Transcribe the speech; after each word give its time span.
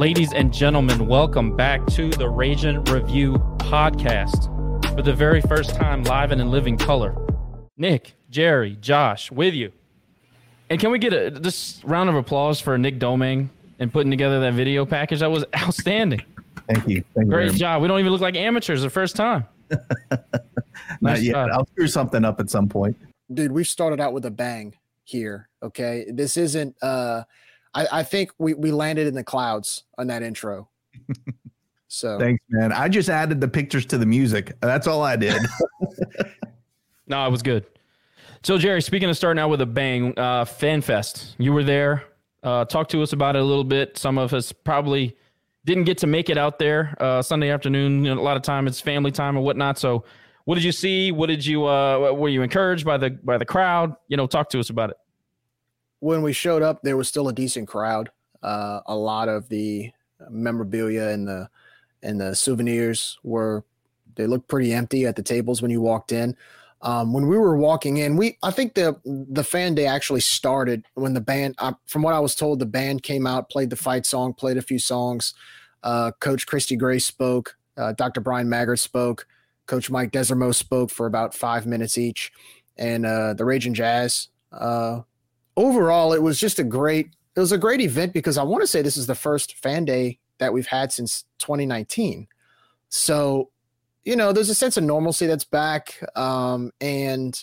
Ladies 0.00 0.32
and 0.32 0.50
gentlemen, 0.50 1.06
welcome 1.08 1.54
back 1.54 1.84
to 1.88 2.08
the 2.08 2.26
Raging 2.26 2.82
Review 2.84 3.34
podcast 3.58 4.44
for 4.94 5.02
the 5.02 5.12
very 5.12 5.42
first 5.42 5.74
time 5.74 6.04
live 6.04 6.32
and 6.32 6.40
in 6.40 6.50
living 6.50 6.78
color. 6.78 7.14
Nick, 7.76 8.14
Jerry, 8.30 8.78
Josh, 8.80 9.30
with 9.30 9.52
you. 9.52 9.72
And 10.70 10.80
can 10.80 10.90
we 10.90 10.98
get 10.98 11.12
a 11.12 11.28
this 11.28 11.82
round 11.84 12.08
of 12.08 12.14
applause 12.14 12.62
for 12.62 12.78
Nick 12.78 12.98
Doming 12.98 13.50
and 13.78 13.92
putting 13.92 14.10
together 14.10 14.40
that 14.40 14.54
video 14.54 14.86
package? 14.86 15.20
That 15.20 15.30
was 15.30 15.44
outstanding. 15.54 16.22
Thank 16.66 16.88
you. 16.88 17.04
Thank 17.14 17.28
Great 17.28 17.48
much. 17.48 17.56
job. 17.56 17.82
We 17.82 17.88
don't 17.88 18.00
even 18.00 18.10
look 18.10 18.22
like 18.22 18.36
amateurs 18.36 18.80
the 18.80 18.88
first 18.88 19.16
time. 19.16 19.44
Not 20.10 20.22
Nice 21.02 21.22
yet. 21.22 21.32
job. 21.34 21.50
I'll 21.52 21.66
screw 21.66 21.88
something 21.88 22.24
up 22.24 22.40
at 22.40 22.48
some 22.48 22.70
point. 22.70 22.96
dude, 23.34 23.52
we've 23.52 23.68
started 23.68 24.00
out 24.00 24.14
with 24.14 24.24
a 24.24 24.30
bang 24.30 24.72
here. 25.04 25.50
Okay. 25.62 26.06
This 26.10 26.38
isn't 26.38 26.74
uh 26.82 27.24
I, 27.74 27.86
I 27.92 28.02
think 28.02 28.32
we, 28.38 28.54
we 28.54 28.72
landed 28.72 29.06
in 29.06 29.14
the 29.14 29.24
clouds 29.24 29.84
on 29.98 30.06
that 30.08 30.22
intro. 30.22 30.68
So 31.92 32.20
Thanks, 32.20 32.40
man. 32.50 32.70
I 32.70 32.88
just 32.88 33.08
added 33.08 33.40
the 33.40 33.48
pictures 33.48 33.84
to 33.86 33.98
the 33.98 34.06
music. 34.06 34.52
That's 34.60 34.86
all 34.86 35.02
I 35.02 35.16
did. 35.16 35.42
No, 37.10 37.26
it 37.26 37.30
was 37.30 37.42
good. 37.42 37.66
So, 38.44 38.56
Jerry, 38.56 38.80
speaking 38.80 39.10
of 39.10 39.16
starting 39.16 39.40
out 39.40 39.50
with 39.50 39.60
a 39.60 39.66
bang, 39.66 40.14
uh, 40.16 40.44
FanFest, 40.44 41.34
you 41.38 41.52
were 41.52 41.64
there. 41.64 42.04
Uh, 42.42 42.64
talk 42.64 42.88
to 42.90 43.02
us 43.02 43.12
about 43.12 43.36
it 43.36 43.42
a 43.42 43.44
little 43.44 43.64
bit. 43.64 43.98
Some 43.98 44.16
of 44.16 44.32
us 44.32 44.52
probably 44.52 45.16
didn't 45.64 45.84
get 45.84 45.98
to 45.98 46.06
make 46.06 46.30
it 46.30 46.38
out 46.38 46.58
there 46.58 46.96
uh, 47.00 47.20
Sunday 47.20 47.50
afternoon. 47.50 48.04
You 48.04 48.14
know, 48.14 48.20
a 48.20 48.22
lot 48.22 48.36
of 48.36 48.44
time 48.44 48.66
it's 48.66 48.80
family 48.80 49.10
time 49.10 49.36
and 49.36 49.44
whatnot. 49.44 49.76
So, 49.76 50.04
what 50.44 50.54
did 50.54 50.64
you 50.64 50.72
see? 50.72 51.10
What 51.10 51.26
did 51.26 51.44
you? 51.44 51.66
Uh, 51.66 52.12
were 52.12 52.28
you 52.28 52.42
encouraged 52.42 52.86
by 52.86 52.96
the 52.96 53.10
by 53.10 53.36
the 53.36 53.44
crowd? 53.44 53.94
You 54.06 54.16
know, 54.16 54.28
talk 54.28 54.48
to 54.50 54.60
us 54.60 54.70
about 54.70 54.90
it. 54.90 54.96
When 56.00 56.22
we 56.22 56.32
showed 56.32 56.62
up, 56.62 56.82
there 56.82 56.96
was 56.96 57.08
still 57.08 57.28
a 57.28 57.32
decent 57.32 57.68
crowd. 57.68 58.10
Uh, 58.42 58.80
a 58.86 58.96
lot 58.96 59.28
of 59.28 59.48
the 59.48 59.92
memorabilia 60.28 61.08
and 61.08 61.28
the 61.28 61.48
and 62.02 62.20
the 62.20 62.34
souvenirs 62.34 63.18
were 63.22 63.64
they 64.16 64.26
looked 64.26 64.48
pretty 64.48 64.72
empty 64.72 65.06
at 65.06 65.16
the 65.16 65.22
tables 65.22 65.62
when 65.62 65.70
you 65.70 65.80
walked 65.80 66.12
in. 66.12 66.36
Um, 66.82 67.12
when 67.12 67.26
we 67.26 67.36
were 67.36 67.56
walking 67.56 67.98
in, 67.98 68.16
we 68.16 68.38
I 68.42 68.50
think 68.50 68.74
the 68.74 68.98
the 69.04 69.44
fan 69.44 69.74
day 69.74 69.86
actually 69.86 70.20
started 70.20 70.84
when 70.94 71.12
the 71.12 71.20
band. 71.20 71.54
Uh, 71.58 71.74
from 71.86 72.02
what 72.02 72.14
I 72.14 72.20
was 72.20 72.34
told, 72.34 72.58
the 72.58 72.66
band 72.66 73.02
came 73.02 73.26
out, 73.26 73.50
played 73.50 73.70
the 73.70 73.76
fight 73.76 74.06
song, 74.06 74.32
played 74.32 74.56
a 74.56 74.62
few 74.62 74.78
songs. 74.78 75.34
Uh, 75.82 76.12
Coach 76.20 76.46
Christy 76.46 76.76
Gray 76.76 76.98
spoke. 76.98 77.56
Uh, 77.76 77.92
Dr. 77.92 78.20
Bryan 78.20 78.48
Maggard 78.48 78.76
spoke. 78.76 79.26
Coach 79.66 79.90
Mike 79.90 80.10
Desormeaux 80.10 80.54
spoke 80.54 80.90
for 80.90 81.06
about 81.06 81.34
five 81.34 81.66
minutes 81.66 81.98
each, 81.98 82.32
and 82.76 83.04
uh, 83.04 83.34
the 83.34 83.44
Raging 83.44 83.74
Jazz 83.74 84.28
uh, 84.52 85.02
overall, 85.60 86.12
it 86.12 86.22
was 86.22 86.38
just 86.38 86.58
a 86.58 86.64
great. 86.64 87.10
It 87.36 87.40
was 87.40 87.52
a 87.52 87.58
great 87.58 87.80
event 87.80 88.12
because 88.12 88.36
I 88.36 88.42
want 88.42 88.62
to 88.62 88.66
say 88.66 88.82
this 88.82 88.96
is 88.96 89.06
the 89.06 89.14
first 89.14 89.56
fan 89.56 89.84
day 89.84 90.18
that 90.38 90.52
we've 90.52 90.66
had 90.66 90.90
since 90.90 91.24
2019. 91.38 92.26
So, 92.88 93.50
you 94.04 94.16
know, 94.16 94.32
there's 94.32 94.48
a 94.48 94.54
sense 94.54 94.76
of 94.76 94.82
normalcy 94.82 95.26
that's 95.26 95.44
back, 95.44 96.02
um, 96.16 96.72
and 96.80 97.42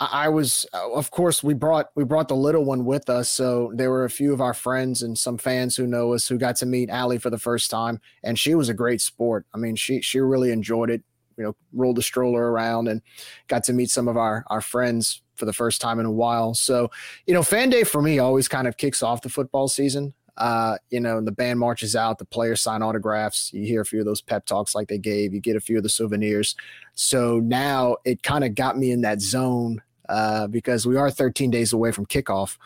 I, 0.00 0.24
I 0.24 0.28
was, 0.28 0.66
uh, 0.72 0.92
of 0.92 1.10
course, 1.10 1.44
we 1.44 1.54
brought 1.54 1.90
we 1.94 2.04
brought 2.04 2.28
the 2.28 2.36
little 2.36 2.64
one 2.64 2.84
with 2.84 3.08
us. 3.08 3.28
So 3.28 3.72
there 3.74 3.90
were 3.90 4.04
a 4.04 4.10
few 4.10 4.32
of 4.32 4.40
our 4.40 4.54
friends 4.54 5.02
and 5.02 5.16
some 5.16 5.38
fans 5.38 5.76
who 5.76 5.86
know 5.86 6.14
us 6.14 6.26
who 6.26 6.38
got 6.38 6.56
to 6.56 6.66
meet 6.66 6.90
Allie 6.90 7.18
for 7.18 7.30
the 7.30 7.38
first 7.38 7.70
time, 7.70 8.00
and 8.24 8.38
she 8.38 8.54
was 8.54 8.68
a 8.68 8.74
great 8.74 9.00
sport. 9.00 9.46
I 9.54 9.58
mean, 9.58 9.76
she 9.76 10.00
she 10.00 10.18
really 10.18 10.50
enjoyed 10.50 10.90
it. 10.90 11.02
You 11.36 11.44
know, 11.44 11.56
rolled 11.72 11.96
the 11.96 12.02
stroller 12.02 12.50
around 12.50 12.88
and 12.88 13.02
got 13.48 13.64
to 13.64 13.72
meet 13.72 13.90
some 13.90 14.08
of 14.08 14.16
our 14.16 14.44
our 14.48 14.60
friends 14.60 15.22
for 15.36 15.44
the 15.44 15.52
first 15.52 15.80
time 15.80 15.98
in 16.00 16.06
a 16.06 16.10
while. 16.10 16.54
So, 16.54 16.90
you 17.26 17.34
know, 17.34 17.42
fan 17.42 17.70
day 17.70 17.84
for 17.84 18.02
me 18.02 18.18
always 18.18 18.48
kind 18.48 18.66
of 18.66 18.76
kicks 18.76 19.02
off 19.02 19.22
the 19.22 19.28
football 19.28 19.68
season. 19.68 20.14
Uh, 20.36 20.76
you 20.90 20.98
know, 20.98 21.20
the 21.20 21.32
band 21.32 21.60
marches 21.60 21.94
out, 21.94 22.18
the 22.18 22.24
players 22.24 22.60
sign 22.60 22.82
autographs. 22.82 23.52
You 23.52 23.64
hear 23.66 23.80
a 23.80 23.84
few 23.86 24.00
of 24.00 24.06
those 24.06 24.20
pep 24.20 24.46
talks 24.46 24.74
like 24.74 24.88
they 24.88 24.98
gave, 24.98 25.32
you 25.32 25.40
get 25.40 25.56
a 25.56 25.60
few 25.60 25.76
of 25.76 25.82
the 25.82 25.88
souvenirs. 25.88 26.56
So 26.94 27.38
now 27.40 27.96
it 28.04 28.22
kind 28.22 28.44
of 28.44 28.54
got 28.54 28.76
me 28.76 28.90
in 28.90 29.02
that 29.02 29.20
zone 29.20 29.80
uh, 30.08 30.48
because 30.48 30.86
we 30.86 30.96
are 30.96 31.10
13 31.10 31.50
days 31.50 31.72
away 31.72 31.92
from 31.92 32.06
kickoff. 32.06 32.58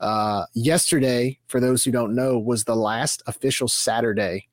Uh, 0.00 0.44
yesterday, 0.54 1.38
for 1.48 1.58
those 1.58 1.82
who 1.82 1.90
don't 1.90 2.14
know, 2.14 2.38
was 2.38 2.64
the 2.64 2.76
last 2.76 3.22
official 3.26 3.66
Saturday 3.66 4.46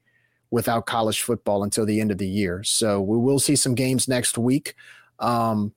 without 0.49 0.85
college 0.85 1.21
football 1.21 1.63
until 1.63 1.85
the 1.85 1.99
end 1.99 2.11
of 2.11 2.17
the 2.17 2.27
year. 2.27 2.63
So 2.63 3.01
we 3.01 3.17
will 3.17 3.39
see 3.39 3.55
some 3.55 3.75
games 3.75 4.07
next 4.07 4.37
week. 4.37 4.75
Um, 5.19 5.73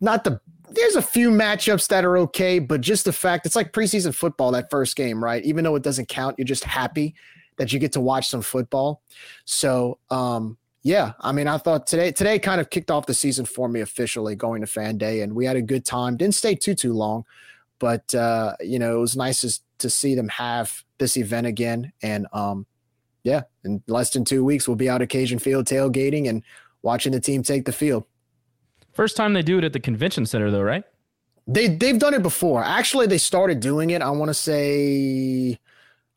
not 0.00 0.24
the 0.24 0.40
there's 0.72 0.96
a 0.96 1.02
few 1.02 1.30
matchups 1.30 1.88
that 1.88 2.04
are 2.04 2.18
okay, 2.18 2.58
but 2.58 2.80
just 2.80 3.04
the 3.04 3.12
fact 3.12 3.46
it's 3.46 3.56
like 3.56 3.72
preseason 3.72 4.14
football 4.14 4.52
that 4.52 4.70
first 4.70 4.96
game, 4.96 5.22
right? 5.22 5.44
Even 5.44 5.64
though 5.64 5.76
it 5.76 5.82
doesn't 5.82 6.08
count, 6.08 6.38
you're 6.38 6.44
just 6.44 6.64
happy 6.64 7.14
that 7.56 7.72
you 7.72 7.78
get 7.78 7.92
to 7.92 8.00
watch 8.00 8.28
some 8.28 8.42
football. 8.42 9.02
So, 9.44 9.98
um, 10.10 10.56
yeah, 10.82 11.12
I 11.20 11.32
mean, 11.32 11.46
I 11.46 11.58
thought 11.58 11.86
today 11.86 12.10
today 12.10 12.38
kind 12.38 12.60
of 12.60 12.70
kicked 12.70 12.90
off 12.90 13.06
the 13.06 13.14
season 13.14 13.44
for 13.44 13.68
me 13.68 13.80
officially 13.80 14.34
going 14.34 14.62
to 14.62 14.66
fan 14.66 14.96
day, 14.96 15.20
and 15.20 15.34
we 15.34 15.44
had 15.44 15.56
a 15.56 15.62
good 15.62 15.84
time. 15.84 16.16
Didn't 16.16 16.34
stay 16.34 16.54
too 16.54 16.74
too 16.74 16.94
long, 16.94 17.24
but 17.78 18.14
uh, 18.14 18.54
you 18.60 18.78
know, 18.78 18.96
it 18.96 19.00
was 19.00 19.16
nice 19.16 19.44
as, 19.44 19.60
to 19.78 19.90
see 19.90 20.14
them 20.14 20.28
have 20.28 20.84
this 20.98 21.16
event 21.16 21.46
again. 21.46 21.92
And 22.02 22.26
um, 22.32 22.66
yeah, 23.24 23.42
in 23.64 23.82
less 23.88 24.10
than 24.10 24.24
two 24.24 24.44
weeks, 24.44 24.66
we'll 24.66 24.76
be 24.76 24.88
out 24.88 25.02
at 25.02 25.10
Cajun 25.10 25.38
Field 25.38 25.66
tailgating 25.66 26.28
and 26.28 26.42
watching 26.82 27.12
the 27.12 27.20
team 27.20 27.42
take 27.42 27.66
the 27.66 27.72
field. 27.72 28.04
First 29.00 29.16
time 29.16 29.32
they 29.32 29.40
do 29.40 29.56
it 29.56 29.64
at 29.64 29.72
the 29.72 29.80
convention 29.80 30.26
center, 30.26 30.50
though, 30.50 30.60
right? 30.60 30.84
They 31.46 31.68
they've 31.68 31.98
done 31.98 32.12
it 32.12 32.22
before. 32.22 32.62
Actually, 32.62 33.06
they 33.06 33.16
started 33.16 33.58
doing 33.58 33.88
it. 33.88 34.02
I 34.02 34.10
want 34.10 34.28
to 34.28 34.34
say 34.34 35.58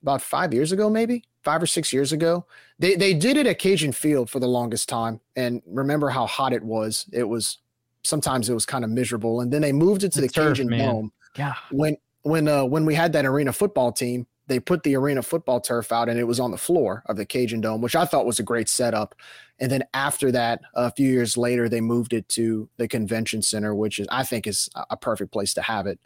about 0.02 0.22
five 0.22 0.54
years 0.54 0.74
ago, 0.74 0.90
maybe 0.90 1.24
five 1.44 1.64
or 1.64 1.66
six 1.66 1.94
years 1.94 2.12
ago. 2.12 2.46
They 2.80 2.96
they 2.96 3.14
did 3.14 3.38
it 3.38 3.48
at 3.48 3.58
Cajun 3.58 3.94
Field 3.94 4.30
for 4.30 4.42
the 4.42 4.50
longest 4.50 4.90
time. 4.90 5.22
And 5.38 5.62
remember 5.66 6.10
how 6.10 6.26
hot 6.26 6.52
it 6.52 6.62
was. 6.62 7.06
It 7.14 7.24
was 7.24 7.60
sometimes 8.04 8.50
it 8.50 8.54
was 8.54 8.66
kind 8.66 8.84
of 8.84 8.90
miserable. 8.90 9.40
And 9.40 9.54
then 9.54 9.62
they 9.62 9.72
moved 9.72 10.04
it 10.04 10.12
to 10.12 10.20
The 10.20 10.28
the, 10.28 10.34
turf, 10.34 10.58
Cajun 10.58 10.68
man. 10.68 10.90
Dome. 10.90 11.14
Yeah. 11.38 11.54
When 11.72 11.96
when 12.24 12.50
uh 12.50 12.66
when 12.66 12.84
we 12.84 12.96
had 12.96 13.14
that 13.14 13.26
arena 13.26 13.54
football 13.54 13.94
team, 13.94 14.28
they 14.48 14.60
put 14.60 14.84
the 14.84 14.96
arena 14.96 15.22
football 15.22 15.62
turf 15.62 15.92
out 15.92 16.10
and 16.10 16.20
it 16.20 16.26
was 16.26 16.40
on 16.40 16.52
the 16.52 16.58
floor 16.58 17.04
of 17.06 17.16
the 17.16 17.26
Cajun 17.26 17.62
Dome, 17.62 17.82
which 17.82 17.96
I 17.96 18.06
thought 18.06 18.26
was 18.26 18.40
a 18.40 18.44
great 18.44 18.68
setup. 18.68 19.16
And 19.60 19.72
then 19.72 19.84
after 19.94 20.32
that, 20.32 20.62
a 20.76 20.92
few 20.92 21.10
years 21.10 21.38
later, 21.38 21.70
they 21.70 21.82
moved 21.82 22.14
it 22.14 22.28
to 22.30 22.70
the 22.78 22.88
convention 22.88 23.42
center, 23.42 23.74
which 23.74 24.00
is 24.00 24.08
I 24.12 24.24
think 24.24 24.48
is 24.48 24.70
a- 24.90 24.98
perfect 24.98 25.32
place 25.32 25.54
to 25.54 25.62
have 25.62 25.88
it. 25.88 26.00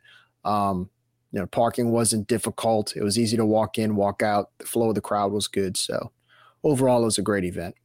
Um, 0.45 0.89
you 1.31 1.39
know, 1.39 1.47
parking 1.47 1.91
wasn't 1.91 2.27
difficult. 2.27 2.95
It 2.95 3.03
was 3.03 3.17
easy 3.17 3.37
to 3.37 3.45
walk 3.45 3.77
in, 3.77 3.95
walk 3.95 4.21
out. 4.21 4.51
The 4.59 4.65
flow 4.65 4.89
of 4.89 4.95
the 4.95 5.01
crowd 5.01 5.31
was 5.31 5.47
good. 5.47 5.75
So 5.75 6.11
overall, 6.63 7.01
it 7.01 7.05
was 7.05 7.17
a 7.17 7.23
great 7.23 7.43
event. 7.43 7.75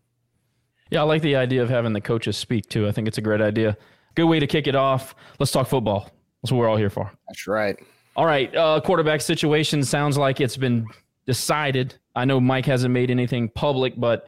Yeah, 0.90 1.00
I 1.00 1.04
like 1.04 1.22
the 1.22 1.36
idea 1.36 1.62
of 1.62 1.70
having 1.70 1.94
the 1.94 2.00
coaches 2.00 2.36
speak 2.36 2.68
too. 2.68 2.86
I 2.86 2.92
think 2.92 3.08
it's 3.08 3.18
a 3.18 3.22
great 3.22 3.40
idea. 3.40 3.76
Good 4.14 4.26
way 4.26 4.38
to 4.38 4.46
kick 4.46 4.66
it 4.66 4.74
off. 4.74 5.14
Let's 5.38 5.50
talk 5.50 5.66
football. 5.66 6.10
That's 6.42 6.52
what 6.52 6.58
we're 6.58 6.68
all 6.68 6.76
here 6.76 6.90
for. 6.90 7.10
That's 7.28 7.46
right. 7.46 7.78
All 8.14 8.26
right, 8.26 8.54
uh, 8.54 8.80
quarterback 8.84 9.22
situation 9.22 9.82
sounds 9.82 10.18
like 10.18 10.40
it's 10.40 10.56
been 10.56 10.86
decided. 11.26 11.94
I 12.14 12.24
know 12.24 12.40
Mike 12.40 12.66
hasn't 12.66 12.92
made 12.92 13.10
anything 13.10 13.48
public, 13.48 13.94
but 13.98 14.26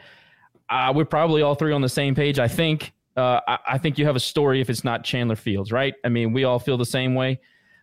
uh, 0.71 0.93
we're 0.95 1.05
probably 1.05 1.43
all 1.43 1.55
three 1.55 1.73
on 1.73 1.83
the 1.83 1.89
same 1.89 2.15
page. 2.15 2.39
I 2.39 2.49
think 2.49 2.93
uh, 3.17 3.41
I, 3.47 3.59
I, 3.73 3.79
think 3.79 3.99
you 3.99 4.07
have 4.07 4.17
a 4.17 4.21
story 4.21 4.61
if 4.61 4.71
it's 4.71 4.85
not 4.85 5.05
Chandler 5.05 5.37
Fields, 5.37 5.71
right? 5.71 5.95
I 6.05 6.09
mean, 6.09 6.33
we 6.33 6.45
all 6.45 6.59
feel 6.59 6.79
the 6.79 6.87
same 6.87 7.15
way. 7.15 7.41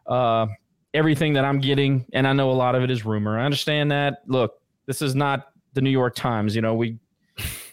Uh, 0.08 0.48
everything 0.94 1.34
that 1.34 1.46
I'm 1.46 1.60
getting, 1.60 2.06
and 2.14 2.28
I 2.28 2.34
know 2.34 2.50
a 2.50 2.54
lot 2.54 2.76
of 2.76 2.84
it 2.84 2.92
is 2.92 3.06
rumor. 3.06 3.40
I 3.40 3.46
understand 3.46 3.92
that. 3.92 4.24
Look, 4.26 4.60
this 4.88 5.02
is 5.02 5.16
not 5.16 5.50
the 5.74 5.82
New 5.82 5.92
York 5.92 6.16
Times. 6.16 6.56
You 6.56 6.62
know, 6.62 6.74
we 6.74 6.98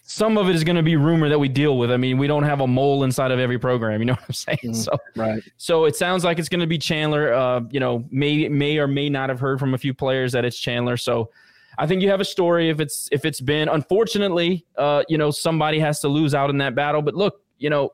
some 0.09 0.39
of 0.39 0.49
it 0.49 0.55
is 0.55 0.63
going 0.63 0.75
to 0.75 0.81
be 0.81 0.95
rumor 0.95 1.29
that 1.29 1.37
we 1.37 1.47
deal 1.47 1.77
with. 1.77 1.91
I 1.91 1.97
mean, 1.97 2.17
we 2.17 2.25
don't 2.25 2.41
have 2.41 2.61
a 2.61 2.67
mole 2.67 3.03
inside 3.03 3.29
of 3.29 3.37
every 3.37 3.59
program. 3.59 4.01
You 4.01 4.05
know 4.05 4.13
what 4.19 4.23
I'm 4.27 4.33
saying? 4.33 4.57
Mm, 4.63 4.75
so 4.75 4.91
right. 5.15 5.43
So 5.57 5.85
it 5.85 5.95
sounds 5.95 6.23
like 6.23 6.39
it's 6.39 6.49
going 6.49 6.61
to 6.61 6.67
be 6.67 6.79
Chandler. 6.79 7.31
Uh, 7.31 7.61
you 7.69 7.79
know, 7.79 8.03
may 8.09 8.49
may 8.49 8.79
or 8.79 8.87
may 8.87 9.07
not 9.07 9.29
have 9.29 9.39
heard 9.39 9.59
from 9.59 9.75
a 9.75 9.77
few 9.77 9.93
players 9.93 10.31
that 10.31 10.45
it's 10.45 10.57
Chandler. 10.57 10.97
So 10.97 11.29
I 11.77 11.85
think 11.85 12.01
you 12.01 12.09
have 12.09 12.21
a 12.21 12.25
story 12.25 12.69
if 12.69 12.79
it's 12.79 13.07
if 13.11 13.23
it's 13.23 13.39
been. 13.39 13.69
Unfortunately, 13.69 14.65
uh, 14.77 15.03
you 15.09 15.17
know, 15.19 15.29
somebody 15.29 15.79
has 15.79 15.99
to 15.99 16.07
lose 16.07 16.33
out 16.33 16.49
in 16.49 16.57
that 16.57 16.73
battle. 16.73 17.03
But 17.03 17.13
look, 17.13 17.43
you 17.59 17.69
know, 17.69 17.93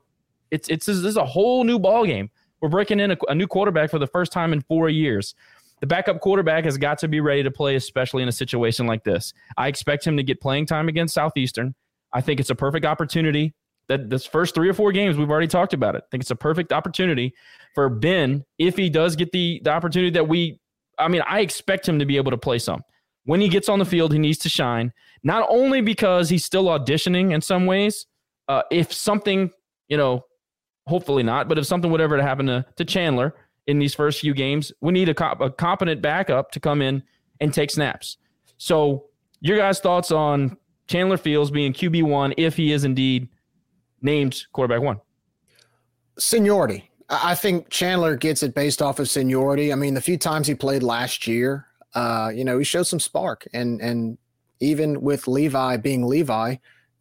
it's 0.51 0.69
it's 0.69 0.85
this 0.85 0.95
is 0.95 1.17
a 1.17 1.25
whole 1.25 1.65
new 1.65 1.77
ball 1.77 2.05
game. 2.05 2.29
We're 2.61 2.69
breaking 2.69 3.01
in 3.01 3.11
a, 3.11 3.17
a 3.27 3.35
new 3.35 3.45
quarterback 3.45 3.91
for 3.91 3.99
the 3.99 4.07
first 4.07 4.31
time 4.31 4.53
in 4.53 4.61
four 4.61 4.87
years 4.87 5.35
the 5.81 5.87
backup 5.87 6.21
quarterback 6.21 6.63
has 6.63 6.77
got 6.77 6.97
to 6.99 7.07
be 7.09 7.19
ready 7.19 7.43
to 7.43 7.51
play, 7.51 7.75
especially 7.75 8.23
in 8.23 8.29
a 8.29 8.31
situation 8.31 8.87
like 8.87 9.03
this. 9.03 9.33
I 9.57 9.67
expect 9.67 10.07
him 10.07 10.15
to 10.15 10.23
get 10.23 10.39
playing 10.39 10.67
time 10.67 10.87
against 10.87 11.13
Southeastern. 11.13 11.75
I 12.15 12.21
think 12.21 12.39
it's 12.39 12.49
a 12.49 12.55
perfect 12.55 12.85
opportunity 12.85 13.53
that 13.87 14.09
this 14.09 14.25
first 14.25 14.55
three 14.55 14.69
or 14.69 14.73
four 14.73 14.91
games 14.91 15.17
we've 15.17 15.29
already 15.29 15.47
talked 15.47 15.73
about 15.73 15.95
it. 15.95 16.03
I 16.05 16.07
think 16.09 16.21
it's 16.23 16.31
a 16.31 16.35
perfect 16.35 16.71
opportunity 16.71 17.33
for 17.75 17.89
Ben 17.89 18.43
if 18.57 18.77
he 18.77 18.89
does 18.89 19.15
get 19.15 19.31
the 19.31 19.61
the 19.63 19.71
opportunity 19.71 20.11
that 20.11 20.27
we. 20.27 20.59
I 20.97 21.09
mean, 21.09 21.21
I 21.27 21.41
expect 21.41 21.87
him 21.87 21.99
to 21.99 22.05
be 22.05 22.15
able 22.15 22.31
to 22.31 22.37
play 22.37 22.57
some. 22.57 22.81
When 23.25 23.41
he 23.41 23.49
gets 23.49 23.67
on 23.67 23.79
the 23.79 23.85
field, 23.85 24.13
he 24.13 24.19
needs 24.19 24.37
to 24.39 24.49
shine. 24.49 24.93
Not 25.23 25.45
only 25.49 25.81
because 25.81 26.29
he's 26.29 26.45
still 26.45 26.65
auditioning 26.65 27.33
in 27.33 27.41
some 27.41 27.65
ways. 27.65 28.05
Uh, 28.47 28.61
if 28.71 28.93
something, 28.93 29.49
you 29.87 29.97
know, 29.97 30.23
hopefully 30.85 31.23
not, 31.23 31.49
but 31.49 31.57
if 31.57 31.65
something 31.65 31.91
would 31.91 31.99
ever 31.99 32.21
happen 32.21 32.45
to, 32.45 32.63
to 32.75 32.85
Chandler 32.85 33.35
in 33.65 33.79
these 33.79 33.95
first 33.95 34.21
few 34.21 34.35
games, 34.35 34.71
we 34.81 34.93
need 34.93 35.09
a, 35.09 35.15
comp- 35.15 35.41
a 35.41 35.49
competent 35.49 35.99
backup 36.01 36.51
to 36.51 36.59
come 36.59 36.79
in 36.81 37.01
and 37.41 37.51
take 37.51 37.71
snaps. 37.71 38.17
So, 38.57 39.05
your 39.41 39.57
guys' 39.57 39.79
thoughts 39.79 40.11
on 40.11 40.57
Chandler 40.87 41.17
Fields 41.17 41.51
being 41.51 41.73
QB 41.73 42.03
one 42.03 42.33
if 42.37 42.55
he 42.55 42.71
is 42.71 42.83
indeed 42.83 43.29
named 44.01 44.43
quarterback 44.53 44.81
one? 44.81 44.99
Seniority. 46.17 46.89
I 47.09 47.35
think 47.35 47.69
Chandler 47.69 48.15
gets 48.15 48.41
it 48.41 48.55
based 48.55 48.81
off 48.81 48.99
of 48.99 49.09
seniority. 49.09 49.71
I 49.71 49.75
mean, 49.75 49.93
the 49.93 50.01
few 50.01 50.17
times 50.17 50.47
he 50.47 50.55
played 50.55 50.81
last 50.81 51.27
year, 51.27 51.67
uh, 51.93 52.31
you 52.33 52.43
know, 52.43 52.57
he 52.57 52.63
showed 52.63 52.87
some 52.87 52.99
spark, 52.99 53.47
and 53.53 53.79
and 53.79 54.17
even 54.59 55.01
with 55.01 55.27
Levi 55.27 55.77
being 55.77 56.07
Levi, 56.07 56.55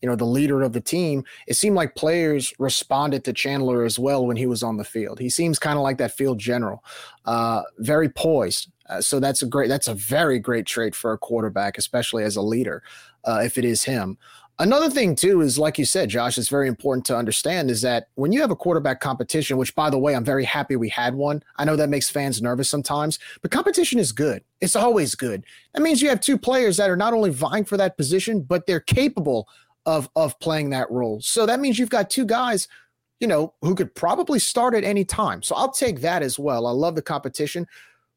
you 0.05 0.09
know, 0.09 0.17
the 0.17 0.27
leader 0.27 0.63
of 0.63 0.75
the 0.75 0.81
team, 0.81 1.25
it 1.47 1.55
seemed 1.55 1.77
like 1.77 1.95
players 1.95 2.53
responded 2.59 3.25
to 3.25 3.33
Chandler 3.33 3.85
as 3.85 3.99
well 3.99 4.27
when 4.27 4.37
he 4.37 4.45
was 4.45 4.63
on 4.63 4.77
the 4.77 4.85
field. 4.85 5.19
He 5.19 5.31
seems 5.31 5.59
kind 5.59 5.79
of 5.79 5.83
like 5.83 5.97
that 5.99 6.13
field 6.13 6.39
general, 6.39 6.85
uh, 7.25 7.63
very 7.79 8.11
poised. 8.11 8.71
Uh, 8.87 9.01
so 9.01 9.19
that's 9.19 9.41
a 9.41 9.47
great, 9.47 9.69
that's 9.69 9.89
a 9.89 9.95
very 9.95 10.39
great 10.39 10.67
trait 10.67 10.95
for 10.95 11.13
a 11.15 11.19
quarterback, 11.19 11.79
especially 11.79 12.23
as 12.23 12.37
a 12.37 12.43
leader, 12.43 12.83
uh, 13.25 13.41
if 13.45 13.59
it 13.59 13.65
is 13.65 13.85
him. 13.85 14.19
Another 14.61 14.89
thing 14.89 15.17
too 15.17 15.41
is, 15.41 15.59
like 15.59 15.79
you 15.79 15.85
said, 15.85 16.09
Josh, 16.09 16.39
it's 16.39 16.49
very 16.49 16.69
important 16.69 17.05
to 17.07 17.17
understand 17.17 17.71
is 17.71 17.83
that 17.83 18.07
when 18.15 18.31
you 18.31 18.41
have 18.41 18.53
a 18.53 18.57
quarterback 18.57 19.01
competition, 19.01 19.57
which 19.57 19.75
by 19.75 19.91
the 19.91 19.99
way, 19.99 20.15
I'm 20.15 20.25
very 20.25 20.45
happy 20.45 20.77
we 20.77 20.89
had 20.89 21.15
one. 21.15 21.43
I 21.57 21.65
know 21.65 21.75
that 21.75 21.89
makes 21.89 22.09
fans 22.09 22.41
nervous 22.41 22.71
sometimes, 22.71 23.19
but 23.43 23.51
competition 23.51 23.99
is 23.99 24.13
good. 24.13 24.45
It's 24.61 24.77
always 24.77 25.17
good. 25.17 25.45
That 25.73 25.83
means 25.83 26.01
you 26.01 26.09
have 26.09 26.21
two 26.21 26.39
players 26.39 26.77
that 26.77 26.89
are 26.89 26.97
not 26.97 27.15
only 27.15 27.31
vying 27.31 27.65
for 27.65 27.77
that 27.79 27.97
position, 27.97 28.43
but 28.43 28.67
they're 28.67 28.79
capable 28.79 29.49
of 29.87 30.09
of 30.15 30.39
playing 30.39 30.71
that 30.71 30.91
role. 30.91 31.21
So 31.21 31.47
that 31.47 31.59
means 31.59 31.79
you've 31.79 31.91
got 31.91 32.09
two 32.09 32.25
guys, 32.25 32.69
you 33.19 33.27
know, 33.27 33.55
who 33.61 33.75
could 33.75 33.93
probably 33.97 34.39
start 34.39 34.75
at 34.75 34.85
any 34.85 35.05
time. 35.05 35.43
So 35.43 35.57
I'll 35.57 35.73
take 35.73 36.01
that 36.03 36.23
as 36.23 36.39
well. 36.39 36.69
I 36.69 36.71
love 36.71 36.95
the 36.95 37.03
competition. 37.03 37.67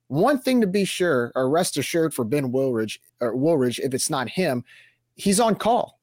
One 0.09 0.39
thing 0.39 0.61
to 0.61 0.67
be 0.67 0.85
sure, 0.85 1.31
or 1.35 1.49
rest 1.49 1.77
assured 1.77 2.13
for 2.13 2.23
Ben 2.23 2.51
Wooldridge, 2.51 2.99
or 3.19 3.35
Woolridge, 3.35 3.79
if 3.79 3.93
it's 3.93 4.09
not 4.09 4.29
him, 4.29 4.63
he's 5.17 5.39
on 5.39 5.55
call. 5.55 5.99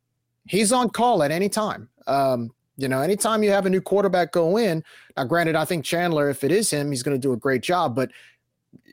He's 0.46 0.72
on 0.72 0.90
call 0.90 1.22
at 1.22 1.30
any 1.30 1.48
time. 1.48 1.88
Um, 2.06 2.50
you 2.76 2.88
know, 2.88 3.00
anytime 3.00 3.42
you 3.42 3.50
have 3.50 3.66
a 3.66 3.70
new 3.70 3.80
quarterback 3.80 4.32
go 4.32 4.58
in, 4.58 4.84
now 5.16 5.24
granted, 5.24 5.54
I 5.54 5.64
think 5.64 5.84
Chandler, 5.84 6.28
if 6.28 6.44
it 6.44 6.52
is 6.52 6.70
him, 6.70 6.90
he's 6.90 7.02
going 7.02 7.16
to 7.16 7.20
do 7.20 7.32
a 7.32 7.36
great 7.36 7.62
job. 7.62 7.94
But 7.94 8.10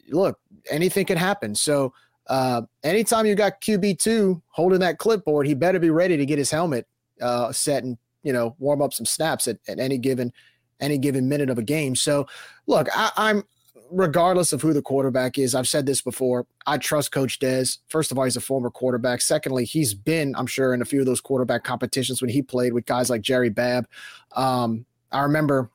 look, 0.10 0.40
anything 0.70 1.06
can 1.06 1.18
happen. 1.18 1.56
So 1.56 1.94
uh, 2.28 2.62
anytime 2.84 3.26
you 3.26 3.36
got 3.36 3.60
QB 3.62 4.00
two 4.00 4.42
holding 4.50 4.80
that 4.80 5.00
clipboard, 5.00 5.48
he 5.48 5.56
better 5.56 5.80
be 5.80 5.90
ready 5.90 6.16
to 6.16 6.26
get 6.26 6.38
his 6.38 6.52
helmet 6.52 6.88
uh, 7.22 7.52
set 7.52 7.84
and 7.84 7.98
you 8.24 8.32
know 8.32 8.56
warm 8.60 8.82
up 8.82 8.94
some 8.94 9.06
snaps 9.06 9.48
at, 9.48 9.58
at 9.68 9.80
any 9.80 9.98
given 9.98 10.32
any 10.80 10.98
given 10.98 11.28
minute 11.28 11.50
of 11.50 11.58
a 11.58 11.64
game. 11.64 11.96
So, 11.96 12.28
look, 12.68 12.88
I, 12.96 13.12
I'm 13.18 13.44
regardless 13.92 14.54
of 14.54 14.62
who 14.62 14.74
the 14.74 14.82
quarterback 14.82 15.38
is. 15.38 15.54
I've 15.54 15.68
said 15.68 15.86
this 15.86 16.02
before. 16.02 16.48
I 16.66 16.78
trust 16.78 17.12
Coach 17.12 17.40
Des. 17.40 17.66
First 17.88 18.12
of 18.12 18.18
all, 18.18 18.24
he's 18.24 18.38
a 18.38 18.42
former 18.42 18.70
quarterback. 18.70 19.22
Secondly, 19.22 19.66
he's 19.66 19.94
been, 19.94 20.34
I'm 20.36 20.48
sure, 20.48 20.74
in 20.74 20.82
a 20.82 20.86
few 20.86 21.00
of 21.00 21.06
those 21.06 21.22
quarterback 21.22 21.64
competitions 21.64 22.22
when 22.22 22.30
he 22.30 22.42
played 22.42 22.74
with 22.74 22.86
guys 22.86 23.10
like 23.10 23.22
Jerry 23.22 23.50
Babb. 23.50 23.88
Um, 24.36 24.86
I 25.12 25.22
remember 25.22 25.70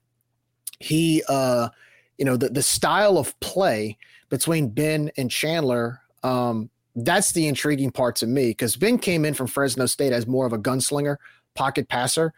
he, 0.80 1.22
uh, 1.28 1.68
you 2.18 2.24
know, 2.24 2.36
the 2.36 2.48
the 2.48 2.62
style 2.62 3.18
of 3.18 3.38
play 3.40 3.98
between 4.30 4.68
Ben 4.68 5.10
and 5.16 5.30
Chandler 5.30 6.00
um, 6.26 6.70
that's 6.96 7.32
the 7.32 7.46
intriguing 7.46 7.90
part 7.90 8.16
to 8.16 8.26
me 8.26 8.48
because 8.48 8.76
Ben 8.76 8.98
came 8.98 9.24
in 9.24 9.34
from 9.34 9.46
Fresno 9.46 9.86
State 9.86 10.12
as 10.12 10.26
more 10.26 10.46
of 10.46 10.52
a 10.52 10.58
gunslinger, 10.58 11.16
pocket 11.54 11.88
passer, 11.88 12.32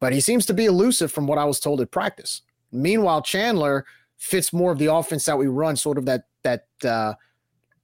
but 0.00 0.12
he 0.12 0.20
seems 0.20 0.46
to 0.46 0.54
be 0.54 0.66
elusive 0.66 1.10
from 1.10 1.26
what 1.26 1.38
I 1.38 1.44
was 1.44 1.58
told 1.58 1.80
at 1.80 1.90
practice. 1.90 2.42
Meanwhile, 2.70 3.22
Chandler 3.22 3.84
fits 4.22 4.52
more 4.52 4.70
of 4.70 4.78
the 4.78 4.86
offense 4.86 5.24
that 5.24 5.36
we 5.36 5.48
run, 5.48 5.74
sort 5.74 5.98
of 5.98 6.06
that 6.06 6.26
that 6.44 6.66
uh, 6.84 7.14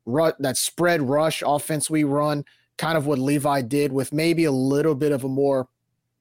ru- 0.07 0.33
that 0.39 0.57
spread 0.57 1.03
rush 1.03 1.43
offense 1.45 1.91
we 1.91 2.05
run, 2.05 2.45
kind 2.77 2.97
of 2.97 3.07
what 3.07 3.19
Levi 3.19 3.61
did 3.63 3.93
with 3.93 4.13
maybe 4.13 4.45
a 4.45 4.53
little 4.53 4.95
bit 4.95 5.11
of 5.11 5.25
a 5.25 5.29
more 5.29 5.69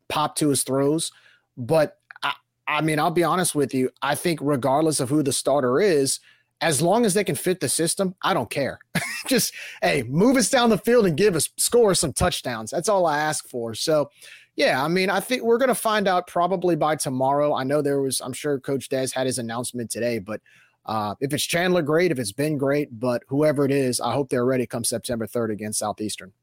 pop 0.10 0.36
to 0.38 0.50
his 0.50 0.64
throws. 0.64 1.12
But 1.56 2.00
I, 2.24 2.34
I 2.68 2.82
mean, 2.82 2.98
I'll 2.98 3.12
be 3.12 3.24
honest 3.24 3.54
with 3.54 3.76
you. 3.76 3.92
I 4.02 4.16
think 4.16 4.40
regardless 4.42 5.00
of 5.00 5.10
who 5.10 5.22
the 5.22 5.32
starter 5.32 5.80
is, 5.80 6.20
as 6.62 6.82
long 6.82 7.06
as 7.06 7.14
they 7.14 7.24
can 7.24 7.36
fit 7.36 7.60
the 7.60 7.70
system, 7.70 8.16
I 8.24 8.34
don't 8.34 8.50
care. 8.50 8.80
Just 9.28 9.54
hey, 9.84 10.02
move 10.02 10.36
us 10.36 10.50
down 10.50 10.72
the 10.72 10.80
field 10.80 11.06
and 11.06 11.16
give 11.16 11.36
us 11.36 11.50
score 11.58 11.94
some 11.94 12.12
touchdowns. 12.12 12.72
That's 12.72 12.90
all 12.90 13.06
I 13.06 13.20
ask 13.20 13.48
for. 13.48 13.76
So, 13.76 14.10
yeah, 14.58 14.84
I 14.84 14.88
mean, 14.88 15.12
I 15.12 15.20
think 15.20 15.44
we're 15.44 15.60
going 15.60 15.68
to 15.70 15.76
find 15.76 16.08
out 16.08 16.26
probably 16.26 16.76
by 16.76 16.96
tomorrow. 16.96 17.54
I 17.54 17.64
know 17.64 17.84
there 17.84 18.02
was, 18.02 18.20
I'm 18.22 18.34
sure 18.34 18.60
Coach 18.60 18.90
Des 18.90 19.10
had 19.14 19.28
his 19.28 19.38
announcement 19.38 19.92
today, 19.92 20.18
but 20.18 20.42
uh, 20.88 21.14
if 21.22 21.32
it's 21.32 21.44
Chandler, 21.44 21.84
great. 21.84 22.12
If 22.12 22.18
it's 22.18 22.32
been 22.32 22.58
great, 22.58 23.00
but 23.00 23.22
whoever 23.28 23.66
it 23.66 23.72
is, 23.72 24.02
I 24.02 24.14
hope 24.14 24.30
they're 24.30 24.46
ready 24.46 24.66
come 24.66 24.84
September 24.84 25.28
3rd 25.28 25.52
against 25.52 25.80
Southeastern. 25.80 26.34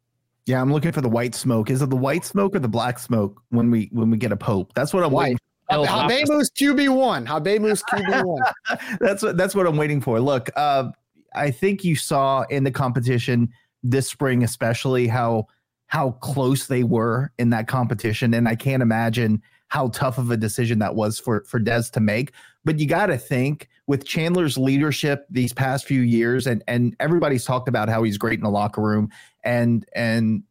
Yeah, 0.47 0.61
I'm 0.61 0.73
looking 0.73 0.93
for 0.93 1.01
the 1.01 1.09
white 1.09 1.35
smoke. 1.35 1.71
Is 1.71 1.83
it 1.83 1.91
the 1.91 1.97
white 1.97 2.25
smoke 2.25 2.55
or 2.55 2.61
the 2.61 2.69
black 2.69 2.99
smoke 3.01 3.43
when 3.49 3.71
we 3.71 3.89
when 3.93 4.11
we 4.11 4.19
get 4.19 4.31
a 4.31 4.37
pope? 4.37 4.73
That's 4.75 4.93
what 4.93 5.03
I'm 5.03 5.11
white. 5.11 5.39
Habemus 5.71 6.53
QB 6.53 6.95
one. 6.95 7.27
Habemus 7.27 7.83
QB 7.91 8.25
one. 8.25 8.43
that's 9.01 9.23
what 9.23 9.39
that's 9.39 9.55
what 9.55 9.67
I'm 9.67 9.79
waiting 9.79 10.03
for. 10.03 10.21
Look, 10.21 10.51
uh, 10.55 10.91
I 11.35 11.51
think 11.51 11.83
you 11.83 11.97
saw 11.97 12.43
in 12.51 12.63
the 12.63 12.71
competition 12.71 13.49
this 13.83 14.07
spring, 14.09 14.45
especially 14.45 15.07
how 15.07 15.47
how 15.95 16.11
close 16.11 16.67
they 16.67 16.83
were 16.83 17.31
in 17.39 17.51
that 17.51 17.69
competition, 17.69 18.35
and 18.35 18.49
I 18.49 18.57
can't 18.57 18.83
imagine 18.83 19.41
how 19.69 19.91
tough 19.91 20.19
of 20.19 20.29
a 20.33 20.37
decision 20.37 20.81
that 20.81 20.97
was 20.97 21.21
for 21.21 21.45
for 21.45 21.61
Des 21.61 21.85
to 21.93 22.01
make. 22.01 22.33
But 22.65 22.81
you 22.81 22.89
got 22.89 23.07
to 23.07 23.17
think 23.17 23.69
with 23.87 24.05
Chandler's 24.05 24.59
leadership 24.59 25.25
these 25.31 25.53
past 25.53 25.87
few 25.87 26.01
years, 26.01 26.49
and 26.49 26.65
and 26.67 26.97
everybody's 26.99 27.45
talked 27.45 27.69
about 27.69 27.89
how 27.89 28.03
he's 28.03 28.19
great 28.19 28.41
in 28.41 28.43
the 28.43 28.51
locker 28.51 28.81
room, 28.81 29.09
and 29.45 29.87
and 29.95 30.43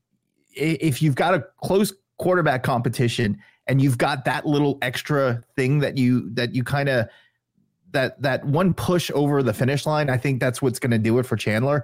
if 0.55 1.01
you've 1.01 1.15
got 1.15 1.33
a 1.33 1.45
close 1.61 1.91
quarterback 2.17 2.63
competition 2.63 3.37
and 3.67 3.81
you've 3.81 3.97
got 3.97 4.23
that 4.23 4.45
little 4.45 4.77
extra 4.81 5.43
thing 5.57 5.79
that 5.79 5.97
you 5.97 6.29
that 6.35 6.55
you 6.55 6.63
kind 6.63 6.87
of 6.87 7.09
that 7.91 8.21
that 8.21 8.45
one 8.45 8.73
push 8.73 9.11
over 9.13 9.41
the 9.41 9.53
finish 9.53 9.87
line 9.87 10.11
i 10.11 10.15
think 10.17 10.39
that's 10.39 10.61
what's 10.61 10.77
going 10.77 10.91
to 10.91 10.99
do 10.99 11.17
it 11.17 11.25
for 11.25 11.35
chandler 11.35 11.83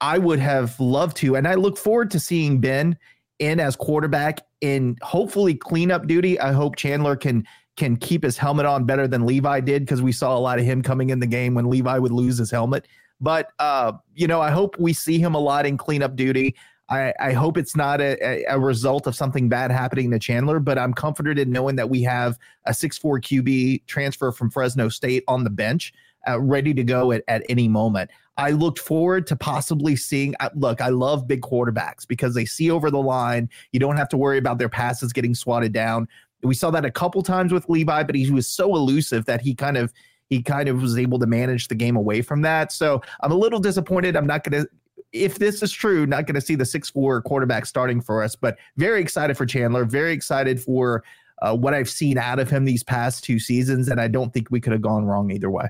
i 0.00 0.18
would 0.18 0.38
have 0.38 0.78
loved 0.80 1.16
to 1.16 1.36
and 1.36 1.46
i 1.46 1.54
look 1.54 1.76
forward 1.76 2.10
to 2.10 2.20
seeing 2.20 2.60
ben 2.60 2.96
in 3.40 3.58
as 3.58 3.74
quarterback 3.74 4.42
in 4.60 4.96
hopefully 5.02 5.54
cleanup 5.54 6.06
duty. 6.06 6.38
I 6.38 6.52
hope 6.52 6.76
chandler 6.76 7.16
can 7.16 7.44
can 7.76 7.96
keep 7.96 8.22
his 8.22 8.36
helmet 8.36 8.66
on 8.66 8.84
better 8.84 9.08
than 9.08 9.26
levi 9.26 9.60
did 9.60 9.82
because 9.82 10.02
we 10.02 10.12
saw 10.12 10.36
a 10.36 10.38
lot 10.38 10.58
of 10.58 10.64
him 10.64 10.82
coming 10.82 11.10
in 11.10 11.18
the 11.18 11.26
game 11.26 11.54
when 11.54 11.68
levi 11.68 11.98
would 11.98 12.12
lose 12.12 12.38
his 12.38 12.50
helmet. 12.50 12.86
But 13.20 13.48
uh, 13.58 13.92
you 14.14 14.28
know 14.28 14.40
i 14.40 14.50
hope 14.50 14.78
we 14.78 14.92
see 14.92 15.18
him 15.18 15.34
a 15.34 15.40
lot 15.40 15.66
in 15.66 15.76
cleanup 15.76 16.14
duty. 16.14 16.54
I, 16.90 17.14
I 17.20 17.32
hope 17.32 17.56
it's 17.56 17.76
not 17.76 18.00
a, 18.00 18.44
a 18.48 18.58
result 18.58 19.06
of 19.06 19.14
something 19.14 19.48
bad 19.48 19.70
happening 19.70 20.10
to 20.10 20.18
Chandler, 20.18 20.58
but 20.58 20.76
I'm 20.76 20.92
comforted 20.92 21.38
in 21.38 21.52
knowing 21.52 21.76
that 21.76 21.88
we 21.88 22.02
have 22.02 22.36
a 22.66 22.72
6'4 22.72 23.20
QB 23.22 23.86
transfer 23.86 24.32
from 24.32 24.50
Fresno 24.50 24.88
State 24.88 25.22
on 25.28 25.44
the 25.44 25.50
bench, 25.50 25.92
uh, 26.26 26.40
ready 26.40 26.74
to 26.74 26.82
go 26.82 27.12
at, 27.12 27.22
at 27.28 27.44
any 27.48 27.68
moment. 27.68 28.10
I 28.40 28.52
looked 28.52 28.78
forward 28.78 29.26
to 29.26 29.36
possibly 29.36 29.96
seeing. 29.96 30.34
Look, 30.54 30.80
I 30.80 30.88
love 30.88 31.28
big 31.28 31.42
quarterbacks 31.42 32.08
because 32.08 32.34
they 32.34 32.46
see 32.46 32.70
over 32.70 32.90
the 32.90 32.98
line. 32.98 33.50
You 33.72 33.80
don't 33.80 33.98
have 33.98 34.08
to 34.08 34.16
worry 34.16 34.38
about 34.38 34.56
their 34.56 34.70
passes 34.70 35.12
getting 35.12 35.34
swatted 35.34 35.74
down. 35.74 36.08
We 36.42 36.54
saw 36.54 36.70
that 36.70 36.86
a 36.86 36.90
couple 36.90 37.22
times 37.22 37.52
with 37.52 37.68
Levi, 37.68 38.02
but 38.02 38.14
he 38.14 38.30
was 38.30 38.46
so 38.46 38.74
elusive 38.74 39.26
that 39.26 39.42
he 39.42 39.54
kind 39.54 39.76
of 39.76 39.92
he 40.30 40.42
kind 40.42 40.70
of 40.70 40.80
was 40.80 40.96
able 40.96 41.18
to 41.18 41.26
manage 41.26 41.68
the 41.68 41.74
game 41.74 41.96
away 41.96 42.22
from 42.22 42.40
that. 42.40 42.72
So 42.72 43.02
I'm 43.20 43.30
a 43.30 43.36
little 43.36 43.60
disappointed. 43.60 44.16
I'm 44.16 44.26
not 44.26 44.42
going 44.42 44.62
to 44.62 44.70
if 45.12 45.38
this 45.38 45.62
is 45.62 45.70
true, 45.70 46.06
not 46.06 46.26
going 46.26 46.36
to 46.36 46.40
see 46.40 46.54
the 46.54 46.64
six 46.64 46.88
four 46.88 47.20
quarterback 47.20 47.66
starting 47.66 48.00
for 48.00 48.22
us, 48.22 48.36
but 48.36 48.56
very 48.78 49.02
excited 49.02 49.36
for 49.36 49.44
Chandler. 49.44 49.84
Very 49.84 50.12
excited 50.12 50.62
for 50.62 51.04
uh, 51.42 51.54
what 51.54 51.74
I've 51.74 51.90
seen 51.90 52.16
out 52.16 52.38
of 52.38 52.48
him 52.48 52.64
these 52.64 52.84
past 52.84 53.22
two 53.22 53.38
seasons, 53.38 53.88
and 53.88 54.00
I 54.00 54.08
don't 54.08 54.32
think 54.32 54.50
we 54.50 54.60
could 54.60 54.72
have 54.72 54.82
gone 54.82 55.04
wrong 55.04 55.30
either 55.30 55.50
way. 55.50 55.68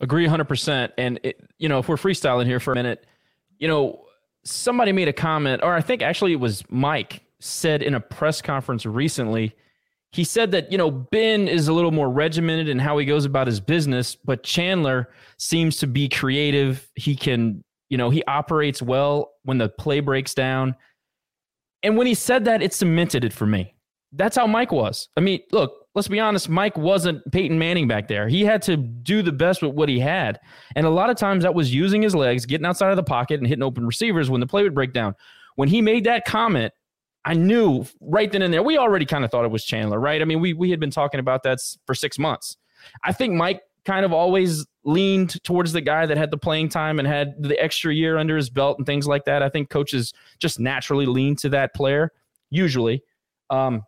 Agree 0.00 0.26
100%. 0.26 0.92
And, 0.98 1.20
it, 1.22 1.40
you 1.58 1.68
know, 1.68 1.78
if 1.78 1.88
we're 1.88 1.96
freestyling 1.96 2.46
here 2.46 2.60
for 2.60 2.72
a 2.72 2.74
minute, 2.74 3.06
you 3.58 3.68
know, 3.68 4.04
somebody 4.44 4.92
made 4.92 5.08
a 5.08 5.12
comment, 5.12 5.62
or 5.62 5.74
I 5.74 5.80
think 5.80 6.02
actually 6.02 6.32
it 6.32 6.40
was 6.40 6.62
Mike 6.70 7.22
said 7.40 7.82
in 7.82 7.94
a 7.94 8.00
press 8.00 8.40
conference 8.40 8.86
recently. 8.86 9.54
He 10.12 10.24
said 10.24 10.52
that, 10.52 10.70
you 10.70 10.78
know, 10.78 10.90
Ben 10.90 11.48
is 11.48 11.68
a 11.68 11.72
little 11.72 11.90
more 11.90 12.10
regimented 12.10 12.68
in 12.68 12.78
how 12.78 12.96
he 12.98 13.04
goes 13.04 13.24
about 13.24 13.46
his 13.46 13.60
business, 13.60 14.16
but 14.16 14.42
Chandler 14.42 15.10
seems 15.38 15.76
to 15.78 15.86
be 15.86 16.08
creative. 16.08 16.88
He 16.94 17.16
can, 17.16 17.64
you 17.88 17.98
know, 17.98 18.08
he 18.08 18.22
operates 18.24 18.80
well 18.80 19.32
when 19.42 19.58
the 19.58 19.68
play 19.68 20.00
breaks 20.00 20.32
down. 20.32 20.76
And 21.82 21.96
when 21.96 22.06
he 22.06 22.14
said 22.14 22.44
that, 22.46 22.62
it 22.62 22.72
cemented 22.72 23.24
it 23.24 23.32
for 23.32 23.46
me. 23.46 23.74
That's 24.12 24.36
how 24.36 24.46
Mike 24.46 24.72
was. 24.72 25.08
I 25.16 25.20
mean, 25.20 25.40
look, 25.52 25.85
let's 25.96 26.08
be 26.08 26.20
honest, 26.20 26.50
Mike 26.50 26.76
wasn't 26.76 27.28
Peyton 27.32 27.58
Manning 27.58 27.88
back 27.88 28.06
there. 28.06 28.28
He 28.28 28.44
had 28.44 28.60
to 28.62 28.76
do 28.76 29.22
the 29.22 29.32
best 29.32 29.62
with 29.62 29.72
what 29.72 29.88
he 29.88 29.98
had. 29.98 30.38
And 30.76 30.86
a 30.86 30.90
lot 30.90 31.08
of 31.08 31.16
times 31.16 31.42
that 31.42 31.54
was 31.54 31.74
using 31.74 32.02
his 32.02 32.14
legs, 32.14 32.44
getting 32.44 32.66
outside 32.66 32.90
of 32.90 32.96
the 32.96 33.02
pocket 33.02 33.40
and 33.40 33.46
hitting 33.46 33.62
open 33.62 33.86
receivers 33.86 34.28
when 34.28 34.42
the 34.42 34.46
play 34.46 34.62
would 34.62 34.74
break 34.74 34.92
down. 34.92 35.14
When 35.54 35.70
he 35.70 35.80
made 35.80 36.04
that 36.04 36.26
comment, 36.26 36.74
I 37.24 37.32
knew 37.32 37.86
right 38.02 38.30
then 38.30 38.42
and 38.42 38.52
there, 38.52 38.62
we 38.62 38.76
already 38.76 39.06
kind 39.06 39.24
of 39.24 39.30
thought 39.30 39.46
it 39.46 39.50
was 39.50 39.64
Chandler, 39.64 39.98
right? 39.98 40.20
I 40.20 40.26
mean, 40.26 40.38
we, 40.40 40.52
we 40.52 40.70
had 40.70 40.78
been 40.78 40.90
talking 40.90 41.18
about 41.18 41.42
that 41.44 41.60
for 41.86 41.94
six 41.94 42.18
months. 42.18 42.58
I 43.02 43.12
think 43.14 43.32
Mike 43.32 43.62
kind 43.86 44.04
of 44.04 44.12
always 44.12 44.66
leaned 44.84 45.42
towards 45.44 45.72
the 45.72 45.80
guy 45.80 46.04
that 46.04 46.18
had 46.18 46.30
the 46.30 46.36
playing 46.36 46.68
time 46.68 46.98
and 46.98 47.08
had 47.08 47.42
the 47.42 47.58
extra 47.58 47.94
year 47.94 48.18
under 48.18 48.36
his 48.36 48.50
belt 48.50 48.76
and 48.76 48.86
things 48.86 49.08
like 49.08 49.24
that. 49.24 49.42
I 49.42 49.48
think 49.48 49.70
coaches 49.70 50.12
just 50.38 50.60
naturally 50.60 51.06
lean 51.06 51.36
to 51.36 51.48
that 51.48 51.74
player, 51.74 52.12
usually. 52.50 53.02
Um, 53.48 53.82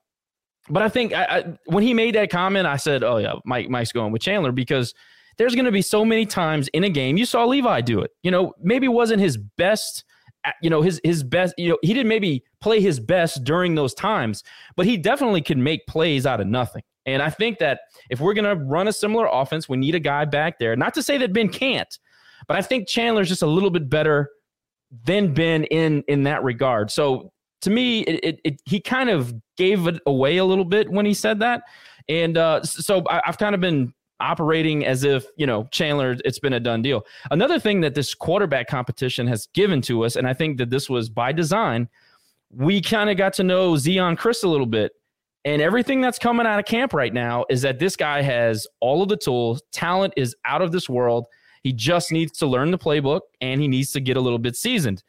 but 0.71 0.83
I 0.83 0.89
think 0.89 1.13
I, 1.13 1.25
I, 1.25 1.59
when 1.67 1.83
he 1.83 1.95
made 1.95 2.15
that 2.15 2.31
comment, 2.31 2.67
I 2.67 2.77
said, 2.77 3.03
"Oh 3.03 3.19
yeah, 3.19 3.35
Mike 3.45 3.69
Mike's 3.69 3.93
going 3.93 4.13
with 4.13 4.23
Chandler 4.23 4.53
because 4.53 4.95
there's 5.39 5.55
going 5.55 5.65
to 5.65 5.73
be 5.73 5.83
so 5.83 6.05
many 6.05 6.27
times 6.27 6.69
in 6.69 6.85
a 6.85 6.91
game 6.91 7.17
you 7.17 7.25
saw 7.25 7.45
Levi 7.45 7.81
do 7.81 8.01
it. 8.01 8.11
You 8.23 8.31
know, 8.31 8.53
maybe 8.61 8.89
wasn't 8.89 9.21
his 9.21 9.37
best. 9.37 10.05
Uh, 10.45 10.51
you 10.63 10.69
know, 10.69 10.83
his 10.83 11.01
his 11.05 11.23
best. 11.23 11.55
You 11.57 11.71
know, 11.71 11.79
he 11.83 11.95
didn't 11.95 12.09
maybe 12.09 12.45
play 12.61 12.81
his 12.81 13.01
best 13.01 13.45
during 13.45 13.75
those 13.75 13.95
times, 13.95 14.43
but 14.77 14.87
he 14.87 14.97
definitely 14.97 15.43
could 15.43 15.59
make 15.59 15.87
plays 15.87 16.27
out 16.27 16.41
of 16.41 16.47
nothing. 16.47 16.83
And 17.07 17.23
I 17.23 17.31
think 17.31 17.59
that 17.59 17.81
if 18.11 18.21
we're 18.21 18.35
going 18.35 18.45
to 18.45 18.63
run 18.65 18.87
a 18.87 18.93
similar 18.93 19.27
offense, 19.33 19.69
we 19.69 19.79
need 19.79 19.95
a 19.95 20.01
guy 20.01 20.27
back 20.27 20.59
there. 20.59 20.77
Not 20.77 20.93
to 20.95 21.03
say 21.03 21.17
that 21.19 21.33
Ben 21.33 21.49
can't, 21.49 21.99
but 22.47 22.57
I 22.57 22.63
think 22.63 22.87
Chandler's 22.87 23.29
just 23.29 23.43
a 23.43 23.47
little 23.47 23.71
bit 23.71 23.89
better 23.89 24.29
than 25.05 25.33
Ben 25.33 25.65
in 25.65 26.03
in 26.09 26.25
that 26.25 26.43
regard. 26.43 26.91
So 26.91 27.33
to 27.63 27.71
me, 27.71 28.01
it, 28.01 28.25
it, 28.25 28.41
it, 28.45 28.63
he 28.65 28.81
kind 28.81 29.11
of 29.11 29.35
gave 29.57 29.87
it 29.87 30.01
away 30.07 30.37
a 30.37 30.45
little 30.45 30.65
bit 30.65 30.91
when 30.91 31.07
he 31.07 31.15
said 31.15 31.41
that, 31.41 31.63
and 32.09 32.39
uh, 32.39 32.63
so 32.63 33.03
I, 33.09 33.21
I've 33.27 33.39
kind 33.39 33.55
of 33.55 33.61
been 33.61 33.93
operating 34.21 34.85
as 34.85 35.05
if 35.05 35.27
you 35.37 35.47
know 35.47 35.69
Chandler 35.71 36.17
it's 36.25 36.39
been 36.39 36.53
a 36.53 36.61
done 36.61 36.83
deal. 36.83 37.05
Another 37.31 37.59
thing 37.59 37.81
that 37.83 37.95
this 37.95 38.15
quarterback 38.15 38.69
competition 38.69 39.27
has 39.27 39.47
given 39.55 39.81
to 39.83 40.05
us 40.05 40.17
and 40.17 40.27
I 40.27 40.35
think 40.35 40.59
that 40.59 40.71
this 40.71 40.91
was 40.91 41.09
by 41.09 41.33
design, 41.33 41.89
we 42.51 42.81
kind 42.81 43.11
of 43.11 43.17
got 43.17 43.33
to 43.35 43.45
know 43.45 43.73
Zeon 43.75 44.17
Chriss 44.19 44.45
a 44.45 44.49
little 44.49 44.67
bit. 44.67 44.93
And 45.45 45.63
everything 45.63 46.01
that's 46.01 46.19
coming 46.19 46.47
out 46.47 46.59
of 46.59 46.65
camp 46.65 46.93
right 46.93 47.15
now 47.15 47.45
is 47.49 47.63
that 47.63 47.79
this 47.79 47.97
guy 47.97 48.23
has 48.23 48.67
all 48.81 49.03
of 49.03 49.09
the 49.09 49.17
tools. 49.17 49.63
Talent 49.73 50.13
is 50.17 50.35
out 50.45 50.63
of 50.63 50.73
this 50.73 50.89
world. 50.89 51.27
He 51.63 51.73
just 51.73 52.13
needs 52.13 52.37
to 52.39 52.47
learn 52.47 52.71
the 52.71 52.79
playbook 52.79 53.21
and 53.41 53.61
he 53.61 53.69
needs 53.69 53.93
to 53.93 54.01
get 54.01 54.17
a 54.17 54.21
little 54.21 54.39
bit 54.39 54.57
seasoned. 54.57 55.03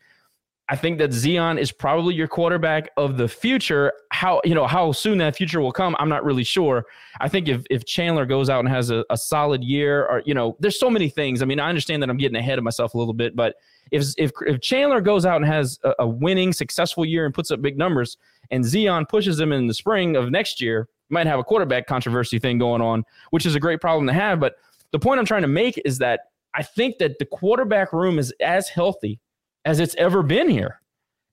I 0.71 0.75
think 0.75 0.99
that 0.99 1.09
Zeon 1.09 1.59
is 1.59 1.71
probably 1.71 2.13
your 2.13 2.27
quarterback 2.27 2.91
of 2.95 3.17
the 3.17 3.27
future. 3.27 3.91
How 4.11 4.39
you 4.45 4.53
know 4.53 4.67
how 4.67 4.91
soon 4.91 5.17
that 5.17 5.35
future 5.35 5.59
will 5.61 5.71
come, 5.71 5.95
I'm 5.97 6.09
not 6.09 6.23
really 6.23 6.43
sure. 6.43 6.85
I 7.19 7.27
think 7.27 7.47
if 7.47 7.63
if 7.71 7.85
Chandler 7.85 8.27
goes 8.27 8.49
out 8.49 8.59
and 8.59 8.69
has 8.69 8.91
a, 8.91 9.03
a 9.09 9.17
solid 9.17 9.63
year, 9.63 10.05
or 10.05 10.21
you 10.25 10.35
know, 10.35 10.55
there's 10.59 10.79
so 10.79 10.89
many 10.89 11.09
things. 11.09 11.41
I 11.41 11.45
mean, 11.45 11.59
I 11.59 11.67
understand 11.67 12.03
that 12.03 12.09
I'm 12.09 12.17
getting 12.17 12.37
ahead 12.37 12.59
of 12.59 12.63
myself 12.63 12.93
a 12.93 12.97
little 12.99 13.15
bit, 13.15 13.35
but 13.35 13.55
if 13.89 14.05
if 14.17 14.31
if 14.45 14.61
Chandler 14.61 15.01
goes 15.01 15.25
out 15.25 15.37
and 15.37 15.45
has 15.45 15.79
a, 15.83 15.93
a 15.99 16.07
winning, 16.07 16.53
successful 16.53 17.03
year 17.03 17.25
and 17.25 17.33
puts 17.33 17.49
up 17.49 17.63
big 17.63 17.75
numbers, 17.75 18.17
and 18.51 18.63
Zeon 18.63 19.09
pushes 19.09 19.39
him 19.39 19.51
in 19.51 19.65
the 19.65 19.73
spring 19.73 20.15
of 20.15 20.29
next 20.29 20.61
year, 20.61 20.87
might 21.09 21.25
have 21.25 21.39
a 21.39 21.43
quarterback 21.43 21.87
controversy 21.87 22.37
thing 22.37 22.59
going 22.59 22.81
on, 22.81 23.03
which 23.31 23.47
is 23.47 23.55
a 23.55 23.59
great 23.59 23.81
problem 23.81 24.05
to 24.05 24.13
have. 24.13 24.39
But 24.39 24.57
the 24.91 24.99
point 24.99 25.19
I'm 25.19 25.25
trying 25.25 25.41
to 25.41 25.47
make 25.47 25.81
is 25.83 25.97
that 25.97 26.21
I 26.53 26.61
think 26.61 26.99
that 26.99 27.17
the 27.17 27.25
quarterback 27.25 27.91
room 27.91 28.19
is 28.19 28.31
as 28.39 28.69
healthy 28.69 29.19
as 29.65 29.79
it's 29.79 29.95
ever 29.95 30.23
been 30.23 30.49
here. 30.49 30.81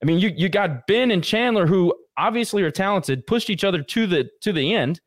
I 0.02 0.06
mean, 0.06 0.18
you 0.18 0.33
you 0.37 0.49
got 0.49 0.87
Ben 0.87 1.11
and 1.11 1.23
Chandler 1.23 1.66
who 1.66 1.95
obviously 2.16 2.62
are 2.62 2.71
talented, 2.71 3.26
pushed 3.26 3.50
each 3.50 3.64
other 3.64 3.83
to 3.83 4.06
the 4.06 4.28
to 4.42 4.52
the 4.52 4.75
end, 4.75 5.00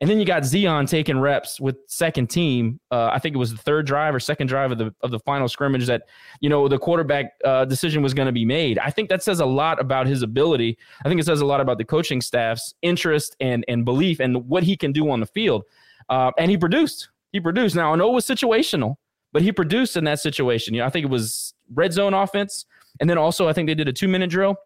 and 0.00 0.10
then 0.10 0.18
you 0.18 0.26
got 0.26 0.42
Zeon 0.42 0.88
taking 0.88 1.18
reps 1.18 1.60
with 1.60 1.76
second 1.86 2.28
team. 2.28 2.78
Uh, 2.90 3.10
I 3.12 3.18
think 3.18 3.34
it 3.34 3.38
was 3.38 3.52
the 3.52 3.58
third 3.58 3.86
drive 3.86 4.14
or 4.14 4.20
second 4.20 4.48
drive 4.48 4.72
of 4.72 4.78
the 4.78 4.94
of 5.00 5.10
the 5.10 5.18
final 5.20 5.48
scrimmage 5.48 5.86
that 5.86 6.02
you 6.40 6.50
know 6.50 6.68
the 6.68 6.78
quarterback 6.78 7.32
uh, 7.44 7.64
decision 7.64 8.02
was 8.02 8.12
going 8.12 8.26
to 8.26 8.32
be 8.32 8.44
made. 8.44 8.78
I 8.78 8.90
think 8.90 9.08
that 9.08 9.22
says 9.22 9.40
a 9.40 9.46
lot 9.46 9.80
about 9.80 10.06
his 10.06 10.22
ability. 10.22 10.76
I 11.04 11.08
think 11.08 11.20
it 11.20 11.24
says 11.24 11.40
a 11.40 11.46
lot 11.46 11.60
about 11.60 11.78
the 11.78 11.84
coaching 11.84 12.20
staff's 12.20 12.74
interest 12.82 13.36
and 13.40 13.64
and 13.68 13.84
belief 13.84 14.20
and 14.20 14.46
what 14.46 14.62
he 14.62 14.76
can 14.76 14.92
do 14.92 15.10
on 15.10 15.20
the 15.20 15.26
field. 15.26 15.64
Uh, 16.10 16.32
and 16.38 16.50
he 16.50 16.58
produced. 16.58 17.08
He 17.32 17.40
produced. 17.40 17.74
Now 17.74 17.92
I 17.92 17.96
know 17.96 18.10
it 18.10 18.14
was 18.14 18.26
situational, 18.26 18.96
but 19.32 19.40
he 19.40 19.52
produced 19.52 19.96
in 19.96 20.04
that 20.04 20.20
situation. 20.20 20.74
You 20.74 20.80
know, 20.80 20.86
I 20.86 20.90
think 20.90 21.04
it 21.04 21.10
was 21.10 21.53
red 21.72 21.92
zone 21.92 22.14
offense. 22.14 22.66
And 23.00 23.08
then 23.08 23.18
also, 23.18 23.48
I 23.48 23.52
think 23.52 23.68
they 23.68 23.74
did 23.74 23.88
a 23.88 23.92
two 23.92 24.08
minute 24.08 24.30
drill. 24.30 24.56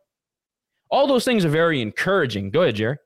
All 0.90 1.06
those 1.06 1.24
things 1.24 1.44
are 1.44 1.50
very 1.50 1.80
encouraging. 1.80 2.50
Go 2.50 2.62
ahead, 2.62 2.76
Jerry. 2.76 2.96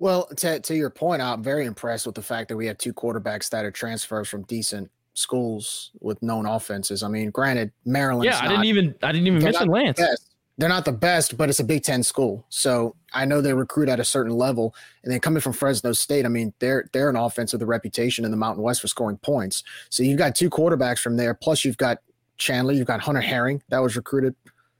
Well, 0.00 0.26
to, 0.36 0.60
to 0.60 0.76
your 0.76 0.90
point, 0.90 1.22
I'm 1.22 1.42
very 1.42 1.66
impressed 1.66 2.06
with 2.06 2.14
the 2.14 2.22
fact 2.22 2.48
that 2.48 2.56
we 2.56 2.66
have 2.66 2.78
two 2.78 2.92
quarterbacks 2.92 3.50
that 3.50 3.64
are 3.64 3.70
transfers 3.70 4.28
from 4.28 4.42
decent 4.42 4.90
schools 5.14 5.90
with 6.00 6.22
known 6.22 6.46
offenses. 6.46 7.02
I 7.02 7.08
mean, 7.08 7.30
granted, 7.30 7.72
Maryland. 7.84 8.24
Yeah, 8.24 8.38
I 8.40 8.48
didn't 8.48 8.64
even 8.64 8.94
I 9.02 9.12
didn't 9.12 9.26
even 9.26 9.42
mention 9.42 9.68
Lance. 9.68 9.98
Best. 9.98 10.30
They're 10.56 10.68
not 10.68 10.84
the 10.84 10.92
best, 10.92 11.36
but 11.36 11.48
it's 11.48 11.60
a 11.60 11.64
Big 11.64 11.84
Ten 11.84 12.02
school, 12.02 12.44
so 12.48 12.96
I 13.12 13.24
know 13.24 13.40
they 13.40 13.52
recruit 13.52 13.88
at 13.88 14.00
a 14.00 14.04
certain 14.04 14.32
level. 14.32 14.74
And 15.04 15.12
then 15.12 15.20
coming 15.20 15.40
from 15.40 15.52
Fresno 15.52 15.92
State, 15.92 16.24
I 16.24 16.28
mean, 16.28 16.52
they're 16.58 16.88
they're 16.92 17.08
an 17.08 17.16
offense 17.16 17.52
with 17.52 17.62
a 17.62 17.66
reputation 17.66 18.24
in 18.24 18.32
the 18.32 18.36
Mountain 18.36 18.64
West 18.64 18.80
for 18.80 18.88
scoring 18.88 19.18
points. 19.18 19.62
So 19.88 20.02
you've 20.02 20.18
got 20.18 20.34
two 20.34 20.50
quarterbacks 20.50 20.98
from 20.98 21.16
there, 21.16 21.32
plus 21.32 21.64
you've 21.64 21.76
got 21.76 21.98
Chandler. 22.38 22.72
You've 22.72 22.86
got 22.86 23.00
Hunter 23.00 23.20
Herring 23.20 23.62
that 23.68 23.78
was 23.78 23.96
recruited 23.96 24.34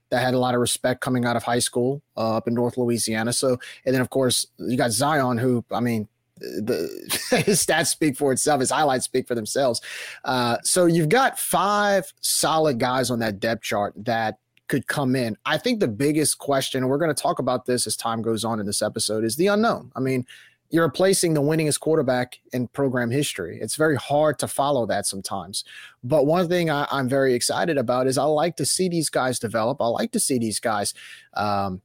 that 0.09 0.23
had 0.23 0.33
a 0.33 0.39
lot 0.39 0.55
of 0.55 0.61
respect 0.61 1.01
coming 1.01 1.25
out 1.25 1.35
of 1.35 1.43
high 1.43 1.59
school 1.59 2.01
uh, 2.17 2.37
up 2.37 2.47
in 2.47 2.53
North 2.53 2.77
Louisiana. 2.77 3.31
So, 3.31 3.59
and 3.85 3.93
then 3.93 4.01
of 4.01 4.09
course 4.09 4.47
you 4.57 4.75
got 4.75 4.89
Zeon, 4.89 5.39
who 5.39 5.63
I 5.71 5.79
mean, 5.79 6.07
the 6.37 6.89
his 7.45 7.65
stats 7.65 7.87
speak 7.87 8.17
for 8.17 8.31
itself. 8.31 8.59
His 8.59 8.71
highlights 8.71 9.05
speak 9.05 9.27
for 9.27 9.35
themselves. 9.35 9.81
Uh, 10.23 10.57
so 10.63 10.85
you've 10.85 11.09
got 11.09 11.37
five 11.37 12.11
solid 12.21 12.79
guys 12.79 13.11
on 13.11 13.19
that 13.19 13.39
depth 13.39 13.63
chart 13.63 13.93
that 13.97 14.39
could 14.67 14.87
come 14.87 15.15
in. 15.15 15.35
I 15.45 15.57
think 15.57 15.79
the 15.79 15.87
biggest 15.87 16.37
question, 16.37 16.83
and 16.83 16.89
we're 16.89 16.99
going 16.99 17.13
to 17.13 17.21
talk 17.21 17.39
about 17.39 17.65
this 17.65 17.87
as 17.87 17.97
time 17.97 18.21
goes 18.21 18.45
on 18.45 18.59
in 18.59 18.65
this 18.65 18.81
episode, 18.81 19.23
is 19.23 19.35
the 19.35 19.47
unknown. 19.47 19.91
I 19.95 19.99
mean, 19.99 20.25
you're 20.69 20.85
replacing 20.85 21.33
the 21.33 21.41
winningest 21.41 21.79
quarterback 21.79 22.39
in 22.53 22.67
program 22.67 23.09
history. 23.09 23.59
It's 23.59 23.75
very 23.75 23.95
hard 23.95 24.37
to 24.39 24.47
follow 24.47 24.85
that 24.85 25.07
sometimes. 25.07 25.63
But 26.03 26.25
one 26.27 26.47
thing 26.47 26.69
I, 26.69 26.87
am 26.91 27.09
very 27.09 27.33
excited 27.33 27.77
about 27.77 28.07
is 28.07 28.17
I 28.17 28.23
like 28.23 28.55
to 28.57 28.65
see 28.65 28.87
these 28.87 29.09
guys 29.09 29.39
develop. 29.39 29.81
I 29.81 29.87
like 29.87 30.11
to 30.11 30.19
see 30.19 30.37
these 30.37 30.59
guys. 30.59 30.93
Um, 31.33 31.81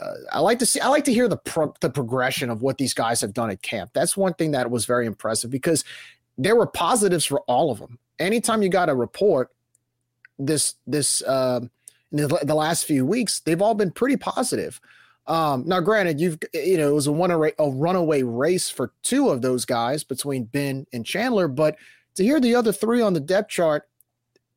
uh, 0.00 0.14
I 0.32 0.40
like 0.40 0.58
to 0.58 0.66
see. 0.66 0.80
I 0.80 0.88
like 0.88 1.04
to 1.04 1.12
hear 1.12 1.28
the 1.28 1.36
pro, 1.36 1.72
the 1.80 1.90
progression 1.90 2.50
of 2.50 2.62
what 2.62 2.78
these 2.78 2.92
guys 2.92 3.20
have 3.20 3.32
done 3.32 3.50
at 3.50 3.62
camp. 3.62 3.90
That's 3.94 4.16
one 4.16 4.34
thing 4.34 4.50
that 4.50 4.68
was 4.68 4.84
very 4.84 5.06
impressive 5.06 5.50
because 5.50 5.84
there 6.36 6.56
were 6.56 6.66
positives 6.66 7.24
for 7.24 7.42
all 7.42 7.70
of 7.70 7.78
them. 7.78 8.00
Anytime 8.18 8.62
you 8.62 8.68
got 8.68 8.88
a 8.88 8.94
report, 8.96 9.50
this 10.40 10.74
this 10.88 11.22
uh, 11.22 11.60
in 12.10 12.16
the, 12.16 12.40
the 12.42 12.54
last 12.54 12.84
few 12.84 13.06
weeks, 13.06 13.40
they've 13.40 13.62
all 13.62 13.74
been 13.74 13.92
pretty 13.92 14.16
positive. 14.16 14.80
Um, 15.28 15.64
now, 15.66 15.80
granted, 15.80 16.20
you've 16.20 16.38
you 16.54 16.76
know 16.76 16.88
it 16.88 16.94
was 16.94 17.08
a 17.08 17.12
one 17.12 17.30
a 17.30 17.52
runaway 17.58 18.22
race 18.22 18.70
for 18.70 18.92
two 19.02 19.28
of 19.28 19.42
those 19.42 19.64
guys 19.64 20.04
between 20.04 20.44
Ben 20.44 20.86
and 20.92 21.04
Chandler, 21.04 21.48
but 21.48 21.76
to 22.14 22.24
hear 22.24 22.40
the 22.40 22.54
other 22.54 22.72
three 22.72 23.02
on 23.02 23.12
the 23.12 23.20
depth 23.20 23.50
chart, 23.50 23.88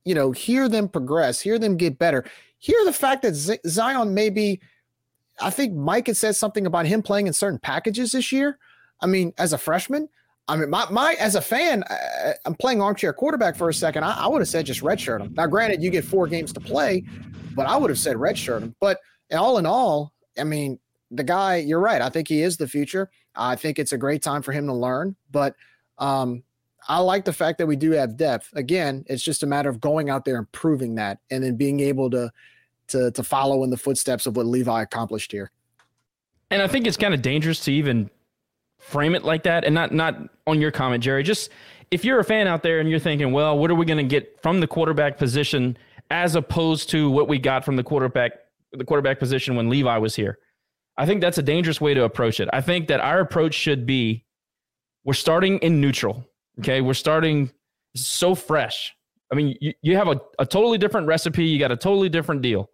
you 0.06 0.16
know, 0.16 0.32
hear 0.32 0.70
them 0.70 0.88
progress, 0.88 1.42
hear 1.42 1.60
them 1.60 1.78
get 1.78 1.98
better, 1.98 2.24
hear 2.58 2.84
the 2.86 2.94
fact 2.94 3.22
that 3.24 3.36
Z- 3.36 3.60
Zeon 3.66 4.12
maybe, 4.12 4.62
I 5.42 5.50
think 5.50 5.74
Mike 5.74 6.08
had 6.08 6.18
said 6.18 6.36
something 6.36 6.66
about 6.66 6.86
him 6.86 7.02
playing 7.02 7.28
in 7.28 7.34
certain 7.34 7.60
packages 7.60 8.12
this 8.12 8.32
year. 8.32 8.58
I 9.02 9.08
mean, 9.08 9.34
as 9.38 9.54
a 9.54 9.58
freshman, 9.58 10.10
I 10.48 10.56
mean, 10.56 10.70
my, 10.70 10.88
my 10.90 11.14
as 11.20 11.36
a 11.36 11.42
fan, 11.42 11.84
I, 11.90 12.34
am 12.46 12.56
playing 12.56 12.82
armchair 12.82 13.14
quarterback 13.14 13.56
for 13.56 13.70
a 13.70 13.74
second. 13.74 14.04
I, 14.04 14.26
I 14.26 14.28
would 14.28 14.42
have 14.42 14.48
said 14.48 14.66
just 14.66 14.82
redshirt 14.82 15.22
him. 15.22 15.34
Now, 15.36 15.46
granted, 15.48 15.84
you 15.84 15.90
get 15.90 16.06
four 16.06 16.28
games 16.28 16.52
to 16.54 16.60
play, 16.60 17.04
but 17.56 17.68
I 17.68 17.78
would 17.78 17.90
have 17.90 18.00
said 18.00 18.16
redshirt 18.16 18.62
him. 18.62 18.76
But 18.80 19.00
all 19.32 19.58
in 19.60 19.66
all, 19.66 20.14
I 20.40 20.44
mean, 20.44 20.80
the 21.12 21.24
guy, 21.24 21.58
you're 21.58 21.80
right. 21.80 22.02
I 22.02 22.10
think 22.10 22.28
he 22.28 22.42
is 22.42 22.58
the 22.58 22.68
future. 22.68 23.10
I 23.36 23.56
think 23.56 23.80
it's 23.80 23.94
a 23.94 23.98
great 23.98 24.22
time 24.22 24.42
for 24.42 24.52
him 24.52 24.68
to 24.68 24.74
learn. 24.74 25.16
But 25.32 25.56
um, 25.98 26.44
I 26.88 27.00
like 27.00 27.26
the 27.26 27.34
fact 27.34 27.58
that 27.58 27.68
we 27.68 27.76
do 27.76 27.92
have 27.92 28.18
depth. 28.18 28.50
Again, 28.54 29.04
it's 29.08 29.24
just 29.24 29.44
a 29.44 29.48
matter 29.48 29.70
of 29.70 29.82
going 29.82 30.10
out 30.10 30.26
there 30.26 30.38
and 30.38 30.52
proving 30.52 30.96
that, 30.96 31.20
and 31.30 31.44
then 31.44 31.56
being 31.56 31.80
able 31.80 32.10
to 32.12 32.32
to 32.90 33.12
to 33.12 33.24
follow 33.24 33.64
in 33.64 33.70
the 33.70 33.78
footsteps 33.78 34.26
of 34.26 34.36
what 34.36 34.46
Levi 34.46 34.82
accomplished 34.82 35.32
here. 35.32 35.52
And 36.52 36.62
I 36.62 36.68
think 36.68 36.88
it's 36.88 36.98
kind 36.98 37.14
of 37.14 37.22
dangerous 37.22 37.60
to 37.66 37.72
even 37.72 38.10
frame 38.80 39.14
it 39.14 39.24
like 39.24 39.44
that, 39.44 39.66
and 39.66 39.76
not 39.76 39.94
not 39.94 40.16
on 40.48 40.62
your 40.62 40.72
comment, 40.72 41.04
Jerry. 41.04 41.24
Just 41.24 41.50
if 41.92 42.06
you're 42.06 42.20
a 42.20 42.24
fan 42.24 42.48
out 42.48 42.64
there 42.64 42.80
and 42.80 42.90
you're 42.90 43.00
thinking, 43.00 43.32
well, 43.32 43.58
what 43.58 43.72
are 43.72 43.76
we 43.76 43.86
going 43.86 43.98
to 43.98 44.04
get 44.04 44.42
from 44.42 44.60
the 44.60 44.68
quarterback 44.68 45.18
position 45.18 45.78
as 46.12 46.36
opposed 46.36 46.90
to 46.90 47.10
what 47.10 47.28
we 47.28 47.38
got 47.38 47.64
from 47.64 47.76
the 47.76 47.84
quarterback 47.84 48.32
the 48.72 48.86
quarterback 48.86 49.20
position 49.20 49.56
when 49.56 49.70
Levi 49.70 49.98
was 49.98 50.16
here? 50.16 50.38
I 50.98 51.06
think 51.06 51.22
that's 51.22 51.38
a 51.38 51.44
dangerous 51.44 51.80
way 51.80 51.94
to 51.94 52.04
approach 52.04 52.40
it. 52.40 52.50
I 52.52 52.62
think 52.62 52.88
that 52.88 53.00
our 53.00 53.20
approach 53.22 53.54
should 53.54 53.86
be 53.86 54.26
we're 55.06 55.14
starting 55.14 55.58
in 55.60 55.80
neutral. 55.80 56.26
Okay. 56.60 56.82
We're 56.82 56.94
starting 56.94 57.52
so 57.96 58.36
fresh. 58.36 58.94
I 59.32 59.36
mean, 59.36 59.56
you, 59.62 59.74
you 59.82 59.96
have 59.96 60.08
a, 60.08 60.20
a 60.40 60.46
totally 60.46 60.78
different 60.78 61.08
recipe, 61.08 61.46
you 61.46 61.60
got 61.60 61.72
a 61.72 61.78
totally 61.78 62.10
different 62.10 62.42
deal. 62.42 62.70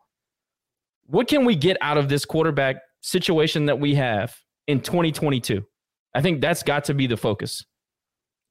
What 1.08 1.28
can 1.28 1.46
we 1.46 1.56
get 1.56 1.78
out 1.82 1.98
of 1.98 2.10
this 2.10 2.26
quarterback 2.26 2.78
situation 3.02 3.68
that 3.68 3.80
we 3.80 3.94
have 3.96 4.36
in 4.68 4.82
2022? 4.82 5.64
I 6.16 6.22
think 6.22 6.42
that's 6.42 6.64
got 6.64 6.86
to 6.86 6.94
be 6.94 7.08
the 7.08 7.18
focus. 7.18 7.64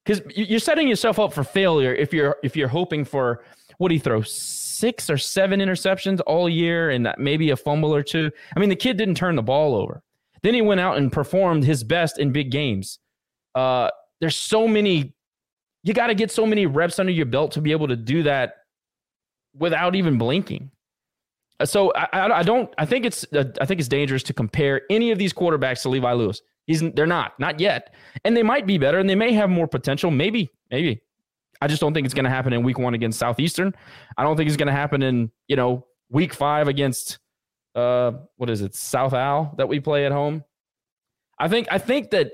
Because 0.05 0.23
you're 0.37 0.61
setting 0.61 0.87
yourself 0.87 1.19
up 1.19 1.33
for 1.33 1.43
failure 1.43 1.95
if 1.95 2.13
you're 2.13 2.37
if 2.43 2.57
you're 2.57 2.69
hoping 2.69 3.07
for 3.07 3.43
what 3.79 3.89
do 3.89 3.95
you 3.95 4.01
throw 4.01 4.21
six 4.85 5.09
or 5.09 5.17
seven 5.17 5.61
interceptions 5.61 6.21
all 6.27 6.47
year 6.47 6.91
and 6.91 7.11
maybe 7.17 7.49
a 7.49 7.57
fumble 7.57 7.95
or 7.95 8.03
two. 8.03 8.31
I 8.55 8.61
mean, 8.61 8.69
the 8.69 8.77
kid 8.77 8.99
didn't 8.99 9.15
turn 9.15 9.35
the 9.35 9.43
ball 9.43 9.75
over. 9.75 10.03
Then 10.43 10.53
he 10.53 10.61
went 10.61 10.79
out 10.79 10.99
and 10.99 11.11
performed 11.11 11.65
his 11.65 11.83
best 11.83 12.19
in 12.19 12.33
big 12.33 12.51
games. 12.51 12.99
Uh, 13.55 13.89
there's 14.21 14.37
so 14.37 14.69
many, 14.69 15.15
you 15.85 15.95
got 15.95 16.09
to 16.09 16.15
get 16.15 16.31
so 16.31 16.45
many 16.45 16.67
reps 16.67 16.99
under 16.99 17.13
your 17.13 17.25
belt 17.25 17.53
to 17.53 17.63
be 17.63 17.73
able 17.73 17.89
to 17.89 17.97
do 17.97 18.25
that 18.25 18.57
without 19.57 19.95
even 19.95 20.19
blinking. 20.19 20.71
Uh, 21.59 21.65
so 21.65 21.91
I, 21.95 22.41
I, 22.41 22.43
don't. 22.43 22.69
I 22.77 22.85
think 22.85 23.07
it's. 23.07 23.25
Uh, 23.33 23.45
I 23.61 23.65
think 23.65 23.79
it's 23.81 23.89
dangerous 23.89 24.25
to 24.25 24.35
compare 24.35 24.83
any 24.91 25.13
of 25.13 25.19
these 25.19 25.33
quarterbacks 25.33 25.83
to 25.83 25.89
Levi 25.89 26.13
Lewis. 26.13 26.43
He's. 26.67 26.83
They're 26.95 27.07
not. 27.07 27.39
Not 27.39 27.61
yet. 27.61 27.95
And 28.25 28.37
they 28.37 28.43
might 28.43 28.67
be 28.67 28.77
better, 28.77 28.99
and 28.99 29.09
they 29.09 29.15
may 29.15 29.33
have 29.33 29.49
more 29.49 29.69
potential. 29.69 30.11
Maybe. 30.11 30.51
Maybe. 30.73 31.01
I 31.61 31.67
just 31.67 31.81
don't 31.81 31.95
think 31.95 32.05
it's 32.05 32.15
going 32.15 32.25
to 32.25 32.31
happen 32.31 32.53
in 32.53 32.63
week 32.63 32.79
one 32.79 32.95
against 32.95 33.19
Southeastern. 33.19 33.75
I 34.17 34.23
don't 34.23 34.37
think 34.37 34.49
it's 34.49 34.57
going 34.57 34.67
to 34.67 34.73
happen 34.73 35.03
in, 35.03 35.31
you 35.49 35.57
know, 35.57 35.87
week 36.11 36.35
five 36.35 36.69
against, 36.69 37.19
uh, 37.75 38.13
what 38.37 38.51
is 38.51 38.61
it, 38.61 38.75
South 38.75 39.13
Al 39.13 39.55
that 39.59 39.69
we 39.69 39.81
play 39.81 40.07
at 40.07 40.13
home. 40.13 40.45
I 41.39 41.49
think, 41.49 41.69
I 41.71 41.79
think 41.79 42.11
that 42.11 42.33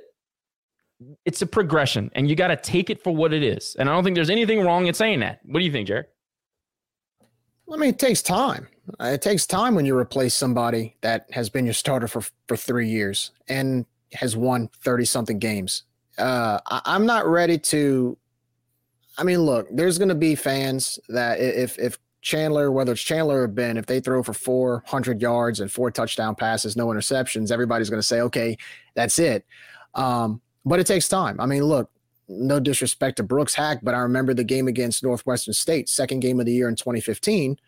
it's 1.24 1.42
a 1.42 1.46
progression 1.46 2.10
and 2.14 2.28
you 2.28 2.36
got 2.36 2.48
to 2.48 2.56
take 2.56 2.90
it 2.90 3.02
for 3.02 3.14
what 3.14 3.32
it 3.32 3.42
is. 3.42 3.76
And 3.78 3.88
I 3.88 3.92
don't 3.92 4.04
think 4.04 4.14
there's 4.14 4.30
anything 4.30 4.62
wrong 4.62 4.86
in 4.86 4.94
saying 4.94 5.20
that. 5.20 5.40
What 5.44 5.60
do 5.60 5.64
you 5.64 5.72
think, 5.72 5.88
Jared? 5.88 6.06
I 7.72 7.76
mean, 7.76 7.90
it 7.90 7.98
takes 7.98 8.20
time. 8.20 8.66
It 8.98 9.22
takes 9.22 9.46
time 9.46 9.74
when 9.74 9.86
you 9.86 9.96
replace 9.96 10.34
somebody 10.34 10.96
that 11.02 11.30
has 11.30 11.48
been 11.48 11.64
your 11.64 11.74
starter 11.74 12.08
for, 12.08 12.22
for 12.48 12.56
three 12.56 12.88
years 12.88 13.30
and 13.48 13.86
has 14.12 14.36
won 14.36 14.68
30 14.82 15.04
something 15.04 15.38
games. 15.38 15.84
Uh, 16.18 16.58
I, 16.66 16.80
I'm 16.84 17.06
not 17.06 17.26
ready 17.26 17.58
to 17.58 18.18
I 19.20 19.22
mean, 19.22 19.42
look, 19.42 19.68
there's 19.70 19.98
going 19.98 20.08
to 20.08 20.14
be 20.14 20.34
fans 20.34 20.98
that 21.10 21.40
if 21.40 21.78
if 21.78 21.98
Chandler, 22.22 22.72
whether 22.72 22.92
it's 22.92 23.02
Chandler 23.02 23.42
or 23.42 23.48
Ben, 23.48 23.76
if 23.76 23.86
they 23.86 24.00
throw 24.00 24.22
for 24.22 24.32
400 24.32 25.20
yards 25.20 25.60
and 25.60 25.70
four 25.70 25.90
touchdown 25.90 26.34
passes, 26.34 26.76
no 26.76 26.86
interceptions, 26.86 27.50
everybody's 27.50 27.90
going 27.90 28.00
to 28.00 28.06
say, 28.06 28.20
okay, 28.22 28.56
that's 28.94 29.18
it. 29.18 29.44
Um, 29.94 30.40
but 30.64 30.80
it 30.80 30.86
takes 30.86 31.08
time. 31.08 31.40
I 31.40 31.46
mean, 31.46 31.64
look, 31.64 31.90
no 32.28 32.60
disrespect 32.60 33.16
to 33.18 33.22
Brooks 33.22 33.54
Haack, 33.54 33.80
but 33.82 33.94
I 33.94 33.98
remember 33.98 34.34
the 34.34 34.44
game 34.44 34.68
against 34.68 35.02
Northwestern 35.02 35.54
State, 35.54 35.88
second 35.88 36.20
game 36.20 36.40
of 36.40 36.46
the 36.46 36.52
year 36.52 36.68
in 36.68 36.76
2015. 36.76 37.58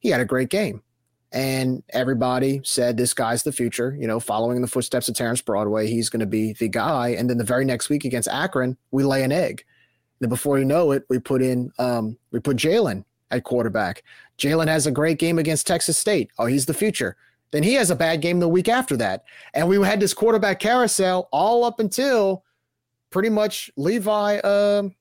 He 0.00 0.08
had 0.10 0.20
a 0.20 0.24
great 0.24 0.48
game. 0.48 0.82
And 1.32 1.82
everybody 1.90 2.60
said, 2.62 2.96
this 2.96 3.14
guy's 3.14 3.42
the 3.42 3.50
future, 3.50 3.96
you 3.98 4.06
know, 4.06 4.20
following 4.20 4.60
the 4.60 4.68
footsteps 4.68 5.08
of 5.08 5.16
Terrence 5.16 5.40
Broadway. 5.40 5.88
He's 5.88 6.08
going 6.08 6.20
to 6.20 6.26
be 6.26 6.52
the 6.52 6.68
guy. 6.68 7.08
And 7.08 7.28
then 7.28 7.38
the 7.38 7.44
very 7.44 7.64
next 7.64 7.88
week 7.88 8.04
against 8.04 8.28
Akron, 8.28 8.76
we 8.92 9.02
lay 9.02 9.24
an 9.24 9.32
egg. 9.32 9.64
Then 10.20 10.28
before 10.28 10.58
you 10.58 10.64
know 10.64 10.92
it, 10.92 11.04
we 11.08 11.18
put 11.18 11.42
in 11.42 11.72
um, 11.78 12.16
we 12.30 12.40
put 12.40 12.56
Jalen 12.56 13.04
at 13.30 13.44
quarterback. 13.44 14.02
Jalen 14.38 14.68
has 14.68 14.86
a 14.86 14.90
great 14.90 15.18
game 15.18 15.38
against 15.38 15.66
Texas 15.66 15.98
State. 15.98 16.30
Oh, 16.38 16.46
he's 16.46 16.66
the 16.66 16.74
future. 16.74 17.16
Then 17.50 17.62
he 17.62 17.74
has 17.74 17.90
a 17.90 17.96
bad 17.96 18.20
game 18.20 18.40
the 18.40 18.48
week 18.48 18.68
after 18.68 18.96
that. 18.96 19.24
And 19.54 19.68
we 19.68 19.80
had 19.84 20.00
this 20.00 20.14
quarterback 20.14 20.58
carousel 20.58 21.28
all 21.30 21.64
up 21.64 21.78
until 21.78 22.44
pretty 23.10 23.28
much 23.28 23.70
Levi, 23.76 24.38
um, 24.38 24.94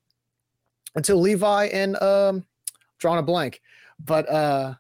until 0.94 1.20
Levi 1.20 1.66
and 1.66 2.00
um, 2.02 2.46
drawing 3.00 3.20
a 3.20 3.24
blank. 3.24 3.60
But 4.00 4.30
uh, 4.30 4.76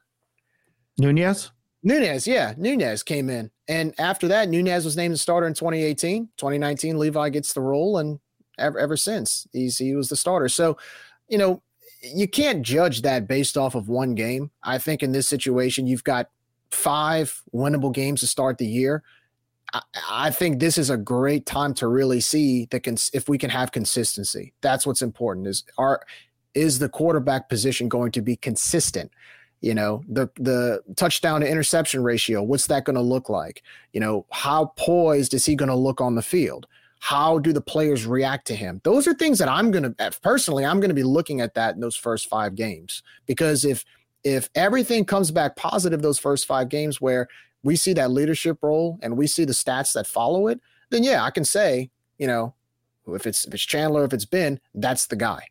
Nunez? 0.99 1.51
Nunez, 1.81 2.27
yeah. 2.27 2.53
Nunez 2.57 3.01
came 3.01 3.29
in. 3.29 3.49
And 3.67 3.93
after 3.97 4.27
that, 4.27 4.49
Nunez 4.49 4.85
was 4.85 4.95
named 4.95 5.15
the 5.15 5.17
starter 5.17 5.47
in 5.47 5.53
2018. 5.53 6.29
2019, 6.37 6.99
Levi 6.99 7.29
gets 7.29 7.53
the 7.53 7.61
role 7.61 7.97
and 7.97 8.19
ever 8.57 8.79
ever 8.79 8.97
since. 8.97 9.47
He's 9.53 9.77
he 9.77 9.95
was 9.95 10.09
the 10.09 10.15
starter. 10.15 10.49
So, 10.49 10.77
you 11.27 11.37
know, 11.37 11.61
you 12.01 12.27
can't 12.27 12.61
judge 12.61 13.01
that 13.01 13.27
based 13.27 13.57
off 13.57 13.75
of 13.75 13.87
one 13.87 14.15
game. 14.15 14.51
I 14.63 14.77
think 14.77 15.03
in 15.03 15.11
this 15.11 15.27
situation, 15.27 15.87
you've 15.87 16.03
got 16.03 16.29
five 16.71 17.41
winnable 17.53 17.93
games 17.93 18.19
to 18.21 18.27
start 18.27 18.57
the 18.57 18.67
year. 18.67 19.03
I, 20.07 20.29
think 20.29 20.59
this 20.59 20.77
is 20.77 20.91
a 20.91 20.97
great 20.97 21.47
time 21.47 21.73
to 21.75 21.87
really 21.87 22.19
see 22.19 22.67
the 22.69 22.79
cons- 22.79 23.09
if 23.11 23.27
we 23.27 23.39
can 23.39 23.49
have 23.49 23.71
consistency. 23.71 24.53
That's 24.61 24.85
what's 24.85 25.01
important. 25.01 25.47
Is 25.47 25.63
our 25.79 26.03
is 26.53 26.77
the 26.77 26.89
quarterback 26.89 27.49
position 27.49 27.89
going 27.89 28.11
to 28.11 28.21
be 28.21 28.35
consistent? 28.35 29.11
You 29.61 29.73
know, 29.73 30.03
the 30.07 30.29
the 30.35 30.83
touchdown 30.95 31.41
to 31.41 31.49
interception 31.49 32.03
ratio, 32.03 32.43
what's 32.43 32.67
that 32.67 32.83
going 32.83 32.97
to 32.97 33.01
look 33.01 33.29
like? 33.29 33.63
You 33.93 33.99
know, 33.99 34.25
how 34.31 34.73
poised 34.75 35.33
is 35.33 35.45
he 35.45 35.55
going 35.55 35.69
to 35.69 35.75
look 35.75 36.01
on 36.01 36.13
the 36.15 36.21
field? 36.21 36.67
How 37.03 37.37
do 37.37 37.51
the 37.51 37.59
players 37.59 38.05
react 38.05 38.47
to 38.47 38.55
him? 38.55 38.79
Those 38.85 39.09
are 39.09 39.13
things 39.13 39.37
that 39.39 39.49
i'm 39.49 39.71
going 39.71 39.83
to 39.83 40.11
personally 40.21 40.63
i'm 40.63 40.79
going 40.79 40.89
to 40.89 40.95
be 40.95 41.03
looking 41.03 41.41
at 41.41 41.53
that 41.55 41.75
in 41.75 41.81
those 41.81 41.97
first 41.97 42.29
five 42.29 42.55
games. 42.55 43.03
Because 43.25 43.65
if 43.65 43.83
if 44.23 44.49
everything 44.55 45.03
comes 45.03 45.29
back 45.29 45.57
positive 45.57 46.01
those 46.01 46.17
first 46.17 46.45
five 46.47 46.69
games 46.69 47.01
where 47.01 47.27
we 47.61 47.75
see 47.75 47.91
that 47.91 48.09
leadership 48.09 48.57
role 48.61 48.99
and 49.03 49.17
we 49.17 49.27
see 49.27 49.43
the 49.43 49.51
stats 49.51 49.91
that 49.91 50.07
follow 50.07 50.47
it 50.47 50.61
then 50.91 51.03
yeah 51.03 51.21
i 51.25 51.29
can 51.29 51.43
say 51.43 51.89
you 52.19 52.25
know 52.25 52.53
if 53.07 53.27
it's 53.27 53.43
if 53.43 53.53
it's 53.53 53.63
chandler 53.63 54.05
if 54.05 54.13
it's 54.13 54.25
ben 54.25 54.57
that's 54.75 55.07
the 55.07 55.17
guy. 55.17 55.45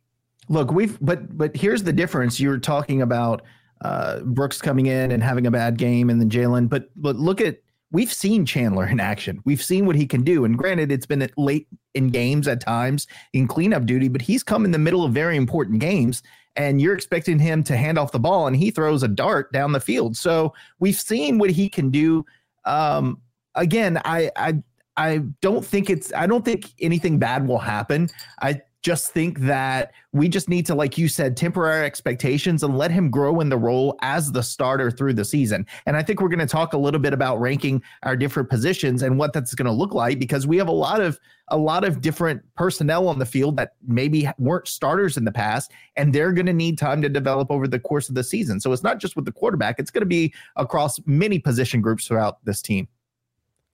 Look 0.48 0.72
we've 0.72 0.98
but 1.02 1.36
but 1.36 1.54
here's 1.54 1.82
the 1.82 1.92
difference. 1.92 2.40
You're 2.40 2.56
talking 2.56 3.02
about 3.02 3.42
uh 3.82 4.20
brooks 4.20 4.62
coming 4.62 4.86
in 4.86 5.12
and 5.12 5.22
having 5.22 5.46
a 5.46 5.50
bad 5.50 5.76
game 5.76 6.08
and 6.08 6.18
then 6.18 6.30
jalen 6.30 6.66
but 6.66 6.88
but 6.96 7.16
look 7.16 7.42
at 7.42 7.58
we've 7.92 8.12
seen 8.12 8.44
Chandler 8.44 8.87
in 8.87 8.98
action. 8.98 9.40
We've 9.44 9.62
seen 9.62 9.87
what 9.87 9.96
he 9.96 10.07
can 10.07 10.22
do. 10.22 10.44
And 10.44 10.59
granted, 10.59 10.90
it's 10.90 11.07
been 11.07 11.28
late 11.37 11.68
in 11.94 12.09
games 12.09 12.48
at 12.48 12.61
times 12.61 13.07
in 13.33 13.46
cleanup 13.46 13.87
duty, 13.87 14.09
but 14.09 14.22
he's 14.22 14.42
come 14.42 14.64
in 14.64 14.70
the 14.70 14.78
middle 14.78 15.05
of 15.05 15.12
very 15.12 15.37
important 15.37 15.78
games. 15.78 16.22
And 16.57 16.83
you're 16.83 16.94
expecting 16.94 17.38
him 17.38 17.62
to 17.64 17.76
hand 17.76 17.98
off 17.98 18.12
the 18.12 18.18
ball, 18.18 18.46
and 18.46 18.57
he 18.57 18.70
throws 18.70 19.02
a 19.02 19.09
dart 19.09 19.52
down 19.52 19.72
the 19.72 19.81
field. 19.81 20.16
So 20.16 20.52
we've 20.81 21.00
seen 21.00 21.38
what 21.38 21.50
he 21.50 21.68
can 21.68 21.90
do. 21.90 22.26
Um, 22.66 23.22
again, 23.55 24.00
I, 24.05 24.31
I 24.37 24.62
I 24.96 25.18
don't 25.40 25.64
think 25.64 25.88
it's 25.88 26.12
I 26.12 26.26
don't 26.26 26.44
think 26.44 26.70
anything 26.81 27.18
bad 27.18 27.48
will 27.48 27.59
happen. 27.59 28.11
I 28.42 28.61
just 28.83 29.12
think 29.12 29.38
that 29.40 29.92
we 30.12 30.29
just 30.29 30.49
need 30.49 30.66
to, 30.66 30.75
like 30.75 30.99
you 30.99 31.07
said, 31.07 31.37
temporary 31.37 31.87
expectations 31.87 32.64
and 32.64 32.77
let 32.77 32.90
him 32.90 33.11
grow 33.11 33.40
in 33.40 33.49
the 33.49 33.57
role 33.57 33.97
as 34.03 34.33
the 34.33 34.42
starter 34.42 34.90
through 34.90 35.14
the 35.14 35.25
season. 35.25 35.64
And 35.87 35.97
I 35.97 36.03
think 36.03 36.21
we're 36.21 36.29
going 36.29 36.40
to 36.40 36.47
talk 36.47 36.73
a 36.73 36.79
little 36.79 37.01
bit 37.01 37.12
about 37.12 37.40
ranking 37.40 37.81
our 38.03 38.16
different 38.16 38.51
positions 38.51 39.03
and 39.03 39.18
what 39.18 39.33
that's 39.33 39.55
going 39.55 39.66
to 39.66 39.73
look 39.73 39.95
like 39.95 40.18
because 40.18 40.49
we 40.49 40.57
have 40.57 40.68
a 40.68 40.73
lot 40.73 41.01
of 41.01 41.18
a 41.49 41.57
lot 41.57 41.85
of 41.85 42.01
different 42.01 42.42
personnel 42.57 43.09
on 43.09 43.18
the 43.18 43.27
field 43.27 43.57
that 43.57 43.75
maybe 43.87 44.29
weren't 44.38 44.66
starters 44.66 45.16
in 45.16 45.25
the 45.25 45.33
past, 45.33 45.71
and 45.97 46.12
they're 46.12 46.33
going 46.33 46.47
to 46.47 46.53
need 46.53 46.79
time 46.79 47.03
to 47.03 47.09
develop 47.09 47.51
over 47.51 47.68
the 47.68 47.79
course 47.79 48.09
of 48.09 48.14
the 48.14 48.25
season. 48.25 48.59
So 48.59 48.73
it's 48.73 48.83
not 48.83 48.99
just 48.99 49.16
with 49.16 49.27
the 49.27 49.33
quarterback; 49.33 49.79
it's 49.79 49.90
going 49.90 50.03
to 50.03 50.07
be 50.07 50.33
across 50.57 50.99
many 51.05 51.38
position 51.38 51.81
groups 51.81 52.07
throughout 52.07 52.45
this 52.45 52.62
team. 52.62 52.88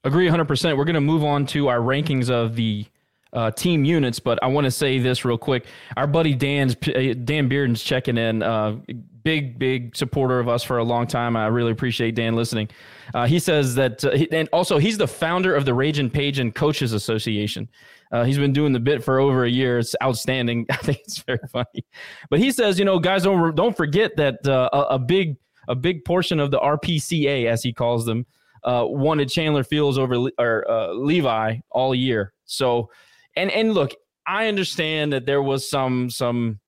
Agree 0.05 0.29
100%. 0.29 0.77
We're 0.77 0.85
going 0.85 0.95
to 0.95 1.01
move 1.01 1.25
on 1.25 1.47
to 1.47 1.69
our 1.69 1.79
rankings 1.79 2.31
of 2.31 2.57
the 2.57 2.87
uh, 3.33 3.51
team 3.51 3.85
units, 3.85 4.19
but 4.19 4.43
I 4.43 4.47
want 4.47 4.65
to 4.65 4.71
say 4.71 4.99
this 4.99 5.25
real 5.25 5.39
quick. 5.39 5.67
Our 5.97 6.07
buddy 6.07 6.35
Dan's 6.35 6.77
uh, 6.95 7.15
Dan 7.25 7.49
Bearden's 7.49 7.83
checking 7.83 8.17
in. 8.17 8.43
Uh, 8.43 8.77
big, 9.23 9.59
big 9.59 9.95
supporter 9.95 10.39
of 10.39 10.49
us 10.49 10.63
for 10.63 10.79
a 10.79 10.85
long 10.85 11.07
time. 11.07 11.37
I 11.37 11.47
really 11.49 11.73
appreciate 11.73 12.15
Dan 12.15 12.35
listening. 12.35 12.69
Uh, 13.13 13.27
he 13.27 13.39
says 13.39 13.75
that, 13.75 14.03
uh, 14.05 14.11
and 14.33 14.49
also 14.53 14.79
he's 14.79 14.97
the 14.97 15.09
founder 15.09 15.55
of 15.55 15.65
the 15.65 15.75
Raging 15.75 16.09
Page 16.09 16.39
and 16.39 16.55
Coaches 16.55 16.93
Association. 16.93 17.69
Uh, 18.11 18.25
he's 18.25 18.39
been 18.39 18.55
doing 18.55 18.73
the 18.73 18.81
bit 18.81 19.05
for 19.05 19.19
over 19.19 19.45
a 19.45 19.51
year. 19.51 19.79
It's 19.79 19.95
outstanding. 20.03 20.67
I 20.71 20.77
think 20.77 21.01
it's 21.01 21.19
very 21.19 21.41
funny. 21.53 21.85
But 22.31 22.39
he 22.41 22.51
says, 22.51 22.79
you 22.79 22.85
know, 22.85 22.99
guys, 22.99 23.25
don't 23.25 23.55
don't 23.55 23.77
forget 23.77 24.17
that 24.17 24.47
a, 24.47 24.95
a 24.95 24.99
big 24.99 25.37
a 25.69 25.75
big 25.75 26.05
portion 26.05 26.41
of 26.41 26.51
the 26.51 26.59
RPCA, 26.59 27.47
as 27.47 27.63
he 27.63 27.73
calls 27.73 28.07
them, 28.07 28.27
uh, 28.65 28.85
wanted 28.87 29.29
Chandler 29.29 29.63
Fields 29.63 29.99
over 29.99 30.29
or 30.39 30.71
uh, 30.71 30.93
Levi 30.93 31.59
all 31.71 31.95
year. 31.95 32.33
So, 32.47 32.91
and 33.37 33.51
and 33.51 33.75
look, 33.75 33.95
I 34.27 34.49
understand 34.49 35.13
that 35.13 35.27
there 35.27 35.43
was 35.43 35.69
some 35.69 36.11
some 36.11 36.61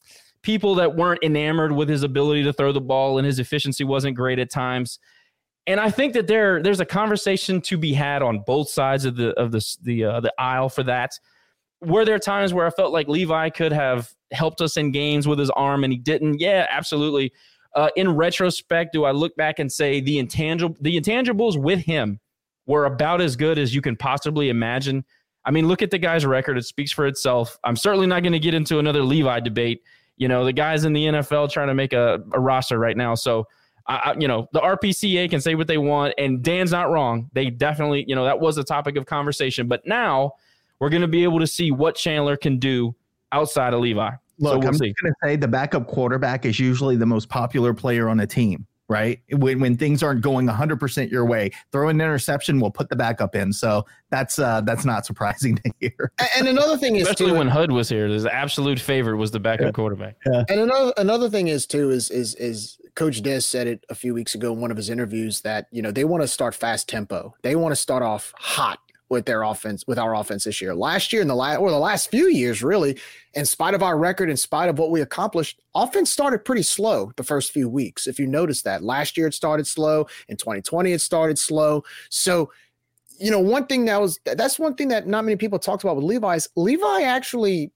people 0.43 0.77
that 0.77 0.97
weren't 0.97 1.23
enamored 1.23 1.73
with 1.73 1.89
his 1.89 2.03
ability 2.03 2.43
to 2.45 2.53
throw 2.53 2.73
the 2.73 2.81
ball 2.81 3.19
and 3.19 3.27
his 3.27 3.39
efficiency 3.39 3.85
wasn't 3.85 4.17
great 4.17 4.39
at 4.39 4.51
times. 4.51 4.99
And 5.67 5.79
I 5.79 5.91
think 5.91 6.15
that 6.15 6.27
there 6.27 6.63
there's 6.63 6.81
a 6.81 6.87
conversation 6.87 7.61
to 7.63 7.77
be 7.77 7.93
had 7.93 8.23
on 8.23 8.43
both 8.47 8.71
sides 8.71 9.05
of 9.05 9.17
the 9.17 9.31
of 9.39 9.53
the 9.53 9.77
the 9.83 10.05
uh, 10.05 10.21
the 10.21 10.33
aisle 10.39 10.69
for 10.69 10.83
that. 10.85 11.13
Were 11.83 12.05
there 12.05 12.19
times 12.19 12.53
where 12.53 12.67
I 12.67 12.71
felt 12.71 12.93
like 12.93 13.09
Levi 13.09 13.51
could 13.51 13.73
have 13.73 14.11
helped 14.33 14.61
us 14.61 14.77
in 14.77 14.91
games 14.91 15.27
with 15.29 15.39
his 15.39 15.51
arm 15.51 15.85
and 15.85 15.93
he 15.93 15.99
didn't? 15.99 16.41
Yeah, 16.41 16.67
absolutely. 16.71 17.33
Uh, 17.75 17.89
in 17.95 18.11
retrospect, 18.11 18.93
do 18.93 19.05
I 19.05 19.13
look 19.13 19.37
back 19.37 19.59
and 19.59 19.71
say 19.71 20.01
the 20.01 20.19
intangible 20.19 20.77
the 20.81 20.99
intangibles 20.99 21.61
with 21.61 21.81
him 21.81 22.21
were 22.67 22.87
about 22.87 23.21
as 23.21 23.37
good 23.37 23.59
as 23.59 23.75
you 23.75 23.83
can 23.83 23.97
possibly 23.97 24.49
imagine? 24.49 25.05
I 25.45 25.51
mean, 25.51 25.69
look 25.69 25.83
at 25.83 25.91
the 25.91 25.99
guy's 25.99 26.27
record; 26.27 26.59
it 26.59 26.65
speaks 26.65 26.93
for 26.93 27.07
itself. 27.07 27.59
I'm 27.65 27.77
certainly 27.77 28.07
not 28.07 28.23
going 28.23 28.33
to 28.33 28.39
get 28.39 28.55
into 28.55 28.79
another 28.79 29.03
Levi 29.03 29.41
debate. 29.41 29.83
You 30.17 30.29
know, 30.29 30.45
the 30.45 30.53
guys 30.53 30.85
in 30.85 30.93
the 30.93 31.07
NFL 31.07 31.51
trying 31.51 31.69
to 31.69 31.75
make 31.75 31.93
a, 31.93 32.23
a 32.33 32.41
roster 32.41 32.79
right 32.79 32.97
now, 32.97 33.15
so. 33.15 33.47
I, 33.87 34.15
you 34.21 34.29
know, 34.29 34.47
the 34.53 34.61
RPCA 34.61 35.29
can 35.29 35.41
say 35.41 35.57
what 35.57 35.67
they 35.67 35.79
want, 35.79 36.15
and 36.17 36.43
Dan's 36.45 36.71
not 36.71 36.91
wrong. 36.91 37.29
They 37.33 37.51
definitely, 37.51 38.05
you 38.07 38.15
know, 38.15 38.25
that 38.25 38.39
was 38.39 38.57
a 38.57 38.63
topic 38.63 38.95
of 38.97 39.05
conversation. 39.05 39.67
But 39.67 39.85
now 39.85 40.35
we're 40.79 40.91
going 40.91 41.03
to 41.03 41.09
be 41.09 41.25
able 41.25 41.41
to 41.41 41.47
see 41.47 41.73
what 41.73 41.97
Chandler 41.97 42.37
can 42.37 42.59
do 42.59 42.95
outside 43.33 43.75
of 43.75 43.81
Levi. 43.81 44.11
Look, 44.39 44.53
so 44.53 44.59
we'll 44.59 44.69
I'm 44.69 44.73
just 44.73 44.81
going 44.81 44.95
to 44.95 45.15
say 45.23 45.37
the 45.37 45.49
backup 45.49 45.87
quarterback 45.87 46.47
is 46.47 46.59
usually 46.59 46.97
the 46.97 47.07
most 47.07 47.29
popular 47.29 47.75
player 47.75 48.09
on 48.09 48.21
a 48.21 48.27
team, 48.27 48.67
right? 48.91 49.21
When 49.31 49.61
when 49.61 49.77
things 49.77 50.03
aren't 50.03 50.21
going 50.21 50.47
100% 50.49 51.11
your 51.11 51.25
way, 51.25 51.51
throw 51.71 51.89
an 51.89 52.01
interception, 52.01 52.61
we'll 52.61 52.73
put 52.73 52.91
the 52.91 52.97
backup 52.97 53.37
in. 53.37 53.53
So 53.53 53.87
that's 54.11 54.39
uh 54.39 54.61
that's 54.63 54.85
not 54.85 55.07
surprising 55.11 55.57
to 55.57 55.73
hear. 55.79 56.13
And 56.37 56.49
another 56.49 56.77
thing 56.77 56.97
is 56.97 57.03
especially 57.03 57.33
too, 57.33 57.39
when 57.39 57.49
Hud 57.49 57.71
was 57.71 57.89
here, 57.89 58.09
his 58.09 58.27
absolute 58.27 58.81
favorite 58.81 59.17
was 59.17 59.31
the 59.31 59.41
backup 59.41 59.67
yeah. 59.67 59.73
quarterback. 59.73 60.17
Yeah. 60.27 60.45
And 60.49 60.61
another 60.61 60.93
another 60.99 61.31
thing 61.31 61.49
is 61.49 61.67
too 61.67 61.91
is 61.91 62.11
is 62.11 62.35
is 62.35 62.79
Coach 62.97 63.23
Des 63.23 63.41
said 63.41 63.69
it 63.69 63.87
a 63.89 63.95
few 63.95 64.13
weeks 64.13 64.35
ago 64.35 64.53
in 64.53 64.61
one 64.61 64.73
of 64.73 64.77
his 64.77 64.91
interviews 64.91 65.41
that 65.43 65.69
you 65.71 65.81
know 65.81 65.93
they 65.93 66.05
want 66.05 66.23
to 66.23 66.29
start 66.29 66.55
fast 66.55 66.89
tempo. 66.89 67.35
They 67.43 67.55
want 67.55 67.73
to 67.73 67.77
start 67.77 68.03
off 68.03 68.35
hot 68.37 68.81
with 69.11 69.27
their 69.27 69.43
offense, 69.43 69.85
with 69.87 69.99
our 69.99 70.15
offense 70.15 70.45
this 70.45 70.61
year. 70.61 70.75
Last 70.75 71.13
year, 71.13 71.21
in 71.21 71.29
the 71.29 71.35
last 71.35 71.59
or 71.59 71.71
the 71.71 71.79
last 71.79 72.11
few 72.11 72.29
years, 72.29 72.63
really, 72.63 72.99
in 73.35 73.45
spite 73.45 73.75
of 73.75 73.83
our 73.83 73.99
record, 73.99 74.31
in 74.31 74.37
spite 74.37 74.69
of 74.69 74.79
what 74.79 74.91
we 74.91 75.01
accomplished, 75.01 75.61
offense 75.75 76.11
started 76.11 76.45
pretty 76.45 76.63
slow 76.63 77.13
the 77.17 77.25
first 77.25 77.53
few 77.53 77.69
weeks. 77.69 78.07
If 78.07 78.21
you 78.21 78.29
notice 78.29 78.63
that 78.63 78.85
last 78.85 79.17
year 79.17 79.27
it 79.27 79.35
started 79.35 79.67
slow, 79.67 80.07
in 80.29 80.37
2020 80.37 80.93
it 80.93 81.01
started 81.01 81.39
slow. 81.39 81.85
So, 82.09 82.53
you 83.19 83.33
know, 83.33 83.41
one 83.41 83.67
thing 83.67 83.85
that 83.87 84.01
was 84.01 84.21
that's 84.25 84.59
one 84.59 84.77
thing 84.77 84.89
that 84.89 85.09
not 85.09 85.25
many 85.25 85.37
people 85.37 85.59
talked 85.59 85.83
about 85.83 85.97
with 85.97 86.05
Levi's. 86.05 86.49
Levi 86.55 87.03
actually, 87.03 87.73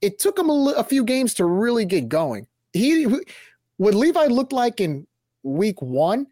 it 0.00 0.20
took 0.20 0.38
him 0.38 0.48
a, 0.48 0.74
a 0.76 0.84
few 0.84 1.04
games 1.04 1.34
to 1.34 1.44
really 1.44 1.84
get 1.84 2.08
going. 2.08 2.46
He 2.72 3.04
what 3.78 3.94
Levi 3.94 4.26
looked 4.26 4.52
like 4.52 4.80
in 4.80 5.08
week 5.42 5.82
one, 5.82 6.28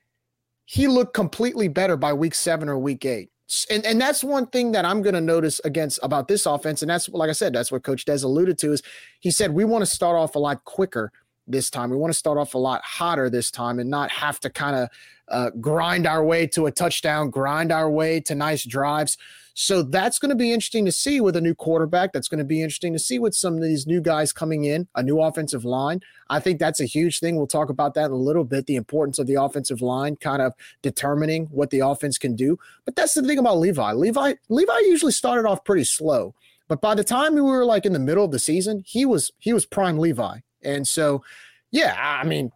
he 0.67 0.87
looked 0.87 1.15
completely 1.15 1.67
better 1.67 1.97
by 1.97 2.13
week 2.13 2.35
seven 2.35 2.69
or 2.69 2.79
week 2.79 3.05
eight 3.05 3.31
and 3.71 3.85
and 3.87 4.01
that's 4.01 4.25
one 4.25 4.47
thing 4.47 4.73
that 4.73 4.85
I'm 4.85 5.03
going 5.03 5.15
to 5.15 5.21
notice 5.21 5.61
against 5.65 6.01
about 6.03 6.29
this 6.29 6.47
offense, 6.47 6.83
and 6.83 6.91
that's 6.91 7.09
like 7.09 7.31
I 7.31 7.33
said, 7.33 7.53
that's 7.53 7.71
what 7.71 7.85
Coach 7.85 8.05
Des 8.05 8.25
alluded 8.25 8.59
to 8.59 8.73
is 8.73 8.83
he 9.21 9.31
said 9.31 9.53
we 9.53 9.65
want 9.65 9.83
to 9.83 9.87
start 9.87 10.17
off 10.17 10.35
a 10.35 10.39
lot 10.39 10.65
quicker 10.65 11.13
this 11.47 11.71
time. 11.71 11.91
We 11.91 11.97
want 11.97 12.13
to 12.13 12.19
start 12.19 12.39
off 12.39 12.55
a 12.55 12.59
lot 12.59 12.83
hotter 12.83 13.31
this 13.31 13.51
time 13.51 13.79
and 13.79 13.89
not 13.89 14.11
have 14.11 14.41
to 14.41 14.51
kind 14.51 14.77
of 14.77 14.89
uh, 15.29 15.51
grind 15.61 16.07
our 16.07 16.25
way 16.25 16.47
to 16.49 16.67
a 16.67 16.73
touchdown, 16.73 17.31
grind 17.31 17.71
our 17.71 17.91
way 17.91 18.21
to 18.21 18.35
nice 18.35 18.65
drives. 18.65 19.17
So 19.59 19.83
that's 19.83 20.19
going 20.19 20.29
to 20.29 20.37
be 20.37 20.53
interesting 20.53 20.85
to 20.85 20.93
see 20.93 21.19
with 21.19 21.35
a 21.35 21.41
new 21.41 21.55
quarterback. 21.55 22.13
That's 22.13 22.29
going 22.29 22.41
to 22.41 22.45
be 22.45 22.61
interesting 22.61 22.93
to 22.93 22.99
see 22.99 23.19
with 23.19 23.35
some 23.35 23.55
of 23.55 23.63
these 23.63 23.87
new 23.87 24.03
guys 24.03 24.31
coming 24.31 24.65
in, 24.65 24.87
a 24.95 25.03
new 25.03 25.19
offensive 25.19 25.65
line. 25.65 26.03
I 26.29 26.41
think 26.41 26.61
that's 26.61 26.79
a 26.79 26.85
huge 26.85 27.21
thing. 27.21 27.37
We'll 27.37 27.47
talk 27.47 27.71
about 27.71 27.95
that 27.95 28.05
in 28.05 28.13
a 28.13 28.17
little 28.17 28.45
bit 28.45 28.67
the 28.67 28.77
importance 28.77 29.19
of 29.19 29.27
the 29.27 29.43
offensive 29.43 29.81
line 29.81 30.17
kind 30.17 30.43
of 30.43 30.53
determining 30.83 31.47
what 31.47 31.71
the 31.71 31.81
offense 31.81 32.19
can 32.19 32.37
do. 32.37 32.59
But 32.85 32.97
that's 32.97 33.15
the 33.15 33.23
thing 33.23 33.39
about 33.39 33.57
Levi. 33.57 33.93
Levi 33.93 34.35
Levi 34.51 34.79
usually 34.81 35.13
started 35.13 35.49
off 35.49 35.65
pretty 35.65 35.85
slow. 35.85 36.35
But 36.69 36.83
by 36.83 36.95
the 36.95 37.05
time 37.05 37.35
we 37.35 37.41
were 37.41 37.65
like 37.65 37.87
in 37.87 37.95
the 37.95 37.99
middle 37.99 38.27
of 38.27 38.33
the 38.33 38.39
season, 38.39 38.83
he 38.85 39.07
was 39.07 39.33
he 39.39 39.55
was 39.55 39.65
prime 39.65 39.99
Levi. 39.99 40.41
And 40.65 40.87
so 40.87 41.25
yeah, 41.71 41.97
I 41.99 42.25
mean, 42.25 42.53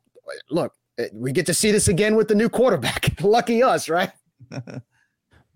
look, 0.51 0.75
eh, 0.99 1.09
we 1.15 1.33
get 1.33 1.47
to 1.47 1.55
see 1.55 1.73
this 1.73 1.89
again 1.89 2.15
with 2.15 2.29
the 2.29 2.35
new 2.35 2.51
quarterback. 2.51 3.19
Lucky 3.23 3.63
us, 3.63 3.89
right? 3.89 4.11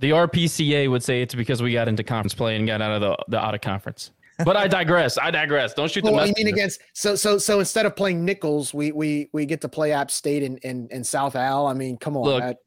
The 0.04 0.10
RPCA 0.10 0.90
would 0.90 1.02
say 1.02 1.22
it's 1.22 1.34
because 1.34 1.62
we 1.62 1.72
got 1.72 1.88
into 1.88 2.04
conference 2.04 2.34
play 2.34 2.56
and 2.56 2.66
got 2.66 2.82
out 2.82 2.92
of 2.92 3.00
the, 3.00 3.16
the 3.28 3.42
out 3.42 3.54
of 3.54 3.62
conference. 3.62 4.10
But 4.44 4.54
I 4.54 4.68
digress. 4.68 5.16
I 5.16 5.30
digress. 5.30 5.72
Don't 5.72 5.90
shoot 5.90 6.04
the. 6.04 6.12
Well, 6.12 6.26
you 6.26 6.34
mean 6.36 6.48
against 6.48 6.82
so 6.92 7.16
so 7.16 7.38
so 7.38 7.58
instead 7.58 7.86
of 7.86 7.96
playing 7.96 8.22
Nicholls, 8.22 8.74
we 8.74 8.92
we 8.92 9.30
we 9.32 9.46
get 9.46 9.62
to 9.62 9.68
play 9.70 9.92
App 9.92 10.10
State 10.10 10.42
and 10.42 10.60
and, 10.62 10.92
in 10.92 11.04
South 11.04 11.36
Al. 11.36 11.66
I 11.66 11.72
mean, 11.72 11.96
come 11.96 12.18
on. 12.18 12.24
Look, 12.24 12.58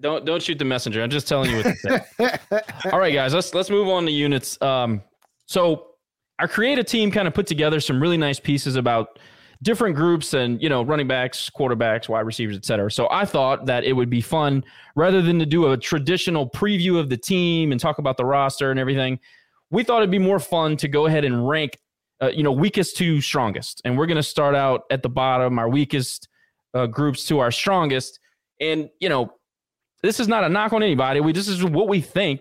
don't 0.00 0.24
don't 0.24 0.40
shoot 0.40 0.56
the 0.56 0.64
messenger. 0.64 1.02
I'm 1.02 1.10
just 1.10 1.26
telling 1.26 1.50
you 1.50 1.56
what 1.56 1.64
to 1.64 1.74
say. 1.74 2.60
All 2.92 3.00
right, 3.00 3.12
guys. 3.12 3.34
Let's 3.34 3.52
let's 3.54 3.70
move 3.70 3.88
on 3.88 4.04
to 4.04 4.12
units. 4.12 4.62
Um, 4.62 5.02
so 5.46 5.94
our 6.38 6.46
creative 6.46 6.86
team 6.86 7.10
kind 7.10 7.26
of 7.26 7.34
put 7.34 7.48
together 7.48 7.80
some 7.80 8.00
really 8.00 8.18
nice 8.18 8.38
pieces 8.38 8.76
about 8.76 9.18
different 9.62 9.94
groups 9.94 10.34
and 10.34 10.62
you 10.62 10.68
know 10.68 10.82
running 10.82 11.06
backs 11.06 11.50
quarterbacks 11.56 12.08
wide 12.08 12.20
receivers 12.20 12.56
etc 12.56 12.90
so 12.90 13.08
i 13.10 13.24
thought 13.24 13.66
that 13.66 13.84
it 13.84 13.92
would 13.92 14.10
be 14.10 14.20
fun 14.20 14.62
rather 14.96 15.22
than 15.22 15.38
to 15.38 15.46
do 15.46 15.70
a 15.70 15.76
traditional 15.76 16.48
preview 16.48 16.98
of 16.98 17.08
the 17.08 17.16
team 17.16 17.72
and 17.72 17.80
talk 17.80 17.98
about 17.98 18.16
the 18.16 18.24
roster 18.24 18.70
and 18.70 18.80
everything 18.80 19.18
we 19.70 19.82
thought 19.82 19.98
it'd 19.98 20.10
be 20.10 20.18
more 20.18 20.38
fun 20.38 20.76
to 20.76 20.88
go 20.88 21.06
ahead 21.06 21.24
and 21.24 21.48
rank 21.48 21.78
uh, 22.22 22.28
you 22.28 22.42
know 22.42 22.52
weakest 22.52 22.96
to 22.96 23.20
strongest. 23.20 23.82
And 23.84 23.98
we're 23.98 24.06
going 24.06 24.16
to 24.16 24.22
start 24.22 24.54
out 24.54 24.82
at 24.90 25.02
the 25.02 25.08
bottom 25.08 25.58
our 25.58 25.68
weakest 25.68 26.28
uh, 26.72 26.86
groups 26.86 27.26
to 27.26 27.40
our 27.40 27.50
strongest. 27.50 28.20
And 28.60 28.88
you 29.00 29.08
know 29.08 29.32
this 30.02 30.20
is 30.20 30.28
not 30.28 30.44
a 30.44 30.48
knock 30.48 30.72
on 30.72 30.82
anybody. 30.82 31.20
We 31.20 31.32
this 31.32 31.48
is 31.48 31.64
what 31.64 31.88
we 31.88 32.00
think. 32.00 32.40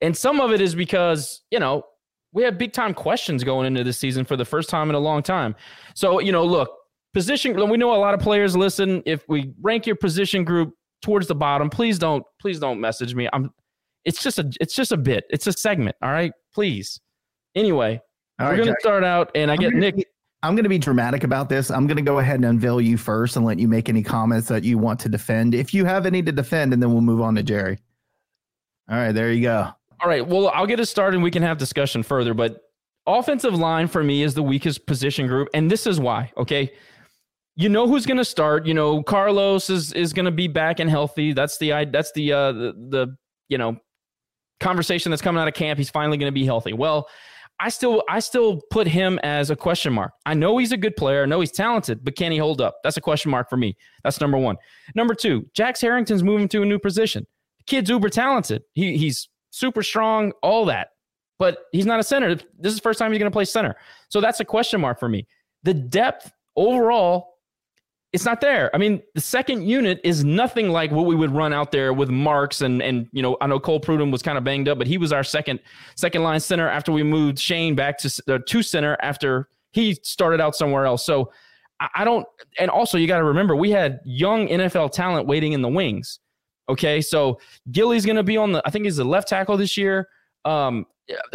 And 0.00 0.16
some 0.16 0.40
of 0.40 0.52
it 0.52 0.60
is 0.60 0.74
because 0.74 1.42
you 1.50 1.58
know 1.58 1.84
we 2.34 2.42
have 2.42 2.58
big 2.58 2.72
time 2.72 2.92
questions 2.92 3.42
going 3.44 3.66
into 3.66 3.84
this 3.84 3.96
season 3.96 4.24
for 4.24 4.36
the 4.36 4.44
first 4.44 4.68
time 4.68 4.90
in 4.90 4.96
a 4.96 5.00
long 5.00 5.22
time. 5.22 5.54
So, 5.94 6.18
you 6.18 6.32
know, 6.32 6.44
look, 6.44 6.70
position, 7.14 7.56
we 7.70 7.78
know 7.78 7.94
a 7.94 7.96
lot 7.96 8.12
of 8.12 8.20
players 8.20 8.56
listen. 8.56 9.02
If 9.06 9.26
we 9.28 9.52
rank 9.62 9.86
your 9.86 9.96
position 9.96 10.44
group 10.44 10.74
towards 11.00 11.28
the 11.28 11.34
bottom, 11.34 11.70
please 11.70 11.98
don't, 11.98 12.24
please 12.40 12.58
don't 12.58 12.80
message 12.80 13.14
me. 13.14 13.28
I'm, 13.32 13.50
it's 14.04 14.22
just 14.22 14.38
a, 14.38 14.50
it's 14.60 14.74
just 14.74 14.92
a 14.92 14.96
bit, 14.96 15.24
it's 15.30 15.46
a 15.46 15.52
segment. 15.52 15.96
All 16.02 16.10
right. 16.10 16.32
Please. 16.52 17.00
Anyway, 17.54 18.00
all 18.40 18.46
we're 18.46 18.50
right, 18.50 18.56
going 18.64 18.74
to 18.74 18.80
start 18.80 19.04
out 19.04 19.30
and 19.34 19.50
I 19.50 19.54
I'm 19.54 19.60
get 19.60 19.72
Nick. 19.72 20.08
I'm 20.42 20.56
going 20.56 20.64
to 20.64 20.68
be 20.68 20.78
dramatic 20.78 21.24
about 21.24 21.48
this. 21.48 21.70
I'm 21.70 21.86
going 21.86 21.96
to 21.96 22.02
go 22.02 22.18
ahead 22.18 22.34
and 22.34 22.44
unveil 22.44 22.80
you 22.80 22.98
first 22.98 23.36
and 23.36 23.46
let 23.46 23.58
you 23.58 23.68
make 23.68 23.88
any 23.88 24.02
comments 24.02 24.48
that 24.48 24.62
you 24.62 24.76
want 24.76 25.00
to 25.00 25.08
defend. 25.08 25.54
If 25.54 25.72
you 25.72 25.86
have 25.86 26.04
any 26.04 26.22
to 26.22 26.32
defend, 26.32 26.74
and 26.74 26.82
then 26.82 26.92
we'll 26.92 27.00
move 27.00 27.22
on 27.22 27.34
to 27.36 27.42
Jerry. 27.42 27.78
All 28.90 28.98
right. 28.98 29.12
There 29.12 29.32
you 29.32 29.40
go. 29.40 29.70
All 30.04 30.10
right. 30.10 30.26
Well, 30.26 30.48
I'll 30.48 30.66
get 30.66 30.80
us 30.80 30.90
started 30.90 31.16
and 31.16 31.24
we 31.24 31.30
can 31.30 31.42
have 31.42 31.56
discussion 31.56 32.02
further. 32.02 32.34
But 32.34 32.60
offensive 33.06 33.54
line 33.54 33.88
for 33.88 34.04
me 34.04 34.22
is 34.22 34.34
the 34.34 34.42
weakest 34.42 34.86
position 34.86 35.26
group. 35.26 35.48
And 35.54 35.70
this 35.70 35.86
is 35.86 35.98
why. 35.98 36.30
Okay. 36.36 36.72
You 37.56 37.70
know 37.70 37.88
who's 37.88 38.04
going 38.04 38.18
to 38.18 38.24
start. 38.24 38.66
You 38.66 38.74
know, 38.74 39.02
Carlos 39.02 39.70
is 39.70 39.94
is 39.94 40.12
going 40.12 40.26
to 40.26 40.30
be 40.30 40.46
back 40.46 40.78
and 40.78 40.90
healthy. 40.90 41.32
That's 41.32 41.56
the 41.56 41.88
that's 41.90 42.12
the 42.12 42.34
uh 42.34 42.52
the, 42.52 42.74
the 42.90 43.16
you 43.48 43.56
know 43.56 43.78
conversation 44.60 45.08
that's 45.08 45.22
coming 45.22 45.40
out 45.40 45.48
of 45.48 45.54
camp. 45.54 45.78
He's 45.78 45.88
finally 45.88 46.18
going 46.18 46.28
to 46.28 46.34
be 46.34 46.44
healthy. 46.44 46.74
Well, 46.74 47.08
I 47.58 47.70
still 47.70 48.02
I 48.06 48.20
still 48.20 48.60
put 48.70 48.86
him 48.86 49.18
as 49.22 49.48
a 49.48 49.56
question 49.56 49.94
mark. 49.94 50.12
I 50.26 50.34
know 50.34 50.58
he's 50.58 50.72
a 50.72 50.76
good 50.76 50.96
player. 50.96 51.22
I 51.22 51.26
know 51.26 51.40
he's 51.40 51.52
talented, 51.52 52.04
but 52.04 52.14
can 52.14 52.30
he 52.30 52.36
hold 52.36 52.60
up? 52.60 52.76
That's 52.84 52.98
a 52.98 53.00
question 53.00 53.30
mark 53.30 53.48
for 53.48 53.56
me. 53.56 53.74
That's 54.02 54.20
number 54.20 54.36
one. 54.36 54.56
Number 54.94 55.14
two, 55.14 55.48
Jax 55.54 55.80
Harrington's 55.80 56.22
moving 56.22 56.48
to 56.48 56.60
a 56.60 56.66
new 56.66 56.78
position. 56.78 57.26
The 57.60 57.64
kid's 57.64 57.88
uber 57.88 58.10
talented. 58.10 58.64
He 58.74 58.98
he's 58.98 59.28
super 59.54 59.82
strong, 59.82 60.32
all 60.42 60.64
that. 60.66 60.90
But 61.38 61.58
he's 61.72 61.86
not 61.86 62.00
a 62.00 62.02
center. 62.02 62.34
This 62.34 62.72
is 62.72 62.76
the 62.76 62.82
first 62.82 62.98
time 62.98 63.12
he's 63.12 63.18
going 63.18 63.30
to 63.30 63.34
play 63.34 63.44
center. 63.44 63.74
So 64.08 64.20
that's 64.20 64.40
a 64.40 64.44
question 64.44 64.80
mark 64.80 65.00
for 65.00 65.08
me. 65.08 65.26
The 65.64 65.74
depth 65.74 66.30
overall, 66.56 67.34
it's 68.12 68.24
not 68.24 68.40
there. 68.40 68.70
I 68.74 68.78
mean, 68.78 69.02
the 69.14 69.20
second 69.20 69.66
unit 69.66 70.00
is 70.04 70.24
nothing 70.24 70.68
like 70.68 70.92
what 70.92 71.06
we 71.06 71.16
would 71.16 71.32
run 71.32 71.52
out 71.52 71.72
there 71.72 71.92
with 71.92 72.08
Marks 72.08 72.60
and 72.60 72.80
and 72.80 73.08
you 73.12 73.22
know 73.22 73.36
I 73.40 73.48
know 73.48 73.58
Cole 73.58 73.80
Prudhomme 73.80 74.12
was 74.12 74.22
kind 74.22 74.38
of 74.38 74.44
banged 74.44 74.68
up, 74.68 74.78
but 74.78 74.86
he 74.86 74.98
was 74.98 75.12
our 75.12 75.24
second 75.24 75.58
second 75.96 76.22
line 76.22 76.38
center 76.38 76.68
after 76.68 76.92
we 76.92 77.02
moved 77.02 77.40
Shane 77.40 77.74
back 77.74 77.98
to 77.98 78.22
uh, 78.28 78.38
to 78.46 78.62
center 78.62 78.96
after 79.00 79.48
he 79.72 79.94
started 80.04 80.40
out 80.40 80.54
somewhere 80.54 80.86
else. 80.86 81.04
So 81.04 81.32
I 81.94 82.04
don't. 82.04 82.26
And 82.58 82.70
also, 82.70 82.96
you 82.96 83.08
got 83.08 83.18
to 83.18 83.24
remember 83.24 83.56
we 83.56 83.70
had 83.70 84.00
young 84.04 84.46
NFL 84.46 84.92
talent 84.92 85.26
waiting 85.26 85.52
in 85.52 85.62
the 85.62 85.68
wings. 85.68 86.20
Okay, 86.68 87.00
so 87.00 87.38
Gilly's 87.70 88.06
going 88.06 88.16
to 88.16 88.22
be 88.22 88.36
on 88.36 88.52
the. 88.52 88.62
I 88.64 88.70
think 88.70 88.84
he's 88.84 88.96
the 88.96 89.04
left 89.04 89.28
tackle 89.28 89.56
this 89.56 89.76
year. 89.76 90.08
Um, 90.44 90.86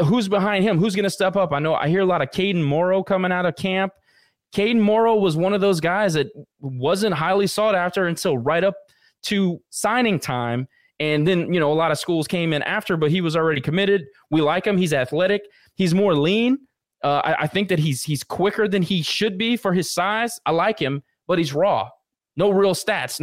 who's 0.06 0.28
behind 0.28 0.64
him? 0.64 0.78
Who's 0.78 0.96
going 0.96 1.04
to 1.04 1.10
step 1.10 1.36
up? 1.36 1.54
I 1.54 1.60
know 1.60 1.76
I 1.76 1.88
hear 1.88 2.02
a 2.02 2.06
lot 2.06 2.22
of 2.22 2.32
Caden 2.32 2.64
Morrow 2.64 3.04
coming 3.04 3.32
out 3.32 3.46
of 3.46 3.56
camp. 3.56 3.94
Caden 4.56 4.80
Morrow 4.80 5.16
was 5.16 5.38
one 5.38 5.54
of 5.54 5.62
those 5.62 5.80
guys 5.80 6.14
that 6.14 6.28
wasn't 6.60 7.14
highly 7.14 7.46
sought 7.48 7.76
after 7.76 8.08
until 8.08 8.38
right 8.38 8.64
up 8.64 8.76
to 9.24 9.62
signing 9.70 10.20
time, 10.20 10.68
And 11.00 11.28
then, 11.28 11.54
you 11.54 11.60
know, 11.60 11.72
a 11.72 11.76
lot 11.76 11.92
of 11.92 12.00
schools 12.00 12.28
came 12.28 12.54
in 12.54 12.64
after, 12.64 12.98
but 12.98 13.12
he 13.12 13.22
was 13.22 13.36
already 13.36 13.62
committed. 13.62 14.06
We 14.32 14.42
like 14.42 14.66
him. 14.66 14.78
He's 14.78 14.94
athletic. 14.94 15.44
He's 15.76 15.94
more 15.94 16.16
lean. 16.16 16.58
Uh, 17.04 17.22
I, 17.24 17.44
I, 17.44 17.48
think 17.48 17.70
that 17.70 17.80
he's 17.80 18.04
he's 18.04 18.24
quicker 18.24 18.68
than 18.68 18.82
he 18.82 19.02
should 19.02 19.38
be 19.38 19.56
for 19.56 19.72
his 19.72 19.90
size. 19.90 20.38
I 20.46 20.52
like 20.52 20.78
him, 20.78 21.02
but 21.28 21.38
he's 21.38 21.54
raw. 21.54 21.90
No 22.40 22.52
real 22.52 22.74
stats. 22.74 23.20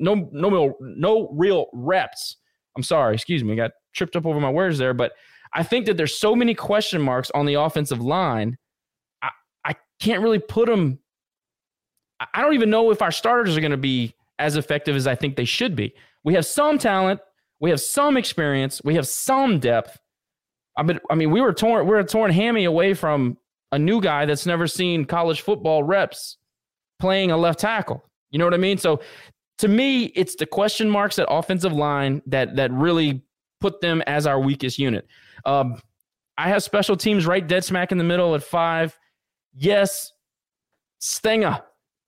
No 0.00 0.28
no 0.32 0.48
no, 0.50 0.76
no 0.80 1.28
real 1.32 1.66
reps. 1.72 2.36
I'm 2.76 2.82
sorry. 2.82 3.14
Excuse 3.14 3.44
me. 3.44 3.52
I 3.52 3.56
got 3.56 3.70
tripped 3.94 4.16
up 4.16 4.26
over 4.26 4.40
my 4.40 4.50
words 4.50 4.76
there, 4.76 4.92
but 4.92 5.12
I 5.54 5.62
think 5.62 5.86
that 5.86 5.96
there's 5.96 6.18
so 6.18 6.34
many 6.34 6.52
question 6.52 7.00
marks 7.00 7.30
on 7.30 7.46
the 7.46 7.54
offensive 7.54 8.00
line. 8.00 8.58
I, 9.22 9.30
I 9.64 9.76
can't 10.00 10.20
really 10.20 10.40
put 10.40 10.68
them. 10.68 10.98
I 12.34 12.42
don't 12.42 12.54
even 12.54 12.70
know 12.70 12.90
if 12.90 13.02
our 13.02 13.12
starters 13.12 13.56
are 13.56 13.60
going 13.60 13.70
to 13.70 13.76
be 13.76 14.14
as 14.40 14.56
effective 14.56 14.96
as 14.96 15.06
I 15.06 15.14
think 15.14 15.36
they 15.36 15.44
should 15.44 15.76
be. 15.76 15.94
We 16.24 16.34
have 16.34 16.44
some 16.44 16.76
talent, 16.76 17.20
we 17.60 17.70
have 17.70 17.80
some 17.80 18.16
experience, 18.16 18.82
we 18.82 18.96
have 18.96 19.06
some 19.06 19.60
depth. 19.60 19.96
I 20.76 20.82
mean, 20.82 20.98
I 21.08 21.14
mean, 21.14 21.30
we 21.30 21.40
were 21.40 21.52
torn, 21.52 21.84
we 21.84 21.90
we're 21.90 22.00
a 22.00 22.04
torn 22.04 22.32
hammy 22.32 22.64
away 22.64 22.94
from 22.94 23.38
a 23.70 23.78
new 23.78 24.00
guy 24.00 24.26
that's 24.26 24.44
never 24.44 24.66
seen 24.66 25.04
college 25.04 25.40
football 25.42 25.84
reps 25.84 26.36
playing 26.98 27.30
a 27.30 27.36
left 27.36 27.60
tackle. 27.60 28.09
You 28.30 28.38
know 28.38 28.44
what 28.44 28.54
I 28.54 28.58
mean? 28.58 28.78
So 28.78 29.00
to 29.58 29.68
me, 29.68 30.04
it's 30.16 30.36
the 30.36 30.46
question 30.46 30.88
marks 30.88 31.18
at 31.18 31.26
offensive 31.28 31.72
line 31.72 32.22
that 32.26 32.56
that 32.56 32.70
really 32.72 33.22
put 33.60 33.80
them 33.80 34.02
as 34.06 34.26
our 34.26 34.40
weakest 34.40 34.78
unit. 34.78 35.06
Um, 35.44 35.80
I 36.38 36.48
have 36.48 36.62
special 36.62 36.96
teams 36.96 37.26
right 37.26 37.46
dead 37.46 37.64
smack 37.64 37.92
in 37.92 37.98
the 37.98 38.04
middle 38.04 38.34
at 38.34 38.42
five. 38.42 38.98
Yes, 39.52 40.12
Stenga, 41.02 41.62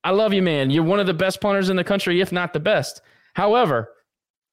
I 0.05 0.11
love 0.11 0.33
you, 0.33 0.43
man. 0.43 0.71
You're 0.71 0.85
one 0.85 1.01
of 1.01 1.07
the 1.07 1.15
best 1.15 1.41
punters 1.41 1.69
in 1.69 1.77
the 1.77 1.85
country, 1.85 2.21
if 2.21 2.33
not 2.33 2.53
the 2.53 2.61
best. 2.61 3.03
However, 3.35 3.91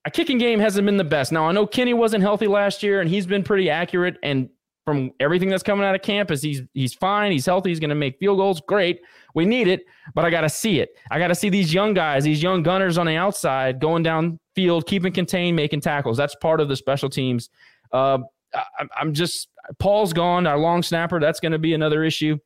a 0.05 0.11
kicking 0.11 0.37
game 0.37 0.59
hasn't 0.59 0.85
been 0.85 0.97
the 0.97 1.03
best. 1.03 1.31
Now 1.31 1.47
I 1.47 1.51
know 1.51 1.65
Kenny 1.65 1.93
wasn't 1.93 2.23
healthy 2.23 2.47
last 2.47 2.83
year, 2.83 3.01
and 3.01 3.09
he's 3.09 3.25
been 3.25 3.43
pretty 3.43 3.69
accurate. 3.69 4.17
And 4.23 4.49
from 4.85 5.11
everything 5.19 5.49
that's 5.49 5.63
coming 5.63 5.85
out 5.85 5.95
of 5.95 6.01
campus, 6.01 6.41
he's 6.41 6.61
he's 6.73 6.93
fine. 6.93 7.31
He's 7.31 7.45
healthy. 7.45 7.69
He's 7.69 7.79
going 7.79 7.89
to 7.89 7.95
make 7.95 8.17
field 8.19 8.37
goals. 8.37 8.61
Great. 8.61 9.01
We 9.35 9.45
need 9.45 9.67
it, 9.67 9.85
but 10.15 10.25
I 10.25 10.29
got 10.29 10.41
to 10.41 10.49
see 10.49 10.79
it. 10.79 10.89
I 11.11 11.19
got 11.19 11.27
to 11.27 11.35
see 11.35 11.49
these 11.49 11.73
young 11.73 11.93
guys, 11.93 12.23
these 12.23 12.41
young 12.41 12.63
gunners 12.63 12.97
on 12.97 13.05
the 13.05 13.15
outside, 13.15 13.79
going 13.79 14.03
down 14.03 14.39
field, 14.55 14.87
keeping 14.87 15.13
contained, 15.13 15.55
making 15.55 15.81
tackles. 15.81 16.17
That's 16.17 16.35
part 16.35 16.59
of 16.59 16.67
the 16.67 16.75
special 16.75 17.09
teams. 17.09 17.49
Uh, 17.91 18.19
I, 18.53 18.85
I'm 18.97 19.13
just 19.13 19.49
Paul's 19.77 20.13
gone. 20.13 20.47
Our 20.47 20.57
long 20.57 20.83
snapper. 20.83 21.19
That's 21.19 21.39
going 21.39 21.51
to 21.51 21.59
be 21.59 21.73
another 21.73 22.03
issue. 22.03 22.37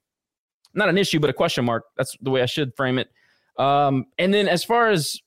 Not 0.73 0.89
an 0.89 0.97
issue, 0.97 1.19
but 1.19 1.29
a 1.29 1.33
question 1.33 1.65
mark. 1.65 1.83
That's 1.97 2.17
the 2.21 2.31
way 2.31 2.41
I 2.41 2.47
should 2.47 2.75
frame 2.75 2.97
it. 2.97 3.09
Um, 3.57 4.05
and 4.17 4.33
then 4.33 4.47
as 4.47 4.63
far 4.63 4.89
as 4.89 5.21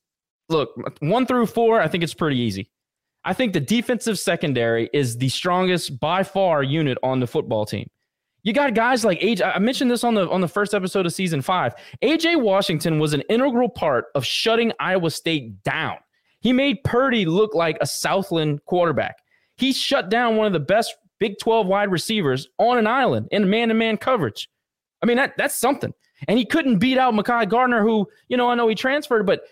look, 0.49 0.71
one 1.01 1.27
through 1.27 1.47
four, 1.47 1.81
I 1.81 1.89
think 1.89 2.03
it's 2.05 2.15
pretty 2.15 2.39
easy. 2.39 2.71
I 3.25 3.33
think 3.33 3.53
the 3.53 3.61
defensive 3.61 4.19
secondary 4.19 4.89
is 4.93 5.19
the 5.19 5.29
strongest 5.29 5.99
by 5.99 6.23
far 6.23 6.63
unit 6.63 6.99
on 7.03 7.19
the 7.21 7.27
football 7.27 7.67
team. 7.67 7.89
You 8.47 8.53
got 8.53 8.75
guys 8.75 9.05
like 9.05 9.19
AJ. 9.19 9.57
I 9.57 9.59
mentioned 9.59 9.91
this 9.91 10.05
on 10.05 10.15
the 10.15 10.31
on 10.31 10.41
the 10.41 10.47
first 10.47 10.73
episode 10.73 11.05
of 11.05 11.13
season 11.13 11.43
five. 11.43 11.75
AJ 12.01 12.41
Washington 12.41 13.01
was 13.01 13.13
an 13.13 13.23
integral 13.23 13.69
part 13.69 14.05
of 14.15 14.25
shutting 14.25 14.71
Iowa 14.79 15.11
State 15.11 15.65
down. 15.65 15.97
He 16.39 16.53
made 16.53 16.85
Purdy 16.85 17.27
look 17.27 17.57
like 17.57 17.77
a 17.81 17.87
Southland 17.87 18.65
quarterback. 18.65 19.17
He 19.57 19.73
shut 19.73 20.11
down 20.11 20.37
one 20.37 20.47
of 20.47 20.53
the 20.53 20.61
best 20.61 20.95
Big 21.19 21.41
12 21.41 21.67
wide 21.67 21.91
receivers 21.91 22.47
on 22.59 22.79
an 22.79 22.87
island 22.87 23.27
in 23.33 23.51
man-to-man 23.51 23.97
coverage. 23.97 24.49
I 25.03 25.07
mean, 25.07 25.17
that 25.17 25.37
that's 25.37 25.57
something. 25.57 25.93
And 26.29 26.39
he 26.39 26.45
couldn't 26.45 26.79
beat 26.79 26.99
out 26.99 27.15
Mekhi 27.15 27.49
Garner, 27.49 27.83
who, 27.83 28.07
you 28.29 28.37
know, 28.37 28.49
I 28.49 28.55
know 28.55 28.69
he 28.69 28.77
transferred, 28.77 29.27
but 29.27 29.43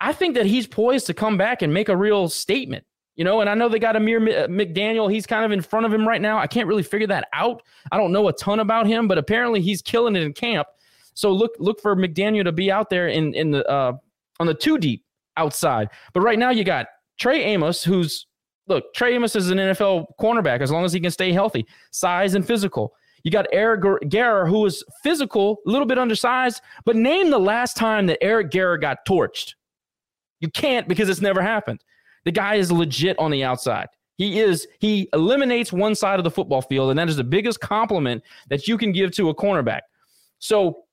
I 0.00 0.12
think 0.12 0.36
that 0.36 0.46
he's 0.46 0.68
poised 0.68 1.06
to 1.08 1.14
come 1.14 1.36
back 1.36 1.62
and 1.62 1.74
make 1.74 1.88
a 1.88 1.96
real 1.96 2.28
statement. 2.28 2.84
You 3.16 3.24
know, 3.24 3.40
and 3.40 3.50
I 3.50 3.54
know 3.54 3.68
they 3.68 3.78
got 3.78 3.96
Amir 3.96 4.18
uh, 4.18 4.46
McDaniel. 4.46 5.12
He's 5.12 5.26
kind 5.26 5.44
of 5.44 5.52
in 5.52 5.60
front 5.60 5.84
of 5.84 5.92
him 5.92 6.06
right 6.06 6.22
now. 6.22 6.38
I 6.38 6.46
can't 6.46 6.66
really 6.66 6.82
figure 6.82 7.08
that 7.08 7.28
out. 7.32 7.62
I 7.92 7.96
don't 7.96 8.12
know 8.12 8.28
a 8.28 8.32
ton 8.32 8.60
about 8.60 8.86
him, 8.86 9.08
but 9.08 9.18
apparently 9.18 9.60
he's 9.60 9.82
killing 9.82 10.16
it 10.16 10.22
in 10.22 10.32
camp. 10.32 10.68
So 11.14 11.30
look 11.32 11.52
look 11.58 11.80
for 11.80 11.94
McDaniel 11.96 12.44
to 12.44 12.52
be 12.52 12.70
out 12.70 12.88
there 12.88 13.08
in 13.08 13.34
in 13.34 13.50
the 13.50 13.68
uh, 13.68 13.92
on 14.38 14.46
the 14.46 14.54
two 14.54 14.78
deep 14.78 15.04
outside. 15.36 15.88
But 16.14 16.22
right 16.22 16.38
now 16.38 16.50
you 16.50 16.64
got 16.64 16.86
Trey 17.18 17.42
Amos, 17.44 17.84
who's 17.84 18.26
look 18.68 18.94
Trey 18.94 19.14
Amos 19.14 19.36
is 19.36 19.50
an 19.50 19.58
NFL 19.58 20.06
cornerback 20.20 20.60
as 20.60 20.70
long 20.70 20.84
as 20.84 20.92
he 20.92 21.00
can 21.00 21.10
stay 21.10 21.32
healthy, 21.32 21.66
size 21.90 22.34
and 22.34 22.46
physical. 22.46 22.94
You 23.22 23.30
got 23.30 23.46
Eric 23.52 23.82
Garror, 24.08 24.48
who 24.48 24.64
is 24.64 24.82
physical, 25.02 25.58
a 25.66 25.70
little 25.70 25.86
bit 25.86 25.98
undersized, 25.98 26.62
but 26.86 26.96
name 26.96 27.30
the 27.30 27.38
last 27.38 27.76
time 27.76 28.06
that 28.06 28.22
Eric 28.22 28.50
Garror 28.50 28.80
got 28.80 29.04
torched. 29.06 29.54
You 30.40 30.48
can't 30.48 30.88
because 30.88 31.10
it's 31.10 31.20
never 31.20 31.42
happened. 31.42 31.84
The 32.24 32.32
guy 32.32 32.56
is 32.56 32.70
legit 32.70 33.18
on 33.18 33.30
the 33.30 33.44
outside. 33.44 33.88
He 34.16 34.38
is, 34.38 34.68
he 34.78 35.08
eliminates 35.14 35.72
one 35.72 35.94
side 35.94 36.18
of 36.18 36.24
the 36.24 36.30
football 36.30 36.60
field, 36.60 36.90
and 36.90 36.98
that 36.98 37.08
is 37.08 37.16
the 37.16 37.24
biggest 37.24 37.60
compliment 37.60 38.22
that 38.50 38.68
you 38.68 38.76
can 38.76 38.92
give 38.92 39.12
to 39.12 39.30
a 39.30 39.34
cornerback. 39.34 39.80
So, 40.38 40.84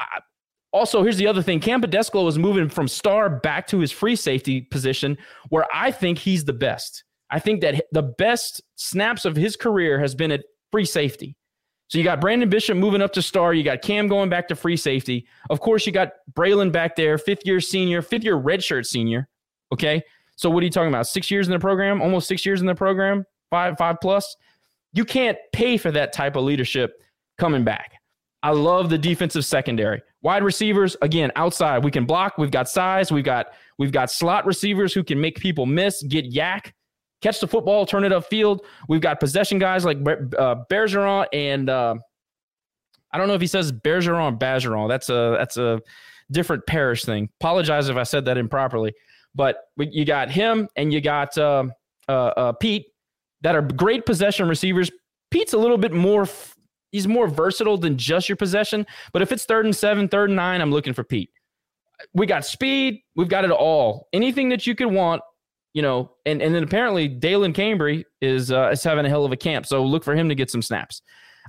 I, 0.00 0.20
also, 0.72 1.02
here's 1.02 1.16
the 1.16 1.26
other 1.26 1.42
thing 1.42 1.60
Kam 1.60 1.80
Pedescleaux 1.80 2.26
is 2.26 2.38
moving 2.38 2.68
from 2.68 2.88
star 2.88 3.30
back 3.30 3.66
to 3.68 3.78
his 3.78 3.92
free 3.92 4.16
safety 4.16 4.60
position, 4.60 5.16
where 5.48 5.66
I 5.72 5.90
think 5.90 6.18
he's 6.18 6.44
the 6.44 6.52
best. 6.52 7.04
I 7.30 7.38
think 7.38 7.60
that 7.60 7.84
the 7.92 8.02
best 8.02 8.60
snaps 8.76 9.24
of 9.24 9.36
his 9.36 9.56
career 9.56 9.98
has 9.98 10.14
been 10.14 10.32
at 10.32 10.44
free 10.70 10.84
safety. 10.84 11.36
So 11.88 11.96
you 11.96 12.04
got 12.04 12.20
Brandon 12.20 12.48
Bishop 12.48 12.76
moving 12.76 13.00
up 13.00 13.12
to 13.14 13.22
star. 13.22 13.54
You 13.54 13.62
got 13.62 13.80
Cam 13.80 14.08
going 14.08 14.28
back 14.28 14.46
to 14.48 14.56
free 14.56 14.76
safety. 14.76 15.26
Of 15.48 15.60
course, 15.60 15.86
you 15.86 15.92
got 15.92 16.10
Bralen 16.32 16.70
back 16.70 16.96
there, 16.96 17.16
fifth 17.16 17.46
year 17.46 17.60
senior, 17.60 18.02
fifth 18.02 18.24
year 18.24 18.36
redshirt 18.36 18.86
senior. 18.86 19.28
Okay. 19.72 20.02
So 20.38 20.48
what 20.48 20.62
are 20.62 20.64
you 20.64 20.70
talking 20.70 20.88
about? 20.88 21.06
Six 21.06 21.30
years 21.30 21.48
in 21.48 21.52
the 21.52 21.58
program, 21.58 22.00
almost 22.00 22.28
six 22.28 22.46
years 22.46 22.60
in 22.60 22.66
the 22.66 22.74
program, 22.74 23.24
five, 23.50 23.76
five 23.76 23.96
plus. 24.00 24.36
You 24.92 25.04
can't 25.04 25.36
pay 25.52 25.76
for 25.76 25.90
that 25.90 26.12
type 26.12 26.36
of 26.36 26.44
leadership 26.44 27.02
coming 27.38 27.64
back. 27.64 27.94
I 28.42 28.50
love 28.50 28.88
the 28.88 28.98
defensive 28.98 29.44
secondary. 29.44 30.00
Wide 30.22 30.44
receivers, 30.44 30.96
again, 31.02 31.32
outside. 31.36 31.82
We 31.82 31.90
can 31.90 32.06
block. 32.06 32.38
We've 32.38 32.50
got 32.50 32.68
size. 32.68 33.10
We've 33.10 33.24
got 33.24 33.48
we've 33.78 33.92
got 33.92 34.10
slot 34.10 34.46
receivers 34.46 34.94
who 34.94 35.02
can 35.02 35.20
make 35.20 35.38
people 35.40 35.66
miss, 35.66 36.02
get 36.04 36.32
YAC 36.32 36.72
catch 37.20 37.40
the 37.40 37.48
football, 37.48 37.86
turn 37.86 38.04
it 38.04 38.12
upfield. 38.12 38.60
We've 38.88 39.00
got 39.00 39.20
possession 39.20 39.58
guys 39.58 39.84
like 39.84 39.98
uh, 39.98 40.56
Bergeron 40.70 41.26
and 41.32 41.68
uh, 41.68 41.96
I 43.12 43.18
don't 43.18 43.28
know 43.28 43.34
if 43.34 43.40
he 43.40 43.46
says 43.46 43.72
Bergeron 43.72 44.38
Bergeron. 44.38 44.88
That's 44.88 45.08
a 45.08 45.36
that's 45.38 45.56
a 45.56 45.80
different 46.30 46.66
parish 46.66 47.04
thing. 47.04 47.30
Apologize 47.40 47.88
if 47.88 47.96
I 47.96 48.02
said 48.02 48.24
that 48.26 48.36
improperly, 48.36 48.94
but 49.38 49.68
you 49.78 50.04
got 50.04 50.30
him 50.30 50.68
and 50.76 50.92
you 50.92 51.00
got 51.00 51.38
uh, 51.38 51.64
uh, 52.08 52.12
uh, 52.12 52.52
Pete 52.52 52.86
that 53.40 53.54
are 53.54 53.62
great 53.62 54.04
possession 54.04 54.48
receivers. 54.48 54.90
Pete's 55.30 55.54
a 55.54 55.58
little 55.58 55.78
bit 55.78 55.92
more. 55.92 56.28
He's 56.90 57.06
more 57.06 57.28
versatile 57.28 57.78
than 57.78 57.96
just 57.96 58.28
your 58.28 58.36
possession. 58.36 58.84
But 59.12 59.22
if 59.22 59.30
it's 59.30 59.44
third 59.44 59.64
and 59.64 59.74
seven, 59.74 60.08
third 60.08 60.28
and 60.28 60.36
nine, 60.36 60.60
I'm 60.60 60.72
looking 60.72 60.92
for 60.92 61.04
Pete. 61.04 61.30
We 62.12 62.26
got 62.26 62.44
speed. 62.44 63.00
We've 63.14 63.28
got 63.28 63.44
it 63.44 63.50
all. 63.50 64.08
Anything 64.12 64.48
that 64.48 64.66
you 64.66 64.74
could 64.74 64.88
want 64.92 65.22
you 65.74 65.82
know, 65.82 66.10
and, 66.26 66.42
and 66.42 66.54
then 66.54 66.64
apparently 66.64 67.06
Dalen 67.06 67.52
Cambre 67.52 68.02
is 68.20 68.50
uh, 68.50 68.70
is 68.72 68.82
having 68.82 69.06
a 69.06 69.08
hell 69.08 69.24
of 69.24 69.30
a 69.30 69.36
camp. 69.36 69.66
So 69.66 69.84
look 69.84 70.02
for 70.02 70.14
him 70.14 70.28
to 70.28 70.34
get 70.34 70.50
some 70.50 70.62
snaps. 70.62 71.02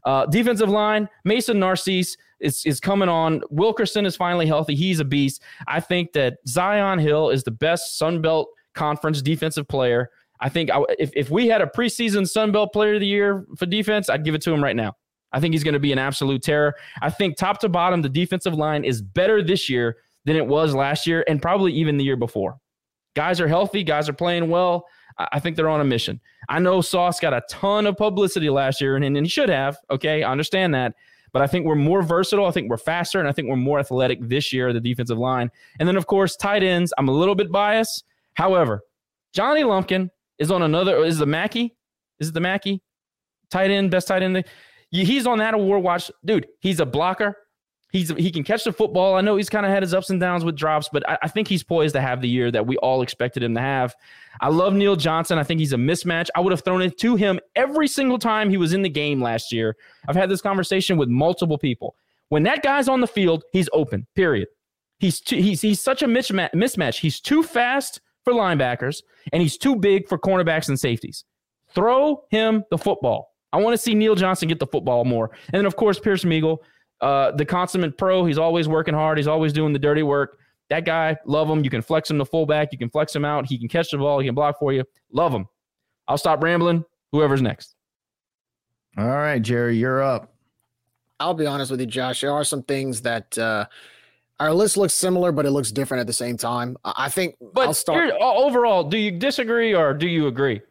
Uh, 0.06 0.25
defensive 0.28 0.69
line, 0.69 1.10
Mason 1.25 1.58
Narcisse 1.58 2.15
is, 2.39 2.65
is 2.65 2.80
coming 2.80 3.10
on. 3.10 3.41
Wilkerson 3.49 4.06
is 4.06 4.15
finally 4.15 4.45
healthy. 4.45 4.75
He's 4.75 4.99
a 4.99 5.06
beast. 5.06 5.41
I 5.67 5.80
think 5.80 6.13
that 6.13 6.38
Zion 6.47 6.99
Hill 6.99 7.30
is 7.30 7.43
the 7.43 7.52
best 7.52 7.97
Sun 7.97 8.21
Belt 8.21 8.49
Conference 8.73 9.21
defensive 9.21 9.67
player. 9.67 10.10
I 10.39 10.49
think 10.49 10.69
I, 10.71 10.82
if, 10.97 11.12
if 11.15 11.30
we 11.30 11.47
had 11.47 11.62
a 11.62 11.65
preseason 11.65 12.28
Sun 12.28 12.52
Belt 12.52 12.71
player 12.71 12.95
of 12.95 13.02
the 13.02 13.08
year 13.08 13.45
for 13.58 13.65
defense, 13.65 14.10
I'd 14.10 14.23
give 14.23 14.36
it 14.36 14.41
to 14.43 14.54
him 14.54 14.63
right 14.63 14.75
now. 14.75 14.95
I 15.32 15.39
think 15.39 15.54
he's 15.54 15.63
going 15.63 15.73
to 15.73 15.80
be 15.80 15.91
an 15.91 15.99
absolute 15.99 16.41
terror. 16.41 16.75
I 17.02 17.10
think 17.10 17.38
top 17.38 17.60
to 17.60 17.69
bottom, 17.69 18.02
the 18.02 18.10
defensive 18.10 18.54
line 18.54 18.84
is 18.84 19.02
better 19.02 19.43
this 19.43 19.69
year 19.69 19.97
than 20.25 20.36
it 20.36 20.45
was 20.45 20.73
last 20.73 21.06
year 21.06 21.23
and 21.28 21.41
probably 21.41 21.73
even 21.73 21.97
the 21.97 22.04
year 22.04 22.15
before. 22.15 22.58
Guys 23.15 23.41
are 23.41 23.47
healthy, 23.47 23.84
guys 23.84 24.08
are 24.08 24.13
playing 24.13 24.49
well. 24.49 24.86
I 25.19 25.39
think 25.39 25.58
they're 25.58 25.69
on 25.69 25.82
a 25.82 25.86
mission. 25.86 26.21
I 26.47 26.60
know 26.60 26.80
Sauce 26.80 27.19
got 27.19 27.34
a 27.34 27.43
ton 27.49 27.86
of 27.86 27.97
publicity 27.97 28.49
last 28.49 28.80
year, 28.80 28.95
and, 28.95 29.04
and 29.04 29.17
he 29.17 29.30
should 29.30 29.49
have. 29.49 29.78
Okay, 29.91 30.23
I 30.23 30.32
understand 30.32 30.73
that. 30.75 30.95
But 31.31 31.41
I 31.41 31.47
think 31.47 31.65
we're 31.65 31.75
more 31.75 32.01
versatile. 32.01 32.45
I 32.45 32.51
think 32.51 32.69
we're 32.69 32.77
faster, 32.77 33.19
and 33.19 33.27
I 33.27 33.31
think 33.31 33.47
we're 33.47 33.55
more 33.55 33.79
athletic 33.79 34.19
this 34.21 34.51
year, 34.51 34.73
the 34.73 34.79
defensive 34.79 35.17
line. 35.17 35.51
And 35.79 35.87
then, 35.87 35.95
of 35.95 36.07
course, 36.07 36.35
tight 36.35 36.63
ends. 36.63 36.93
I'm 36.97 37.07
a 37.07 37.11
little 37.13 37.35
bit 37.35 37.51
biased. 37.51 38.03
However, 38.33 38.81
Johnny 39.33 39.63
Lumpkin 39.63 40.09
is 40.37 40.51
on 40.51 40.61
another. 40.63 41.03
Is 41.03 41.17
the 41.17 41.25
Mackey? 41.25 41.75
Is 42.19 42.29
it 42.29 42.33
the 42.33 42.39
Mackey? 42.39 42.81
Tight 43.51 43.71
end, 43.71 43.91
best 43.91 44.07
tight 44.07 44.23
end. 44.23 44.43
He's 44.91 45.27
on 45.27 45.37
that 45.39 45.53
award 45.53 45.83
watch. 45.83 46.11
Dude, 46.25 46.47
he's 46.59 46.79
a 46.79 46.85
blocker. 46.85 47.35
He's 47.91 48.10
he 48.10 48.32
can 48.32 48.43
catch 48.43 48.63
the 48.63 48.71
football. 48.71 49.15
I 49.15 49.21
know 49.21 49.36
he's 49.36 49.49
kind 49.49 49.65
of 49.65 49.71
had 49.71 49.82
his 49.82 49.95
ups 49.95 50.12
and 50.12 50.19
downs 50.19 50.45
with 50.45 50.56
drops, 50.56 50.89
but 50.93 51.08
I, 51.10 51.17
I, 51.23 51.28
think 51.28 51.47
he's 51.47 51.63
poised 51.63 51.95
to 51.95 52.02
have 52.02 52.21
the 52.21 52.30
year 52.30 52.52
that 52.52 52.67
we 52.67 52.78
all 52.78 53.02
expected 53.02 53.41
him 53.41 53.56
to 53.56 53.62
have. 53.62 53.95
I 54.41 54.49
love 54.49 54.75
Neal 54.75 54.95
Johnson. 54.95 55.39
I 55.39 55.43
think 55.43 55.60
he's 55.60 55.73
a 55.73 55.78
mismatch. 55.78 56.30
I 56.36 56.39
would 56.39 56.52
have 56.52 56.63
thrown 56.63 56.84
it 56.84 56.99
to 56.99 57.15
him 57.15 57.39
every 57.56 57.88
single 57.88 58.19
time 58.19 58.49
he 58.52 58.58
was 58.58 58.73
in 58.73 58.84
the 58.84 58.89
game 58.89 59.21
last 59.23 59.52
year. 59.52 59.75
I've 60.08 60.15
had 60.15 60.30
this 60.30 60.41
conversation 60.41 60.97
with 60.97 61.10
multiple 61.10 61.58
people. 61.58 61.95
When 62.28 62.43
that 62.43 62.62
guy's 62.62 62.88
on 62.88 63.02
the 63.02 63.08
field, 63.08 63.43
he's 63.52 63.69
open. 63.73 64.06
Period. 64.15 64.49
He's 64.99 65.19
too, 65.19 65.38
he's 65.38 65.62
he's 65.62 65.82
such 65.82 66.04
a 66.04 66.08
mismatch. 66.08 66.99
He's 66.99 67.19
too 67.19 67.41
fast 67.41 68.02
for 68.23 68.34
linebackers 68.34 69.02
and 69.34 69.41
he's 69.41 69.58
too 69.58 69.75
big 69.75 70.08
for 70.08 70.19
cornerbacks 70.19 70.67
and 70.67 70.80
safeties. 70.80 71.23
Throw 71.73 72.23
him 72.30 72.63
the 72.69 72.78
football. 72.78 73.34
I 73.52 73.58
want 73.58 73.73
to 73.73 73.78
see 73.78 73.95
Neal 73.95 74.15
Johnson 74.15 74.47
get 74.47 74.60
the 74.60 74.67
football 74.67 75.06
more. 75.06 75.32
And 75.52 75.60
then, 75.60 75.65
of 75.65 75.75
course, 75.75 75.99
Pierce 75.99 76.23
Meagle, 76.23 76.60
uh, 77.01 77.31
the 77.31 77.45
consummate 77.45 77.97
pro. 77.97 78.25
He's 78.25 78.38
always 78.38 78.67
working 78.67 78.93
hard. 78.93 79.17
He's 79.17 79.27
always 79.27 79.53
doing 79.53 79.73
the 79.73 79.79
dirty 79.79 80.03
work. 80.03 80.39
That 80.69 80.85
guy, 80.85 81.17
love 81.25 81.49
him. 81.49 81.63
You 81.63 81.69
can 81.69 81.81
flex 81.81 82.12
him 82.12 82.19
to 82.19 82.25
fullback. 82.25 82.69
You 82.71 82.77
can 82.77 82.89
flex 82.89 83.15
him 83.15 83.25
out. 83.25 83.47
He 83.47 83.57
can 83.57 83.67
catch 83.67 83.89
the 83.91 83.97
ball. 83.97 84.19
He 84.19 84.27
can 84.27 84.35
block 84.35 84.59
for 84.59 84.71
you. 84.71 84.83
Love 85.12 85.33
him. 85.33 85.47
I'll 86.07 86.17
stop 86.17 86.43
rambling. 86.43 86.85
Whoever's 87.12 87.41
next. 87.41 87.75
All 88.97 89.07
right, 89.07 89.41
Jerry, 89.41 89.77
you're 89.77 90.01
up. 90.01 90.33
I'll 91.19 91.33
be 91.33 91.45
honest 91.45 91.71
with 91.71 91.79
you, 91.79 91.85
Josh. 91.85 92.21
There 92.21 92.31
are 92.31 92.43
some 92.43 92.63
things 92.63 93.01
that 93.01 93.38
uh, 93.38 93.65
our 94.39 94.53
list 94.53 94.77
looks 94.77 94.93
similar, 94.93 95.31
but 95.31 95.45
it 95.45 95.51
looks 95.51 95.71
different 95.71 96.01
at 96.01 96.07
the 96.07 96.13
same 96.13 96.38
time. 96.38 96.77
I 96.83 97.09
think. 97.09 97.35
But 97.53 97.67
I'll 97.67 97.73
start. 97.73 98.12
overall, 98.19 98.83
do 98.83 98.97
you 98.97 99.12
disagree 99.12 99.73
or 99.73 99.93
do 99.93 100.07
you 100.07 100.27
agree? 100.27 100.62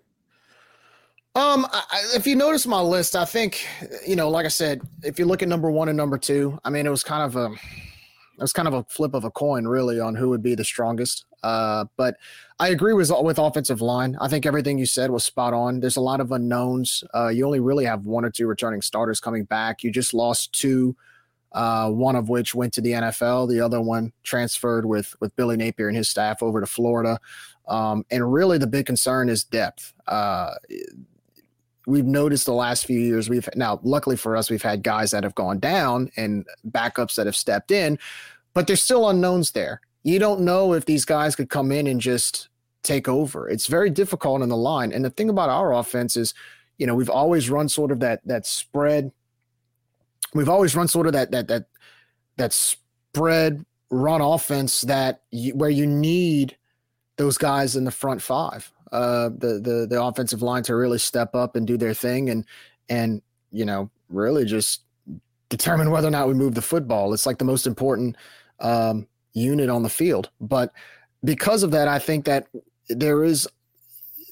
Um, 1.34 1.66
I, 1.70 1.82
if 2.14 2.26
you 2.26 2.34
notice 2.34 2.66
my 2.66 2.80
list, 2.80 3.14
I 3.14 3.24
think 3.24 3.64
you 4.06 4.16
know, 4.16 4.28
like 4.28 4.44
I 4.44 4.48
said, 4.48 4.82
if 5.02 5.18
you 5.18 5.24
look 5.24 5.42
at 5.42 5.48
number 5.48 5.70
one 5.70 5.88
and 5.88 5.96
number 5.96 6.18
two, 6.18 6.58
I 6.64 6.70
mean, 6.70 6.86
it 6.86 6.90
was 6.90 7.04
kind 7.04 7.22
of 7.22 7.36
a, 7.36 7.52
it 7.52 8.40
was 8.40 8.52
kind 8.52 8.66
of 8.66 8.74
a 8.74 8.84
flip 8.84 9.14
of 9.14 9.24
a 9.24 9.30
coin, 9.30 9.66
really, 9.66 10.00
on 10.00 10.14
who 10.14 10.30
would 10.30 10.42
be 10.42 10.54
the 10.54 10.64
strongest. 10.64 11.26
Uh, 11.42 11.84
but 11.96 12.16
I 12.58 12.68
agree 12.68 12.92
with 12.92 13.12
with 13.20 13.38
offensive 13.38 13.80
line. 13.80 14.16
I 14.20 14.28
think 14.28 14.46
everything 14.46 14.78
you 14.78 14.86
said 14.86 15.10
was 15.10 15.24
spot 15.24 15.54
on. 15.54 15.80
There's 15.80 15.96
a 15.96 16.00
lot 16.00 16.20
of 16.20 16.32
unknowns. 16.32 17.04
Uh, 17.14 17.28
you 17.28 17.46
only 17.46 17.60
really 17.60 17.84
have 17.84 18.06
one 18.06 18.24
or 18.24 18.30
two 18.30 18.46
returning 18.46 18.82
starters 18.82 19.20
coming 19.20 19.44
back. 19.44 19.84
You 19.84 19.92
just 19.92 20.14
lost 20.14 20.52
two, 20.52 20.96
uh, 21.52 21.90
one 21.90 22.16
of 22.16 22.28
which 22.28 22.54
went 22.54 22.72
to 22.74 22.80
the 22.80 22.92
NFL. 22.92 23.48
The 23.48 23.60
other 23.60 23.80
one 23.80 24.12
transferred 24.24 24.86
with 24.86 25.14
with 25.20 25.36
Billy 25.36 25.56
Napier 25.56 25.86
and 25.86 25.96
his 25.96 26.08
staff 26.08 26.42
over 26.42 26.60
to 26.60 26.66
Florida. 26.66 27.20
Um, 27.68 28.04
and 28.10 28.32
really, 28.32 28.58
the 28.58 28.66
big 28.66 28.86
concern 28.86 29.28
is 29.28 29.44
depth. 29.44 29.92
Uh, 30.08 30.54
we've 31.88 32.04
noticed 32.04 32.44
the 32.44 32.52
last 32.52 32.84
few 32.84 33.00
years 33.00 33.28
we've 33.30 33.48
now 33.56 33.80
luckily 33.82 34.16
for 34.16 34.36
us 34.36 34.50
we've 34.50 34.62
had 34.62 34.82
guys 34.82 35.10
that 35.10 35.24
have 35.24 35.34
gone 35.34 35.58
down 35.58 36.10
and 36.16 36.44
backups 36.70 37.14
that 37.14 37.26
have 37.26 37.36
stepped 37.36 37.70
in 37.70 37.98
but 38.58 38.66
there's 38.66 38.82
still 38.82 39.08
unknowns 39.08 39.52
there. 39.52 39.80
You 40.02 40.18
don't 40.18 40.40
know 40.40 40.72
if 40.72 40.84
these 40.84 41.04
guys 41.04 41.36
could 41.36 41.48
come 41.48 41.70
in 41.70 41.86
and 41.86 42.00
just 42.00 42.48
take 42.82 43.06
over. 43.06 43.48
It's 43.48 43.68
very 43.68 43.88
difficult 43.88 44.42
in 44.42 44.48
the 44.48 44.56
line. 44.56 44.92
And 44.92 45.04
the 45.04 45.10
thing 45.10 45.28
about 45.28 45.48
our 45.48 45.72
offense 45.72 46.16
is 46.16 46.34
you 46.76 46.84
know 46.84 46.96
we've 46.96 47.08
always 47.08 47.50
run 47.50 47.68
sort 47.68 47.92
of 47.92 48.00
that 48.00 48.26
that 48.26 48.46
spread. 48.46 49.12
We've 50.34 50.48
always 50.48 50.74
run 50.74 50.88
sort 50.88 51.06
of 51.06 51.12
that 51.12 51.30
that 51.30 51.46
that 51.46 51.66
that 52.36 52.52
spread 52.52 53.64
run 53.90 54.20
offense 54.20 54.80
that 54.82 55.22
you, 55.30 55.54
where 55.54 55.70
you 55.70 55.86
need 55.86 56.56
those 57.16 57.38
guys 57.38 57.76
in 57.76 57.84
the 57.84 57.92
front 57.92 58.22
five 58.22 58.72
uh, 58.92 59.30
the 59.30 59.60
the 59.60 59.86
the 59.88 60.02
offensive 60.02 60.42
line 60.42 60.62
to 60.64 60.74
really 60.74 60.98
step 60.98 61.34
up 61.34 61.56
and 61.56 61.66
do 61.66 61.76
their 61.76 61.94
thing 61.94 62.30
and 62.30 62.44
and 62.88 63.22
you 63.50 63.64
know 63.64 63.90
really 64.08 64.44
just 64.44 64.82
determine 65.48 65.90
whether 65.90 66.08
or 66.08 66.10
not 66.10 66.28
we 66.28 66.34
move 66.34 66.54
the 66.54 66.62
football. 66.62 67.12
It's 67.14 67.26
like 67.26 67.38
the 67.38 67.44
most 67.44 67.66
important 67.66 68.16
um, 68.60 69.06
unit 69.32 69.70
on 69.70 69.82
the 69.82 69.88
field. 69.88 70.30
But 70.40 70.72
because 71.24 71.62
of 71.62 71.70
that, 71.70 71.88
I 71.88 71.98
think 71.98 72.24
that 72.26 72.48
there 72.88 73.24
is, 73.24 73.48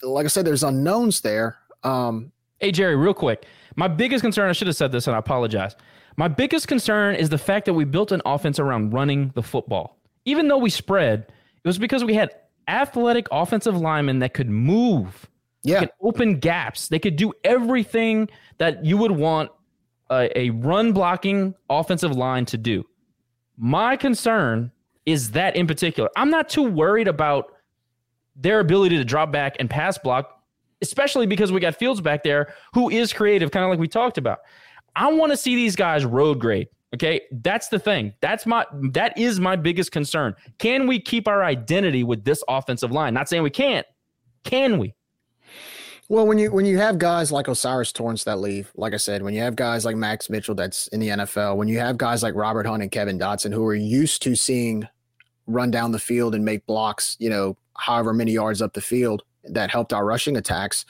like 0.03 0.25
I 0.25 0.29
said, 0.29 0.45
there's 0.45 0.63
unknowns 0.63 1.21
there. 1.21 1.57
Um, 1.83 2.33
hey 2.59 2.73
Jerry, 2.73 2.97
real 2.97 3.15
quick, 3.15 3.47
my 3.77 3.89
biggest 3.89 4.23
concern. 4.23 4.49
I 4.49 4.53
should 4.53 4.67
have 4.67 4.77
said 4.77 4.93
this, 4.93 5.07
and 5.07 5.17
I 5.17 5.19
apologize. 5.19 5.77
My 6.17 6.29
biggest 6.29 6.67
concern 6.67 7.15
is 7.15 7.29
the 7.29 7.39
fact 7.39 7.67
that 7.67 7.75
we 7.75 7.85
built 7.85 8.11
an 8.11 8.23
offense 8.25 8.59
around 8.59 8.95
running 8.95 9.33
the 9.35 9.43
football. 9.43 9.99
Even 10.25 10.49
though 10.49 10.57
we 10.57 10.71
spread, 10.71 11.27
it 11.63 11.69
was 11.69 11.79
because 11.79 12.03
we 12.03 12.15
had 12.15 12.31
athletic 12.69 13.27
offensive 13.31 13.77
linemen 13.77 14.19
that 14.21 14.35
could 14.35 14.51
move, 14.51 15.27
yeah, 15.63 15.81
could 15.81 15.91
open 16.01 16.39
gaps. 16.39 16.89
They 16.89 16.99
could 16.99 17.17
do 17.17 17.33
everything 17.45 18.29
that 18.59 18.85
you 18.85 18.97
would 18.99 19.13
want 19.13 19.51
a, 20.11 20.39
a 20.39 20.51
run 20.51 20.93
blocking 20.93 21.55
offensive 21.71 22.13
line 22.13 22.45
to 22.47 22.57
do. 22.57 22.85
My 23.57 23.97
concern 23.97 24.71
is 25.07 25.31
that 25.33 25.57
in 25.57 25.67
particular, 25.67 26.11
I'm 26.17 26.31
not 26.31 26.49
too 26.49 26.65
worried 26.65 27.09
about 27.09 27.53
their 28.35 28.61
ability 28.61 28.97
to 28.99 29.05
drop 29.05 29.33
back 29.33 29.57
and 29.59 29.71
pass 29.71 29.97
block, 29.99 30.43
especially 30.83 31.27
because 31.27 31.53
we 31.53 31.61
got 31.61 31.75
Fields 31.77 32.01
back 32.01 32.23
there 32.23 32.55
who 32.75 32.91
is 32.91 33.13
creative, 33.13 33.51
kind 33.51 33.65
of 33.65 33.71
like 33.71 33.79
we 33.79 33.89
talked 33.89 34.19
about. 34.19 34.41
I 34.95 35.11
want 35.13 35.33
to 35.33 35.37
see 35.37 35.55
these 35.55 35.77
guys 35.77 36.05
road 36.05 36.39
grade. 36.39 36.69
Okay, 36.95 37.23
that's 37.31 37.69
the 37.69 37.79
thing. 37.79 38.15
That's 38.21 38.47
my 38.47 38.65
that 38.93 39.19
is 39.19 39.41
my 39.41 39.57
biggest 39.57 39.91
concern. 39.93 40.35
Can 40.59 40.87
we 40.87 41.01
keep 41.01 41.27
our 41.27 41.43
identity 41.43 42.05
with 42.05 42.25
this 42.25 42.43
offensive 42.49 42.93
line? 42.93 43.13
Not 43.13 43.29
saying 43.29 43.43
we 43.43 43.51
can't. 43.51 43.87
Can 44.45 44.79
we? 44.79 44.95
Well, 46.09 46.27
when 46.27 46.39
you 46.39 46.53
when 46.53 46.65
you 46.65 46.79
have 46.79 46.99
guys 46.99 47.33
like 47.33 47.49
O'Cyrus 47.49 47.91
Torrence 47.91 48.23
that 48.25 48.39
leave, 48.39 48.71
like 48.77 48.95
I 48.95 48.99
said, 48.99 49.23
when 49.23 49.35
you 49.35 49.41
have 49.41 49.57
guys 49.57 49.85
like 49.85 49.97
Max 49.97 50.31
Mitchell 50.31 50.55
that's 50.55 50.87
in 50.89 51.01
the 51.01 51.09
NFL, 51.09 51.57
when 51.57 51.67
you 51.67 51.81
have 51.81 51.99
guys 51.99 52.23
like 52.23 52.35
Robert 52.37 52.65
Hunt 52.65 52.83
and 52.83 52.93
Kevin 52.93 53.19
Dotson 53.19 53.53
who 53.53 53.67
are 53.67 53.75
used 53.75 54.23
to 54.23 54.37
seeing 54.37 54.87
run 55.49 55.73
down 55.73 55.91
the 55.91 55.99
field 55.99 56.37
and 56.37 56.45
make 56.45 56.65
blocks, 56.67 57.17
you 57.19 57.29
know, 57.29 57.57
however 57.77 58.13
many 58.13 58.33
yards 58.33 58.63
up 58.63 58.73
the 58.75 58.81
field 58.81 59.25
that 59.45 59.71
helped 59.71 59.93
our 59.93 60.05
rushing 60.05 60.37
attacks, 60.37 60.85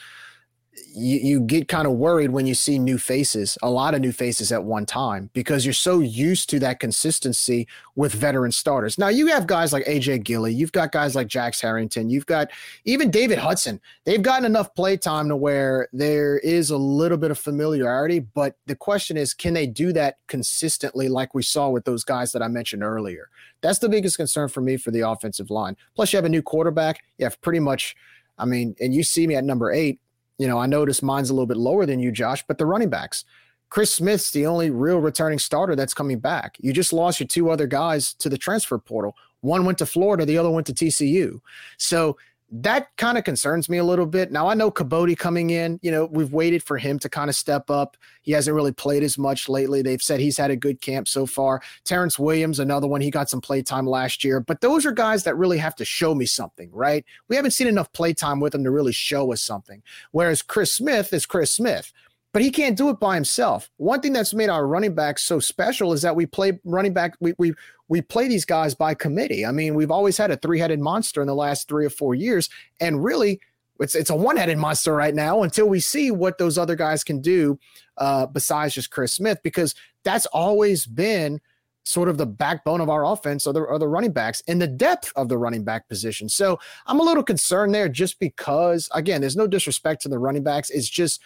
you, 0.97 1.19
you 1.19 1.41
get 1.41 1.69
kind 1.69 1.87
of 1.87 1.95
worried 1.95 2.31
when 2.31 2.47
you 2.47 2.55
see 2.55 2.79
new 2.79 2.99
faces, 2.99 3.59
a 3.63 3.71
lot 3.71 3.95
of 3.95 4.01
new 4.01 4.13
faces 4.13 4.51
at 4.51 4.65
one 4.65 4.87
time, 4.87 5.31
because 5.35 5.65
you're 5.65 5.73
so 5.75 6.01
used 6.01 6.49
to 6.51 6.59
that 6.61 6.81
consistency 6.81 7.69
with 7.95 8.13
veteran 8.13 8.51
starters. 8.51 8.99
Now 8.99 9.09
you 9.09 9.27
have 9.29 9.47
guys 9.47 9.73
like 9.73 9.85
AJ 9.85 10.25
Gilly, 10.25 10.55
you've 10.55 10.73
got 10.73 10.93
guys 10.93 11.15
like 11.15 11.27
Jax 11.27 11.61
Harrington, 11.61 12.09
you've 12.09 12.27
got 12.27 12.51
even 12.85 13.11
David 13.11 13.39
Hudson. 13.39 13.81
They've 14.05 14.23
gotten 14.23 14.47
enough 14.47 14.75
play 14.75 14.97
time 14.97 15.29
to 15.29 15.37
where 15.37 15.89
there 15.93 16.39
is 16.39 16.71
a 16.71 16.79
little 16.79 17.19
bit 17.19 17.31
of 17.31 17.39
familiarity, 17.39 18.21
but 18.21 18.57
the 18.67 18.77
question 18.77 19.17
is, 19.17 19.35
can 19.35 19.55
they 19.55 19.67
do 19.67 19.93
that 19.93 20.17
consistently 20.29 21.09
like 21.09 21.35
we 21.35 21.43
saw 21.43 21.69
with 21.69 21.85
those 21.85 22.05
guys 22.05 22.33
that 22.33 22.43
I 22.43 22.49
mentioned 22.49 22.83
earlier? 22.83 23.29
That's 23.61 23.79
the 23.79 23.89
biggest 23.89 24.17
concern 24.17 24.49
for 24.49 24.61
me 24.61 24.77
for 24.77 24.91
the 24.91 25.09
offensive 25.09 25.51
line. 25.51 25.77
Plus, 25.95 26.13
you 26.13 26.17
have 26.17 26.25
a 26.25 26.31
new 26.31 26.43
quarterback. 26.43 27.03
You 27.19 27.25
have 27.25 27.41
pretty 27.41 27.61
much, 27.61 27.97
I 28.39 28.45
mean, 28.45 28.77
and 28.81 28.95
you 28.95 29.03
see 29.03 29.27
me 29.27 29.35
at 29.35 29.45
number 29.45 29.73
eight 29.73 29.99
you 30.39 30.47
know, 30.47 30.59
I 30.59 30.67
noticed 30.67 31.03
mine's 31.03 31.31
a 31.31 31.35
little 31.35 31.47
bit 31.47 31.57
lower 31.57 31.87
than 31.87 32.01
you, 32.01 32.13
Josh, 32.13 32.45
but 32.47 32.59
the 32.59 32.67
running 32.67 32.91
backs. 32.91 33.25
Chris 33.69 33.95
Smith's 33.95 34.31
the 34.31 34.47
only 34.47 34.71
real 34.71 34.99
returning 34.99 35.39
starter 35.39 35.75
that's 35.75 35.95
coming 35.95 36.19
back. 36.19 36.57
You 36.61 36.73
just 36.73 36.93
lost 36.93 37.19
your 37.19 37.27
two 37.27 37.51
other 37.51 37.67
guys 37.67 38.15
to 38.15 38.29
the 38.29 38.39
transfer 38.39 38.79
portal. 38.79 39.17
One 39.41 39.65
went 39.65 39.79
to 39.79 39.87
Florida, 39.87 40.25
the 40.25 40.39
other 40.39 40.51
went 40.51 40.67
to 40.69 40.73
TCU. 40.73 41.41
So 41.77 42.17
that 42.51 42.97
kind 42.97 43.19
of 43.19 43.25
concerns 43.25 43.69
me 43.69 43.79
a 43.79 43.85
little 43.85 44.07
bit. 44.07 44.31
Now 44.31 44.47
I 44.49 44.55
know 44.55 44.71
Kibodi 44.71 45.19
coming 45.19 45.51
in, 45.51 45.81
you 45.83 45.91
know, 45.91 46.07
we've 46.07 46.33
waited 46.33 46.63
for 46.63 46.79
him 46.79 46.99
to 47.01 47.09
kind 47.09 47.29
of 47.29 47.35
step 47.35 47.71
up. 47.71 47.97
He 48.23 48.33
hasn't 48.33 48.55
really 48.55 48.73
played 48.73 49.03
as 49.03 49.19
much 49.19 49.49
lately. 49.49 49.83
They've 49.83 50.03
said 50.03 50.21
he's 50.21 50.39
had 50.39 50.53
a 50.53 50.57
good 50.57 50.81
camp 50.81 51.09
so 51.09 51.27
far. 51.27 51.61
Terrence 51.85 52.19
Williams, 52.19 52.61
another 52.61 52.87
one, 52.87 53.01
he 53.01 53.11
got 53.11 53.29
some 53.29 53.41
play 53.41 53.63
time 53.63 53.87
last 53.87 54.23
year. 54.23 54.41
But 54.41 54.61
those 54.61 54.87
are 54.87 54.93
guys 54.93 55.25
that 55.25 55.37
really 55.37 55.59
have 55.59 55.75
to 55.77 55.85
show 55.85 56.15
me 56.15 56.27
something, 56.27 56.71
right? 56.73 57.05
We 57.29 57.35
haven't 57.35 57.51
seen 57.51 57.67
enough 57.67 57.93
play 57.93 58.15
time 58.15 58.39
with 58.39 58.53
them 58.53 58.63
to 58.63 58.71
really 58.71 58.93
show 58.93 59.33
us 59.33 59.43
something. 59.43 59.83
Whereas 60.13 60.41
Chris 60.43 60.73
Smith 60.73 61.13
is 61.13 61.27
Chris 61.27 61.53
Smith 61.53 61.93
but 62.37 62.43
he 62.43 62.51
can't 62.51 62.77
do 62.77 62.91
it 62.91 63.01
by 63.01 63.15
himself. 63.15 63.71
One 63.79 64.03
thing 64.03 64.13
that's 64.13 64.35
made 64.35 64.51
our 64.51 64.67
running 64.67 64.95
backs 64.95 65.25
so 65.25 65.41
special 65.41 65.95
is 65.95 66.03
that 66.03 66.15
we 66.15 66.27
play 66.27 66.61
running 66.65 66.93
back. 66.93 67.15
We 67.19 67.33
we 67.39 67.55
we 67.89 68.03
play 68.03 68.29
these 68.29 68.45
guys 68.45 68.75
by 68.75 68.93
committee. 68.93 69.47
I 69.47 69.53
mean, 69.53 69.75
we've 69.75 69.91
always 69.91 70.19
had 70.19 70.31
a 70.31 70.37
three-headed 70.37 70.79
monster 70.79 71.23
in 71.23 71.29
the 71.29 71.35
last 71.35 71.67
three 71.67 71.87
or 71.87 71.89
four 71.89 72.15
years, 72.15 72.51
and 72.79 73.03
really, 73.03 73.41
it's 73.81 73.95
it's 73.95 74.11
a 74.11 74.15
one-headed 74.15 74.59
monster 74.59 74.95
right 74.95 75.15
now 75.15 75.45
until 75.45 75.67
we 75.67 75.81
see 75.81 76.11
what 76.11 76.37
those 76.37 76.59
other 76.59 76.77
guys 76.77 77.03
can 77.03 77.23
do 77.23 77.59
uh, 77.97 78.27
besides 78.27 78.75
just 78.75 78.91
Chris 78.91 79.15
Smith, 79.15 79.39
because 79.43 79.75
that's 80.05 80.27
always 80.27 80.85
been 80.85 81.41
sort 81.85 82.11
of 82.11 82.19
the 82.19 82.27
backbone 82.27 82.83
of 82.83 82.91
our 82.91 83.07
offense 83.07 83.47
or 83.47 83.55
the, 83.55 83.61
or 83.61 83.79
the 83.79 83.89
running 83.89 84.13
backs 84.13 84.43
and 84.49 84.61
the 84.61 84.67
depth 84.67 85.13
of 85.15 85.29
the 85.29 85.39
running 85.39 85.63
back 85.63 85.89
position. 85.89 86.29
So 86.29 86.59
I'm 86.87 86.99
a 86.99 87.05
little 87.05 87.23
concerned 87.23 87.73
there 87.73 87.89
just 87.89 88.19
because, 88.19 88.91
again, 88.93 89.21
there's 89.21 89.37
no 89.37 89.47
disrespect 89.47 90.03
to 90.03 90.09
the 90.09 90.19
running 90.19 90.43
backs. 90.43 90.69
It's 90.69 90.89
just 90.89 91.23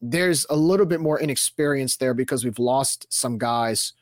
there's 0.00 0.46
a 0.50 0.56
little 0.56 0.86
bit 0.86 1.00
more 1.00 1.20
inexperience 1.20 1.96
there 1.96 2.14
because 2.14 2.44
we've 2.44 2.58
lost 2.58 3.06
some 3.12 3.38
guys 3.38 3.92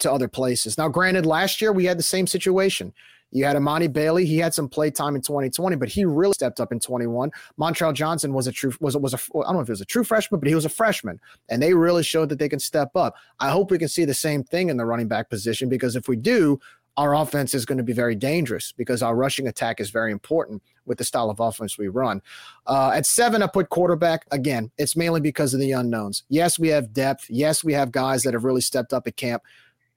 to 0.00 0.12
other 0.12 0.28
places. 0.28 0.76
Now, 0.76 0.88
granted, 0.88 1.24
last 1.24 1.60
year 1.60 1.72
we 1.72 1.84
had 1.84 1.98
the 1.98 2.02
same 2.02 2.26
situation. 2.26 2.92
You 3.32 3.44
had 3.44 3.56
Emani 3.56 3.92
Bailey. 3.92 4.24
He 4.24 4.38
had 4.38 4.54
some 4.54 4.68
play 4.68 4.90
time 4.90 5.16
in 5.16 5.20
2020, 5.20 5.76
but 5.76 5.88
he 5.88 6.04
really 6.04 6.32
stepped 6.32 6.60
up 6.60 6.72
in 6.72 6.80
21. 6.80 7.30
Montrell 7.58 7.92
Johnson 7.92 8.32
was 8.32 8.46
a 8.46 8.52
true 8.52 8.72
was 8.80 8.96
was 8.96 9.14
a 9.14 9.18
I 9.18 9.42
don't 9.42 9.54
know 9.54 9.60
if 9.60 9.66
he 9.66 9.72
was 9.72 9.80
a 9.80 9.86
true 9.86 10.04
freshman, 10.04 10.40
but 10.40 10.48
he 10.48 10.54
was 10.54 10.64
a 10.64 10.70
freshman, 10.70 11.20
and 11.48 11.60
they 11.60 11.74
really 11.74 12.02
showed 12.02 12.28
that 12.28 12.38
they 12.38 12.48
can 12.48 12.60
step 12.60 12.94
up. 12.94 13.16
I 13.40 13.50
hope 13.50 13.70
we 13.70 13.78
can 13.78 13.88
see 13.88 14.04
the 14.04 14.14
same 14.14 14.44
thing 14.44 14.68
in 14.68 14.76
the 14.76 14.84
running 14.84 15.08
back 15.08 15.28
position 15.28 15.68
because 15.68 15.96
if 15.96 16.08
we 16.08 16.16
do, 16.16 16.60
our 16.96 17.14
offense 17.14 17.52
is 17.52 17.66
going 17.66 17.78
to 17.78 17.84
be 17.84 17.92
very 17.92 18.14
dangerous 18.14 18.72
because 18.72 19.02
our 19.02 19.16
rushing 19.16 19.48
attack 19.48 19.80
is 19.80 19.90
very 19.90 20.12
important 20.12 20.62
with 20.86 20.98
the 20.98 21.04
style 21.04 21.30
of 21.30 21.40
offense 21.40 21.78
we 21.78 21.88
run. 21.88 22.22
Uh, 22.66 22.92
at 22.94 23.06
seven, 23.06 23.42
I 23.42 23.46
put 23.46 23.68
quarterback. 23.68 24.26
Again, 24.30 24.70
it's 24.78 24.96
mainly 24.96 25.20
because 25.20 25.54
of 25.54 25.60
the 25.60 25.72
unknowns. 25.72 26.24
Yes, 26.28 26.58
we 26.58 26.68
have 26.68 26.92
depth. 26.92 27.26
Yes, 27.28 27.62
we 27.62 27.72
have 27.72 27.92
guys 27.92 28.22
that 28.22 28.34
have 28.34 28.44
really 28.44 28.60
stepped 28.60 28.92
up 28.92 29.06
at 29.06 29.16
camp. 29.16 29.42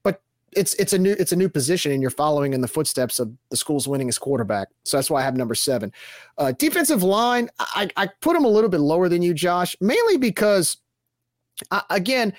But 0.02 0.22
it's 0.52 0.74
it's 0.74 0.92
a 0.92 0.98
new 0.98 1.12
it's 1.18 1.32
a 1.32 1.36
new 1.36 1.48
position 1.48 1.92
and 1.92 2.02
you're 2.02 2.10
following 2.10 2.52
in 2.52 2.60
the 2.60 2.68
footsteps 2.68 3.18
of 3.18 3.32
the 3.50 3.56
school's 3.56 3.86
winning 3.88 4.08
winningest 4.08 4.20
quarterback. 4.20 4.68
So 4.84 4.96
that's 4.96 5.10
why 5.10 5.20
I 5.20 5.24
have 5.24 5.36
number 5.36 5.54
seven. 5.54 5.92
Uh, 6.38 6.52
defensive 6.52 7.02
line, 7.02 7.48
I, 7.58 7.88
I 7.96 8.08
put 8.20 8.34
them 8.34 8.44
a 8.44 8.48
little 8.48 8.70
bit 8.70 8.80
lower 8.80 9.08
than 9.08 9.22
you, 9.22 9.34
Josh, 9.34 9.76
mainly 9.80 10.16
because 10.16 10.78
uh, 11.70 11.82
again, 11.90 12.32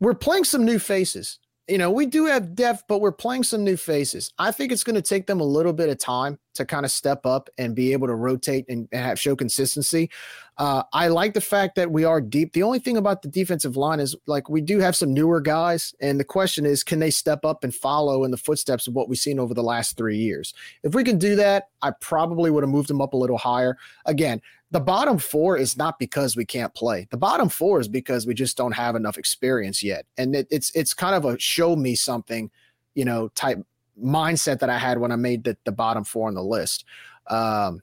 we're 0.00 0.14
playing 0.14 0.44
some 0.44 0.64
new 0.64 0.78
faces 0.78 1.38
you 1.68 1.78
know, 1.78 1.90
we 1.90 2.06
do 2.06 2.26
have 2.26 2.54
depth, 2.54 2.84
but 2.88 3.00
we're 3.00 3.12
playing 3.12 3.42
some 3.42 3.64
new 3.64 3.76
faces. 3.76 4.32
I 4.38 4.52
think 4.52 4.70
it's 4.70 4.84
going 4.84 4.94
to 4.94 5.02
take 5.02 5.26
them 5.26 5.40
a 5.40 5.44
little 5.44 5.72
bit 5.72 5.88
of 5.88 5.98
time 5.98 6.38
to 6.56 6.64
kind 6.64 6.84
of 6.84 6.90
step 6.90 7.24
up 7.24 7.48
and 7.58 7.74
be 7.74 7.92
able 7.92 8.06
to 8.06 8.14
rotate 8.14 8.64
and, 8.68 8.88
have 8.92 9.18
show 9.18 9.36
consistency. 9.36 10.10
Uh, 10.58 10.82
I 10.92 11.08
like 11.08 11.34
the 11.34 11.40
fact 11.40 11.74
that 11.76 11.90
we 11.90 12.04
are 12.04 12.20
deep. 12.20 12.52
The 12.52 12.62
only 12.62 12.78
thing 12.78 12.96
about 12.96 13.22
the 13.22 13.28
defensive 13.28 13.76
line 13.76 14.00
is 14.00 14.16
like 14.26 14.48
we 14.48 14.60
do 14.60 14.78
have 14.78 14.96
some 14.96 15.12
newer 15.12 15.40
guys, 15.40 15.94
and 16.00 16.18
the 16.18 16.24
question 16.24 16.64
is, 16.64 16.82
can 16.82 16.98
they 16.98 17.10
step 17.10 17.44
up 17.44 17.62
and 17.62 17.74
follow 17.74 18.24
in 18.24 18.30
the 18.30 18.36
footsteps 18.36 18.86
of 18.86 18.94
what 18.94 19.08
we've 19.08 19.18
seen 19.18 19.38
over 19.38 19.54
the 19.54 19.62
last 19.62 19.96
three 19.96 20.16
years? 20.16 20.54
If 20.82 20.94
we 20.94 21.04
can 21.04 21.18
do 21.18 21.36
that, 21.36 21.68
I 21.82 21.92
probably 22.00 22.50
would 22.50 22.62
have 22.62 22.70
moved 22.70 22.88
them 22.88 23.02
up 23.02 23.12
a 23.12 23.18
little 23.18 23.38
higher. 23.38 23.76
Again, 24.06 24.40
the 24.70 24.80
bottom 24.80 25.18
four 25.18 25.56
is 25.56 25.76
not 25.76 25.98
because 25.98 26.36
we 26.36 26.44
can't 26.44 26.74
play. 26.74 27.06
The 27.10 27.16
bottom 27.16 27.48
four 27.48 27.78
is 27.80 27.88
because 27.88 28.26
we 28.26 28.34
just 28.34 28.56
don't 28.56 28.72
have 28.72 28.96
enough 28.96 29.18
experience 29.18 29.82
yet. 29.82 30.06
And 30.16 30.34
it, 30.34 30.48
it's 30.50 30.70
it's 30.74 30.92
kind 30.92 31.14
of 31.14 31.24
a 31.24 31.38
show 31.38 31.76
me 31.76 31.94
something, 31.94 32.50
you 32.94 33.04
know, 33.04 33.28
type 33.28 33.58
mindset 34.02 34.60
that 34.60 34.70
I 34.70 34.78
had 34.78 34.98
when 34.98 35.12
I 35.12 35.16
made 35.16 35.44
the, 35.44 35.56
the 35.64 35.72
bottom 35.72 36.04
four 36.04 36.28
on 36.28 36.34
the 36.34 36.42
list. 36.42 36.84
Um, 37.28 37.82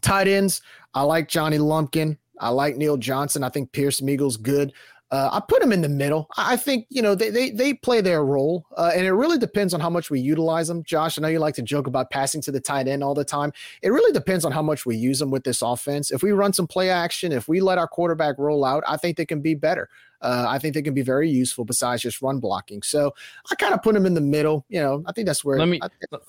tight 0.00 0.28
ends, 0.28 0.62
I 0.94 1.02
like 1.02 1.28
Johnny 1.28 1.58
Lumpkin. 1.58 2.18
I 2.38 2.50
like 2.50 2.76
Neal 2.76 2.96
Johnson. 2.96 3.42
I 3.42 3.48
think 3.48 3.72
Pearse 3.72 4.02
Migl's 4.02 4.36
good. 4.36 4.72
Uh, 5.12 5.30
I 5.32 5.40
put 5.40 5.60
them 5.60 5.72
in 5.72 5.82
the 5.82 5.88
middle. 5.88 6.28
I 6.36 6.56
think 6.56 6.86
you 6.88 7.00
know 7.00 7.14
they 7.14 7.30
they 7.30 7.50
they 7.50 7.74
play 7.74 8.00
their 8.00 8.24
role, 8.24 8.66
uh, 8.76 8.90
and 8.92 9.06
it 9.06 9.12
really 9.12 9.38
depends 9.38 9.72
on 9.72 9.78
how 9.78 9.88
much 9.88 10.10
we 10.10 10.18
utilize 10.18 10.66
them. 10.66 10.82
Josh, 10.82 11.16
I 11.16 11.22
know 11.22 11.28
you 11.28 11.38
like 11.38 11.54
to 11.54 11.62
joke 11.62 11.86
about 11.86 12.10
passing 12.10 12.42
to 12.42 12.50
the 12.50 12.58
tight 12.58 12.88
end 12.88 13.04
all 13.04 13.14
the 13.14 13.24
time. 13.24 13.52
It 13.82 13.90
really 13.90 14.12
depends 14.12 14.44
on 14.44 14.50
how 14.50 14.62
much 14.62 14.84
we 14.84 14.96
use 14.96 15.20
them 15.20 15.30
with 15.30 15.44
this 15.44 15.62
offense. 15.62 16.10
If 16.10 16.24
we 16.24 16.32
run 16.32 16.52
some 16.52 16.66
play 16.66 16.90
action, 16.90 17.30
if 17.30 17.46
we 17.46 17.60
let 17.60 17.78
our 17.78 17.86
quarterback 17.86 18.36
roll 18.36 18.64
out, 18.64 18.82
I 18.88 18.96
think 18.96 19.16
they 19.16 19.26
can 19.26 19.40
be 19.40 19.54
better. 19.54 19.88
Uh, 20.22 20.46
I 20.48 20.58
think 20.58 20.74
they 20.74 20.82
can 20.82 20.94
be 20.94 21.02
very 21.02 21.28
useful 21.30 21.64
besides 21.64 22.02
just 22.02 22.22
run 22.22 22.40
blocking. 22.40 22.82
So 22.82 23.14
I 23.50 23.54
kind 23.54 23.74
of 23.74 23.82
put 23.82 23.94
them 23.94 24.06
in 24.06 24.14
the 24.14 24.20
middle. 24.20 24.64
You 24.68 24.80
know, 24.80 25.02
I 25.06 25.12
think 25.12 25.26
that's 25.26 25.44
where. 25.44 25.58
Let 25.58 25.68
me 25.68 25.80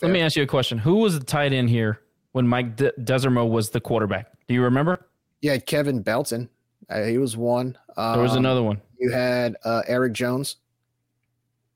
let 0.01 0.11
me 0.11 0.21
ask 0.21 0.35
you 0.35 0.43
a 0.43 0.47
question. 0.47 0.77
Who 0.77 0.95
was 0.95 1.17
the 1.17 1.25
tight 1.25 1.53
end 1.53 1.69
here 1.69 2.01
when 2.31 2.47
Mike 2.47 2.75
De- 2.75 2.93
Desormeaux 2.93 3.49
was 3.49 3.69
the 3.69 3.79
quarterback? 3.79 4.27
Do 4.47 4.53
you 4.53 4.63
remember? 4.63 5.07
Yeah, 5.41 5.57
Kevin 5.57 6.01
Belton. 6.01 6.49
Uh, 6.89 7.03
he 7.03 7.17
was 7.17 7.35
one. 7.35 7.77
Um, 7.97 8.13
there 8.13 8.23
was 8.23 8.31
um, 8.31 8.39
another 8.39 8.63
one. 8.63 8.81
You 8.99 9.11
had 9.11 9.55
uh, 9.63 9.83
Eric 9.87 10.13
Jones, 10.13 10.57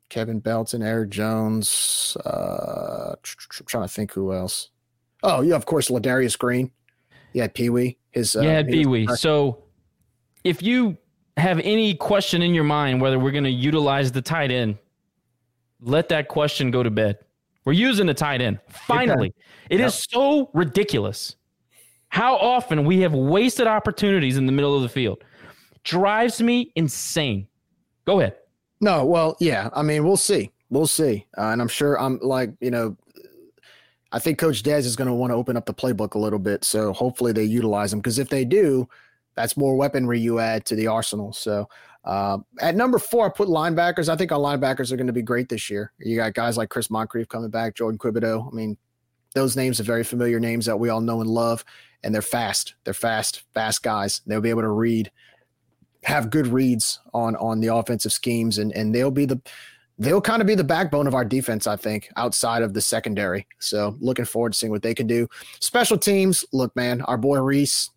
Kevin 0.10 0.40
Belton, 0.40 0.82
Eric 0.82 1.10
Jones. 1.10 2.18
Uh, 2.26 3.16
I'm 3.16 3.66
trying 3.66 3.88
to 3.88 3.94
think 3.94 4.14
who 4.14 4.34
else. 4.34 4.70
Oh, 5.24 5.42
yeah, 5.42 5.56
of 5.56 5.66
course, 5.66 5.90
Ladarius 5.90 6.38
Green. 6.38 6.72
Had 7.36 7.54
Pee 7.54 7.70
Wee. 7.70 7.98
His 8.12 8.36
uh, 8.36 8.42
yeah, 8.42 8.64
Pee 8.64 8.86
Wee. 8.86 9.08
So, 9.16 9.64
if 10.44 10.62
you 10.62 10.98
have 11.38 11.60
any 11.60 11.94
question 11.94 12.42
in 12.42 12.54
your 12.54 12.64
mind 12.64 13.02
whether 13.02 13.18
we're 13.20 13.32
going 13.32 13.44
to 13.44 13.50
utilize 13.50 14.12
the 14.12 14.22
tight 14.22 14.52
end, 14.52 14.78
let 15.82 16.10
that 16.10 16.28
question 16.28 16.72
go 16.72 16.84
to 16.84 16.90
bed. 16.90 17.18
We're 17.66 17.74
using 17.74 18.08
the 18.08 18.14
tight 18.14 18.42
end. 18.42 18.60
Finally, 18.70 19.34
it 19.70 19.80
yep. 19.80 19.88
is 19.88 20.08
so 20.10 20.50
ridiculous 20.54 21.36
how 22.10 22.36
often 22.36 22.84
we 22.86 23.00
have 23.00 23.14
wasted 23.14 23.68
opportunities 23.68 24.38
in 24.38 24.46
the 24.46 24.52
middle 24.52 24.76
of 24.76 24.82
the 24.82 24.90
field. 24.90 25.24
Drives 25.84 26.42
me 26.42 26.72
insane. 26.76 27.48
Go 28.06 28.20
ahead. 28.20 28.36
No, 28.82 29.06
well, 29.06 29.38
yeah. 29.40 29.70
I 29.74 29.82
mean, 29.82 30.04
we'll 30.04 30.18
see. 30.18 30.52
We'll 30.70 30.88
see. 30.88 31.26
Uh, 31.38 31.48
and 31.48 31.62
I'm 31.62 31.68
sure 31.68 32.00
I'm 32.00 32.20
like, 32.22 32.52
you 32.60 32.72
know, 32.72 32.98
I 34.12 34.20
think 34.20 34.40
Coach 34.40 34.64
Dez 34.64 34.80
is 34.80 34.96
going 34.96 35.08
to 35.08 35.14
want 35.14 35.32
to 35.32 35.36
open 35.36 35.56
up 35.56 35.66
the 35.66 35.74
playbook 35.74 36.16
a 36.16 36.20
little 36.20 36.40
bit. 36.40 36.64
So 36.64 36.92
hopefully 36.92 37.32
they 37.32 37.44
utilize 37.44 37.92
them 37.92 38.00
because 38.00 38.20
if 38.20 38.28
they 38.28 38.44
do, 38.44 38.90
that's 39.36 39.58
more 39.58 39.76
weaponry 39.76 40.20
you 40.20 40.40
add 40.40 40.66
to 40.66 40.76
the 40.76 40.88
arsenal. 40.88 41.34
So 41.34 41.68
uh, 42.04 42.40
at 42.60 42.76
number 42.76 43.00
four, 43.00 43.26
I 43.26 43.30
put 43.30 43.48
linebackers. 43.48 44.10
I 44.10 44.16
think 44.16 44.32
our 44.32 44.40
linebackers 44.40 44.92
are 44.92 44.98
going 44.98 45.08
to 45.08 45.14
be 45.14 45.22
great 45.22 45.50
this 45.50 45.70
year. 45.70 45.94
You 46.00 46.16
got 46.16 46.34
guys 46.34 46.58
like 46.58 46.70
Chris 46.70 46.90
Moncrief 46.90 47.28
coming 47.28 47.50
back, 47.50 47.76
Jordan 47.76 47.98
Quibodeaux. 47.98 48.52
I 48.52 48.56
mean, 48.56 48.78
those 49.34 49.56
names 49.56 49.80
are 49.80 49.84
very 49.84 50.04
familiar 50.04 50.40
names 50.40 50.66
that 50.66 50.80
we 50.80 50.90
all 50.90 51.02
know 51.02 51.22
and 51.22 51.30
love 51.30 51.64
and 52.04 52.14
they're 52.14 52.22
fast. 52.22 52.76
They're 52.84 52.94
fast, 52.94 53.44
fast 53.54 53.84
guys. 53.84 54.22
They'll 54.26 54.42
be 54.42 54.50
able 54.50 54.62
to 54.62 54.70
read, 54.70 55.12
have 56.04 56.30
good 56.30 56.48
reads 56.48 57.00
on 57.14 57.36
on 57.36 57.60
the 57.60 57.74
offensive 57.74 58.12
schemes, 58.12 58.58
and 58.58 58.72
and 58.74 58.94
they'll 58.94 59.12
be 59.12 59.26
the 59.26 59.42
they'll 59.98 60.22
kind 60.22 60.42
of 60.42 60.48
be 60.48 60.56
the 60.56 60.64
backbone 60.64 61.08
of 61.08 61.14
our 61.14 61.26
defense, 61.26 61.68
I 61.68 61.76
think, 61.76 62.10
outside 62.16 62.64
of 62.64 62.74
the 62.74 62.82
secondary. 62.82 63.46
So 63.60 63.96
looking 64.00 64.26
forward 64.26 64.54
to 64.54 64.58
seeing 64.58 64.72
what 64.72 64.82
they 64.82 64.96
can 64.96 65.06
do. 65.06 65.28
Special 65.60 65.98
teams, 65.98 66.44
look, 66.54 66.76
man, 66.76 67.02
our 67.02 67.18
boy 67.18 67.38
Rhys. 67.40 67.92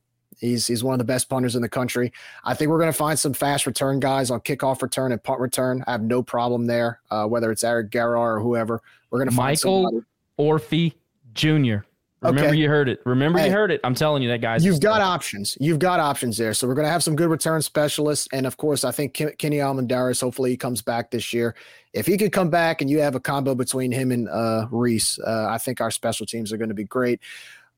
He's 0.44 0.66
he's 0.66 0.84
one 0.84 0.92
of 0.92 0.98
the 0.98 1.04
best 1.04 1.28
punters 1.28 1.56
in 1.56 1.62
the 1.62 1.68
country. 1.68 2.12
I 2.44 2.54
think 2.54 2.70
we're 2.70 2.78
going 2.78 2.92
to 2.92 2.96
find 2.96 3.18
some 3.18 3.32
fast 3.32 3.66
return 3.66 4.00
guys 4.00 4.30
on 4.30 4.40
kickoff 4.40 4.82
return 4.82 5.12
and 5.12 5.22
punt 5.22 5.40
return. 5.40 5.82
I 5.86 5.92
have 5.92 6.02
no 6.02 6.22
problem 6.22 6.66
there, 6.66 7.00
uh, 7.10 7.26
whether 7.26 7.50
it's 7.50 7.64
Eric 7.64 7.90
Garror 7.90 8.18
or 8.18 8.40
whoever. 8.40 8.82
We're 9.10 9.20
going 9.20 9.30
to 9.30 9.36
find 9.36 9.58
Michael. 9.64 10.02
Orphy 10.36 10.94
Jr. 11.34 11.78
Remember 12.22 12.48
okay. 12.48 12.56
you 12.56 12.68
heard 12.68 12.88
it. 12.88 13.00
Remember 13.04 13.38
hey, 13.38 13.48
you 13.48 13.52
heard 13.52 13.70
it. 13.70 13.80
I'm 13.84 13.94
telling 13.94 14.22
you 14.22 14.30
that 14.30 14.40
guys. 14.40 14.64
You've 14.64 14.80
got 14.80 15.02
options. 15.02 15.58
You've 15.60 15.78
got 15.78 16.00
options 16.00 16.38
there. 16.38 16.54
So 16.54 16.66
we're 16.66 16.74
going 16.74 16.86
to 16.86 16.90
have 16.90 17.02
some 17.02 17.16
good 17.16 17.28
return 17.28 17.60
specialists, 17.60 18.28
and 18.32 18.46
of 18.46 18.56
course, 18.56 18.82
I 18.82 18.92
think 18.92 19.12
Kenny 19.12 19.58
Almendares. 19.58 20.22
Hopefully, 20.22 20.50
he 20.50 20.56
comes 20.56 20.80
back 20.80 21.10
this 21.10 21.34
year. 21.34 21.54
If 21.92 22.06
he 22.06 22.16
could 22.16 22.32
come 22.32 22.48
back, 22.48 22.80
and 22.80 22.88
you 22.88 23.00
have 23.00 23.14
a 23.14 23.20
combo 23.20 23.54
between 23.54 23.92
him 23.92 24.10
and 24.10 24.28
uh, 24.28 24.66
Rhys, 24.70 25.18
uh, 25.26 25.48
I 25.50 25.58
think 25.58 25.80
our 25.80 25.90
special 25.90 26.24
teams 26.24 26.52
are 26.52 26.56
going 26.56 26.68
to 26.68 26.74
be 26.74 26.84
great. 26.84 27.20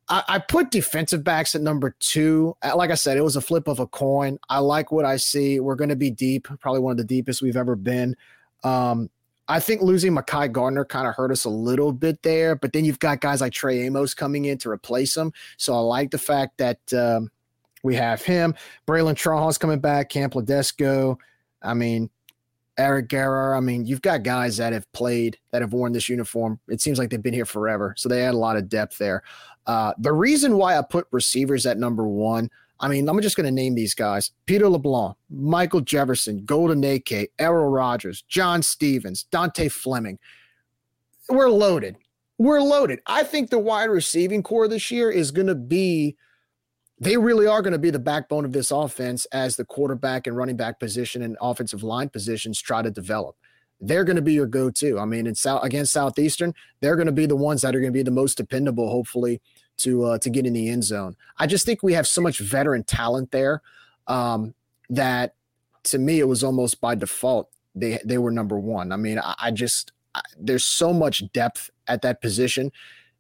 I, 0.09 0.23
I 0.29 0.39
put 0.39 0.71
defensive 0.71 1.25
backs 1.25 1.55
at 1.55 1.63
number 1.63 1.97
two. 1.99 2.57
Uh, 2.63 2.77
like 2.77 2.91
I 2.91 2.95
said, 2.95 3.17
it 3.17 3.23
was 3.23 3.37
a 3.37 3.41
flip 3.41 3.69
of 3.69 3.81
a 3.81 3.87
coin. 3.87 4.39
I 4.49 4.59
like 4.59 4.93
what 4.93 5.05
I 5.05 5.17
see. 5.17 5.61
We're 5.61 5.75
going 5.75 5.91
to 5.91 5.97
be 5.97 6.11
deep, 6.11 6.49
probably 6.61 6.81
one 6.81 6.93
of 6.93 6.99
the 6.99 7.05
deepest 7.05 7.43
we've 7.43 7.57
ever 7.57 7.77
been. 7.77 8.17
Um, 8.63 9.11
I 9.49 9.61
think 9.61 9.81
losing 9.81 10.13
Mekhi 10.13 10.51
Garner 10.51 10.85
kind 10.85 11.07
of 11.07 11.15
hurt 11.15 11.31
us 11.31 11.45
a 11.45 11.51
little 11.51 11.93
bit 11.93 12.23
there, 12.23 12.57
but 12.57 12.73
then 12.73 12.85
you've 12.85 12.99
got 12.99 13.21
guys 13.21 13.41
like 13.41 13.53
Trey 13.53 13.83
Amos 13.83 14.13
coming 14.15 14.47
in 14.47 14.59
to 14.59 14.71
replace 14.71 15.17
him. 15.17 15.33
So 15.57 15.75
I 15.75 15.79
like 15.79 16.11
the 16.11 16.19
fact 16.19 16.59
that 16.59 16.93
um, 16.93 17.31
we 17.83 17.95
have 17.95 18.23
him. 18.23 18.55
Bralen 18.87 19.15
Trahan's 19.15 19.59
coming 19.59 19.79
back, 19.79 20.09
Kam 20.09 20.31
Pedescleaux. 20.31 21.19
I 21.63 21.75
mean, 21.75 22.11
Eric 22.79 23.09
Garror. 23.09 23.57
I 23.57 23.61
mean, 23.61 23.87
you've 23.87 24.03
got 24.03 24.23
guys 24.23 24.57
that 24.59 24.73
have 24.73 24.91
played, 24.93 25.39
that 25.53 25.63
have 25.63 25.73
worn 25.73 25.93
this 25.93 26.09
uniform. 26.09 26.59
It 26.69 26.81
seems 26.81 26.99
like 26.99 27.11
they've 27.11 27.23
been 27.23 27.33
here 27.35 27.47
forever. 27.47 27.95
So 27.97 28.09
they 28.09 28.23
had 28.23 28.35
a 28.35 28.39
lot 28.39 28.57
of 28.57 28.69
depth 28.69 28.99
there. 28.99 29.23
Uh, 29.67 29.93
the 29.99 30.13
reason 30.13 30.57
why 30.57 30.79
I 30.79 30.83
put 30.83 31.07
receivers 31.11 31.67
at 31.67 31.79
number 31.79 32.07
one– 32.07 32.51
I 32.79 32.89
mean, 32.89 33.09
I'm 33.09 33.21
just 33.23 33.37
going 33.37 33.47
to 33.47 33.51
name 33.51 33.75
these 33.75 33.95
guys 33.95 34.33
Peter 34.45 34.69
LeBlanc, 34.69 35.17
Michael 35.31 35.81
Jefferson, 35.81 36.45
Golden 36.45 36.85
AK, 36.85 37.31
Errol 37.39 37.69
Rogers, 37.69 38.23
John 38.29 38.63
Stevens, 38.63 39.27
Dontae 39.31 39.73
Fleming. 39.73 40.19
We're 41.29 41.49
loaded. 41.49 41.97
We're 42.39 42.61
loaded. 42.61 43.01
I 43.07 43.23
think 43.25 43.49
the 43.49 43.59
wide 43.59 43.89
receiving 43.89 44.43
corps 44.43 44.69
this 44.69 44.91
year 44.91 45.11
is 45.11 45.31
going 45.31 45.47
to 45.47 45.55
be, 45.55 46.17
they 47.01 47.17
really 47.17 47.47
are 47.47 47.63
going 47.63 47.73
to 47.73 47.79
be 47.79 47.91
the 47.91 47.99
backbone 47.99 48.45
of 48.45 48.53
this 48.53 48.71
offense 48.71 49.25
as 49.33 49.57
the 49.57 49.65
quarterback 49.65 50.27
and 50.27 50.37
running 50.37 50.57
back 50.57 50.79
position 50.79 51.23
and 51.23 51.37
offensive 51.41 51.83
line 51.83 52.11
positions 52.11 52.61
try 52.61 52.83
to 52.83 52.91
develop. 52.91 53.37
They're 53.81 54.05
going 54.05 54.17
to 54.17 54.23
be 54.23 54.33
your 54.33 54.47
go 54.47 54.71
to. 54.71 54.99
I 54.99 55.05
mean, 55.05 55.27
in 55.27 55.35
South, 55.35 55.63
against 55.63 55.93
Southeastern, 55.93 56.55
they're 56.81 56.97
going 56.97 57.07
to 57.07 57.13
be 57.13 57.27
the 57.27 57.37
ones 57.37 57.63
that 57.63 57.75
are 57.75 57.81
going 57.81 57.93
to 57.93 57.97
be 57.97 58.03
the 58.03 58.11
most 58.11 58.37
dependable, 58.37 58.91
hopefully, 58.91 59.41
to 59.79 60.05
uh, 60.05 60.19
to 60.19 60.31
get 60.31 60.47
in 60.47 60.55
the 60.55 60.69
end 60.69 60.85
zone. 60.85 61.17
I 61.39 61.47
just 61.47 61.67
think 61.67 61.83
we 61.83 61.93
have 61.93 62.07
so 62.07 62.21
much 62.21 62.39
veteran 62.39 62.85
talent 62.85 63.31
there 63.31 63.63
um, 64.07 64.55
that 64.89 65.35
to 65.85 65.99
me 65.99 66.21
it 66.21 66.29
was 66.29 66.43
almost 66.43 66.81
by 66.81 66.95
default 66.95 67.51
they 67.75 68.01
they 68.05 68.19
were 68.19 68.31
number 68.31 68.59
one. 68.59 68.91
I 68.91 68.97
mean, 68.97 69.19
I, 69.19 69.35
I 69.39 69.51
just 69.51 69.93
I, 70.15 70.23
there's 70.39 70.65
so 70.65 70.93
much 70.93 71.31
depth 71.33 71.71
at 71.87 72.03
that 72.03 72.21
position. 72.21 72.73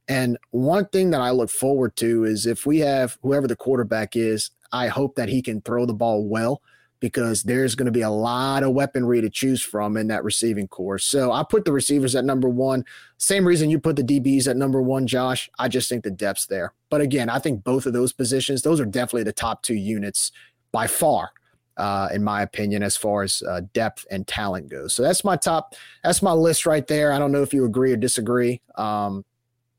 And 0.08 0.38
one 0.50 0.86
thing 0.86 1.10
that 1.10 1.20
I 1.20 1.30
look 1.30 1.50
forward 1.50 1.96
to 1.96 2.24
is 2.24 2.46
if 2.46 2.64
we 2.64 2.78
have 2.78 3.18
whoever 3.22 3.46
the 3.46 3.56
quarterback 3.56 4.16
is, 4.16 4.50
I 4.72 4.86
hope 4.88 5.16
that 5.16 5.28
he 5.28 5.42
can 5.42 5.60
throw 5.60 5.84
the 5.84 5.94
ball 5.94 6.26
well 6.26 6.62
because 7.00 7.42
there's 7.42 7.74
going 7.74 7.86
to 7.86 7.92
be 7.92 8.02
a 8.02 8.10
lot 8.10 8.62
of 8.62 8.72
weaponry 8.72 9.20
to 9.20 9.30
choose 9.30 9.62
from 9.62 9.96
in 9.96 10.08
that 10.08 10.24
receiving 10.24 10.66
corps. 10.68 10.98
So 10.98 11.32
I 11.32 11.42
put 11.42 11.64
the 11.64 11.72
receivers 11.72 12.16
at 12.16 12.24
number 12.24 12.48
one. 12.48 12.84
Same 13.18 13.46
reason 13.46 13.70
you 13.70 13.78
put 13.78 13.96
the 13.96 14.02
DBs 14.02 14.48
at 14.48 14.56
number 14.56 14.80
one, 14.80 15.06
Josh. 15.06 15.50
I 15.58 15.68
just 15.68 15.88
think 15.88 16.04
the 16.04 16.10
depth's 16.10 16.46
there. 16.46 16.72
But 16.88 17.00
again, 17.00 17.28
I 17.28 17.38
think 17.38 17.64
both 17.64 17.86
of 17.86 17.92
those 17.92 18.12
positions, 18.12 18.62
those 18.62 18.80
are 18.80 18.86
definitely 18.86 19.24
the 19.24 19.32
top 19.32 19.62
two 19.62 19.74
units 19.74 20.32
by 20.72 20.86
far. 20.86 21.32
Uh, 21.76 22.08
in 22.14 22.24
my 22.24 22.40
opinion, 22.40 22.82
as 22.82 22.96
far 22.96 23.22
as 23.22 23.42
uh, 23.46 23.60
depth 23.74 24.06
and 24.10 24.26
talent 24.26 24.70
goes. 24.70 24.94
So 24.94 25.02
that's 25.02 25.24
my 25.24 25.36
top, 25.36 25.74
that's 26.02 26.22
my 26.22 26.32
list 26.32 26.64
right 26.64 26.86
there. 26.86 27.12
I 27.12 27.18
don't 27.18 27.32
know 27.32 27.42
if 27.42 27.52
you 27.52 27.66
agree 27.66 27.92
or 27.92 27.96
disagree. 27.96 28.62
Um, 28.76 29.26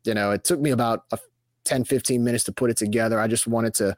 you 0.03 0.13
know, 0.13 0.30
it 0.30 0.43
took 0.43 0.59
me 0.59 0.70
about 0.70 1.05
a 1.11 1.18
10, 1.63 1.86
15 1.86 2.24
minutes 2.24 2.43
to 2.43 2.51
put 2.51 2.70
it 2.70 2.78
together. 2.78 3.20
I 3.20 3.28
just 3.28 3.47
wanted 3.47 3.74
to 3.76 3.95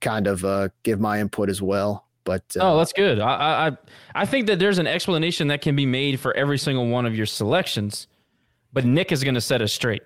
kind 0.00 0.26
of 0.26 0.44
uh, 0.44 0.68
give 0.82 1.00
my 1.00 1.20
input 1.20 1.48
as 1.48 1.62
well. 1.62 2.03
But 2.24 2.44
uh, 2.56 2.72
oh, 2.72 2.78
that's 2.78 2.92
good. 2.92 3.20
I, 3.20 3.68
I 3.68 3.76
I 4.14 4.26
think 4.26 4.46
that 4.46 4.58
there's 4.58 4.78
an 4.78 4.86
explanation 4.86 5.48
that 5.48 5.60
can 5.60 5.76
be 5.76 5.86
made 5.86 6.18
for 6.18 6.34
every 6.34 6.58
single 6.58 6.86
one 6.88 7.06
of 7.06 7.14
your 7.14 7.26
selections, 7.26 8.06
but 8.72 8.84
Nick 8.84 9.12
is 9.12 9.22
going 9.22 9.34
to 9.34 9.40
set 9.40 9.60
us 9.60 9.72
straight. 9.72 10.02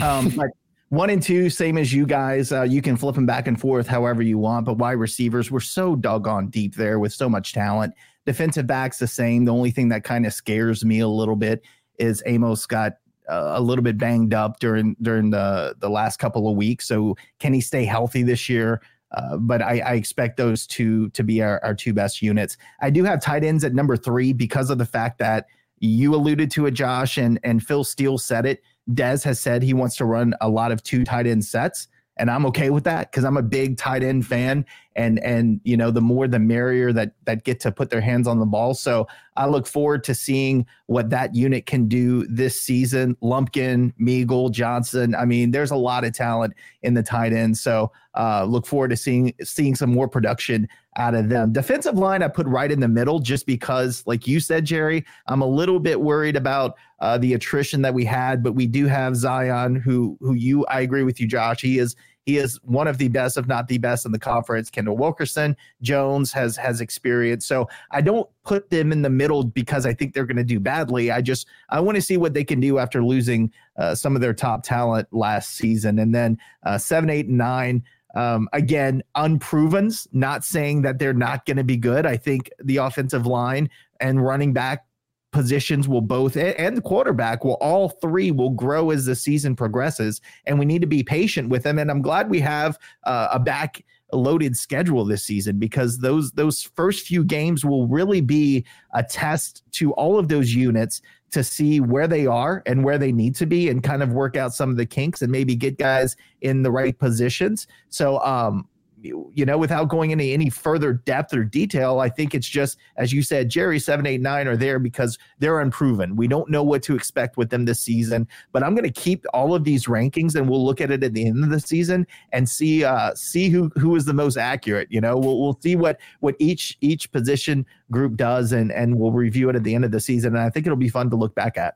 Um, 0.00 0.30
but 0.36 0.48
one 0.88 1.08
and 1.08 1.22
two, 1.22 1.48
same 1.48 1.78
as 1.78 1.92
you 1.92 2.06
guys. 2.06 2.52
Uh, 2.52 2.62
you 2.62 2.82
can 2.82 2.96
flip 2.96 3.14
them 3.14 3.26
back 3.26 3.46
and 3.46 3.58
forth 3.58 3.86
however 3.86 4.22
you 4.22 4.38
want. 4.38 4.66
But 4.66 4.78
wide 4.78 4.92
receivers 4.92 5.50
were 5.50 5.60
so 5.60 5.96
doggone 5.96 6.48
deep 6.48 6.74
there 6.74 6.98
with 6.98 7.12
so 7.12 7.28
much 7.28 7.52
talent. 7.52 7.94
Defensive 8.26 8.66
backs 8.66 8.98
the 8.98 9.06
same. 9.06 9.44
The 9.44 9.52
only 9.52 9.70
thing 9.70 9.88
that 9.88 10.04
kind 10.04 10.26
of 10.26 10.34
scares 10.34 10.84
me 10.84 11.00
a 11.00 11.08
little 11.08 11.36
bit 11.36 11.64
is 11.98 12.22
Amos 12.26 12.66
got 12.66 12.92
uh, 13.28 13.52
a 13.54 13.60
little 13.60 13.82
bit 13.82 13.96
banged 13.96 14.34
up 14.34 14.58
during 14.60 14.96
during 15.00 15.30
the 15.30 15.74
the 15.78 15.88
last 15.88 16.18
couple 16.18 16.48
of 16.48 16.56
weeks. 16.56 16.86
So 16.86 17.16
can 17.38 17.54
he 17.54 17.60
stay 17.60 17.84
healthy 17.84 18.22
this 18.22 18.48
year? 18.48 18.82
Uh, 19.14 19.36
but 19.36 19.60
I, 19.60 19.80
I, 19.80 19.92
expect 19.94 20.38
those 20.38 20.66
two 20.66 21.10
to 21.10 21.22
be 21.22 21.42
our, 21.42 21.62
our 21.62 21.74
two 21.74 21.92
best 21.92 22.22
units. 22.22 22.56
I 22.80 22.88
do 22.88 23.04
have 23.04 23.20
tight 23.20 23.44
ends 23.44 23.62
at 23.62 23.74
number 23.74 23.94
three 23.94 24.32
because 24.32 24.70
of 24.70 24.78
the 24.78 24.86
fact 24.86 25.18
that 25.18 25.46
you 25.80 26.14
alluded 26.14 26.50
to 26.52 26.66
it, 26.66 26.70
Josh, 26.70 27.18
and 27.18 27.38
and 27.42 27.62
Phil 27.62 27.84
Steele 27.84 28.16
said 28.16 28.46
it. 28.46 28.62
Dez 28.90 29.22
has 29.24 29.38
said 29.38 29.62
he 29.62 29.74
wants 29.74 29.96
to 29.96 30.04
run 30.04 30.34
a 30.40 30.48
lot 30.48 30.72
of 30.72 30.82
two 30.82 31.04
tight 31.04 31.26
end 31.26 31.44
sets 31.44 31.88
and 32.16 32.30
I'm 32.30 32.44
okay 32.46 32.70
with 32.70 32.84
that 32.84 33.10
because 33.10 33.24
I'm 33.24 33.36
a 33.36 33.42
big 33.42 33.78
tight 33.78 34.02
end 34.02 34.26
fan, 34.26 34.66
and 34.96 35.18
and 35.20 35.60
you 35.64 35.76
know 35.76 35.90
the 35.90 36.00
more 36.00 36.28
the 36.28 36.38
merrier 36.38 36.92
that 36.92 37.12
that 37.24 37.44
get 37.44 37.60
to 37.60 37.72
put 37.72 37.90
their 37.90 38.00
hands 38.00 38.26
on 38.26 38.38
the 38.38 38.46
ball. 38.46 38.74
So 38.74 39.08
I 39.36 39.46
look 39.46 39.66
forward 39.66 40.04
to 40.04 40.14
seeing 40.14 40.66
what 40.86 41.10
that 41.10 41.34
unit 41.34 41.64
can 41.66 41.88
do 41.88 42.26
this 42.26 42.60
season. 42.60 43.16
Lumpkin, 43.22 43.94
Migl, 44.00 44.50
Johnson. 44.50 45.14
I 45.14 45.24
mean, 45.24 45.52
there's 45.52 45.70
a 45.70 45.76
lot 45.76 46.04
of 46.04 46.12
talent 46.12 46.54
in 46.82 46.94
the 46.94 47.02
tight 47.02 47.32
end. 47.32 47.56
So 47.56 47.90
uh, 48.14 48.44
look 48.44 48.66
forward 48.66 48.90
to 48.90 48.96
seeing 48.96 49.32
seeing 49.42 49.74
some 49.74 49.90
more 49.90 50.08
production 50.08 50.68
out 50.96 51.14
of 51.14 51.28
them. 51.28 51.52
Defensive 51.52 51.96
line, 51.96 52.22
I 52.22 52.28
put 52.28 52.46
right 52.46 52.70
in 52.70 52.80
the 52.80 52.88
middle 52.88 53.18
just 53.18 53.46
because, 53.46 54.02
like 54.06 54.26
you 54.26 54.40
said, 54.40 54.64
Jerry, 54.64 55.04
I'm 55.26 55.42
a 55.42 55.46
little 55.46 55.80
bit 55.80 56.00
worried 56.00 56.36
about 56.36 56.76
uh, 57.00 57.18
the 57.18 57.34
attrition 57.34 57.82
that 57.82 57.94
we 57.94 58.04
had, 58.04 58.42
but 58.42 58.52
we 58.52 58.66
do 58.66 58.86
have 58.86 59.14
Zi'Yon, 59.14 59.80
who 59.80 60.16
who 60.20 60.34
you 60.34 60.64
I 60.66 60.80
agree 60.80 61.02
with 61.02 61.20
you, 61.20 61.26
Josh. 61.26 61.60
He 61.62 61.78
is 61.78 61.96
he 62.24 62.36
is 62.36 62.60
one 62.62 62.86
of 62.86 62.98
the 62.98 63.08
best, 63.08 63.36
if 63.36 63.46
not 63.48 63.66
the 63.66 63.78
best, 63.78 64.06
in 64.06 64.12
the 64.12 64.18
conference. 64.18 64.70
Kendall 64.70 64.96
Wilkerson, 64.96 65.56
Jones 65.80 66.32
has 66.32 66.56
has 66.56 66.80
experience. 66.80 67.46
So 67.46 67.68
I 67.90 68.00
don't 68.00 68.28
put 68.44 68.70
them 68.70 68.92
in 68.92 69.02
the 69.02 69.10
middle 69.10 69.42
because 69.44 69.86
I 69.86 69.92
think 69.92 70.14
they're 70.14 70.26
going 70.26 70.36
to 70.36 70.44
do 70.44 70.60
badly. 70.60 71.10
I 71.10 71.20
just 71.20 71.48
I 71.70 71.80
want 71.80 71.96
to 71.96 72.02
see 72.02 72.16
what 72.16 72.34
they 72.34 72.44
can 72.44 72.60
do 72.60 72.78
after 72.78 73.02
losing 73.04 73.52
uh, 73.76 73.94
some 73.94 74.14
of 74.14 74.22
their 74.22 74.34
top 74.34 74.62
talent 74.62 75.08
last 75.10 75.56
season. 75.56 75.98
And 75.98 76.14
then 76.14 76.38
uh, 76.62 76.78
seven, 76.78 77.10
eight, 77.10 77.26
and 77.26 77.38
nine. 77.38 77.82
Um, 78.14 78.48
again, 78.52 79.02
unprovens, 79.16 80.06
not 80.12 80.44
saying 80.44 80.82
that 80.82 80.98
they're 80.98 81.14
not 81.14 81.46
going 81.46 81.56
to 81.56 81.64
be 81.64 81.76
good. 81.76 82.06
I 82.06 82.16
think 82.16 82.50
the 82.62 82.78
offensive 82.78 83.26
line 83.26 83.70
and 84.00 84.24
running 84.24 84.52
back 84.52 84.84
positions 85.32 85.88
will 85.88 86.02
both 86.02 86.36
and 86.36 86.76
the 86.76 86.82
quarterback 86.82 87.42
will 87.42 87.54
all 87.54 87.88
three 87.88 88.30
will 88.30 88.50
grow 88.50 88.90
as 88.90 89.06
the 89.06 89.14
season 89.14 89.56
progresses 89.56 90.20
and 90.44 90.58
we 90.58 90.66
need 90.66 90.82
to 90.82 90.86
be 90.86 91.02
patient 91.02 91.48
with 91.48 91.62
them 91.62 91.78
and 91.78 91.90
i'm 91.90 92.02
glad 92.02 92.28
we 92.28 92.38
have 92.38 92.78
uh, 93.04 93.28
a 93.32 93.40
back 93.40 93.82
loaded 94.12 94.54
schedule 94.54 95.06
this 95.06 95.24
season 95.24 95.58
because 95.58 95.98
those 95.98 96.32
those 96.32 96.62
first 96.62 97.06
few 97.06 97.24
games 97.24 97.64
will 97.64 97.86
really 97.86 98.20
be 98.20 98.62
a 98.92 99.02
test 99.02 99.62
to 99.72 99.92
all 99.92 100.18
of 100.18 100.28
those 100.28 100.54
units 100.54 101.00
to 101.32 101.42
see 101.42 101.80
where 101.80 102.06
they 102.06 102.26
are 102.26 102.62
and 102.66 102.84
where 102.84 102.98
they 102.98 103.12
need 103.12 103.34
to 103.36 103.46
be 103.46 103.68
and 103.68 103.82
kind 103.82 104.02
of 104.02 104.12
work 104.12 104.36
out 104.36 104.54
some 104.54 104.70
of 104.70 104.76
the 104.76 104.86
kinks 104.86 105.22
and 105.22 105.32
maybe 105.32 105.56
get 105.56 105.78
guys 105.78 106.16
in 106.40 106.62
the 106.62 106.70
right 106.70 106.98
positions. 106.98 107.66
So 107.88 108.20
um 108.20 108.68
you 109.02 109.44
know, 109.44 109.58
without 109.58 109.88
going 109.88 110.10
into 110.10 110.24
any 110.24 110.48
further 110.48 110.92
depth 110.92 111.34
or 111.34 111.44
detail, 111.44 112.00
I 112.00 112.08
think 112.08 112.34
it's 112.34 112.48
just, 112.48 112.78
as 112.96 113.12
you 113.12 113.22
said, 113.22 113.48
Jerry, 113.48 113.78
seven, 113.78 114.06
eight, 114.06 114.20
nine 114.20 114.46
are 114.46 114.56
there 114.56 114.78
because 114.78 115.18
they're 115.38 115.60
unproven. 115.60 116.16
We 116.16 116.28
don't 116.28 116.48
know 116.48 116.62
what 116.62 116.82
to 116.84 116.94
expect 116.94 117.36
with 117.36 117.50
them 117.50 117.64
this 117.64 117.80
season, 117.80 118.28
but 118.52 118.62
I'm 118.62 118.74
going 118.74 118.90
to 118.90 119.00
keep 119.00 119.24
all 119.34 119.54
of 119.54 119.64
these 119.64 119.86
rankings 119.86 120.36
and 120.36 120.48
we'll 120.48 120.64
look 120.64 120.80
at 120.80 120.90
it 120.90 121.02
at 121.02 121.14
the 121.14 121.26
end 121.26 121.42
of 121.42 121.50
the 121.50 121.60
season 121.60 122.06
and 122.32 122.48
see, 122.48 122.84
uh, 122.84 123.14
see 123.14 123.48
who, 123.48 123.70
who 123.76 123.96
is 123.96 124.04
the 124.04 124.14
most 124.14 124.36
accurate. 124.36 124.88
You 124.90 125.00
know, 125.00 125.16
we'll, 125.16 125.40
we'll 125.40 125.58
see 125.60 125.76
what, 125.76 125.98
what 126.20 126.34
each, 126.38 126.78
each 126.80 127.10
position 127.12 127.66
group 127.90 128.16
does 128.16 128.52
and, 128.52 128.70
and 128.72 128.98
we'll 128.98 129.12
review 129.12 129.48
it 129.48 129.56
at 129.56 129.64
the 129.64 129.74
end 129.74 129.84
of 129.84 129.90
the 129.90 130.00
season. 130.00 130.36
And 130.36 130.44
I 130.44 130.50
think 130.50 130.66
it'll 130.66 130.76
be 130.76 130.88
fun 130.88 131.10
to 131.10 131.16
look 131.16 131.34
back 131.34 131.58
at. 131.58 131.74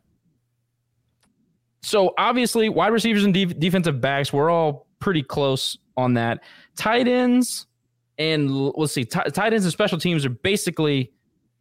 So 1.82 2.14
obviously, 2.18 2.68
wide 2.68 2.92
receivers 2.92 3.22
and 3.22 3.32
defensive 3.32 4.00
backs, 4.00 4.32
we're 4.32 4.50
all 4.50 4.86
pretty 4.98 5.22
close 5.22 5.78
on 5.96 6.14
that. 6.14 6.42
Tight 6.76 7.08
ends 7.08 7.66
and 8.18 8.50
let's 8.50 8.92
see, 8.92 9.04
t- 9.04 9.30
tight 9.32 9.52
ends 9.52 9.64
and 9.64 9.72
special 9.72 9.98
teams 9.98 10.24
are 10.24 10.30
basically 10.30 11.12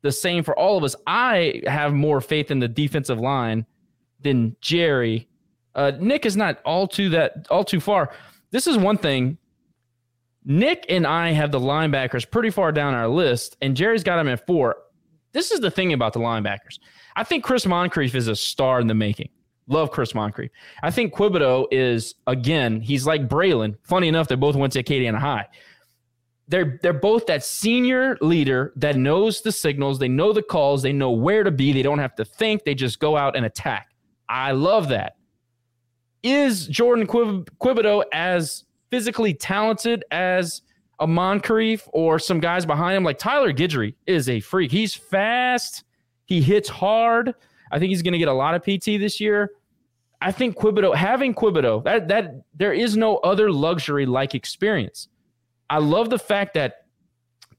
the 0.02 0.12
same 0.12 0.44
for 0.44 0.58
all 0.58 0.78
of 0.78 0.84
us. 0.84 0.96
I 1.08 1.62
have 1.66 1.94
more 1.94 2.22
faith 2.22 2.52
in 2.52 2.60
the 2.60 2.68
defensive 2.68 3.20
line 3.20 3.66
than 4.22 4.56
Jerry. 4.62 5.28
Uh, 5.74 5.92
Nick 6.00 6.26
is 6.26 6.38
not 6.38 6.60
all 6.64 6.88
too 6.88 7.10
that 7.10 7.48
all 7.50 7.64
too 7.64 7.80
far. 7.80 8.14
This 8.52 8.68
is 8.68 8.78
one 8.78 8.98
thing. 8.98 9.38
Nick 10.46 10.86
and 10.90 11.08
I 11.08 11.32
have 11.32 11.52
the 11.52 11.60
linebackers 11.60 12.30
pretty 12.30 12.52
far 12.52 12.72
down 12.72 12.94
our 12.94 13.08
list, 13.08 13.58
and 13.62 13.76
Jerry's 13.76 14.04
got 14.04 14.18
them 14.18 14.28
at 14.28 14.46
four. 14.46 14.78
This 15.34 15.52
is 15.52 15.60
the 15.60 15.72
thing 15.72 15.92
about 15.92 16.14
the 16.14 16.20
linebackers. 16.20 16.80
I 17.16 17.24
think 17.24 17.44
Chris 17.44 17.66
Moncrief 17.66 18.14
is 18.14 18.28
a 18.28 18.36
star 18.36 18.80
in 18.80 18.88
the 18.88 18.94
making. 18.94 19.30
Love 19.68 19.90
Chris 19.92 20.14
Moncrief. 20.14 20.52
I 20.84 20.92
think 20.92 21.14
Quibodeaux 21.14 21.66
is 21.72 22.16
again. 22.28 22.82
He's 22.82 23.08
like 23.08 23.28
Braylon. 23.28 23.76
Funny 23.84 24.08
enough, 24.08 24.28
they 24.28 24.36
both 24.36 24.56
went 24.56 24.74
to 24.74 24.84
Acadiana 24.84 25.18
High. 25.18 25.48
They're 26.48 26.80
they're 26.84 26.94
both 26.94 27.26
that 27.26 27.44
senior 27.44 28.18
leader 28.22 28.72
that 28.76 28.96
knows 28.96 29.42
the 29.42 29.52
signals. 29.52 29.98
They 29.98 30.08
know 30.08 30.32
the 30.34 30.44
calls. 30.44 30.84
They 30.84 30.94
know 30.94 31.10
where 31.12 31.44
to 31.44 31.50
be. 31.50 31.74
They 31.74 31.82
don't 31.82 31.98
have 31.98 32.16
to 32.16 32.26
think. 32.26 32.64
They 32.64 32.76
just 32.76 33.00
go 33.00 33.18
out 33.18 33.36
and 33.36 33.46
attack. 33.46 33.90
I 34.30 34.52
love 34.52 34.90
that. 34.90 35.16
Is 36.22 36.68
Jordan 36.68 37.08
Quib- 37.08 37.48
Quibodeaux 37.60 38.04
as 38.14 38.66
physically 38.92 39.34
talented 39.34 40.06
as 40.12 40.62
a 41.00 41.08
Moncrief 41.08 41.88
or 41.94 42.20
some 42.20 42.40
guys 42.40 42.66
behind 42.66 42.98
him? 42.98 43.04
Like 43.04 43.18
Tyler 43.18 43.52
Guidry 43.52 43.96
is 44.06 44.30
a 44.30 44.40
freak. 44.40 44.72
He's 44.72 44.94
fast. 44.94 45.84
He 46.26 46.42
hits 46.42 46.70
hard. 46.70 47.34
I 47.72 47.80
think 47.80 47.90
he's 47.90 48.02
going 48.02 48.14
to 48.14 48.20
get 48.20 48.28
a 48.28 48.34
lot 48.34 48.56
of 48.56 48.64
PT 48.64 49.00
this 49.00 49.20
year. 49.20 49.52
I 50.22 50.32
think 50.32 50.58
Quibodeaux 50.58 50.96
having 50.96 51.34
Quibodeaux 51.34 51.84
that 51.84 52.08
that 52.08 52.42
there 52.54 52.74
is 52.74 52.96
no 52.98 53.18
other 53.18 53.52
luxury 53.52 54.06
like 54.06 54.34
experience. 54.34 55.08
I 55.70 55.80
love 55.80 56.10
the 56.10 56.20
fact 56.20 56.54
that 56.54 56.86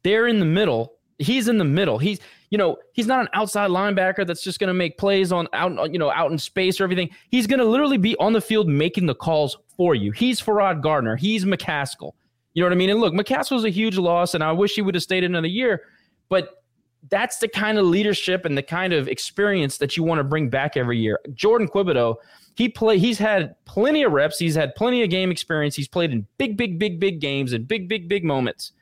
they're 0.03 0.27
in 0.27 0.39
the 0.39 0.47
middle. 0.47 0.95
He's 1.19 1.49
in 1.49 1.59
the 1.59 1.65
middle. 1.65 1.99
He's 1.99 2.19
you 2.51 2.59
know 2.59 2.77
he's 2.93 3.07
not 3.07 3.21
an 3.21 3.29
outside 3.35 3.71
linebacker 3.71 4.27
that's 4.27 4.43
just 4.43 4.59
going 4.59 4.69
to 4.69 4.75
make 4.75 4.99
plays 4.99 5.33
on 5.33 5.49
out 5.53 5.93
you 5.93 5.99
know 5.99 6.11
out 6.11 6.31
in 6.31 6.39
space 6.39 6.81
or 6.81 6.85
everything. 6.85 7.11
He's 7.31 7.47
going 7.47 7.59
to 7.61 7.65
literally 7.65 7.99
be 7.99 8.17
on 8.17 8.33
the 8.33 8.41
field 8.41 8.69
making 8.69 9.07
the 9.07 9.15
calls 9.15 9.59
for 9.77 9.95
you. 9.95 10.13
He's 10.13 10.41
Ferrod 10.41 10.83
Gardner. 10.83 11.17
He's 11.17 11.45
McCaskill. 11.45 12.13
You 12.55 12.63
know 12.63 12.69
what 12.69 12.73
I 12.73 12.77
mean? 12.77 12.91
And 12.91 13.01
look, 13.01 13.13
McCaskill's 13.13 13.65
a 13.65 13.71
huge 13.71 13.99
loss, 13.99 14.35
and 14.35 14.43
I 14.43 14.51
wish 14.53 14.75
he 14.75 14.83
would 14.83 14.95
have 14.95 15.03
stayed 15.03 15.25
another 15.25 15.47
year. 15.47 15.83
But 16.31 16.63
that's 17.09 17.39
the 17.39 17.49
kind 17.49 17.79
of 17.79 17.87
leadership 17.87 18.45
and 18.45 18.57
the 18.57 18.63
kind 18.63 18.93
of 18.93 19.09
experience 19.09 19.79
that 19.79 19.97
you 19.97 20.03
want 20.03 20.19
to 20.19 20.25
bring 20.25 20.49
back 20.49 20.77
every 20.77 20.99
year. 20.99 21.21
Jordan 21.35 21.69
Quibodeaux, 21.69 22.17
he 22.55 22.69
play 22.69 22.99
he's 22.99 23.19
had 23.19 23.55
plenty 23.65 24.03
of 24.03 24.13
reps, 24.13 24.39
he's 24.39 24.55
had 24.55 24.75
plenty 24.75 25.03
of 25.03 25.11
game 25.11 25.31
experience, 25.31 25.75
he's 25.75 25.89
played 25.89 26.13
in 26.13 26.27
big, 26.39 26.57
big, 26.57 26.79
big, 26.79 26.99
big 26.99 27.21
games 27.21 27.53
and 27.53 27.67
big, 27.67 27.89
big, 27.89 28.09
big 28.09 28.25
moments. 28.25 28.73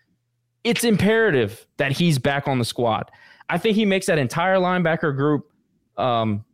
It's 0.63 0.85
imperative 0.85 1.67
that 1.77 1.93
he's 1.93 2.19
back 2.19 2.49
on 2.49 2.59
the 2.59 2.65
squad. 2.65 3.11
I 3.51 3.59
think 3.59 3.77
he 3.77 3.85
makes 3.85 4.07
that 4.07 4.19
entire 4.19 4.57
linebacker 4.57 5.15
group 5.15 5.51
um, 5.97 6.45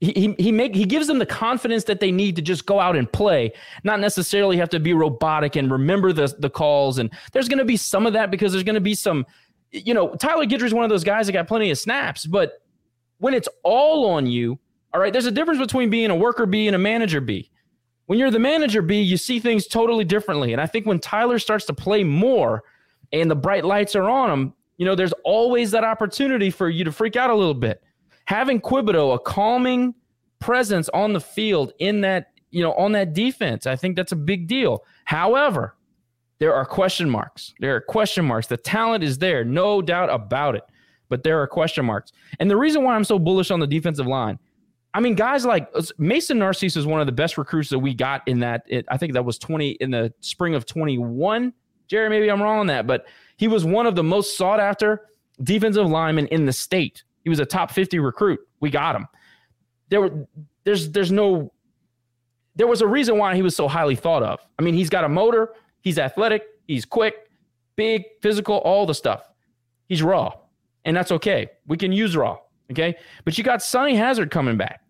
he, 0.00 0.12
he, 0.12 0.34
he 0.38 0.52
make 0.52 0.74
he 0.74 0.86
gives 0.86 1.06
them 1.06 1.18
the 1.18 1.26
confidence 1.26 1.84
that 1.84 2.00
they 2.00 2.10
need 2.10 2.34
to 2.36 2.42
just 2.42 2.64
go 2.64 2.80
out 2.80 2.96
and 2.96 3.10
play, 3.10 3.52
not 3.84 4.00
necessarily 4.00 4.56
have 4.56 4.70
to 4.70 4.80
be 4.80 4.94
robotic 4.94 5.56
and 5.56 5.70
remember 5.70 6.12
the 6.12 6.34
the 6.38 6.48
calls. 6.48 6.98
And 6.98 7.10
there's 7.32 7.48
going 7.48 7.58
to 7.58 7.66
be 7.66 7.76
some 7.76 8.06
of 8.06 8.14
that 8.14 8.30
because 8.30 8.52
there's 8.52 8.64
going 8.64 8.74
to 8.74 8.80
be 8.80 8.94
some 8.94 9.26
you 9.72 9.94
know, 9.94 10.14
Tyler 10.14 10.46
Guidry 10.46 10.64
is 10.64 10.74
one 10.74 10.84
of 10.84 10.90
those 10.90 11.04
guys 11.04 11.26
that 11.26 11.32
got 11.32 11.46
plenty 11.46 11.70
of 11.70 11.78
snaps, 11.78 12.26
but 12.26 12.62
when 13.18 13.34
it's 13.34 13.48
all 13.62 14.10
on 14.10 14.26
you, 14.26 14.58
all 14.92 15.00
right, 15.00 15.12
there's 15.12 15.26
a 15.26 15.30
difference 15.30 15.60
between 15.60 15.90
being 15.90 16.10
a 16.10 16.16
worker 16.16 16.46
bee 16.46 16.66
and 16.66 16.74
a 16.74 16.78
manager 16.78 17.20
bee. 17.20 17.50
When 18.06 18.18
you're 18.18 18.30
the 18.30 18.40
manager 18.40 18.82
bee, 18.82 19.02
you 19.02 19.16
see 19.16 19.38
things 19.38 19.68
totally 19.68 20.04
differently. 20.04 20.52
And 20.52 20.60
I 20.60 20.66
think 20.66 20.84
when 20.84 20.98
Tyler 20.98 21.38
starts 21.38 21.64
to 21.66 21.72
play 21.72 22.02
more 22.02 22.64
and 23.12 23.30
the 23.30 23.36
bright 23.36 23.64
lights 23.64 23.94
are 23.94 24.08
on 24.08 24.30
him, 24.30 24.54
you 24.78 24.86
know, 24.86 24.96
there's 24.96 25.12
always 25.24 25.70
that 25.70 25.84
opportunity 25.84 26.50
for 26.50 26.68
you 26.68 26.82
to 26.82 26.90
freak 26.90 27.14
out 27.14 27.30
a 27.30 27.34
little 27.34 27.54
bit. 27.54 27.82
Having 28.24 28.62
Quibodeaux, 28.62 29.14
a 29.14 29.18
calming 29.18 29.94
presence 30.40 30.88
on 30.88 31.12
the 31.12 31.20
field 31.20 31.72
in 31.78 32.00
that, 32.00 32.32
you 32.50 32.62
know, 32.62 32.72
on 32.72 32.92
that 32.92 33.12
defense, 33.12 33.66
I 33.66 33.76
think 33.76 33.94
that's 33.94 34.12
a 34.12 34.16
big 34.16 34.48
deal. 34.48 34.84
However, 35.04 35.76
there 36.40 36.54
are 36.54 36.64
question 36.64 37.08
marks. 37.08 37.54
There 37.60 37.76
are 37.76 37.80
question 37.80 38.24
marks. 38.24 38.48
The 38.48 38.56
talent 38.56 39.04
is 39.04 39.18
there, 39.18 39.44
no 39.44 39.80
doubt 39.80 40.10
about 40.10 40.56
it. 40.56 40.64
But 41.10 41.22
there 41.22 41.40
are 41.40 41.46
question 41.46 41.84
marks. 41.84 42.12
And 42.40 42.50
the 42.50 42.56
reason 42.56 42.82
why 42.82 42.94
I'm 42.94 43.04
so 43.04 43.18
bullish 43.18 43.50
on 43.50 43.60
the 43.60 43.66
defensive 43.66 44.06
line, 44.06 44.38
I 44.94 45.00
mean, 45.00 45.14
guys 45.14 45.44
like 45.44 45.68
uh, 45.74 45.82
Mason 45.98 46.38
Narcisse 46.38 46.76
is 46.76 46.86
one 46.86 47.00
of 47.00 47.06
the 47.06 47.12
best 47.12 47.36
recruits 47.36 47.68
that 47.68 47.78
we 47.78 47.94
got 47.94 48.26
in 48.26 48.40
that. 48.40 48.62
It, 48.66 48.86
I 48.88 48.96
think 48.96 49.12
that 49.12 49.24
was 49.24 49.38
20 49.38 49.70
in 49.72 49.90
the 49.90 50.12
spring 50.20 50.54
of 50.54 50.66
21. 50.66 51.52
Jerry, 51.88 52.08
maybe 52.08 52.30
I'm 52.30 52.42
wrong 52.42 52.58
on 52.58 52.66
that, 52.68 52.86
but 52.86 53.06
He 53.36 53.46
was 53.46 53.64
one 53.64 53.86
of 53.86 53.94
the 53.94 54.02
most 54.02 54.36
sought 54.36 54.60
after 54.60 55.08
defensive 55.42 55.88
linemen 55.88 56.26
in 56.28 56.46
the 56.46 56.52
state. 56.52 57.04
He 57.22 57.30
was 57.30 57.38
a 57.38 57.46
top 57.46 57.70
50 57.70 57.98
recruit. 57.98 58.40
We 58.60 58.70
got 58.70 58.96
him. 58.96 59.06
There 59.90 60.00
were 60.00 60.26
there's 60.64 60.90
there's 60.90 61.12
no 61.12 61.52
there 62.56 62.66
was 62.66 62.80
a 62.80 62.86
reason 62.86 63.18
why 63.18 63.34
he 63.34 63.42
was 63.42 63.54
so 63.54 63.68
highly 63.68 63.96
thought 63.96 64.22
of. 64.22 64.40
I 64.58 64.62
mean, 64.62 64.74
he's 64.74 64.90
got 64.90 65.04
a 65.04 65.08
motor, 65.08 65.54
he's 65.82 65.98
athletic, 65.98 66.42
he's 66.66 66.84
quick, 66.84 67.30
big, 67.76 68.04
physical, 68.22 68.56
all 68.58 68.86
the 68.86 68.94
stuff. 68.94 69.28
He's 69.86 70.02
raw, 70.02 70.32
and 70.84 70.96
that's 70.96 71.10
okay. 71.12 71.48
We 71.66 71.76
can 71.76 71.92
use 71.92 72.16
raw, 72.16 72.38
okay? 72.70 72.96
But 73.24 73.36
you 73.38 73.44
got 73.44 73.62
Sonny 73.62 73.94
Hazard 73.96 74.30
coming 74.30 74.56
back. 74.56 74.82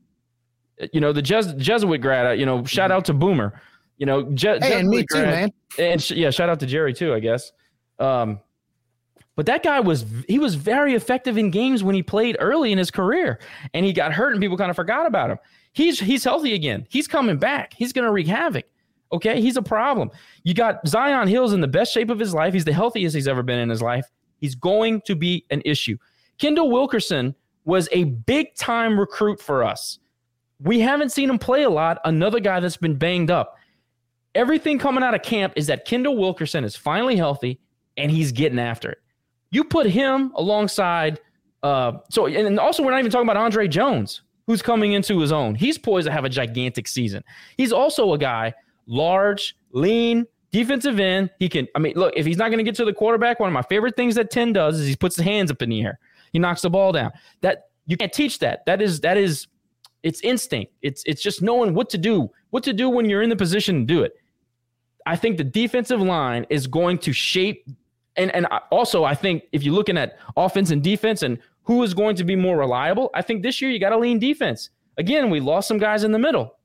You 0.92 1.00
know, 1.00 1.12
the 1.12 1.22
Jes- 1.22 1.54
Jesuit 1.54 2.00
grad, 2.00 2.26
uh, 2.26 2.30
you 2.30 2.46
know, 2.46 2.64
shout 2.64 2.90
out 2.90 3.04
to 3.06 3.14
Boomer. 3.14 3.60
You 3.98 4.06
know, 4.06 4.22
Je- 4.32 4.58
Hey, 4.60 4.78
and 4.80 4.88
me 4.88 4.98
too, 5.10 5.22
man. 5.26 5.52
And 5.78 6.02
sh- 6.02 6.12
yeah, 6.12 6.30
shout 6.30 6.48
out 6.48 6.58
to 6.60 6.66
Jerry 6.66 6.94
too, 6.94 7.12
I 7.14 7.20
guess. 7.20 7.52
Um, 7.98 8.40
but 9.36 9.46
that 9.46 9.62
guy 9.62 9.80
was 9.80 10.04
he 10.26 10.38
was 10.38 10.54
very 10.54 10.94
effective 10.94 11.38
in 11.38 11.50
games 11.50 11.82
when 11.82 11.94
he 11.94 12.02
played 12.02 12.36
early 12.40 12.72
in 12.72 12.78
his 12.78 12.90
career, 12.90 13.40
and 13.74 13.84
he 13.86 13.92
got 13.92 14.12
hurt, 14.12 14.32
and 14.32 14.40
people 14.40 14.56
kind 14.56 14.70
of 14.70 14.76
forgot 14.76 15.06
about 15.06 15.30
him. 15.30 15.38
He's 15.72 16.00
he's 16.00 16.24
healthy 16.24 16.54
again. 16.54 16.86
He's 16.90 17.06
coming 17.06 17.36
back. 17.38 17.72
He's 17.74 17.92
going 17.92 18.04
to 18.06 18.10
wreak 18.10 18.26
havoc. 18.26 18.64
Okay, 19.12 19.40
he's 19.40 19.56
a 19.56 19.62
problem. 19.62 20.10
You 20.44 20.54
got 20.54 20.84
Zi'Yon 20.84 21.28
Hill's 21.28 21.52
in 21.52 21.60
the 21.60 21.68
best 21.68 21.92
shape 21.92 22.10
of 22.10 22.18
his 22.18 22.32
life. 22.32 22.54
He's 22.54 22.64
the 22.64 22.72
healthiest 22.72 23.14
he's 23.14 23.26
ever 23.28 23.42
been 23.42 23.58
in 23.58 23.68
his 23.68 23.82
life. 23.82 24.06
He's 24.38 24.54
going 24.54 25.02
to 25.02 25.16
be 25.16 25.44
an 25.50 25.62
issue. 25.64 25.98
Kendall 26.38 26.70
Wilkerson 26.70 27.34
was 27.64 27.88
a 27.92 28.04
big 28.04 28.54
time 28.54 28.98
recruit 28.98 29.40
for 29.40 29.64
us. 29.64 29.98
We 30.60 30.80
haven't 30.80 31.10
seen 31.10 31.28
him 31.28 31.38
play 31.38 31.62
a 31.62 31.70
lot. 31.70 31.98
Another 32.04 32.40
guy 32.40 32.60
that's 32.60 32.76
been 32.76 32.96
banged 32.96 33.30
up. 33.30 33.56
Everything 34.34 34.78
coming 34.78 35.02
out 35.02 35.14
of 35.14 35.22
camp 35.22 35.54
is 35.56 35.66
that 35.66 35.84
Kendall 35.84 36.16
Wilkerson 36.16 36.64
is 36.64 36.76
finally 36.76 37.16
healthy 37.16 37.58
and 37.96 38.10
he's 38.10 38.32
getting 38.32 38.58
after 38.58 38.90
it. 38.90 38.98
You 39.50 39.64
put 39.64 39.86
him 39.86 40.32
alongside, 40.36 41.18
uh, 41.62 41.92
so 42.08 42.26
and 42.26 42.58
also 42.60 42.82
we're 42.84 42.92
not 42.92 43.00
even 43.00 43.10
talking 43.10 43.28
about 43.28 43.36
Andre 43.36 43.66
Jones, 43.66 44.22
who's 44.46 44.62
coming 44.62 44.92
into 44.92 45.18
his 45.18 45.32
own. 45.32 45.56
He's 45.56 45.76
poised 45.76 46.06
to 46.06 46.12
have 46.12 46.24
a 46.24 46.28
gigantic 46.28 46.86
season. 46.86 47.24
He's 47.56 47.72
also 47.72 48.12
a 48.12 48.18
guy 48.18 48.54
large, 48.86 49.56
lean, 49.72 50.26
defensive 50.52 50.98
end. 50.98 51.30
He 51.38 51.48
can, 51.48 51.68
I 51.74 51.78
mean, 51.78 51.94
look, 51.96 52.12
if 52.16 52.26
he's 52.26 52.36
not 52.36 52.48
going 52.48 52.58
to 52.58 52.64
get 52.64 52.74
to 52.76 52.84
the 52.84 52.92
quarterback, 52.92 53.40
one 53.40 53.48
of 53.48 53.52
my 53.52 53.62
favorite 53.62 53.96
things 53.96 54.14
that 54.16 54.30
10 54.30 54.52
does 54.52 54.80
is 54.80 54.86
he 54.86 54.96
puts 54.96 55.16
his 55.16 55.24
hands 55.24 55.50
up 55.50 55.62
in 55.62 55.70
the 55.70 55.82
air. 55.82 55.98
He 56.32 56.38
knocks 56.38 56.62
the 56.62 56.70
ball 56.70 56.92
down. 56.92 57.10
That 57.40 57.70
you 57.86 57.96
can't 57.96 58.12
teach 58.12 58.38
that. 58.40 58.64
That 58.66 58.80
is 58.80 59.00
that 59.00 59.16
is 59.16 59.48
it's 60.02 60.20
instinct. 60.20 60.72
It's 60.82 61.02
it's 61.06 61.22
just 61.22 61.42
knowing 61.42 61.74
what 61.74 61.90
to 61.90 61.98
do, 61.98 62.30
what 62.50 62.62
to 62.64 62.72
do 62.72 62.88
when 62.88 63.08
you're 63.08 63.22
in 63.22 63.30
the 63.30 63.36
position 63.36 63.80
to 63.80 63.84
do 63.84 64.02
it. 64.02 64.12
I 65.06 65.16
think 65.16 65.38
the 65.38 65.44
defensive 65.44 66.00
line 66.00 66.46
is 66.50 66.66
going 66.66 66.98
to 66.98 67.12
shape 67.12 67.66
and 68.16 68.34
and 68.34 68.46
also 68.70 69.04
I 69.04 69.14
think 69.14 69.44
if 69.52 69.62
you're 69.62 69.74
looking 69.74 69.98
at 69.98 70.18
offense 70.36 70.70
and 70.70 70.82
defense 70.82 71.22
and 71.22 71.38
who 71.64 71.82
is 71.82 71.94
going 71.94 72.16
to 72.16 72.24
be 72.24 72.36
more 72.36 72.56
reliable, 72.56 73.10
I 73.14 73.22
think 73.22 73.42
this 73.42 73.60
year 73.60 73.70
you 73.70 73.78
got 73.78 73.90
to 73.90 73.98
lean 73.98 74.18
defense. 74.18 74.70
Again, 74.98 75.30
we 75.30 75.40
lost 75.40 75.68
some 75.68 75.78
guys 75.78 76.04
in 76.04 76.12
the 76.12 76.18
middle. 76.18 76.56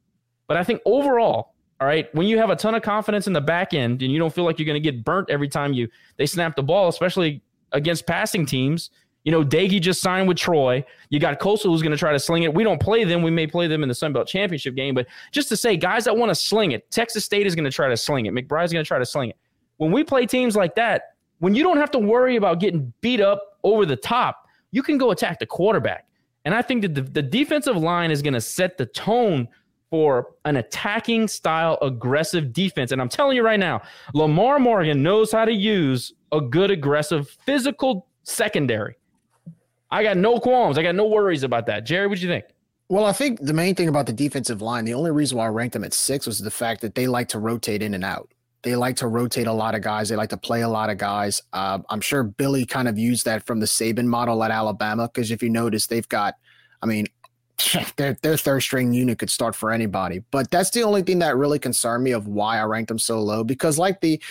But 0.47 0.57
I 0.57 0.63
think 0.63 0.81
overall, 0.85 1.54
all 1.81 1.87
right, 1.87 2.13
when 2.15 2.27
you 2.27 2.37
have 2.37 2.49
a 2.49 2.55
ton 2.55 2.73
of 2.73 2.81
confidence 2.81 3.27
in 3.27 3.33
the 3.33 3.41
back 3.41 3.73
end 3.73 4.01
and 4.01 4.11
you 4.11 4.17
don't 4.17 4.33
feel 4.33 4.45
like 4.45 4.57
you're 4.59 4.65
going 4.65 4.81
to 4.81 4.91
get 4.91 5.03
burnt 5.03 5.29
every 5.29 5.49
time 5.49 5.73
you 5.73 5.89
they 6.17 6.25
snap 6.25 6.55
the 6.55 6.63
ball, 6.63 6.87
especially 6.87 7.41
against 7.73 8.07
passing 8.07 8.45
teams. 8.45 8.91
You 9.25 9.31
know, 9.31 9.43
Daggy 9.43 9.81
just 9.81 10.01
signed 10.01 10.27
with 10.27 10.37
Troy. 10.37 10.85
You 11.09 11.19
got 11.19 11.39
Coastal 11.39 11.71
who's 11.71 11.81
going 11.81 11.91
to 11.91 11.97
try 11.97 12.11
to 12.11 12.19
sling 12.19 12.43
it. 12.43 12.53
We 12.53 12.63
don't 12.63 12.79
play 12.79 13.03
them. 13.03 13.23
We 13.23 13.31
may 13.31 13.47
play 13.47 13.67
them 13.67 13.81
in 13.81 13.89
the 13.89 13.95
Sun 13.95 14.13
Belt 14.13 14.27
Championship 14.27 14.75
game, 14.75 14.93
but 14.93 15.07
just 15.31 15.49
to 15.49 15.57
say, 15.57 15.75
guys 15.75 16.05
that 16.05 16.15
want 16.15 16.29
to 16.29 16.35
sling 16.35 16.71
it, 16.71 16.89
Texas 16.91 17.25
State 17.25 17.47
is 17.47 17.55
going 17.55 17.65
to 17.65 17.71
try 17.71 17.89
to 17.89 17.97
sling 17.97 18.27
it. 18.27 18.33
McBride's 18.33 18.71
going 18.71 18.85
to 18.85 18.87
try 18.87 18.99
to 18.99 19.05
sling 19.05 19.31
it. 19.31 19.37
When 19.77 19.91
we 19.91 20.03
play 20.03 20.27
teams 20.27 20.55
like 20.55 20.75
that, 20.75 21.15
when 21.39 21.55
you 21.55 21.63
don't 21.63 21.77
have 21.77 21.91
to 21.91 21.99
worry 21.99 22.35
about 22.35 22.59
getting 22.59 22.93
beat 23.01 23.19
up 23.19 23.59
over 23.63 23.85
the 23.85 23.95
top, 23.95 24.47
you 24.71 24.83
can 24.83 24.97
go 24.97 25.11
attack 25.11 25.39
the 25.39 25.45
quarterback. 25.45 26.07
And 26.45 26.53
I 26.53 26.61
think 26.61 26.83
that 26.83 26.93
the, 26.93 27.01
the 27.01 27.21
defensive 27.23 27.75
line 27.75 28.11
is 28.11 28.21
going 28.21 28.35
to 28.35 28.41
set 28.41 28.77
the 28.77 28.85
tone 28.85 29.47
for 29.89 30.33
an 30.45 30.57
attacking 30.57 31.27
style, 31.27 31.77
aggressive 31.81 32.51
defense. 32.53 32.91
And 32.91 33.01
I'm 33.01 33.09
telling 33.09 33.35
you 33.35 33.43
right 33.43 33.59
now, 33.59 33.81
Lamar 34.13 34.59
Morgan 34.59 35.03
knows 35.03 35.31
how 35.31 35.45
to 35.45 35.53
use 35.53 36.13
a 36.31 36.41
good, 36.41 36.71
aggressive, 36.71 37.29
physical 37.45 38.07
secondary. 38.23 38.95
I 39.91 40.03
got 40.03 40.17
no 40.17 40.39
qualms. 40.39 40.77
I 40.77 40.83
got 40.83 40.95
no 40.95 41.05
worries 41.05 41.43
about 41.43 41.67
that. 41.67 41.85
Jerry, 41.85 42.07
what 42.07 42.17
do 42.17 42.25
you 42.25 42.31
think? 42.31 42.45
Well, 42.89 43.05
I 43.05 43.13
think 43.13 43.39
the 43.39 43.53
main 43.53 43.73
thing 43.73 43.87
about 43.87 44.05
the 44.05 44.13
defensive 44.13 44.61
line, 44.61 44.85
the 44.85 44.93
only 44.93 45.11
reason 45.11 45.37
why 45.37 45.45
I 45.45 45.49
ranked 45.49 45.73
them 45.73 45.83
at 45.83 45.93
six 45.93 46.27
was 46.27 46.39
the 46.39 46.51
fact 46.51 46.81
that 46.81 46.93
they 46.93 47.07
like 47.07 47.29
to 47.29 47.39
rotate 47.39 47.81
in 47.81 47.93
and 47.93 48.03
out. 48.03 48.31
They 48.61 48.75
like 48.75 48.95
to 48.97 49.07
rotate 49.07 49.47
a 49.47 49.53
lot 49.53 49.75
of 49.75 49.81
guys. 49.81 50.09
They 50.09 50.15
like 50.15 50.29
to 50.29 50.37
play 50.37 50.61
a 50.61 50.67
lot 50.67 50.89
of 50.89 50.97
guys. 50.97 51.41
Uh, 51.53 51.79
I'm 51.89 52.01
sure 52.01 52.23
Billy 52.23 52.65
kind 52.65 52.87
of 52.87 52.97
used 52.97 53.25
that 53.25 53.45
from 53.45 53.59
the 53.59 53.65
Saban 53.65 54.05
model 54.05 54.43
at 54.43 54.51
Alabama 54.51 55.07
because 55.07 55.31
if 55.31 55.41
you 55.43 55.49
notice, 55.49 55.87
they've 55.87 56.09
got, 56.09 56.35
I 56.81 56.87
mean, 56.87 57.05
their 57.97 58.17
their 58.21 58.37
third 58.37 58.61
string 58.61 58.93
unit 58.93 59.19
could 59.19 59.29
start 59.29 59.55
for 59.55 59.71
anybody. 59.71 60.19
But 60.31 60.51
that's 60.51 60.71
the 60.71 60.83
only 60.83 61.03
thing 61.03 61.19
that 61.19 61.37
really 61.37 61.59
concerned 61.59 62.03
me 62.03 62.11
of 62.11 62.27
why 62.27 62.57
I 62.59 62.63
ranked 62.63 62.89
them 62.89 62.99
so 62.99 63.21
low 63.21 63.43
because 63.43 63.77
like 63.77 64.01
the 64.01 64.21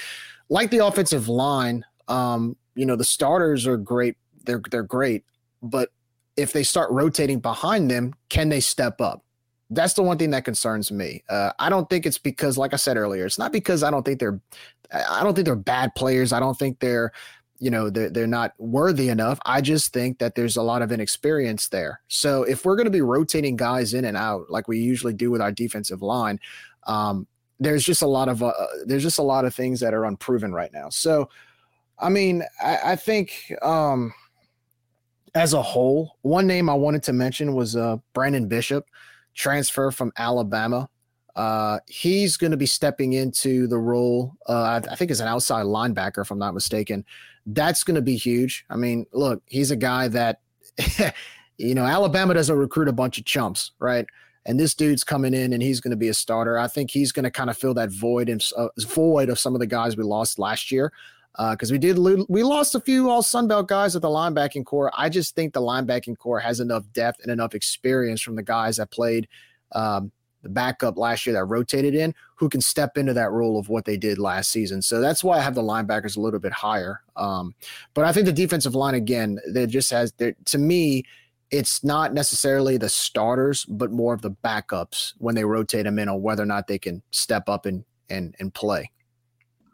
like 0.49 0.71
the 0.71 0.85
offensive 0.85 1.29
line, 1.29 1.85
um, 2.09 2.57
you 2.75 2.87
know, 2.87 2.97
the 2.97 3.05
starters 3.05 3.67
are 3.67 3.77
great. 3.77 4.17
They're 4.45 4.63
they're 4.71 4.83
great, 4.83 5.25
but 5.63 5.91
if 6.37 6.53
they 6.53 6.63
start 6.63 6.91
rotating 6.91 7.39
behind 7.39 7.91
them, 7.91 8.15
can 8.29 8.49
they 8.49 8.61
step 8.61 9.01
up? 9.01 9.25
That's 9.71 9.95
the 9.95 10.03
one 10.03 10.19
thing 10.19 10.31
that 10.31 10.45
concerns 10.45 10.93
me. 10.93 11.23
Uh, 11.29 11.53
I 11.59 11.69
don't 11.69 11.89
think 11.89 12.07
it's 12.07 12.19
because, 12.19 12.59
like 12.59 12.73
I 12.73 12.77
said 12.77 12.97
earlier, 12.97 13.25
it's 13.25 13.39
not 13.39 13.53
because 13.53 13.83
I 13.83 13.91
don't 13.91 14.05
think 14.05 14.21
they're, 14.21 14.41
I 14.93 15.23
don't 15.23 15.35
think 15.35 15.47
they're 15.47 15.57
bad 15.57 15.95
players. 15.95 16.33
I 16.33 16.41
don't 16.41 16.59
think 16.59 16.81
they're, 16.81 17.13
you 17.59 17.71
know, 17.71 17.89
they're 17.91 18.11
they're 18.11 18.27
not 18.27 18.53
worthy 18.59 19.09
enough. 19.09 19.39
I 19.47 19.61
just 19.61 19.93
think 19.93 20.19
that 20.19 20.35
there's 20.35 20.57
a 20.57 20.63
lot 20.63 20.83
of 20.83 20.93
inexperience 20.93 21.69
there. 21.69 22.01
So 22.09 22.43
if 22.43 22.65
we're 22.65 22.77
going 22.77 22.87
to 22.87 22.91
be 22.91 23.01
rotating 23.01 23.57
guys 23.57 23.95
in 23.95 24.05
and 24.05 24.17
out 24.17 24.51
like 24.51 24.69
we 24.69 24.79
usually 24.79 25.15
do 25.15 25.31
with 25.31 25.41
our 25.41 25.53
defensive 25.53 26.03
line, 26.03 26.41
um, 26.87 27.27
there's 27.61 27.85
just 27.85 28.03
a 28.03 28.07
lot 28.07 28.29
of 28.29 28.43
uh, 28.43 28.53
there's 28.87 29.03
just 29.03 29.19
a 29.19 29.23
lot 29.23 29.45
of 29.45 29.55
things 29.55 29.81
that 29.81 29.95
are 29.95 30.05
unproven 30.05 30.53
right 30.53 30.73
now. 30.73 30.89
So, 30.89 31.29
I 31.99 32.09
mean, 32.09 32.43
I, 32.63 32.79
I 32.93 32.97
think. 32.97 33.53
Um, 33.63 34.13
as 35.35 35.53
a 35.53 35.63
whole, 35.63 36.17
one 36.23 36.47
name 36.47 36.71
I 36.71 36.75
wanted 36.75 37.03
to 37.05 37.13
mention 37.13 37.55
was 37.55 37.75
uh, 37.75 37.97
Brandon 38.13 38.47
Bishop, 38.47 38.87
transfer 39.35 39.91
from 39.91 40.13
Alabama. 40.17 40.89
Uh, 41.35 41.81
he's 41.89 42.37
going 42.37 42.53
to 42.53 42.57
be 42.57 42.67
stepping 42.67 43.15
into 43.15 43.67
the 43.67 43.79
role, 43.79 44.35
uh, 44.49 44.81
I 44.89 44.95
think, 44.95 45.11
as 45.11 45.21
an 45.21 45.27
outside 45.27 45.65
linebacker, 45.65 46.23
if 46.23 46.31
I'm 46.31 46.39
not 46.39 46.55
mistaken. 46.55 47.05
That's 47.47 47.85
going 47.85 47.97
to 47.97 48.03
be 48.03 48.17
huge. 48.17 48.65
I 48.71 48.77
mean, 48.77 49.07
look, 49.13 49.43
he's 49.47 49.71
a 49.71 49.77
guy 49.77 50.09
that, 50.09 50.41
you 51.59 51.75
know, 51.75 51.85
Alabama 51.85 52.35
doesn't 52.35 52.57
recruit 52.57 52.89
a 52.89 52.93
bunch 52.93 53.19
of 53.19 53.25
chumps, 53.25 53.73
right? 53.79 54.07
And 54.47 54.61
this 54.61 54.75
dude's 54.75 55.05
coming 55.05 55.35
in 55.35 55.53
and 55.53 55.63
he's 55.63 55.81
going 55.81 55.93
to 55.93 55.97
be 55.97 56.09
a 56.09 56.15
starter. 56.15 56.59
I 56.59 56.69
think 56.69 56.91
he's 56.91 57.13
going 57.13 57.25
to 57.25 57.31
kind 57.31 57.51
of 57.51 57.57
fill 57.57 57.75
that 57.75 57.91
void 57.91 58.29
and 58.29 58.45
uh, 58.57 58.69
void 58.81 59.29
of 59.29 59.39
some 59.39 59.55
of 59.55 59.61
the 59.61 59.67
guys 59.67 59.97
we 59.97 60.05
lost 60.05 60.39
last 60.39 60.71
year 60.71 60.93
because 61.37 61.71
uh, 61.71 61.75
we 61.75 61.79
did 61.79 61.99
lo- 61.99 62.27
we 62.29 62.43
lost 62.43 62.75
a 62.75 62.81
few 62.81 63.11
all 63.11 63.23
Sunbelt 63.23 63.67
guys 63.67 63.97
at 63.97 64.03
the 64.03 64.09
linebacking 64.09 64.65
corps. 64.65 64.93
I 64.97 65.09
just 65.09 65.35
think 65.35 65.53
the 65.53 65.61
linebacking 65.61 66.19
corps 66.19 66.41
has 66.41 66.61
enough 66.61 66.85
depth 66.93 67.21
and 67.23 67.33
enough 67.33 67.55
experience 67.55 68.21
from 68.21 68.37
the 68.37 68.43
guys 68.43 68.77
that 68.77 68.91
played 68.91 69.27
um, 69.73 70.13
the 70.45 70.49
backup 70.49 70.97
last 70.97 71.27
year 71.27 71.33
that 71.35 71.45
rotated 71.45 71.95
in, 71.95 72.15
who 72.37 72.49
can 72.49 72.61
step 72.61 72.97
into 72.97 73.13
that 73.15 73.33
role 73.33 73.59
of 73.59 73.69
what 73.69 73.85
they 73.85 73.97
did 73.97 74.19
last 74.19 74.51
season. 74.51 74.81
So 74.81 75.01
that's 75.01 75.25
why 75.25 75.39
I 75.39 75.43
have 75.43 75.55
the 75.55 75.63
linebackers 75.63 76.17
a 76.17 76.21
little 76.21 76.41
bit 76.41 76.53
higher. 76.53 77.03
Um, 77.17 77.55
but 77.95 78.05
I 78.05 78.13
think 78.13 78.27
the 78.27 78.33
defensive 78.33 78.75
line 78.75 78.95
again, 78.95 79.41
that 79.53 79.67
just 79.67 79.91
has 79.91 80.13
to 80.13 80.59
me. 80.59 81.05
It's 81.51 81.85
not 81.85 82.15
necessarily 82.15 82.79
the 82.79 82.89
starters, 82.89 83.65
but 83.67 83.93
more 83.93 84.15
of 84.15 84.23
the 84.23 84.31
backups 84.31 85.13
when 85.19 85.35
they 85.35 85.45
rotate 85.45 85.85
them 85.85 85.99
in 85.99 86.09
on 86.09 86.23
whether 86.23 86.43
or 86.43 86.47
not 86.47 86.67
they 86.67 86.79
can 86.79 87.03
step 87.11 87.49
up 87.49 87.67
and 87.67 87.85
and 88.09 88.35
and 88.39 88.53
play 88.53 88.91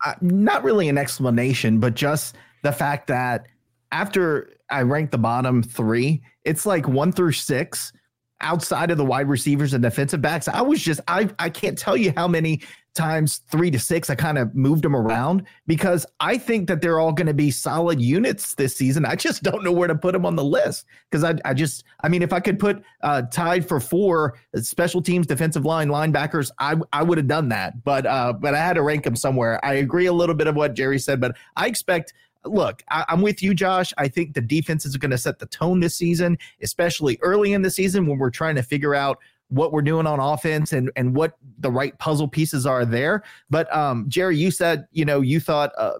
uh, 0.04 0.14
not 0.20 0.64
really 0.64 0.88
an 0.88 0.98
explanation, 0.98 1.78
but 1.78 1.94
just 1.94 2.36
the 2.62 2.72
fact 2.72 3.06
that 3.08 3.46
after 3.92 4.50
I 4.70 4.82
ranked 4.82 5.12
the 5.12 5.18
bottom 5.18 5.62
three, 5.62 6.22
it's 6.44 6.64
like 6.64 6.88
one 6.88 7.12
through 7.12 7.32
six 7.32 7.92
outside 8.40 8.90
of 8.90 8.98
the 8.98 9.04
wide 9.04 9.28
receivers 9.28 9.74
and 9.74 9.82
defensive 9.82 10.22
backs. 10.22 10.48
I 10.48 10.62
was 10.62 10.80
just, 10.82 11.00
I, 11.08 11.28
I 11.38 11.50
can't 11.50 11.76
tell 11.76 11.96
you 11.96 12.12
how 12.16 12.26
many 12.28 12.62
times 12.94 13.38
three 13.48 13.70
to 13.70 13.78
six, 13.78 14.10
I 14.10 14.14
kind 14.16 14.36
of 14.36 14.54
moved 14.54 14.82
them 14.82 14.96
around 14.96 15.46
because 15.66 16.04
I 16.18 16.36
think 16.38 16.66
that 16.68 16.80
they're 16.80 16.98
all 16.98 17.12
going 17.12 17.28
to 17.28 17.34
be 17.34 17.50
solid 17.50 18.00
units 18.00 18.54
this 18.54 18.76
season. 18.76 19.04
I 19.04 19.14
just 19.14 19.42
don't 19.42 19.62
know 19.62 19.70
where 19.70 19.86
to 19.86 19.94
put 19.94 20.12
them 20.12 20.26
on 20.26 20.34
the 20.34 20.44
list 20.44 20.86
because 21.08 21.22
I, 21.22 21.34
I 21.44 21.54
just, 21.54 21.84
I 22.02 22.08
mean, 22.08 22.22
if 22.22 22.32
I 22.32 22.40
could 22.40 22.58
put 22.58 22.82
uh, 23.02 23.22
tied 23.22 23.66
for 23.66 23.78
four 23.78 24.38
special 24.56 25.00
teams, 25.00 25.26
defensive 25.26 25.64
line, 25.64 25.88
linebackers, 25.88 26.50
I, 26.58 26.76
I 26.92 27.02
would 27.02 27.18
have 27.18 27.28
done 27.28 27.48
that. 27.50 27.84
But, 27.84 28.06
uh, 28.06 28.32
but 28.32 28.54
I 28.54 28.58
had 28.58 28.74
to 28.74 28.82
rank 28.82 29.04
them 29.04 29.16
somewhere. 29.16 29.64
I 29.64 29.74
agree 29.74 30.06
a 30.06 30.12
little 30.12 30.34
bit 30.34 30.48
of 30.48 30.56
what 30.56 30.74
Jerry 30.74 30.98
said, 30.98 31.20
but 31.20 31.36
I 31.56 31.68
expect 31.68 32.12
look, 32.44 32.82
I, 32.90 33.04
am 33.08 33.22
with 33.22 33.42
you, 33.42 33.54
Josh. 33.54 33.92
I 33.98 34.08
think 34.08 34.34
the 34.34 34.40
defense 34.40 34.86
is 34.86 34.96
going 34.96 35.10
to 35.10 35.18
set 35.18 35.38
the 35.38 35.46
tone 35.46 35.80
this 35.80 35.94
season, 35.94 36.38
especially 36.62 37.18
early 37.22 37.52
in 37.52 37.62
the 37.62 37.70
season 37.70 38.06
when 38.06 38.18
we're 38.18 38.30
trying 38.30 38.54
to 38.56 38.62
figure 38.62 38.94
out 38.94 39.18
what 39.50 39.72
we're 39.72 39.82
doing 39.82 40.06
on 40.06 40.18
offense 40.18 40.72
and 40.72 40.90
and 40.96 41.14
what 41.14 41.36
the 41.58 41.70
right 41.70 41.96
puzzle 41.98 42.28
pieces 42.28 42.66
are 42.66 42.84
there. 42.84 43.22
But 43.50 43.72
um, 43.74 44.06
Jerry, 44.08 44.36
you 44.36 44.50
said 44.50 44.86
you 44.92 45.04
know 45.04 45.20
you 45.20 45.40
thought 45.40 45.72
uh, 45.76 45.98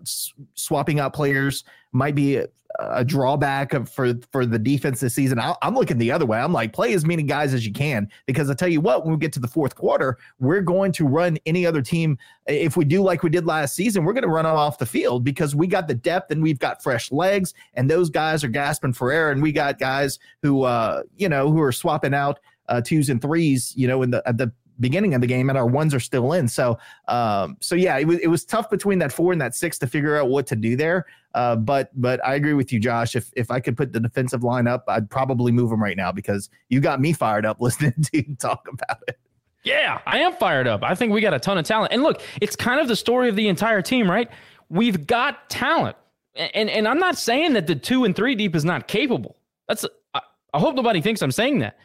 swapping 0.54 1.00
out 1.00 1.12
players 1.12 1.64
might 1.92 2.14
be 2.14 2.36
a, 2.36 2.46
a 2.78 3.04
drawback 3.04 3.74
of, 3.74 3.88
for 3.88 4.14
for 4.30 4.46
the 4.46 4.58
defense 4.58 5.00
this 5.00 5.14
season. 5.14 5.38
I, 5.38 5.54
I'm 5.62 5.74
looking 5.74 5.98
the 5.98 6.12
other 6.12 6.26
way. 6.26 6.38
I'm 6.38 6.52
like 6.52 6.72
play 6.72 6.94
as 6.94 7.04
many 7.04 7.22
guys 7.22 7.52
as 7.52 7.66
you 7.66 7.72
can 7.72 8.08
because 8.26 8.48
I 8.48 8.54
tell 8.54 8.68
you 8.68 8.80
what, 8.80 9.04
when 9.04 9.12
we 9.12 9.18
get 9.18 9.32
to 9.34 9.40
the 9.40 9.48
fourth 9.48 9.74
quarter, 9.74 10.18
we're 10.38 10.60
going 10.60 10.92
to 10.92 11.06
run 11.06 11.38
any 11.46 11.66
other 11.66 11.82
team. 11.82 12.16
If 12.46 12.76
we 12.76 12.84
do 12.84 13.02
like 13.02 13.22
we 13.22 13.30
did 13.30 13.46
last 13.46 13.74
season, 13.74 14.04
we're 14.04 14.12
going 14.12 14.22
to 14.22 14.28
run 14.28 14.44
them 14.44 14.56
off 14.56 14.78
the 14.78 14.86
field 14.86 15.24
because 15.24 15.54
we 15.54 15.66
got 15.66 15.88
the 15.88 15.94
depth 15.94 16.30
and 16.30 16.42
we've 16.42 16.58
got 16.58 16.82
fresh 16.82 17.10
legs, 17.10 17.54
and 17.74 17.90
those 17.90 18.10
guys 18.10 18.44
are 18.44 18.48
gasping 18.48 18.92
for 18.92 19.10
air, 19.10 19.30
and 19.30 19.42
we 19.42 19.52
got 19.52 19.78
guys 19.78 20.18
who 20.42 20.62
uh 20.62 21.02
you 21.16 21.28
know 21.28 21.50
who 21.50 21.60
are 21.60 21.72
swapping 21.72 22.14
out 22.14 22.38
uh, 22.70 22.80
twos 22.80 23.10
and 23.10 23.20
threes, 23.20 23.74
you 23.76 23.86
know, 23.86 24.02
in 24.02 24.10
the 24.10 24.22
at 24.26 24.38
the 24.38 24.50
beginning 24.80 25.12
of 25.14 25.20
the 25.20 25.26
game, 25.26 25.50
and 25.50 25.58
our 25.58 25.66
ones 25.66 25.94
are 25.94 26.00
still 26.00 26.32
in. 26.32 26.48
So, 26.48 26.78
um, 27.06 27.58
so 27.60 27.74
yeah, 27.74 27.98
it 27.98 28.06
was 28.06 28.18
it 28.18 28.28
was 28.28 28.44
tough 28.44 28.70
between 28.70 28.98
that 29.00 29.12
four 29.12 29.32
and 29.32 29.40
that 29.40 29.54
six 29.54 29.78
to 29.80 29.86
figure 29.86 30.16
out 30.16 30.28
what 30.28 30.46
to 30.48 30.56
do 30.56 30.76
there. 30.76 31.06
Uh, 31.34 31.56
but 31.56 31.90
but 32.00 32.24
I 32.26 32.34
agree 32.34 32.54
with 32.54 32.72
you, 32.72 32.80
Josh. 32.80 33.14
If 33.14 33.30
if 33.36 33.50
I 33.50 33.60
could 33.60 33.76
put 33.76 33.92
the 33.92 34.00
defensive 34.00 34.42
line 34.42 34.66
up, 34.66 34.84
I'd 34.88 35.10
probably 35.10 35.52
move 35.52 35.70
them 35.70 35.82
right 35.82 35.96
now 35.96 36.10
because 36.10 36.48
you 36.68 36.80
got 36.80 37.00
me 37.00 37.12
fired 37.12 37.44
up 37.44 37.60
listening 37.60 37.94
to 38.02 38.16
you 38.16 38.36
talk 38.36 38.66
about 38.72 38.98
it. 39.08 39.18
Yeah, 39.62 40.00
I 40.06 40.20
am 40.20 40.32
fired 40.34 40.66
up. 40.66 40.82
I 40.82 40.94
think 40.94 41.12
we 41.12 41.20
got 41.20 41.34
a 41.34 41.38
ton 41.38 41.58
of 41.58 41.66
talent. 41.66 41.92
And 41.92 42.02
look, 42.02 42.22
it's 42.40 42.56
kind 42.56 42.80
of 42.80 42.88
the 42.88 42.96
story 42.96 43.28
of 43.28 43.36
the 43.36 43.46
entire 43.48 43.82
team, 43.82 44.10
right? 44.10 44.30
We've 44.70 45.06
got 45.06 45.50
talent. 45.50 45.96
And 46.34 46.70
and 46.70 46.88
I'm 46.88 46.98
not 46.98 47.18
saying 47.18 47.52
that 47.54 47.66
the 47.66 47.74
2 47.74 48.04
and 48.04 48.16
3 48.16 48.34
deep 48.34 48.54
is 48.56 48.64
not 48.64 48.88
capable. 48.88 49.36
That's 49.68 49.84
I, 50.14 50.20
I 50.54 50.58
hope 50.58 50.76
nobody 50.76 51.00
thinks 51.00 51.20
I'm 51.22 51.32
saying 51.32 51.58
that. 51.58 51.78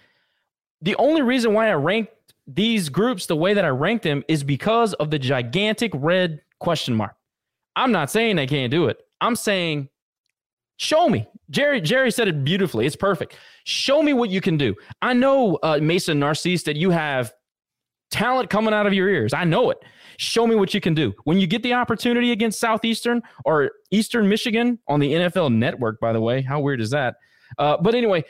The 0.86 0.96
only 0.98 1.24
reason 1.24 1.54
why 1.54 1.70
I 1.70 1.74
ranked 1.74 2.14
these 2.46 2.90
groups 2.90 3.26
the 3.26 3.36
way 3.36 3.56
that 3.56 3.66
I 3.66 3.70
ranked 3.70 4.04
them 4.04 4.24
is 4.28 4.44
because 4.44 4.94
of 4.94 5.10
the 5.10 5.18
gigantic 5.18 5.92
red 5.96 6.42
question 6.60 6.94
mark. 6.94 7.16
I'm 7.76 7.92
not 7.92 8.12
saying 8.12 8.36
they 8.36 8.46
can't 8.46 8.70
do 8.70 8.86
it. 8.86 8.98
I'm 9.20 9.36
saying 9.36 9.90
show 10.78 11.10
me. 11.10 11.28
Jerry 11.50 11.82
Jerry 11.82 12.12
said 12.12 12.28
it 12.28 12.44
beautifully. 12.44 12.86
It's 12.86 12.96
perfect. 12.96 13.36
Show 13.64 14.04
me 14.04 14.14
what 14.14 14.30
you 14.30 14.42
can 14.42 14.58
do. 14.58 14.76
I 15.02 15.14
know 15.14 15.58
uh, 15.64 15.80
Mason 15.82 16.20
Narcisse 16.20 16.62
that 16.64 16.76
you 16.76 16.92
have 16.92 17.34
talent 18.12 18.52
coming 18.52 18.74
out 18.74 18.86
of 18.86 18.94
your 18.94 19.10
ears. 19.10 19.34
I 19.34 19.44
know 19.44 19.72
it. 19.72 19.80
Show 20.18 20.46
me 20.46 20.56
what 20.56 20.76
you 20.76 20.82
can 20.82 20.94
do. 20.94 21.14
When 21.24 21.40
you 21.40 21.48
get 21.48 21.64
the 21.64 21.74
opportunity 21.74 22.32
against 22.32 22.60
Southeastern 22.60 23.24
or 23.44 23.72
Eastern 23.90 24.30
Michigan 24.30 24.78
on 24.88 25.00
the 25.00 25.14
NFL 25.14 25.52
network, 25.52 26.00
by 26.00 26.14
the 26.14 26.22
way, 26.22 26.44
how 26.44 26.60
weird 26.60 26.80
is 26.80 26.92
that? 26.92 27.16
Uh, 27.58 27.76
but 27.82 27.96
anyway, 27.96 28.24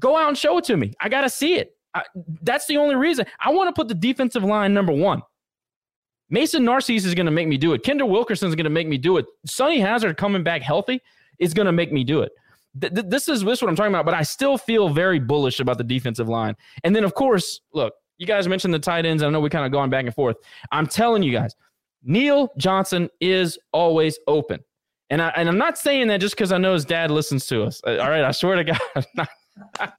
go 0.00 0.16
out 0.16 0.28
and 0.28 0.36
show 0.36 0.58
it 0.58 0.64
to 0.64 0.76
me. 0.76 0.92
I 1.00 1.08
got 1.08 1.20
to 1.20 1.30
see 1.30 1.54
it. 1.54 1.76
I, 1.94 2.04
that's 2.42 2.66
the 2.66 2.76
only 2.76 2.94
reason. 2.94 3.26
I 3.40 3.50
want 3.52 3.68
to 3.68 3.78
put 3.78 3.88
the 3.88 3.94
defensive 3.94 4.44
line 4.44 4.72
number 4.72 4.92
one. 4.92 5.22
Mason 6.30 6.64
Narcisse 6.64 7.04
is 7.04 7.14
going 7.14 7.26
to 7.26 7.32
make 7.32 7.46
me 7.46 7.58
do 7.58 7.74
it. 7.74 7.82
Kendall 7.82 8.08
Wilkerson 8.08 8.48
is 8.48 8.54
going 8.54 8.64
to 8.64 8.70
make 8.70 8.88
me 8.88 8.96
do 8.96 9.18
it. 9.18 9.26
Sonny 9.44 9.78
Hazard 9.78 10.16
coming 10.16 10.42
back 10.42 10.62
healthy 10.62 11.00
is 11.38 11.52
going 11.52 11.66
to 11.66 11.72
make 11.72 11.92
me 11.92 12.04
do 12.04 12.22
it. 12.22 12.32
Th- 12.80 12.92
th- 12.92 13.06
this 13.08 13.28
is 13.28 13.44
this 13.44 13.58
is 13.58 13.62
what 13.62 13.68
I'm 13.68 13.76
talking 13.76 13.92
about. 13.92 14.06
But 14.06 14.14
I 14.14 14.22
still 14.22 14.56
feel 14.56 14.88
very 14.88 15.18
bullish 15.18 15.60
about 15.60 15.76
the 15.76 15.84
defensive 15.84 16.30
line. 16.30 16.56
And 16.84 16.96
then, 16.96 17.04
of 17.04 17.12
course, 17.12 17.60
look, 17.74 17.92
you 18.16 18.26
guys 18.26 18.48
mentioned 18.48 18.72
the 18.72 18.78
tight 18.78 19.04
ends. 19.04 19.22
I 19.22 19.28
know 19.28 19.40
we 19.40 19.50
kind 19.50 19.66
of 19.66 19.72
going 19.72 19.90
back 19.90 20.06
and 20.06 20.14
forth. 20.14 20.36
I'm 20.70 20.86
telling 20.86 21.22
you 21.22 21.32
guys, 21.32 21.54
Neal 22.02 22.50
Johnson 22.56 23.10
is 23.20 23.58
always 23.72 24.18
open. 24.26 24.60
And, 25.10 25.20
I, 25.20 25.28
and 25.36 25.48
I'm 25.48 25.58
not 25.58 25.76
saying 25.76 26.08
that 26.08 26.22
just 26.22 26.34
because 26.34 26.52
I 26.52 26.56
know 26.58 26.72
his 26.72 26.86
dad 26.86 27.10
listens 27.10 27.46
to 27.48 27.64
us. 27.64 27.82
Uh, 27.86 27.98
all 27.98 28.08
right, 28.08 28.24
I 28.24 28.30
swear 28.30 28.56
to 28.56 28.64
God. 28.64 29.28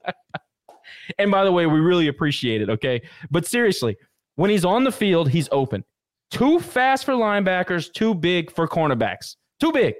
and 1.18 1.32
by 1.32 1.44
the 1.44 1.52
way, 1.52 1.66
we 1.66 1.80
really 1.80 2.08
appreciate 2.08 2.62
it. 2.62 2.70
Okay. 2.70 3.02
But 3.32 3.46
seriously, 3.46 3.98
when 4.36 4.50
he's 4.50 4.66
on 4.66 4.84
the 4.84 4.92
field, 4.92 5.30
he's 5.30 5.50
open. 5.52 5.84
Too 6.32 6.60
fast 6.60 7.06
for 7.06 7.14
linebackers, 7.14 7.92
too 7.92 8.16
big 8.16 8.52
for 8.52 8.68
cornerbacks. 8.68 9.36
Too 9.60 9.72
big. 9.72 9.94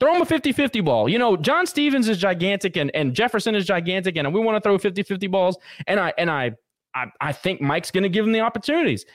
Throw 0.00 0.14
him 0.14 0.22
a 0.22 0.26
50 0.26 0.52
50 0.52 0.80
ball. 0.80 1.08
You 1.08 1.18
know, 1.18 1.36
John 1.36 1.66
Stevens 1.66 2.08
is 2.08 2.18
gigantic 2.18 2.76
and, 2.76 2.90
and 2.94 3.14
Jefferson 3.14 3.54
is 3.54 3.64
gigantic, 3.64 4.16
and 4.16 4.32
we 4.32 4.40
want 4.40 4.56
to 4.56 4.66
throw 4.66 4.78
50 4.78 5.02
50 5.02 5.26
balls. 5.26 5.56
And 5.86 5.98
I 5.98 6.12
and 6.18 6.30
I 6.30 6.52
I, 6.94 7.06
I 7.20 7.32
think 7.32 7.60
Mike's 7.60 7.90
gonna 7.90 8.08
give 8.08 8.26
him 8.26 8.32
the 8.32 8.40
opportunities. 8.40 9.06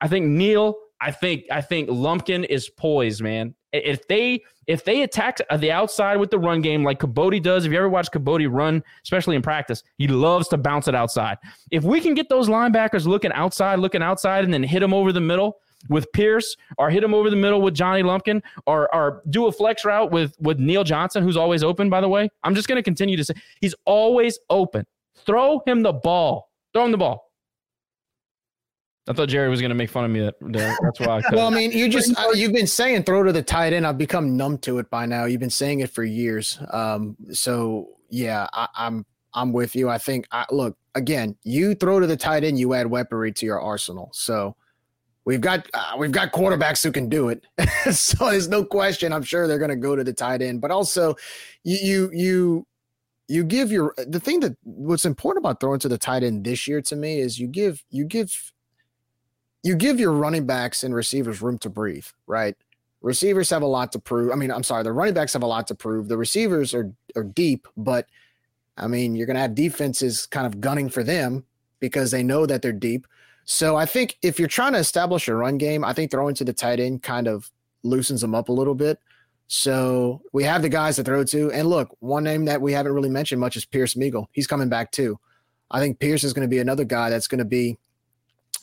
I 0.00 0.08
think 0.08 0.26
Neal, 0.26 0.76
I 1.00 1.10
think 1.10 1.44
I 1.50 1.60
think 1.60 1.90
Lumpkin 1.90 2.44
is 2.44 2.70
poised, 2.70 3.22
man. 3.22 3.54
If 3.72 4.06
they 4.08 4.42
if 4.66 4.84
they 4.84 5.02
attack 5.02 5.38
the 5.58 5.72
outside 5.72 6.16
with 6.16 6.30
the 6.30 6.38
run 6.38 6.60
game 6.60 6.84
like 6.84 7.00
Kibodi 7.00 7.42
does, 7.42 7.64
if 7.64 7.72
you 7.72 7.78
ever 7.78 7.88
watch 7.88 8.10
Kibodi 8.10 8.48
run, 8.50 8.82
especially 9.04 9.36
in 9.36 9.42
practice, 9.42 9.82
he 9.98 10.08
loves 10.08 10.48
to 10.48 10.58
bounce 10.58 10.88
it 10.88 10.94
outside. 10.94 11.38
If 11.70 11.84
we 11.84 12.00
can 12.00 12.14
get 12.14 12.28
those 12.28 12.48
linebackers 12.48 13.06
looking 13.06 13.32
outside, 13.32 13.78
looking 13.78 14.02
outside, 14.02 14.44
and 14.44 14.52
then 14.52 14.62
hit 14.62 14.80
them 14.80 14.94
over 14.94 15.12
the 15.12 15.20
middle 15.20 15.58
with 15.88 16.10
Pearse, 16.12 16.56
or 16.78 16.90
hit 16.90 17.02
him 17.02 17.14
over 17.14 17.30
the 17.30 17.36
middle 17.36 17.62
with 17.62 17.74
Johnny 17.74 18.02
Lumpkin, 18.02 18.42
or 18.66 18.94
or 18.94 19.22
do 19.30 19.46
a 19.46 19.52
flex 19.52 19.84
route 19.84 20.10
with 20.10 20.34
with 20.40 20.58
Neal 20.58 20.84
Johnson, 20.84 21.22
who's 21.22 21.36
always 21.36 21.62
open. 21.62 21.88
By 21.88 22.00
the 22.00 22.08
way, 22.08 22.28
I'm 22.42 22.54
just 22.54 22.68
going 22.68 22.76
to 22.76 22.82
continue 22.82 23.16
to 23.16 23.24
say 23.24 23.34
he's 23.60 23.74
always 23.86 24.38
open. 24.50 24.86
Throw 25.26 25.62
him 25.66 25.82
the 25.82 25.92
ball. 25.92 26.50
Throw 26.72 26.84
him 26.84 26.92
the 26.92 26.98
ball. 26.98 27.29
I 29.10 29.12
thought 29.12 29.28
Jerry 29.28 29.48
was 29.48 29.60
going 29.60 29.70
to 29.70 29.74
make 29.74 29.90
fun 29.90 30.04
of 30.04 30.10
me. 30.12 30.20
That, 30.20 30.36
that- 30.40 30.78
that's 30.80 31.00
why. 31.00 31.16
I 31.18 31.22
cut 31.22 31.34
Well, 31.34 31.48
I 31.48 31.50
mean, 31.50 31.72
you 31.72 31.88
just 31.88 32.16
uh, 32.16 32.30
you've 32.32 32.52
been 32.52 32.68
saying 32.68 33.02
throw 33.02 33.24
to 33.24 33.32
the 33.32 33.42
tight 33.42 33.72
end. 33.72 33.84
I've 33.84 33.98
become 33.98 34.36
numb 34.36 34.58
to 34.58 34.78
it 34.78 34.88
by 34.88 35.04
now. 35.04 35.24
You've 35.24 35.40
been 35.40 35.50
saying 35.50 35.80
it 35.80 35.90
for 35.90 36.04
years. 36.04 36.60
Um, 36.70 37.16
so 37.32 37.88
yeah, 38.08 38.46
I, 38.52 38.68
I'm 38.76 39.04
I'm 39.34 39.52
with 39.52 39.74
you. 39.74 39.88
I 39.88 39.98
think 39.98 40.28
I, 40.30 40.46
look 40.52 40.76
again. 40.94 41.36
You 41.42 41.74
throw 41.74 41.98
to 41.98 42.06
the 42.06 42.16
tight 42.16 42.44
end, 42.44 42.60
you 42.60 42.72
add 42.74 42.86
weaponry 42.86 43.32
to 43.32 43.46
your 43.46 43.60
arsenal. 43.60 44.10
So 44.12 44.54
we've 45.24 45.40
got 45.40 45.68
uh, 45.74 45.96
we've 45.98 46.12
got 46.12 46.30
quarterbacks 46.30 46.84
who 46.84 46.92
can 46.92 47.08
do 47.08 47.30
it. 47.30 47.44
so 47.92 48.30
there's 48.30 48.48
no 48.48 48.64
question. 48.64 49.12
I'm 49.12 49.24
sure 49.24 49.48
they're 49.48 49.58
going 49.58 49.70
to 49.70 49.76
go 49.76 49.96
to 49.96 50.04
the 50.04 50.12
tight 50.12 50.40
end. 50.40 50.60
But 50.60 50.70
also, 50.70 51.16
you 51.64 51.78
you 51.82 52.10
you 52.12 52.66
you 53.26 53.42
give 53.42 53.72
your 53.72 53.92
the 53.96 54.20
thing 54.20 54.38
that 54.40 54.56
what's 54.62 55.04
important 55.04 55.42
about 55.44 55.58
throwing 55.58 55.80
to 55.80 55.88
the 55.88 55.98
tight 55.98 56.22
end 56.22 56.44
this 56.44 56.68
year 56.68 56.80
to 56.82 56.94
me 56.94 57.18
is 57.18 57.40
you 57.40 57.48
give 57.48 57.82
you 57.90 58.04
give 58.04 58.52
you 59.62 59.76
give 59.76 60.00
your 60.00 60.12
running 60.12 60.46
backs 60.46 60.84
and 60.84 60.94
receivers 60.94 61.42
room 61.42 61.58
to 61.58 61.70
breathe, 61.70 62.06
right? 62.26 62.56
Receivers 63.02 63.50
have 63.50 63.62
a 63.62 63.66
lot 63.66 63.92
to 63.92 63.98
prove. 63.98 64.30
I 64.32 64.34
mean, 64.34 64.50
I'm 64.50 64.62
sorry, 64.62 64.82
the 64.82 64.92
running 64.92 65.14
backs 65.14 65.32
have 65.32 65.42
a 65.42 65.46
lot 65.46 65.66
to 65.68 65.74
prove. 65.74 66.08
The 66.08 66.18
receivers 66.18 66.74
are 66.74 66.92
are 67.16 67.24
deep, 67.24 67.66
but 67.76 68.06
I 68.76 68.86
mean, 68.86 69.14
you're 69.14 69.26
going 69.26 69.36
to 69.36 69.42
have 69.42 69.54
defenses 69.54 70.26
kind 70.26 70.46
of 70.46 70.60
gunning 70.60 70.88
for 70.88 71.02
them 71.02 71.44
because 71.80 72.10
they 72.10 72.22
know 72.22 72.46
that 72.46 72.62
they're 72.62 72.72
deep. 72.72 73.06
So 73.44 73.76
I 73.76 73.84
think 73.86 74.16
if 74.22 74.38
you're 74.38 74.48
trying 74.48 74.72
to 74.72 74.78
establish 74.78 75.28
a 75.28 75.34
run 75.34 75.58
game, 75.58 75.84
I 75.84 75.92
think 75.92 76.10
throwing 76.10 76.34
to 76.36 76.44
the 76.44 76.52
tight 76.52 76.80
end 76.80 77.02
kind 77.02 77.26
of 77.26 77.50
loosens 77.82 78.20
them 78.20 78.34
up 78.34 78.48
a 78.48 78.52
little 78.52 78.74
bit. 78.74 78.98
So 79.48 80.22
we 80.32 80.44
have 80.44 80.62
the 80.62 80.68
guys 80.68 80.96
to 80.96 81.02
throw 81.02 81.24
to. 81.24 81.50
And 81.50 81.68
look, 81.68 81.94
one 81.98 82.22
name 82.22 82.44
that 82.44 82.60
we 82.60 82.72
haven't 82.72 82.92
really 82.92 83.08
mentioned 83.10 83.40
much 83.40 83.56
is 83.56 83.64
Pearse 83.64 83.94
Migl. 83.94 84.26
He's 84.32 84.46
coming 84.46 84.68
back 84.68 84.92
too. 84.92 85.18
I 85.70 85.80
think 85.80 85.98
Pearse 85.98 86.22
is 86.22 86.32
going 86.32 86.46
to 86.46 86.50
be 86.50 86.60
another 86.60 86.84
guy 86.84 87.10
that's 87.10 87.26
going 87.26 87.40
to 87.40 87.44
be 87.44 87.76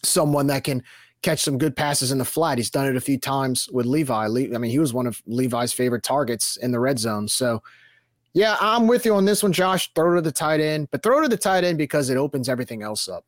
someone 0.03 0.47
that 0.47 0.63
can 0.63 0.83
catch 1.21 1.39
some 1.39 1.57
good 1.57 1.75
passes 1.75 2.11
in 2.11 2.17
the 2.17 2.25
flat. 2.25 2.57
He's 2.57 2.69
done 2.69 2.87
it 2.87 2.95
a 2.95 3.01
few 3.01 3.19
times 3.19 3.69
with 3.71 3.85
Levi. 3.85 4.27
Le- 4.27 4.55
I 4.55 4.57
mean, 4.57 4.71
he 4.71 4.79
was 4.79 4.93
one 4.93 5.07
of 5.07 5.21
Levi's 5.25 5.73
favorite 5.73 6.03
targets 6.03 6.57
in 6.57 6.71
the 6.71 6.79
red 6.79 6.99
zone. 6.99 7.27
So, 7.27 7.63
yeah, 8.33 8.55
I'm 8.61 8.87
with 8.87 9.05
you 9.05 9.15
on 9.15 9.25
this 9.25 9.41
one, 9.41 9.51
Josh. 9.51 9.91
Throw 9.93 10.15
to 10.15 10.21
the 10.21 10.31
tight 10.31 10.59
end, 10.59 10.89
but 10.91 11.01
throw 11.01 11.21
to 11.21 11.27
the 11.27 11.37
tight 11.37 11.63
end 11.63 11.77
because 11.77 12.09
it 12.09 12.17
opens 12.17 12.49
everything 12.49 12.83
else 12.83 13.09
up. 13.09 13.25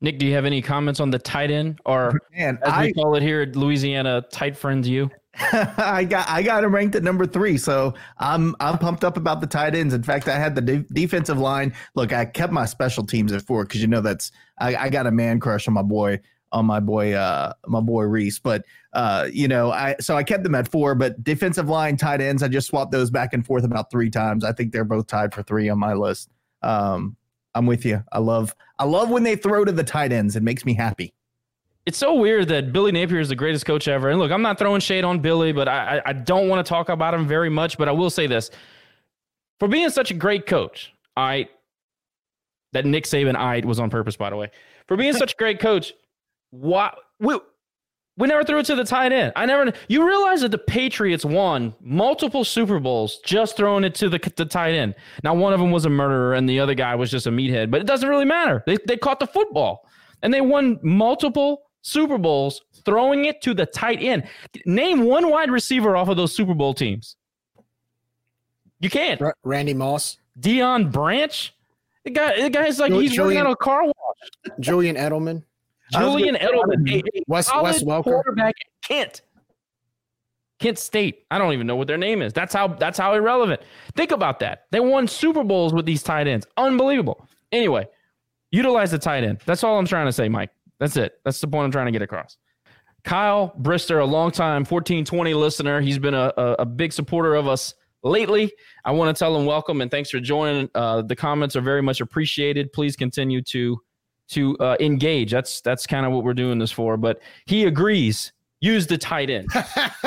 Nick, 0.00 0.18
do 0.18 0.26
you 0.26 0.34
have 0.34 0.44
any 0.44 0.62
comments 0.62 1.00
on 1.00 1.10
the 1.10 1.18
tight 1.18 1.50
end, 1.50 1.80
or 1.84 2.20
Man, 2.32 2.58
as 2.62 2.72
I 2.72 2.86
we 2.86 2.92
call 2.92 3.16
it 3.16 3.22
here 3.22 3.42
at 3.42 3.56
Louisiana, 3.56 4.22
tight 4.30 4.56
friends? 4.56 4.88
You 4.88 5.10
I 5.52 6.04
got 6.04 6.28
I 6.28 6.42
got 6.42 6.64
him 6.64 6.74
ranked 6.74 6.94
at 6.94 7.02
number 7.02 7.26
three, 7.26 7.58
so 7.58 7.94
I'm 8.18 8.54
I'm 8.60 8.78
pumped 8.78 9.04
up 9.04 9.16
about 9.16 9.40
the 9.40 9.46
tight 9.46 9.74
ends. 9.74 9.94
In 9.94 10.02
fact, 10.02 10.28
I 10.28 10.36
had 10.36 10.54
the 10.54 10.60
de- 10.60 10.86
defensive 10.92 11.38
line. 11.38 11.74
Look, 11.94 12.12
I 12.12 12.24
kept 12.24 12.52
my 12.52 12.64
special 12.64 13.04
teams 13.04 13.32
at 13.32 13.42
four 13.42 13.64
because 13.64 13.80
you 13.80 13.88
know 13.88 14.00
that's 14.00 14.30
I, 14.60 14.76
I 14.76 14.88
got 14.90 15.06
a 15.06 15.10
man 15.10 15.40
crush 15.40 15.66
on 15.68 15.74
my 15.74 15.82
boy 15.82 16.20
on 16.50 16.64
my 16.64 16.80
boy 16.80 17.12
uh 17.12 17.52
my 17.66 17.80
boy 17.80 18.04
Rhys, 18.04 18.38
but 18.38 18.64
uh 18.94 19.28
you 19.30 19.48
know 19.48 19.70
I 19.70 19.96
so 20.00 20.16
I 20.16 20.22
kept 20.24 20.42
them 20.44 20.54
at 20.54 20.66
four. 20.70 20.94
But 20.94 21.22
defensive 21.22 21.68
line, 21.68 21.96
tight 21.96 22.20
ends, 22.20 22.42
I 22.42 22.48
just 22.48 22.68
swapped 22.68 22.90
those 22.92 23.10
back 23.10 23.34
and 23.34 23.44
forth 23.44 23.64
about 23.64 23.90
three 23.90 24.08
times. 24.10 24.44
I 24.44 24.52
think 24.52 24.72
they're 24.72 24.84
both 24.84 25.06
tied 25.06 25.34
for 25.34 25.42
three 25.42 25.68
on 25.68 25.78
my 25.78 25.92
list. 25.92 26.30
Um, 26.62 27.16
I'm 27.54 27.66
with 27.66 27.84
you. 27.84 28.02
I 28.12 28.18
love 28.18 28.54
I 28.78 28.84
love 28.84 29.10
when 29.10 29.24
they 29.24 29.36
throw 29.36 29.64
to 29.64 29.72
the 29.72 29.84
tight 29.84 30.10
ends. 30.12 30.36
It 30.36 30.42
makes 30.42 30.64
me 30.64 30.74
happy. 30.74 31.12
it's 31.86 31.98
so 31.98 32.14
weird 32.14 32.48
that 32.48 32.72
Billy 32.72 32.92
Napier 32.92 33.20
is 33.20 33.28
the 33.28 33.34
greatest 33.36 33.66
coach 33.66 33.86
ever. 33.88 34.08
And 34.10 34.18
look, 34.18 34.30
I'm 34.30 34.42
not 34.42 34.58
throwing 34.58 34.80
shade 34.80 35.04
on 35.04 35.20
Billy, 35.20 35.52
but 35.52 35.68
I 35.68 35.98
I- 35.98 36.02
I 36.06 36.12
don't 36.14 36.48
want 36.48 36.64
to 36.64 36.68
talk 36.68 36.88
about 36.88 37.12
him 37.14 37.26
very 37.26 37.50
much. 37.50 37.76
But 37.76 37.88
I 37.88 37.92
will 37.92 38.10
say 38.10 38.26
this: 38.26 38.50
for 39.58 39.68
being 39.68 39.90
such 39.90 40.10
a 40.10 40.14
great 40.14 40.46
coach, 40.46 40.92
I 41.16 41.48
that 42.72 42.84
Nick 42.84 43.04
Saban 43.04 43.36
eyed 43.36 43.64
was 43.64 43.80
on 43.80 43.90
purpose, 43.90 44.16
by 44.16 44.30
the 44.30 44.36
way. 44.36 44.50
For 44.86 44.96
being 44.96 45.12
such 45.12 45.32
a 45.32 45.36
great 45.36 45.60
coach, 45.60 45.92
why 46.50 46.94
we 47.20 47.38
We 48.16 48.26
never 48.26 48.42
threw 48.42 48.58
it 48.58 48.66
to 48.66 48.74
the 48.74 48.84
tight 48.84 49.12
end. 49.12 49.32
I 49.36 49.46
never. 49.46 49.72
You 49.88 50.04
realize 50.06 50.40
that 50.40 50.50
the 50.50 50.58
Patriots 50.58 51.24
won 51.24 51.74
multiple 51.80 52.42
Super 52.44 52.80
Bowls 52.80 53.18
just 53.24 53.56
throwing 53.56 53.84
it 53.84 53.94
to 53.96 54.08
the, 54.08 54.18
the 54.36 54.44
tight 54.44 54.74
end. 54.74 54.96
Now, 55.22 55.34
one 55.34 55.52
of 55.52 55.60
them 55.60 55.70
was 55.70 55.84
a 55.84 55.90
murderer, 55.90 56.34
and 56.34 56.48
the 56.48 56.58
other 56.58 56.74
guy 56.74 56.94
was 56.96 57.10
just 57.10 57.26
a 57.26 57.30
meathead. 57.30 57.70
But 57.70 57.80
it 57.80 57.86
doesn't 57.86 58.08
really 58.08 58.24
matter. 58.24 58.64
They 58.66 58.76
they 58.86 58.96
caught 58.96 59.20
the 59.20 59.26
football, 59.26 59.86
and 60.22 60.34
they 60.34 60.40
won 60.40 60.80
multiple 60.82 61.62
Super 61.82 62.18
Bowls 62.18 62.60
throwing 62.84 63.26
it 63.26 63.40
to 63.42 63.54
the 63.54 63.66
tight 63.66 64.02
end. 64.02 64.24
Name 64.66 65.04
one 65.04 65.30
wide 65.30 65.50
receiver 65.50 65.96
off 65.96 66.08
of 66.08 66.16
those 66.16 66.34
Super 66.34 66.54
Bowl 66.54 66.74
teams. 66.74 67.14
You 68.80 68.90
can't. 68.90 69.20
R- 69.22 69.34
Randy 69.44 69.74
Moss, 69.74 70.18
Deion 70.40 70.90
Branch. 70.90 71.54
The 72.04 72.10
guy, 72.10 72.40
the 72.42 72.50
guy's 72.50 72.78
like 72.78 72.90
Ju- 72.92 72.98
he's 73.00 73.10
working 73.18 73.36
Julian- 73.38 73.46
a 73.46 73.56
car 73.56 73.84
wash. 73.84 73.94
Julian 74.60 74.96
Edelman, 74.96 75.42
Julian 75.92 76.34
Edelman, 76.36 76.90
a, 76.90 76.98
a 76.98 77.22
Wes 77.26 77.48
college 77.50 77.82
Welker. 77.82 78.04
quarterback 78.04 78.54
at 78.60 78.88
Kent. 78.88 79.22
Kent 80.58 80.78
State. 80.78 81.24
I 81.30 81.38
don't 81.38 81.52
even 81.52 81.66
know 81.66 81.76
what 81.76 81.86
their 81.86 81.98
name 81.98 82.20
is. 82.20 82.32
That's 82.32 82.52
how 82.52 82.68
that's 82.68 82.98
how 82.98 83.14
irrelevant. 83.14 83.60
Think 83.94 84.10
about 84.10 84.40
that. 84.40 84.64
They 84.70 84.80
won 84.80 85.06
Super 85.06 85.44
Bowls 85.44 85.72
with 85.72 85.86
these 85.86 86.02
tight 86.02 86.26
ends. 86.26 86.46
Unbelievable. 86.56 87.24
Anyway, 87.52 87.86
utilize 88.50 88.90
the 88.90 88.98
tight 88.98 89.22
end. 89.24 89.40
That's 89.46 89.62
all 89.62 89.78
I'm 89.78 89.86
trying 89.86 90.06
to 90.06 90.12
say, 90.12 90.28
Mike. 90.28 90.50
That's 90.80 90.96
it. 90.96 91.20
That's 91.24 91.40
the 91.40 91.46
point 91.46 91.64
I'm 91.66 91.70
trying 91.70 91.86
to 91.86 91.92
get 91.92 92.02
across. 92.02 92.36
Kyle 93.04 93.54
Brister, 93.60 94.00
a 94.00 94.04
longtime 94.04 94.64
1420 94.64 95.32
listener. 95.34 95.80
He's 95.80 95.98
been 95.98 96.14
a, 96.14 96.32
a, 96.36 96.52
a 96.60 96.66
big 96.66 96.92
supporter 96.92 97.34
of 97.36 97.46
us 97.46 97.74
lately. 98.02 98.52
I 98.84 98.92
want 98.92 99.14
to 99.14 99.18
tell 99.18 99.34
them 99.34 99.46
welcome 99.46 99.80
and 99.80 99.90
thanks 99.90 100.10
for 100.10 100.20
joining. 100.20 100.70
Uh, 100.74 101.02
the 101.02 101.16
comments 101.16 101.56
are 101.56 101.60
very 101.60 101.82
much 101.82 102.00
appreciated. 102.00 102.72
Please 102.72 102.96
continue 102.96 103.42
to 103.42 103.80
to 104.30 104.56
uh, 104.58 104.76
engage. 104.80 105.30
That's 105.30 105.60
that's 105.60 105.86
kind 105.86 106.04
of 106.06 106.12
what 106.12 106.24
we're 106.24 106.34
doing 106.34 106.58
this 106.58 106.70
for. 106.70 106.96
But 106.96 107.20
he 107.46 107.64
agrees. 107.64 108.32
Use 108.60 108.88
the 108.88 108.98
tight 108.98 109.30
end. 109.30 109.48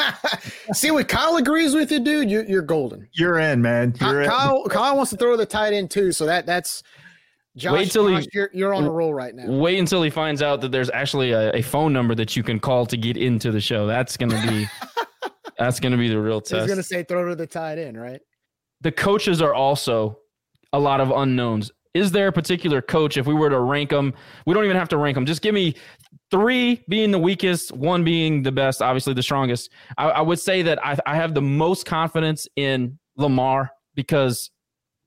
See 0.73 0.91
what 0.91 1.07
Kyle 1.07 1.37
agrees 1.37 1.73
with 1.73 1.89
you, 1.89 2.01
dude. 2.01 2.29
You're, 2.29 2.43
you're 2.43 2.61
golden. 2.61 3.07
You're 3.13 3.39
in, 3.39 3.61
man. 3.61 3.95
You're 4.01 4.23
in. 4.23 4.29
Kyle, 4.29 4.65
Kyle 4.65 4.97
wants 4.97 5.09
to 5.11 5.17
throw 5.17 5.37
the 5.37 5.45
tight 5.45 5.71
end 5.71 5.89
too, 5.89 6.11
so 6.11 6.25
that 6.25 6.45
that's 6.45 6.83
Josh. 7.55 7.71
Wait 7.71 7.91
till 7.91 8.07
he- 8.07 8.27
you're, 8.33 8.49
you're 8.53 8.73
on 8.73 8.83
a 8.83 8.91
roll 8.91 9.13
right 9.13 9.33
now. 9.33 9.49
Wait 9.49 9.79
until 9.79 10.03
he 10.03 10.09
finds 10.09 10.41
out 10.41 10.59
that 10.61 10.71
there's 10.71 10.89
actually 10.89 11.31
a, 11.31 11.51
a 11.51 11.61
phone 11.61 11.93
number 11.93 12.13
that 12.15 12.35
you 12.35 12.43
can 12.43 12.59
call 12.59 12.85
to 12.85 12.97
get 12.97 13.15
into 13.15 13.51
the 13.51 13.61
show. 13.61 13.87
That's 13.87 14.17
gonna 14.17 14.41
be 14.47 14.67
that's 15.61 15.79
gonna 15.79 15.97
be 15.97 16.09
the 16.09 16.19
real 16.19 16.41
test. 16.41 16.51
He's 16.51 16.59
test. 16.61 16.69
gonna 16.69 16.83
say 16.83 17.03
throw 17.03 17.29
to 17.29 17.35
the 17.35 17.47
tight 17.47 17.77
end, 17.77 17.99
right? 17.99 18.21
the 18.81 18.91
coaches 18.91 19.41
are 19.41 19.53
also 19.53 20.17
a 20.73 20.79
lot 20.79 20.99
of 20.99 21.11
unknowns. 21.11 21.71
Is 21.93 22.11
there 22.11 22.27
a 22.27 22.31
particular 22.31 22.81
coach, 22.81 23.17
if 23.17 23.27
we 23.27 23.33
were 23.33 23.49
to 23.49 23.59
rank 23.59 23.89
them, 23.89 24.13
we 24.45 24.53
don't 24.53 24.63
even 24.63 24.77
have 24.77 24.89
to 24.89 24.97
rank 24.97 25.15
them. 25.15 25.25
Just 25.25 25.41
give 25.41 25.53
me 25.53 25.75
three 26.29 26.83
being 26.87 27.11
the 27.11 27.19
weakest, 27.19 27.73
one 27.73 28.03
being 28.03 28.43
the 28.43 28.51
best, 28.51 28.81
obviously 28.81 29.13
the 29.13 29.23
strongest. 29.23 29.69
I, 29.97 30.09
I 30.09 30.21
would 30.21 30.39
say 30.39 30.61
that 30.61 30.83
I, 30.85 30.97
I 31.05 31.15
have 31.15 31.33
the 31.33 31.41
most 31.41 31.85
confidence 31.85 32.47
in 32.55 32.97
Lamar 33.17 33.71
because, 33.93 34.51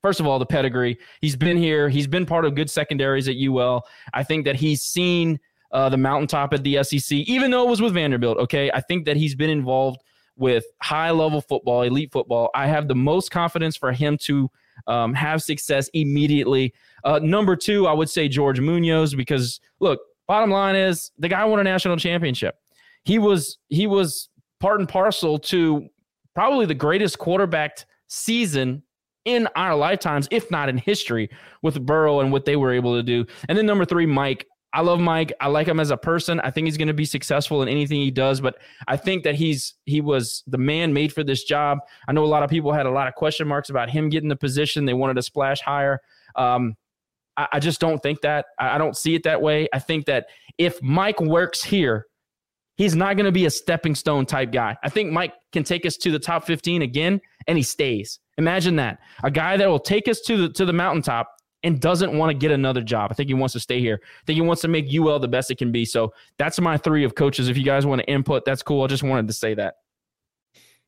first 0.02 0.20
of 0.20 0.26
all, 0.26 0.38
the 0.38 0.46
pedigree. 0.46 0.98
He's 1.22 1.36
been 1.36 1.56
here, 1.56 1.88
he's 1.88 2.06
been 2.06 2.26
part 2.26 2.44
of 2.44 2.54
good 2.54 2.70
secondaries 2.70 3.28
at 3.28 3.36
UL. 3.36 3.82
I 4.12 4.22
think 4.22 4.44
that 4.44 4.56
he's 4.56 4.82
seen 4.82 5.40
uh, 5.72 5.88
the 5.88 5.96
mountaintop 5.96 6.52
at 6.52 6.62
the 6.62 6.84
SEC, 6.84 7.16
even 7.16 7.50
though 7.50 7.66
it 7.66 7.70
was 7.70 7.80
with 7.80 7.94
Vanderbilt. 7.94 8.36
Okay. 8.38 8.70
I 8.72 8.82
think 8.82 9.06
that 9.06 9.16
he's 9.16 9.34
been 9.34 9.50
involved 9.50 10.02
with 10.36 10.64
high 10.82 11.10
level 11.10 11.40
football, 11.40 11.82
elite 11.82 12.12
football. 12.12 12.50
I 12.54 12.66
have 12.66 12.88
the 12.88 12.94
most 12.94 13.30
confidence 13.30 13.76
for 13.76 13.92
him 13.92 14.18
to 14.22 14.50
um, 14.86 15.14
have 15.14 15.42
success 15.42 15.88
immediately. 15.94 16.74
Uh, 17.04 17.20
number 17.22 17.56
two, 17.56 17.86
I 17.86 17.92
would 17.92 18.10
say 18.10 18.28
George 18.28 18.60
Munoz 18.60 19.14
because 19.14 19.60
look, 19.80 20.00
bottom 20.26 20.50
line 20.50 20.76
is 20.76 21.12
the 21.18 21.28
guy 21.28 21.44
won 21.44 21.60
a 21.60 21.64
national 21.64 21.96
championship. 21.96 22.58
He 23.04 23.18
was 23.18 23.58
he 23.68 23.86
was 23.86 24.28
part 24.60 24.80
and 24.80 24.88
parcel 24.88 25.38
to 25.38 25.88
probably 26.34 26.66
the 26.66 26.74
greatest 26.74 27.18
quarterbacked 27.18 27.86
season 28.08 28.82
in 29.24 29.48
our 29.56 29.74
lifetimes, 29.74 30.28
if 30.30 30.50
not 30.50 30.68
in 30.68 30.76
history, 30.76 31.30
with 31.62 31.84
Burrow 31.84 32.20
and 32.20 32.30
what 32.30 32.44
they 32.44 32.56
were 32.56 32.72
able 32.72 32.94
to 32.94 33.02
do. 33.02 33.26
And 33.48 33.56
then 33.56 33.66
number 33.66 33.84
three, 33.84 34.06
Mike. 34.06 34.46
I 34.74 34.80
love 34.80 34.98
Mike. 34.98 35.32
I 35.40 35.46
like 35.46 35.68
him 35.68 35.78
as 35.78 35.92
a 35.92 35.96
person. 35.96 36.40
I 36.40 36.50
think 36.50 36.66
he's 36.66 36.76
going 36.76 36.88
to 36.88 36.94
be 36.94 37.04
successful 37.04 37.62
in 37.62 37.68
anything 37.68 38.00
he 38.00 38.10
does, 38.10 38.40
but 38.40 38.56
I 38.88 38.96
think 38.96 39.22
that 39.22 39.36
he's 39.36 39.74
he 39.84 40.00
was 40.00 40.42
the 40.48 40.58
man 40.58 40.92
made 40.92 41.12
for 41.12 41.22
this 41.22 41.44
job. 41.44 41.78
I 42.08 42.12
know 42.12 42.24
a 42.24 42.26
lot 42.26 42.42
of 42.42 42.50
people 42.50 42.72
had 42.72 42.84
a 42.84 42.90
lot 42.90 43.06
of 43.06 43.14
question 43.14 43.46
marks 43.46 43.70
about 43.70 43.88
him 43.88 44.08
getting 44.08 44.28
the 44.28 44.36
position. 44.36 44.84
They 44.84 44.92
wanted 44.92 45.14
to 45.14 45.22
splash 45.22 45.60
higher. 45.60 46.00
Um, 46.34 46.76
I, 47.36 47.46
I 47.52 47.60
just 47.60 47.80
don't 47.80 48.02
think 48.02 48.20
that. 48.22 48.46
I, 48.58 48.74
I 48.74 48.78
don't 48.78 48.96
see 48.96 49.14
it 49.14 49.22
that 49.22 49.40
way. 49.40 49.68
I 49.72 49.78
think 49.78 50.06
that 50.06 50.26
if 50.58 50.82
Mike 50.82 51.20
works 51.20 51.62
here, 51.62 52.06
he's 52.76 52.96
not 52.96 53.16
going 53.16 53.26
to 53.26 53.32
be 53.32 53.46
a 53.46 53.50
stepping 53.50 53.94
stone 53.94 54.26
type 54.26 54.50
guy. 54.50 54.76
I 54.82 54.88
think 54.88 55.12
Mike 55.12 55.34
can 55.52 55.62
take 55.62 55.86
us 55.86 55.96
to 55.98 56.10
the 56.10 56.18
top 56.18 56.44
15 56.46 56.82
again 56.82 57.20
and 57.46 57.56
he 57.56 57.62
stays. 57.62 58.18
Imagine 58.38 58.74
that. 58.76 58.98
A 59.22 59.30
guy 59.30 59.56
that 59.56 59.68
will 59.68 59.78
take 59.78 60.08
us 60.08 60.20
to 60.22 60.36
the 60.36 60.52
to 60.54 60.64
the 60.64 60.72
mountaintop 60.72 61.28
and 61.64 61.80
doesn't 61.80 62.16
want 62.16 62.30
to 62.30 62.34
get 62.34 62.52
another 62.52 62.82
job. 62.82 63.10
I 63.10 63.14
think 63.14 63.28
he 63.28 63.34
wants 63.34 63.54
to 63.54 63.60
stay 63.60 63.80
here. 63.80 64.00
I 64.02 64.24
think 64.26 64.36
he 64.36 64.42
wants 64.42 64.62
to 64.62 64.68
make 64.68 64.86
UL 64.94 65.18
the 65.18 65.26
best 65.28 65.50
it 65.50 65.58
can 65.58 65.72
be. 65.72 65.84
So 65.84 66.12
that's 66.38 66.60
my 66.60 66.76
three 66.76 67.02
of 67.04 67.14
coaches. 67.16 67.48
If 67.48 67.56
you 67.56 67.64
guys 67.64 67.84
want 67.86 68.00
to 68.02 68.06
input, 68.06 68.44
that's 68.44 68.62
cool. 68.62 68.84
I 68.84 68.86
just 68.86 69.02
wanted 69.02 69.26
to 69.26 69.32
say 69.32 69.54
that. 69.54 69.76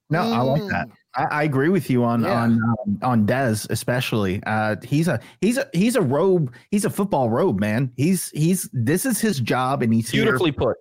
No, 0.09 0.21
I 0.21 0.41
like 0.41 0.63
that. 0.69 0.89
I, 1.17 1.25
I 1.25 1.43
agree 1.43 1.69
with 1.69 1.91
you 1.91 2.05
on 2.05 2.23
Yeah. 2.23 2.43
on 2.43 2.53
um, 2.63 2.99
on 3.03 3.27
Dez 3.27 3.69
especially. 3.71 4.41
Uh, 4.47 4.77
he's 4.85 5.09
a 5.09 5.19
he's 5.41 5.59
a 5.59 5.69
he's 5.73 5.97
a 5.97 6.03
robe. 6.03 6.55
He's 6.71 6.85
a 6.85 6.91
football 6.91 7.29
robe, 7.29 7.59
man. 7.59 7.91
He's 7.97 8.31
he's 8.31 8.69
this 8.73 9.05
is 9.05 9.21
his 9.21 9.41
job, 9.41 9.83
and 9.83 9.93
he's 9.93 10.09
here 10.11 10.23
Beautifully 10.23 10.53
put. 10.53 10.77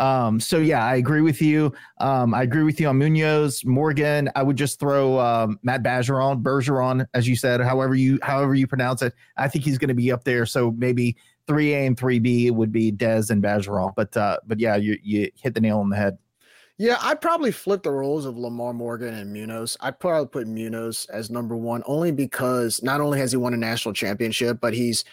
Um, 0.00 0.40
so 0.40 0.56
yeah, 0.58 0.82
I 0.82 0.96
agree 0.96 1.20
with 1.20 1.42
you. 1.42 1.74
Um, 1.98 2.32
I 2.32 2.42
agree 2.42 2.62
with 2.62 2.80
you 2.80 2.88
on 2.88 2.96
Munoz, 2.96 3.66
Morgan. 3.66 4.30
I 4.34 4.42
would 4.42 4.56
just 4.56 4.80
throw 4.80 5.20
um, 5.20 5.60
Matt 5.62 5.82
Bergeron, 5.82 6.42
Bergeron, 6.42 7.06
as 7.12 7.28
you 7.28 7.36
said, 7.36 7.60
however 7.60 7.94
you 7.94 8.18
however 8.22 8.54
you 8.54 8.66
pronounce 8.66 9.02
it. 9.02 9.14
I 9.36 9.46
think 9.46 9.62
he's 9.62 9.76
going 9.76 9.88
to 9.88 9.94
be 9.94 10.10
up 10.10 10.24
there. 10.24 10.46
So 10.46 10.70
maybe 10.72 11.18
three 11.46 11.74
A 11.74 11.86
and 11.86 11.98
three 11.98 12.18
B 12.18 12.50
would 12.50 12.72
be 12.72 12.90
Dez 12.90 13.30
and 13.30 13.42
Bergeron. 13.42 13.92
But 13.94 14.16
uh, 14.16 14.38
but 14.46 14.58
yeah, 14.58 14.76
you 14.76 14.98
you 15.02 15.30
hit 15.34 15.52
the 15.52 15.60
nail 15.60 15.80
on 15.80 15.90
the 15.90 15.96
head. 15.96 16.16
Yeah, 16.78 16.96
I'd 17.02 17.20
probably 17.20 17.52
flip 17.52 17.82
the 17.82 17.90
roles 17.90 18.24
of 18.24 18.38
Lamar 18.38 18.72
Morgan 18.72 19.12
and 19.12 19.34
Munoz. 19.34 19.76
I'd 19.80 20.00
probably 20.00 20.28
put 20.28 20.48
Munoz 20.48 21.06
as 21.12 21.28
number 21.28 21.54
one, 21.54 21.82
only 21.84 22.10
because 22.10 22.82
not 22.82 23.02
only 23.02 23.18
has 23.18 23.32
he 23.32 23.36
won 23.36 23.52
a 23.52 23.58
national 23.58 23.92
championship, 23.92 24.62
but 24.62 24.72
he's 24.72 25.04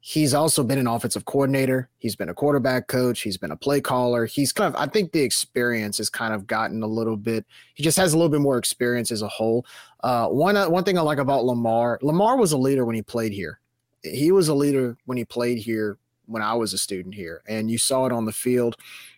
he's 0.00 0.32
also 0.32 0.64
been 0.64 0.78
an 0.78 0.86
offensive 0.86 1.26
coordinator. 1.26 1.88
He's 1.98 2.16
been 2.16 2.30
a 2.30 2.34
quarterback 2.34 2.88
coach. 2.88 3.20
He's 3.20 3.36
been 3.36 3.50
a 3.50 3.56
play 3.56 3.80
caller. 3.80 4.26
He's 4.26 4.52
kind 4.52 4.74
of 4.74 4.80
I 4.80 4.86
think 4.86 5.12
the 5.12 5.20
experience 5.20 5.98
has 5.98 6.08
kind 6.08 6.34
of 6.34 6.46
gotten 6.46 6.82
a 6.82 6.86
little 6.86 7.16
bit. 7.16 7.44
He 7.74 7.82
just 7.82 7.98
has 7.98 8.12
a 8.12 8.16
little 8.16 8.30
bit 8.30 8.40
more 8.40 8.58
experience 8.58 9.12
as 9.12 9.22
a 9.22 9.28
whole. 9.28 9.66
Uh, 10.02 10.28
one 10.28 10.56
uh, 10.56 10.68
one 10.68 10.84
thing 10.84 10.98
I 10.98 11.02
like 11.02 11.18
about 11.18 11.44
Lamar, 11.44 11.98
Lamar 12.02 12.36
was 12.36 12.52
a 12.52 12.58
leader 12.58 12.84
when 12.84 12.96
he 12.96 13.02
played 13.02 13.32
here. 13.32 13.60
He 14.02 14.32
was 14.32 14.48
a 14.48 14.54
leader 14.54 14.96
when 15.04 15.18
he 15.18 15.24
played 15.24 15.58
here 15.58 15.98
when 16.26 16.42
I 16.42 16.54
was 16.54 16.72
a 16.72 16.78
student 16.78 17.14
here, 17.14 17.42
and 17.46 17.70
you 17.70 17.76
saw 17.76 18.06
it 18.06 18.12
on 18.12 18.24
the 18.24 18.32
field. 18.32 18.76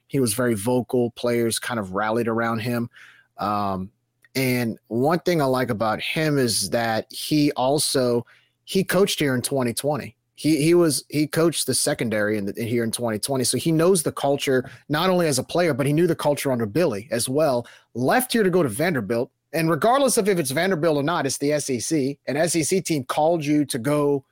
He 0.09 0.18
was 0.18 0.35
very 0.35 0.55
vocal. 0.55 1.11
Players 1.12 1.59
kind 1.59 1.78
of 1.78 1.93
rallied 1.93 2.28
around 2.28 2.59
him. 2.59 2.91
Um, 3.39 3.91
and 4.35 4.78
one 4.89 5.20
thing 5.20 5.41
I 5.41 5.45
like 5.45 5.70
about 5.70 6.01
him 6.01 6.39
is 6.39 6.70
that 6.70 7.07
he 7.11 7.53
also 7.53 8.26
he 8.64 8.83
coached 8.83 9.20
here 9.20 9.35
in 9.35 9.43
2020. 9.43 10.16
He 10.35 10.62
he 10.62 10.74
was 10.74 11.05
he 11.09 11.26
coached 11.26 11.66
the 11.66 11.74
secondary 11.74 12.39
in 12.39 12.47
the, 12.47 12.64
here 12.64 12.85
in 12.85 12.91
2020, 12.91 13.45
so 13.45 13.59
he 13.59 13.70
knows 13.70 14.03
the 14.03 14.12
culture 14.12 14.68
not 14.89 15.11
only 15.11 15.26
as 15.26 15.39
a 15.39 15.45
player, 15.45 15.74
but 15.74 15.87
he 15.87 15.93
knew 15.93 16.07
the 16.07 16.16
culture 16.16 16.51
under 16.51 16.66
Billy 16.66 17.09
as 17.11 17.28
well. 17.28 17.66
Left 17.95 18.33
here 18.33 18.43
to 18.43 18.51
go 18.51 18.62
to 18.62 18.68
Vanderbilt, 18.68 19.30
and 19.53 19.68
regardless 19.68 20.16
of 20.16 20.28
if 20.28 20.39
it's 20.39 20.51
Vanderbilt 20.51 20.97
or 20.97 21.03
not, 21.03 21.26
it's 21.26 21.39
the 21.39 21.59
SEC. 21.61 22.16
An 22.26 22.49
SEC 22.49 22.85
team 22.85 23.05
called 23.05 23.45
you 23.45 23.64
to 23.66 23.78
go 23.78 24.24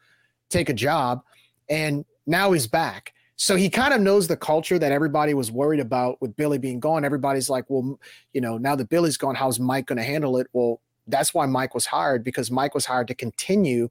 take 0.49 0.69
a 0.69 0.75
job, 0.75 1.23
and 1.69 2.05
now 2.27 2.53
he's 2.53 2.67
back. 2.67 3.13
So 3.37 3.57
he 3.57 3.71
kind 3.71 3.95
of 3.95 4.03
knows 4.03 4.29
the 4.29 4.37
culture 4.37 4.79
that 4.79 4.93
everybody 4.93 5.33
was 5.33 5.51
worried 5.51 5.81
about 5.81 6.21
with 6.21 6.37
Billy 6.37 6.59
being 6.59 6.79
gone. 6.79 7.07
Everybody's 7.07 7.49
like, 7.49 7.65
well, 7.69 7.99
you 8.35 8.41
know, 8.41 8.59
now 8.59 8.77
that 8.77 8.91
Billy's 8.91 9.17
gone, 9.17 9.35
how's 9.35 9.59
Mike 9.59 9.87
going 9.87 9.97
to 9.97 10.03
handle 10.03 10.37
it? 10.37 10.47
Well, 10.53 10.83
that's 11.07 11.33
why 11.33 11.47
Mike 11.47 11.75
was 11.75 11.87
hired 11.87 12.23
because 12.23 12.51
Mike 12.51 12.75
was 12.75 12.85
hired 12.85 13.09
to 13.09 13.15
continue 13.15 13.89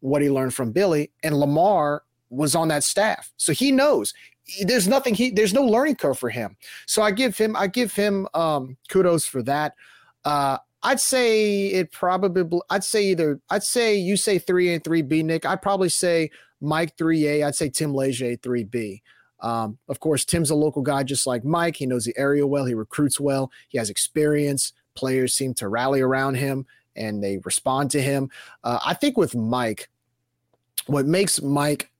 what 0.00 0.22
he 0.22 0.30
learned 0.30 0.54
from 0.54 0.72
Billy, 0.72 1.10
and 1.22 1.38
Lamar 1.38 2.02
was 2.30 2.54
on 2.54 2.68
that 2.68 2.84
staff, 2.84 3.32
so 3.36 3.52
he 3.52 3.72
knows. 3.72 4.14
There's 4.62 4.88
nothing 4.88 5.14
he 5.14 5.30
there's 5.30 5.54
no 5.54 5.62
learning 5.62 5.96
curve 5.96 6.18
for 6.18 6.30
him. 6.30 6.56
So 6.86 7.02
I 7.02 7.12
give 7.12 7.38
him 7.38 7.54
I 7.54 7.68
give 7.68 7.92
him 7.92 8.26
um, 8.34 8.76
kudos 8.88 9.24
for 9.24 9.42
that. 9.44 9.74
Uh, 10.24 10.58
I'd 10.82 10.98
say 10.98 11.66
it 11.66 11.92
probably 11.92 12.60
I'd 12.68 12.82
say 12.82 13.04
either 13.04 13.40
I'd 13.50 13.62
say 13.62 13.94
you 13.96 14.16
say 14.16 14.38
three 14.38 14.70
A 14.70 14.74
and 14.74 14.84
three 14.84 15.02
B, 15.02 15.22
Nick. 15.22 15.46
I'd 15.46 15.62
probably 15.62 15.88
say 15.88 16.30
Mike 16.60 16.96
3A. 16.96 17.44
I'd 17.44 17.54
say 17.54 17.68
Tim 17.68 17.94
Leger 17.94 18.36
3B. 18.36 19.02
Um, 19.40 19.78
of 19.88 20.00
course, 20.00 20.24
Tim's 20.24 20.50
a 20.50 20.54
local 20.54 20.82
guy 20.82 21.02
just 21.02 21.26
like 21.26 21.44
Mike. 21.44 21.76
He 21.76 21.86
knows 21.86 22.04
the 22.04 22.16
area 22.18 22.46
well. 22.46 22.66
He 22.66 22.74
recruits 22.74 23.18
well. 23.18 23.50
He 23.68 23.78
has 23.78 23.88
experience. 23.88 24.72
Players 24.94 25.34
seem 25.34 25.54
to 25.54 25.68
rally 25.68 26.00
around 26.00 26.34
him 26.34 26.66
and 26.96 27.22
they 27.22 27.38
respond 27.44 27.90
to 27.92 28.02
him. 28.02 28.30
Uh, 28.64 28.78
I 28.84 28.94
think 28.94 29.16
with 29.16 29.34
Mike, 29.34 29.88
what 30.86 31.06
makes 31.06 31.40
Mike, 31.42 31.90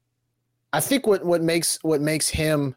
I 0.72 0.80
think 0.80 1.06
what 1.06 1.24
what 1.24 1.42
makes 1.42 1.78
what 1.82 2.00
makes 2.00 2.28
him 2.28 2.76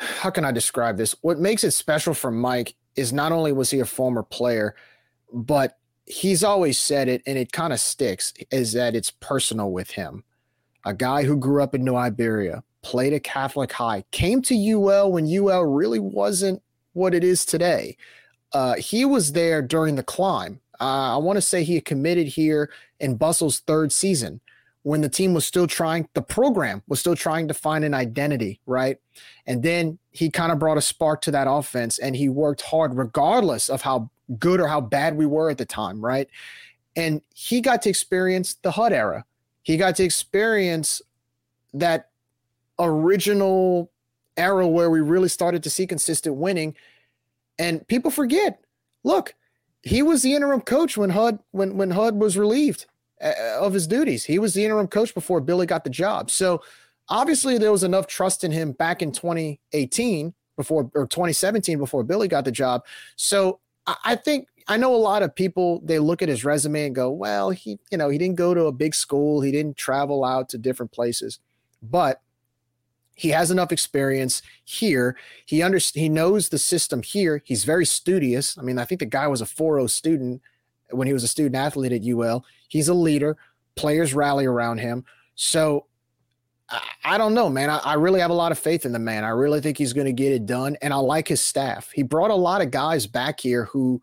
how 0.00 0.30
can 0.30 0.44
I 0.44 0.52
describe 0.52 0.96
this? 0.96 1.14
What 1.20 1.38
makes 1.38 1.62
it 1.62 1.72
special 1.72 2.14
for 2.14 2.30
Mike 2.30 2.74
is 2.96 3.12
not 3.12 3.32
only 3.32 3.52
was 3.52 3.70
he 3.70 3.80
a 3.80 3.84
former 3.84 4.22
player, 4.22 4.74
but 5.32 5.78
he's 6.06 6.42
always 6.42 6.78
said 6.78 7.08
it, 7.08 7.22
and 7.26 7.38
it 7.38 7.52
kind 7.52 7.72
of 7.72 7.80
sticks, 7.80 8.32
is 8.50 8.72
that 8.72 8.94
it's 8.94 9.10
personal 9.10 9.70
with 9.70 9.90
him. 9.90 10.24
A 10.84 10.94
guy 10.94 11.24
who 11.24 11.36
grew 11.36 11.62
up 11.62 11.74
in 11.74 11.84
New 11.84 11.96
Iberia, 11.96 12.64
played 12.82 13.12
at 13.12 13.24
Catholic 13.24 13.72
High, 13.72 14.04
came 14.10 14.40
to 14.42 14.54
UL 14.54 15.12
when 15.12 15.26
UL 15.26 15.64
really 15.64 16.00
wasn't 16.00 16.62
what 16.94 17.14
it 17.14 17.22
is 17.22 17.44
today. 17.44 17.96
Uh, 18.52 18.76
he 18.76 19.04
was 19.04 19.32
there 19.32 19.62
during 19.62 19.94
the 19.94 20.02
climb. 20.02 20.60
Uh, 20.80 21.14
I 21.14 21.16
want 21.18 21.36
to 21.36 21.42
say 21.42 21.62
he 21.62 21.80
committed 21.80 22.28
here 22.28 22.70
in 22.98 23.16
Bustle's 23.16 23.60
third 23.60 23.92
season 23.92 24.40
when 24.82 25.02
the 25.02 25.08
team 25.08 25.34
was 25.34 25.44
still 25.44 25.66
trying, 25.66 26.08
the 26.14 26.22
program 26.22 26.82
was 26.88 27.00
still 27.00 27.14
trying 27.14 27.48
to 27.48 27.54
find 27.54 27.84
an 27.84 27.92
identity, 27.92 28.60
right? 28.66 28.96
And 29.46 29.62
then 29.62 29.98
he 30.10 30.30
kind 30.30 30.50
of 30.50 30.58
brought 30.58 30.78
a 30.78 30.82
spark 30.82 31.20
to 31.22 31.30
that 31.32 31.46
offense 31.48 31.98
and 31.98 32.16
he 32.16 32.28
worked 32.28 32.62
hard 32.62 32.96
regardless 32.96 33.68
of 33.68 33.82
how 33.82 34.10
good 34.38 34.60
or 34.60 34.68
how 34.68 34.80
bad 34.80 35.16
we 35.16 35.26
were 35.26 35.50
at 35.50 35.58
the 35.58 35.66
time, 35.66 36.00
right? 36.02 36.28
And 36.96 37.20
he 37.34 37.60
got 37.60 37.82
to 37.82 37.90
experience 37.90 38.54
the 38.54 38.70
HUD 38.70 38.92
era. 38.92 39.24
He 39.62 39.76
got 39.76 39.96
to 39.96 40.04
experience 40.04 41.02
that 41.74 42.08
original 42.78 43.90
era 44.36 44.66
where 44.66 44.88
we 44.88 45.00
really 45.00 45.28
started 45.28 45.62
to 45.64 45.70
see 45.70 45.86
consistent 45.86 46.36
winning. 46.36 46.74
And 47.58 47.86
people 47.86 48.10
forget, 48.10 48.64
look, 49.04 49.34
he 49.82 50.02
was 50.02 50.22
the 50.22 50.34
interim 50.34 50.60
coach 50.60 50.96
when 50.96 51.10
HUD 51.10 51.38
when 51.52 51.76
when 51.76 51.90
HUD 51.90 52.16
was 52.16 52.36
relieved 52.36 52.86
uh, 53.22 53.32
of 53.58 53.72
his 53.72 53.86
duties. 53.86 54.24
He 54.24 54.38
was 54.38 54.54
the 54.54 54.64
interim 54.64 54.88
coach 54.88 55.14
before 55.14 55.40
Billy 55.40 55.66
got 55.66 55.84
the 55.84 55.90
job. 55.90 56.30
So 56.30 56.62
obviously 57.08 57.58
there 57.58 57.72
was 57.72 57.84
enough 57.84 58.06
trust 58.06 58.44
in 58.44 58.52
him 58.52 58.72
back 58.72 59.02
in 59.02 59.12
2018 59.12 60.34
before 60.56 60.90
or 60.94 61.06
2017 61.06 61.78
before 61.78 62.04
Billy 62.04 62.28
got 62.28 62.44
the 62.44 62.52
job. 62.52 62.84
So 63.16 63.60
I 64.04 64.16
think 64.16 64.48
I 64.68 64.76
know 64.76 64.94
a 64.94 64.96
lot 64.96 65.22
of 65.22 65.34
people 65.34 65.80
they 65.82 65.98
look 65.98 66.22
at 66.22 66.28
his 66.28 66.44
resume 66.44 66.86
and 66.86 66.94
go, 66.94 67.10
well, 67.10 67.50
he 67.50 67.78
you 67.90 67.98
know 67.98 68.08
he 68.08 68.18
didn't 68.18 68.36
go 68.36 68.54
to 68.54 68.66
a 68.66 68.72
big 68.72 68.94
school, 68.94 69.40
he 69.40 69.50
didn't 69.50 69.76
travel 69.76 70.24
out 70.24 70.48
to 70.50 70.58
different 70.58 70.92
places, 70.92 71.40
but 71.82 72.20
he 73.20 73.28
has 73.28 73.50
enough 73.50 73.70
experience 73.70 74.40
here. 74.64 75.14
He 75.44 75.62
under, 75.62 75.76
he 75.76 76.08
knows 76.08 76.48
the 76.48 76.58
system 76.58 77.02
here. 77.02 77.42
He's 77.44 77.64
very 77.64 77.84
studious. 77.84 78.56
I 78.56 78.62
mean, 78.62 78.78
I 78.78 78.86
think 78.86 79.00
the 79.00 79.04
guy 79.04 79.26
was 79.26 79.42
a 79.42 79.44
4.0 79.44 79.90
student 79.90 80.40
when 80.88 81.06
he 81.06 81.12
was 81.12 81.22
a 81.22 81.28
student 81.28 81.54
athlete 81.54 81.92
at 81.92 82.02
UL. 82.02 82.46
He's 82.68 82.88
a 82.88 82.94
leader. 82.94 83.36
Players 83.74 84.14
rally 84.14 84.46
around 84.46 84.78
him. 84.78 85.04
So 85.34 85.84
I, 86.70 86.80
I 87.04 87.18
don't 87.18 87.34
know, 87.34 87.50
man. 87.50 87.68
I, 87.68 87.76
I, 87.80 87.94
really 87.94 88.20
have 88.20 88.30
a 88.30 88.34
lot 88.34 88.52
of 88.52 88.58
faith 88.58 88.86
in 88.86 88.92
the 88.92 88.98
man. 88.98 89.22
I 89.22 89.28
really 89.28 89.60
think 89.60 89.76
he's 89.76 89.92
going 89.92 90.06
to 90.06 90.14
get 90.14 90.32
it 90.32 90.46
done. 90.46 90.78
And 90.80 90.94
I 90.94 90.96
like 90.96 91.28
his 91.28 91.42
staff. 91.42 91.90
He 91.90 92.02
brought 92.02 92.30
a 92.30 92.34
lot 92.34 92.62
of 92.62 92.70
guys 92.70 93.06
back 93.06 93.40
here 93.40 93.66
who, 93.66 94.00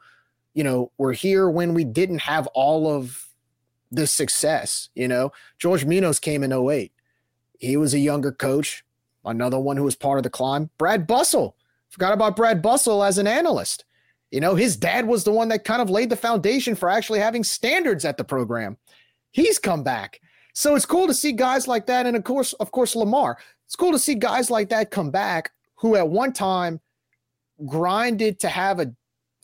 you 0.53 0.63
know, 0.63 0.91
were 0.99 1.13
here 1.13 1.49
when 1.49 1.73
we 1.73 1.85
didn't 1.85 2.19
have 2.19 2.45
all 2.53 2.87
of 2.87 3.29
the 3.91 4.05
success. 4.05 4.89
You 4.93 5.07
know, 5.07 5.31
George 5.57 5.85
Minos 5.85 6.19
came 6.19 6.43
in 6.43 6.53
08. 6.53 6.91
He 7.57 7.77
was 7.77 7.95
a 7.95 7.99
younger 7.99 8.31
coach, 8.31 8.83
another 9.27 9.59
one 9.59 9.77
who 9.77 9.83
was 9.83 9.95
part 9.95 10.17
of 10.17 10.23
the 10.23 10.29
climb. 10.29 10.69
Brad 10.77 11.05
Bustle. 11.07 11.55
Forgot 11.89 12.13
about 12.13 12.35
Brad 12.35 12.61
Bustle 12.61 13.03
as 13.03 13.17
an 13.17 13.27
analyst. 13.27 13.85
You 14.31 14.41
know, 14.41 14.55
his 14.55 14.75
dad 14.75 15.07
was 15.07 15.23
the 15.23 15.31
one 15.31 15.47
that 15.49 15.63
kind 15.63 15.81
of 15.81 15.89
laid 15.89 16.09
the 16.09 16.15
foundation 16.15 16.75
for 16.75 16.89
actually 16.89 17.19
having 17.19 17.43
standards 17.43 18.03
at 18.03 18.17
the 18.17 18.23
program. 18.23 18.77
He's 19.31 19.57
come 19.57 19.83
back. 19.83 20.19
So 20.53 20.75
it's 20.75 20.85
cool 20.85 21.07
to 21.07 21.13
see 21.13 21.31
guys 21.31 21.67
like 21.67 21.85
that. 21.85 22.05
And 22.05 22.17
of 22.17 22.23
course, 22.23 22.53
of 22.53 22.71
course, 22.71 22.95
Lamar. 22.95 23.37
It's 23.65 23.75
cool 23.75 23.91
to 23.91 23.99
see 23.99 24.15
guys 24.15 24.49
like 24.49 24.69
that 24.69 24.91
come 24.91 25.11
back 25.11 25.51
who 25.75 25.95
at 25.95 26.09
one 26.09 26.33
time 26.33 26.79
grinded 27.65 28.39
to 28.39 28.49
have 28.49 28.79
a, 28.79 28.91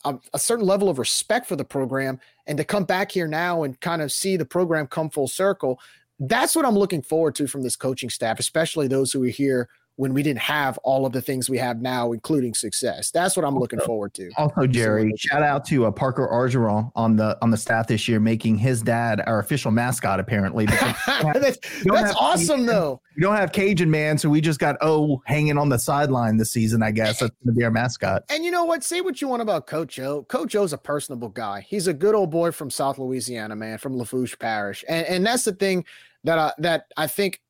a, 0.04 0.18
a 0.34 0.38
certain 0.38 0.66
level 0.66 0.88
of 0.88 0.98
respect 0.98 1.46
for 1.46 1.56
the 1.56 1.64
program 1.64 2.18
and 2.46 2.58
to 2.58 2.64
come 2.64 2.84
back 2.84 3.10
here 3.10 3.28
now 3.28 3.62
and 3.62 3.80
kind 3.80 4.02
of 4.02 4.12
see 4.12 4.36
the 4.36 4.44
program 4.44 4.86
come 4.86 5.08
full 5.08 5.28
circle. 5.28 5.80
That's 6.20 6.54
what 6.54 6.64
I'm 6.64 6.78
looking 6.78 7.02
forward 7.02 7.34
to 7.36 7.46
from 7.46 7.62
this 7.62 7.76
coaching 7.76 8.10
staff, 8.10 8.38
especially 8.38 8.88
those 8.88 9.12
who 9.12 9.22
are 9.24 9.28
here 9.28 9.68
when 9.96 10.12
we 10.12 10.22
didn't 10.22 10.40
have 10.40 10.76
all 10.78 11.06
of 11.06 11.12
the 11.12 11.22
things 11.22 11.48
we 11.48 11.56
have 11.58 11.80
now, 11.80 12.12
including 12.12 12.52
success. 12.52 13.10
That's 13.12 13.36
what 13.36 13.44
I'm 13.44 13.56
looking 13.56 13.78
forward 13.80 14.12
to. 14.14 14.30
Also, 14.36 14.66
Jerry, 14.66 15.12
shout 15.16 15.42
out 15.42 15.64
to 15.66 15.86
uh, 15.86 15.90
Parker 15.92 16.28
Orgeron 16.30 16.90
on 16.96 17.14
the 17.16 17.38
on 17.42 17.50
the 17.50 17.56
staff 17.56 17.86
this 17.86 18.08
year, 18.08 18.18
making 18.18 18.58
his 18.58 18.82
dad 18.82 19.22
our 19.26 19.38
official 19.38 19.70
mascot. 19.70 20.18
Apparently, 20.18 20.66
that's, 21.06 21.58
that's 21.84 22.14
awesome, 22.16 22.60
Cajun, 22.60 22.66
though. 22.66 23.00
We 23.16 23.22
don't 23.22 23.36
have 23.36 23.52
Cajun 23.52 23.88
man, 23.88 24.18
so 24.18 24.28
we 24.28 24.40
just 24.40 24.58
got 24.58 24.76
O 24.80 25.22
hanging 25.26 25.58
on 25.58 25.68
the 25.68 25.78
sideline 25.78 26.36
this 26.36 26.50
season. 26.50 26.82
I 26.82 26.90
guess 26.90 27.20
that's 27.20 27.32
going 27.44 27.54
to 27.54 27.58
be 27.58 27.64
our 27.64 27.70
mascot. 27.70 28.24
And 28.30 28.44
you 28.44 28.50
know 28.50 28.64
what? 28.64 28.82
Say 28.82 29.00
what 29.00 29.22
you 29.22 29.28
want 29.28 29.42
about 29.42 29.68
Coach 29.68 29.98
O. 30.00 30.24
Coach 30.24 30.56
O's 30.56 30.72
a 30.72 30.78
personable 30.78 31.28
guy. 31.28 31.60
He's 31.60 31.86
a 31.86 31.94
good 31.94 32.16
old 32.16 32.30
boy 32.30 32.50
from 32.50 32.68
South 32.68 32.98
Louisiana, 32.98 33.54
man, 33.54 33.78
from 33.78 33.96
Lafourche 33.96 34.36
Parish, 34.38 34.84
and 34.88 35.06
and 35.06 35.24
that's 35.24 35.44
the 35.44 35.52
thing 35.52 35.84
that 36.24 36.38
I, 36.38 36.52
that 36.58 36.86
I 36.96 37.06
think, 37.06 37.40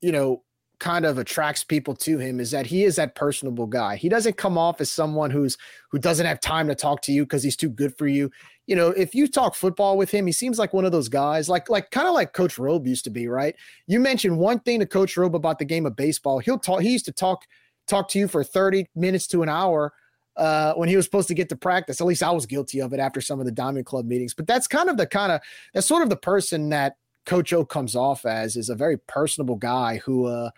you 0.00 0.10
know 0.10 0.42
kind 0.80 1.04
of 1.04 1.18
attracts 1.18 1.62
people 1.62 1.94
to 1.94 2.18
him 2.18 2.40
is 2.40 2.50
that 2.50 2.66
he 2.66 2.84
is 2.84 2.96
that 2.96 3.14
personable 3.14 3.66
guy. 3.66 3.96
He 3.96 4.08
doesn't 4.08 4.36
come 4.36 4.58
off 4.58 4.80
as 4.80 4.90
someone 4.90 5.30
who's 5.30 5.56
who 5.90 5.98
doesn't 5.98 6.26
have 6.26 6.40
time 6.40 6.66
to 6.68 6.74
talk 6.74 7.02
to 7.02 7.12
you 7.12 7.24
because 7.24 7.42
he's 7.42 7.56
too 7.56 7.68
good 7.68 7.96
for 7.96 8.08
you. 8.08 8.30
You 8.66 8.76
know, 8.76 8.88
if 8.88 9.14
you 9.14 9.28
talk 9.28 9.54
football 9.54 9.96
with 9.96 10.10
him, 10.10 10.26
he 10.26 10.32
seems 10.32 10.58
like 10.58 10.72
one 10.72 10.84
of 10.84 10.92
those 10.92 11.08
guys, 11.08 11.48
like 11.48 11.68
like 11.68 11.90
kind 11.90 12.08
of 12.08 12.14
like 12.14 12.32
Coach 12.32 12.58
Robe 12.58 12.86
used 12.86 13.04
to 13.04 13.10
be, 13.10 13.28
right? 13.28 13.54
You 13.86 14.00
mentioned 14.00 14.38
one 14.38 14.58
thing 14.60 14.80
to 14.80 14.86
Coach 14.86 15.16
Robe 15.16 15.36
about 15.36 15.58
the 15.58 15.64
game 15.64 15.86
of 15.86 15.94
baseball. 15.94 16.38
He'll 16.38 16.58
talk. 16.58 16.80
He 16.80 16.90
used 16.90 17.04
to 17.04 17.12
talk 17.12 17.44
talk 17.86 18.08
to 18.10 18.18
you 18.18 18.26
for 18.26 18.42
thirty 18.42 18.88
minutes 18.96 19.26
to 19.28 19.42
an 19.42 19.48
hour. 19.48 19.92
Uh, 20.36 20.72
when 20.74 20.88
he 20.88 20.96
was 20.96 21.04
supposed 21.04 21.28
to 21.28 21.34
get 21.34 21.50
to 21.50 21.56
practice, 21.56 22.00
at 22.00 22.06
least 22.06 22.22
I 22.22 22.30
was 22.30 22.46
guilty 22.46 22.80
of 22.80 22.94
it 22.94 23.00
after 23.00 23.20
some 23.20 23.40
of 23.40 23.46
the 23.46 23.52
Diamond 23.52 23.84
Club 23.84 24.06
meetings. 24.06 24.32
But 24.32 24.46
that's 24.46 24.66
kind 24.66 24.88
of 24.88 24.96
the 24.96 25.06
kind 25.06 25.32
of 25.32 25.40
that's 25.74 25.86
sort 25.86 26.02
of 26.02 26.08
the 26.08 26.16
person 26.16 26.70
that 26.70 26.96
Coach 27.26 27.52
O 27.52 27.64
comes 27.64 27.94
off 27.94 28.24
as 28.24 28.56
is 28.56 28.70
a 28.70 28.74
very 28.74 28.96
personable 28.96 29.56
guy 29.56 29.98
who 29.98 30.26
uh, 30.26 30.50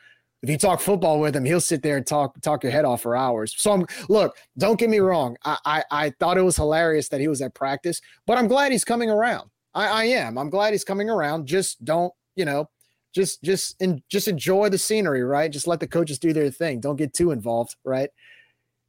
if 0.42 0.50
you 0.50 0.58
talk 0.58 0.80
football 0.80 1.20
with 1.20 1.36
him, 1.36 1.44
he'll 1.44 1.60
sit 1.60 1.82
there 1.82 1.96
and 1.96 2.06
talk 2.06 2.40
talk 2.42 2.62
your 2.62 2.72
head 2.72 2.84
off 2.84 3.02
for 3.02 3.16
hours. 3.16 3.54
So 3.56 3.72
I'm 3.72 3.86
look, 4.08 4.36
don't 4.58 4.78
get 4.78 4.90
me 4.90 4.98
wrong. 4.98 5.36
I 5.44 5.58
I, 5.64 5.84
I 5.90 6.10
thought 6.18 6.38
it 6.38 6.42
was 6.42 6.56
hilarious 6.56 7.08
that 7.08 7.20
he 7.20 7.28
was 7.28 7.40
at 7.40 7.54
practice, 7.54 8.00
but 8.26 8.38
I'm 8.38 8.48
glad 8.48 8.72
he's 8.72 8.84
coming 8.84 9.10
around. 9.10 9.50
I, 9.74 9.86
I 9.86 10.04
am. 10.04 10.36
I'm 10.36 10.50
glad 10.50 10.72
he's 10.72 10.84
coming 10.84 11.08
around. 11.08 11.46
Just 11.46 11.82
don't, 11.84 12.12
you 12.36 12.44
know, 12.44 12.68
just 13.14 13.42
just 13.42 13.80
and 13.80 14.02
just 14.08 14.28
enjoy 14.28 14.68
the 14.68 14.78
scenery, 14.78 15.22
right? 15.22 15.50
Just 15.50 15.66
let 15.66 15.80
the 15.80 15.86
coaches 15.86 16.18
do 16.18 16.32
their 16.32 16.50
thing. 16.50 16.80
Don't 16.80 16.96
get 16.96 17.14
too 17.14 17.30
involved, 17.30 17.76
right? 17.84 18.10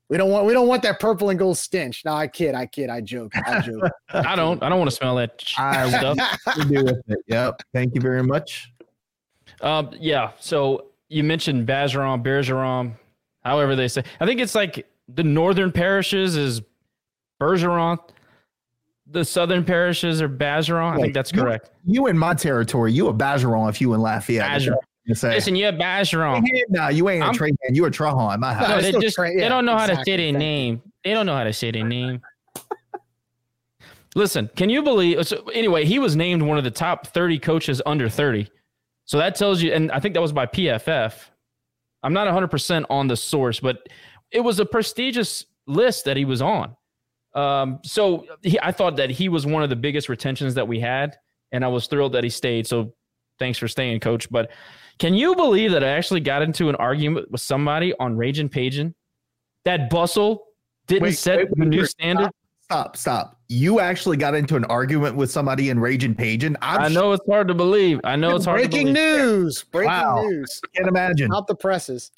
We 0.09 0.17
don't 0.17 0.29
want 0.29 0.45
we 0.45 0.53
don't 0.53 0.67
want 0.67 0.83
that 0.83 0.99
purple 0.99 1.29
and 1.29 1.39
gold 1.39 1.57
stench. 1.57 2.03
No, 2.05 2.13
I 2.13 2.27
kid, 2.27 2.55
I 2.55 2.65
kid, 2.65 2.89
I 2.89 3.01
joke, 3.01 3.31
I 3.47 3.59
joke. 3.65 3.89
I 4.09 4.35
don't, 4.35 4.61
I 4.61 4.69
don't 4.69 4.77
want 4.77 4.89
to 4.89 4.95
smell 4.95 5.15
that 5.15 5.41
stuff. 5.41 6.17
do 6.67 6.83
with 6.83 7.01
it. 7.07 7.19
Yep. 7.27 7.61
Thank 7.73 7.95
you 7.95 8.01
very 8.01 8.23
much. 8.23 8.71
Um, 9.61 9.91
yeah. 9.99 10.31
So 10.39 10.87
you 11.14 11.24
mentioned 11.24 11.68
Bajaron, 11.68 12.24
Bergeron, 12.24 12.95
however 13.43 13.76
they 13.76 13.88
say. 13.88 14.03
I 14.20 14.26
think 14.26 14.39
it's 14.39 14.55
like 14.55 14.88
the 15.07 15.24
northern 15.24 15.72
parishes 15.72 16.36
is 16.36 16.61
Bergeron. 17.39 17.99
The 19.07 19.24
southern 19.24 19.64
parishes 19.64 20.22
are 20.22 20.30
Bajaron. 20.30 20.93
I 20.97 21.01
think 21.01 21.14
that's 21.14 21.32
correct. 21.32 21.70
You, 21.86 21.93
you 22.03 22.07
in 22.07 22.18
my 22.18 22.34
territory, 22.34 22.93
you 22.93 23.07
a 23.09 23.14
Bajaron 23.14 23.70
if 23.70 23.80
you 23.80 23.93
in 23.93 24.01
Lafayette. 24.01 24.61
Bajaron. 24.61 24.78
Listen, 25.05 25.55
you're 25.55 25.74
Bajaron. 25.74 26.43
No, 26.70 26.88
you 26.88 27.09
ain't 27.09 27.24
a 27.24 27.28
I'm, 27.28 27.34
Trahan. 27.34 27.55
You 27.72 27.86
a 27.86 27.91
Trahan. 27.91 28.39
My 28.39 28.53
house. 28.53 28.70
No, 28.70 28.82
they 28.82 28.91
just 28.93 29.16
tra- 29.16 29.30
yeah, 29.32 29.41
they 29.41 29.49
don't 29.49 29.66
know 29.66 29.74
exactly, 29.74 29.95
how 29.95 29.99
to 29.99 30.05
say 30.05 30.18
their 30.18 30.28
exactly. 30.28 30.45
name. 30.45 30.82
They 31.03 31.14
don't 31.14 31.26
know 31.26 31.36
how 31.36 31.43
to 31.43 31.53
say 31.53 31.72
their 31.72 31.84
name. 31.84 32.22
Listen, 34.16 34.49
can 34.55 34.70
you 34.70 34.82
believe? 34.82 35.28
So 35.28 35.47
anyway, 35.49 35.86
he 35.86 35.99
was 35.99 36.16
named 36.16 36.41
one 36.41 36.57
of 36.57 36.64
the 36.64 36.72
top 36.72 37.07
30 37.07 37.39
coaches 37.39 37.82
under 37.86 38.07
30. 38.07 38.47
So 39.05 39.17
that 39.17 39.35
tells 39.35 39.61
you, 39.61 39.73
and 39.73 39.91
I 39.91 39.99
think 39.99 40.13
that 40.13 40.21
was 40.21 40.31
by 40.31 40.45
PFF. 40.45 41.13
I'm 42.03 42.13
not 42.13 42.27
100% 42.27 42.85
on 42.89 43.07
the 43.07 43.15
source, 43.15 43.59
but 43.59 43.87
it 44.31 44.41
was 44.41 44.59
a 44.59 44.65
prestigious 44.65 45.45
list 45.67 46.05
that 46.05 46.17
he 46.17 46.25
was 46.25 46.41
on. 46.41 46.75
Um, 47.35 47.79
so 47.83 48.25
he, 48.41 48.59
I 48.61 48.71
thought 48.71 48.97
that 48.97 49.09
he 49.09 49.29
was 49.29 49.45
one 49.45 49.63
of 49.63 49.69
the 49.69 49.75
biggest 49.75 50.09
retentions 50.09 50.53
that 50.55 50.67
we 50.67 50.79
had, 50.79 51.17
and 51.51 51.63
I 51.63 51.67
was 51.67 51.87
thrilled 51.87 52.13
that 52.13 52.23
he 52.23 52.29
stayed. 52.29 52.67
So 52.67 52.93
thanks 53.39 53.57
for 53.57 53.67
staying, 53.67 53.99
coach. 54.01 54.29
But 54.29 54.51
can 54.99 55.13
you 55.13 55.35
believe 55.35 55.71
that 55.71 55.83
I 55.83 55.89
actually 55.89 56.19
got 56.19 56.41
into 56.41 56.69
an 56.69 56.75
argument 56.75 57.31
with 57.31 57.41
somebody 57.41 57.93
on 57.99 58.15
Raging 58.15 58.49
Pagin 58.49 58.93
that 59.65 59.89
bustle 59.89 60.45
didn't 60.87 61.03
wait, 61.03 61.17
set 61.17 61.37
wait, 61.37 61.47
the 61.55 61.65
new 61.65 61.85
standard? 61.85 62.29
Stop, 62.64 62.97
stop. 62.97 63.39
You 63.49 63.80
actually 63.80 64.18
got 64.18 64.36
into 64.36 64.55
an 64.55 64.66
argument 64.66 65.16
with 65.16 65.30
somebody 65.30 65.70
in 65.70 65.80
Rage 65.80 66.03
Raging 66.03 66.16
Pagin. 66.16 66.55
i 66.61 66.88
know 66.88 67.11
it's 67.11 67.26
hard 67.30 67.47
to 67.49 67.53
believe. 67.53 67.99
I 68.03 68.16
know 68.16 68.36
it's 68.36 68.45
hard 68.45 68.59
breaking 68.59 68.93
news. 68.93 69.64
Breaking 69.64 69.91
wow. 69.91 70.24
news. 70.24 70.61
Can't 70.76 70.88
imagine. 70.88 71.30
Not 71.30 71.47
the 71.47 71.55
presses. 71.55 72.11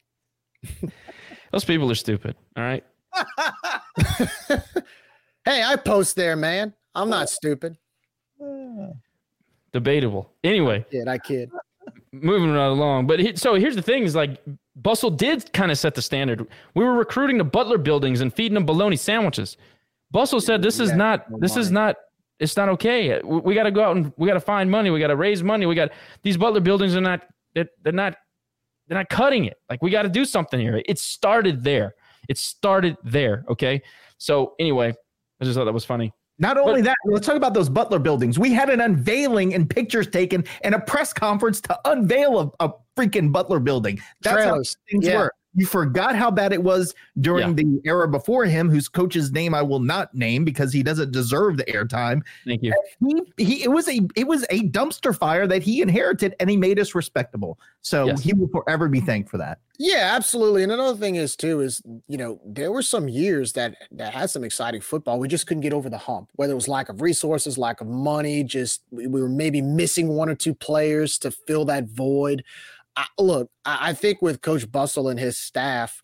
Those 1.51 1.65
people 1.65 1.89
are 1.91 1.95
stupid. 1.95 2.35
All 2.55 2.63
right. 2.63 2.83
hey, 5.45 5.63
I 5.63 5.75
post 5.83 6.15
there, 6.15 6.35
man. 6.35 6.73
I'm 6.93 7.09
not 7.09 7.29
stupid. 7.29 7.77
Debatable. 9.73 10.31
Anyway. 10.43 10.85
I 10.87 10.91
kid. 10.91 11.07
I 11.07 11.17
kid. 11.17 11.51
Moving 12.11 12.51
right 12.51 12.67
along. 12.67 13.07
But 13.07 13.19
he, 13.19 13.35
so 13.35 13.55
here's 13.55 13.75
the 13.75 13.81
thing 13.81 14.03
is 14.03 14.15
like 14.15 14.41
Bustle 14.75 15.09
did 15.09 15.51
kind 15.53 15.71
of 15.71 15.77
set 15.77 15.95
the 15.95 16.01
standard. 16.01 16.45
We 16.75 16.83
were 16.83 16.93
recruiting 16.93 17.37
to 17.39 17.43
Butler 17.43 17.77
buildings 17.77 18.21
and 18.21 18.33
feeding 18.33 18.53
them 18.53 18.65
bologna 18.65 18.95
sandwiches. 18.95 19.57
Bustle 20.11 20.39
said, 20.41 20.61
"This 20.61 20.79
is 20.79 20.91
not. 20.93 21.25
This 21.39 21.57
is 21.57 21.71
not. 21.71 21.95
It's 22.39 22.57
not 22.57 22.69
okay. 22.69 23.21
We, 23.23 23.39
we 23.39 23.53
got 23.55 23.63
to 23.63 23.71
go 23.71 23.83
out 23.83 23.95
and 23.95 24.11
we 24.17 24.27
got 24.27 24.33
to 24.35 24.39
find 24.41 24.69
money. 24.69 24.89
We 24.89 24.99
got 24.99 25.07
to 25.07 25.15
raise 25.15 25.41
money. 25.43 25.65
We 25.65 25.75
got 25.75 25.91
these 26.23 26.37
Butler 26.37 26.59
buildings 26.61 26.95
are 26.95 27.01
not. 27.01 27.23
They're, 27.53 27.67
they're 27.83 27.93
not. 27.93 28.15
They're 28.87 28.97
not 28.97 29.09
cutting 29.09 29.45
it. 29.45 29.55
Like 29.69 29.81
we 29.81 29.89
got 29.89 30.03
to 30.03 30.09
do 30.09 30.25
something 30.25 30.59
here. 30.59 30.81
It 30.85 30.99
started 30.99 31.63
there. 31.63 31.95
It 32.29 32.37
started 32.37 32.97
there. 33.03 33.43
Okay. 33.49 33.81
So 34.17 34.53
anyway, 34.59 34.93
I 35.41 35.43
just 35.45 35.57
thought 35.57 35.65
that 35.65 35.73
was 35.73 35.85
funny. 35.85 36.13
Not 36.37 36.57
only 36.57 36.81
that, 36.81 36.95
let's 37.05 37.25
talk 37.25 37.37
about 37.37 37.53
those 37.53 37.69
Butler 37.69 37.97
buildings. 37.97 38.37
We 38.37 38.51
had 38.51 38.69
an 38.69 38.81
unveiling 38.81 39.53
and 39.53 39.69
pictures 39.69 40.07
taken 40.07 40.43
and 40.65 40.75
a 40.75 40.79
press 40.79 41.13
conference 41.13 41.61
to 41.61 41.79
unveil 41.85 42.53
a, 42.59 42.65
a 42.65 42.73
freaking 42.97 43.31
Butler 43.31 43.59
building. 43.61 43.99
That's 44.21 44.35
Trailers. 44.35 44.75
how 44.75 44.91
things 44.91 45.07
Yeah. 45.07 45.17
were. 45.17 45.33
You 45.55 45.65
forgot 45.65 46.15
how 46.15 46.29
bad 46.29 46.51
it 46.53 46.61
was 46.63 46.93
during 47.21 47.49
Yeah. 47.49 47.53
the 47.63 47.81
era 47.85 48.07
before 48.07 48.45
him, 48.45 48.69
whose 48.69 48.87
coach's 48.89 49.31
name 49.31 49.53
I 49.53 49.61
will 49.61 49.79
not 49.79 50.13
name 50.13 50.43
because 50.43 50.73
he 50.73 50.83
doesn't 50.83 51.11
deserve 51.11 51.57
the 51.57 51.63
airtime. 51.65 52.21
Thank 52.45 52.61
you. 52.63 52.73
He, 52.99 53.45
he 53.45 53.63
it 53.63 53.71
was 53.71 53.87
a 53.87 54.01
it 54.15 54.27
was 54.27 54.43
a 54.49 54.63
dumpster 54.69 55.17
fire 55.17 55.47
that 55.47 55.63
he 55.63 55.81
inherited 55.81 56.35
and 56.39 56.49
he 56.49 56.57
made 56.57 56.79
us 56.79 56.93
respectable. 56.93 57.57
So 57.81 58.07
Yes. 58.07 58.21
he 58.21 58.33
will 58.33 58.49
forever 58.49 58.89
be 58.89 58.99
thanked 58.99 59.29
for 59.29 59.37
that. 59.37 59.59
Yeah, 59.77 60.11
absolutely. 60.15 60.63
And 60.63 60.71
another 60.71 60.97
thing 60.97 61.15
is 61.15 61.35
too 61.35 61.61
is 61.61 61.81
you 62.07 62.17
know 62.17 62.39
there 62.45 62.71
were 62.71 62.81
some 62.81 63.07
years 63.07 63.53
that 63.53 63.75
that 63.91 64.13
had 64.13 64.29
some 64.29 64.43
exciting 64.43 64.81
football. 64.81 65.19
We 65.19 65.27
just 65.27 65.47
couldn't 65.47 65.61
get 65.61 65.73
over 65.73 65.89
the 65.89 65.97
hump. 65.97 66.29
Whether 66.35 66.53
it 66.53 66.55
was 66.55 66.67
lack 66.67 66.89
of 66.89 67.01
resources, 67.01 67.57
lack 67.57 67.81
of 67.81 67.87
money, 67.87 68.43
just 68.43 68.81
we 68.91 69.07
we 69.07 69.21
were 69.21 69.29
maybe 69.29 69.61
missing 69.61 70.09
one 70.09 70.29
or 70.29 70.35
two 70.35 70.53
players 70.53 71.17
to 71.19 71.31
fill 71.31 71.65
that 71.65 71.85
void. 71.89 72.43
I, 72.95 73.05
look, 73.19 73.49
I, 73.65 73.89
I 73.89 73.93
think 73.93 74.21
with 74.21 74.41
Coach 74.41 74.71
Bustle 74.71 75.09
and 75.09 75.19
his 75.19 75.37
staff, 75.37 76.01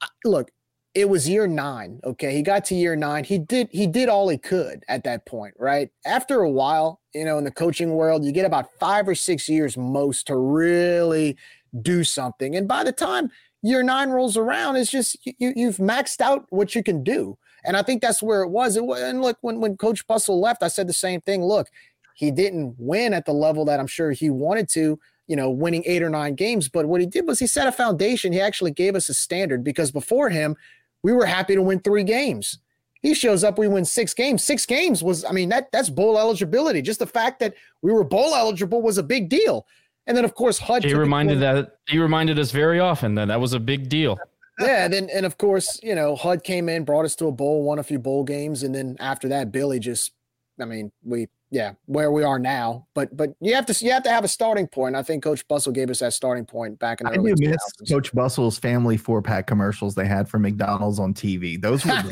I- 0.00 0.08
look, 0.24 0.50
it 0.94 1.08
was 1.08 1.28
year 1.28 1.46
nine. 1.48 2.00
Okay, 2.04 2.34
he 2.34 2.42
got 2.42 2.64
to 2.66 2.74
year 2.76 2.94
nine. 2.94 3.24
He 3.24 3.38
did 3.38 3.68
he 3.72 3.86
did 3.86 4.08
all 4.08 4.28
he 4.28 4.38
could 4.38 4.84
at 4.88 5.02
that 5.04 5.26
point, 5.26 5.54
right? 5.58 5.90
After 6.06 6.40
a 6.42 6.50
while, 6.50 7.00
you 7.14 7.24
know, 7.24 7.36
in 7.38 7.44
the 7.44 7.50
coaching 7.50 7.90
world, 7.94 8.24
you 8.24 8.30
get 8.30 8.46
about 8.46 8.70
five 8.78 9.08
or 9.08 9.14
six 9.16 9.48
years 9.48 9.76
most 9.76 10.28
to 10.28 10.36
really 10.36 11.36
do 11.82 12.04
something. 12.04 12.54
And 12.54 12.68
by 12.68 12.84
the 12.84 12.92
time 12.92 13.30
year 13.62 13.82
nine 13.82 14.10
rolls 14.10 14.36
around, 14.36 14.76
it's 14.76 14.90
just 14.90 15.16
you, 15.26 15.32
you- 15.38 15.52
you've 15.56 15.78
maxed 15.78 16.20
out 16.20 16.46
what 16.50 16.74
you 16.76 16.82
can 16.84 17.02
do. 17.02 17.36
And 17.64 17.76
I 17.76 17.82
think 17.82 18.00
that's 18.02 18.22
where 18.22 18.42
it 18.42 18.50
was. 18.50 18.76
It 18.76 18.84
was 18.84 19.00
and 19.02 19.20
look, 19.20 19.38
when 19.40 19.60
when 19.60 19.76
Coach 19.76 20.06
Bustle 20.06 20.40
left, 20.40 20.62
I 20.62 20.68
said 20.68 20.86
the 20.86 20.92
same 20.92 21.20
thing. 21.22 21.42
Look, 21.42 21.68
he 22.14 22.30
didn't 22.30 22.76
win 22.78 23.14
at 23.14 23.24
the 23.24 23.32
level 23.32 23.64
that 23.64 23.80
I'm 23.80 23.88
sure 23.88 24.12
he 24.12 24.30
wanted 24.30 24.68
to, 24.70 25.00
you 25.26 25.36
know, 25.36 25.50
winning 25.50 25.82
eight 25.86 26.02
or 26.02 26.10
nine 26.10 26.34
games. 26.34 26.68
But 26.68 26.86
what 26.86 27.00
he 27.00 27.06
did 27.06 27.26
was 27.26 27.38
he 27.38 27.46
set 27.46 27.66
a 27.66 27.72
foundation. 27.72 28.32
He 28.32 28.40
actually 28.40 28.70
gave 28.70 28.94
us 28.94 29.08
a 29.08 29.14
standard 29.14 29.64
because 29.64 29.90
before 29.90 30.30
him, 30.30 30.56
we 31.02 31.12
were 31.12 31.26
happy 31.26 31.54
to 31.54 31.62
win 31.62 31.80
three 31.80 32.04
games. 32.04 32.58
He 33.02 33.14
shows 33.14 33.44
up, 33.44 33.58
we 33.58 33.68
win 33.68 33.84
six 33.84 34.14
games. 34.14 34.42
Six 34.42 34.64
games 34.64 35.02
was, 35.02 35.24
I 35.24 35.32
mean, 35.32 35.50
that 35.50 35.70
that's 35.72 35.90
bowl 35.90 36.18
eligibility. 36.18 36.80
Just 36.80 36.98
the 36.98 37.06
fact 37.06 37.38
that 37.40 37.54
we 37.82 37.92
were 37.92 38.04
bowl 38.04 38.34
eligible 38.34 38.80
was 38.80 38.96
a 38.96 39.02
big 39.02 39.28
deal. 39.28 39.66
And 40.06 40.16
then 40.16 40.24
of 40.24 40.34
course 40.34 40.58
HUD 40.58 40.84
He 40.84 40.94
reminded 40.94 41.40
that 41.40 41.78
he 41.88 41.98
reminded 41.98 42.38
us 42.38 42.50
very 42.50 42.80
often 42.80 43.14
that 43.16 43.28
that 43.28 43.40
was 43.40 43.52
a 43.52 43.60
big 43.60 43.88
deal. 43.88 44.18
yeah, 44.60 44.84
and 44.84 44.92
then 44.92 45.08
and 45.12 45.26
of 45.26 45.38
course, 45.38 45.80
you 45.82 45.94
know, 45.94 46.16
HUD 46.16 46.44
came 46.44 46.68
in, 46.68 46.84
brought 46.84 47.04
us 47.04 47.16
to 47.16 47.26
a 47.26 47.32
bowl, 47.32 47.62
won 47.62 47.78
a 47.78 47.82
few 47.82 47.98
bowl 47.98 48.24
games, 48.24 48.62
and 48.62 48.74
then 48.74 48.96
after 49.00 49.28
that, 49.28 49.52
Billy 49.52 49.78
just 49.78 50.12
I 50.60 50.64
mean, 50.64 50.92
we 51.02 51.28
yeah, 51.54 51.74
where 51.86 52.10
we 52.10 52.24
are 52.24 52.38
now. 52.40 52.84
But 52.94 53.16
but 53.16 53.34
you 53.40 53.54
have 53.54 53.64
to 53.66 53.84
you 53.84 53.92
have 53.92 54.02
to 54.02 54.10
have 54.10 54.24
a 54.24 54.28
starting 54.28 54.66
point. 54.66 54.96
I 54.96 55.04
think 55.04 55.22
Coach 55.22 55.46
Bustle 55.46 55.70
gave 55.72 55.88
us 55.88 56.00
that 56.00 56.12
starting 56.12 56.44
point 56.44 56.80
back 56.80 57.00
in 57.00 57.06
the 57.06 57.12
I 57.12 57.16
early 57.16 57.32
do 57.34 57.48
miss 57.50 57.56
2000s. 57.80 57.90
Coach 57.92 58.12
Bustle's 58.12 58.58
family 58.58 58.96
four 58.96 59.22
pack 59.22 59.46
commercials 59.46 59.94
they 59.94 60.06
had 60.06 60.28
for 60.28 60.40
McDonald's 60.40 60.98
on 60.98 61.14
TV. 61.14 61.60
Those 61.60 61.86
were 61.86 62.02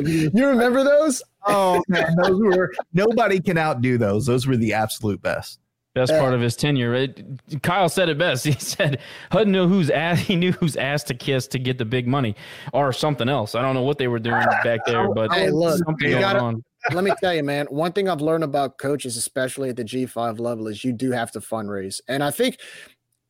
you 0.02 0.46
remember 0.48 0.82
those? 0.82 1.22
Oh 1.46 1.80
man, 1.88 2.16
those 2.20 2.40
were 2.40 2.72
nobody 2.92 3.40
can 3.40 3.56
outdo 3.56 3.98
those. 3.98 4.26
Those 4.26 4.48
were 4.48 4.56
the 4.56 4.72
absolute 4.72 5.22
best. 5.22 5.60
Best 5.94 6.10
Yeah. 6.10 6.20
part 6.20 6.32
of 6.34 6.40
his 6.40 6.56
tenure. 6.56 6.94
It, 6.94 7.22
Kyle 7.62 7.88
said 7.88 8.08
it 8.08 8.18
best. 8.18 8.44
He 8.46 8.52
said 8.52 8.98
HUD 9.30 9.46
knew 9.46 9.68
who's 9.68 9.90
ass 9.90 10.18
he 10.18 10.34
knew 10.34 10.50
who's 10.52 10.76
ass 10.76 11.04
to 11.04 11.14
kiss 11.14 11.46
to 11.48 11.58
get 11.60 11.78
the 11.78 11.84
big 11.84 12.08
money, 12.08 12.34
or 12.72 12.92
something 12.92 13.28
else. 13.28 13.54
I 13.54 13.62
don't 13.62 13.74
know 13.74 13.82
what 13.82 13.98
they 13.98 14.08
were 14.08 14.18
doing 14.18 14.44
back 14.64 14.80
there, 14.86 15.08
but 15.14 15.32
Hey, 15.32 15.50
look, 15.50 15.78
something 15.84 16.10
going 16.10 16.20
gotta- 16.20 16.40
on. 16.40 16.64
Let 16.90 17.04
me 17.04 17.12
tell 17.20 17.34
you, 17.34 17.44
man, 17.44 17.66
one 17.66 17.92
thing 17.92 18.08
I've 18.08 18.20
learned 18.20 18.44
about 18.44 18.78
coaches, 18.78 19.16
especially 19.16 19.68
at 19.68 19.76
the 19.76 19.84
G5 19.84 20.40
level, 20.40 20.66
is 20.66 20.84
you 20.84 20.92
do 20.92 21.12
have 21.12 21.30
to 21.32 21.40
fundraise. 21.40 22.00
And 22.08 22.24
I 22.24 22.30
think 22.30 22.58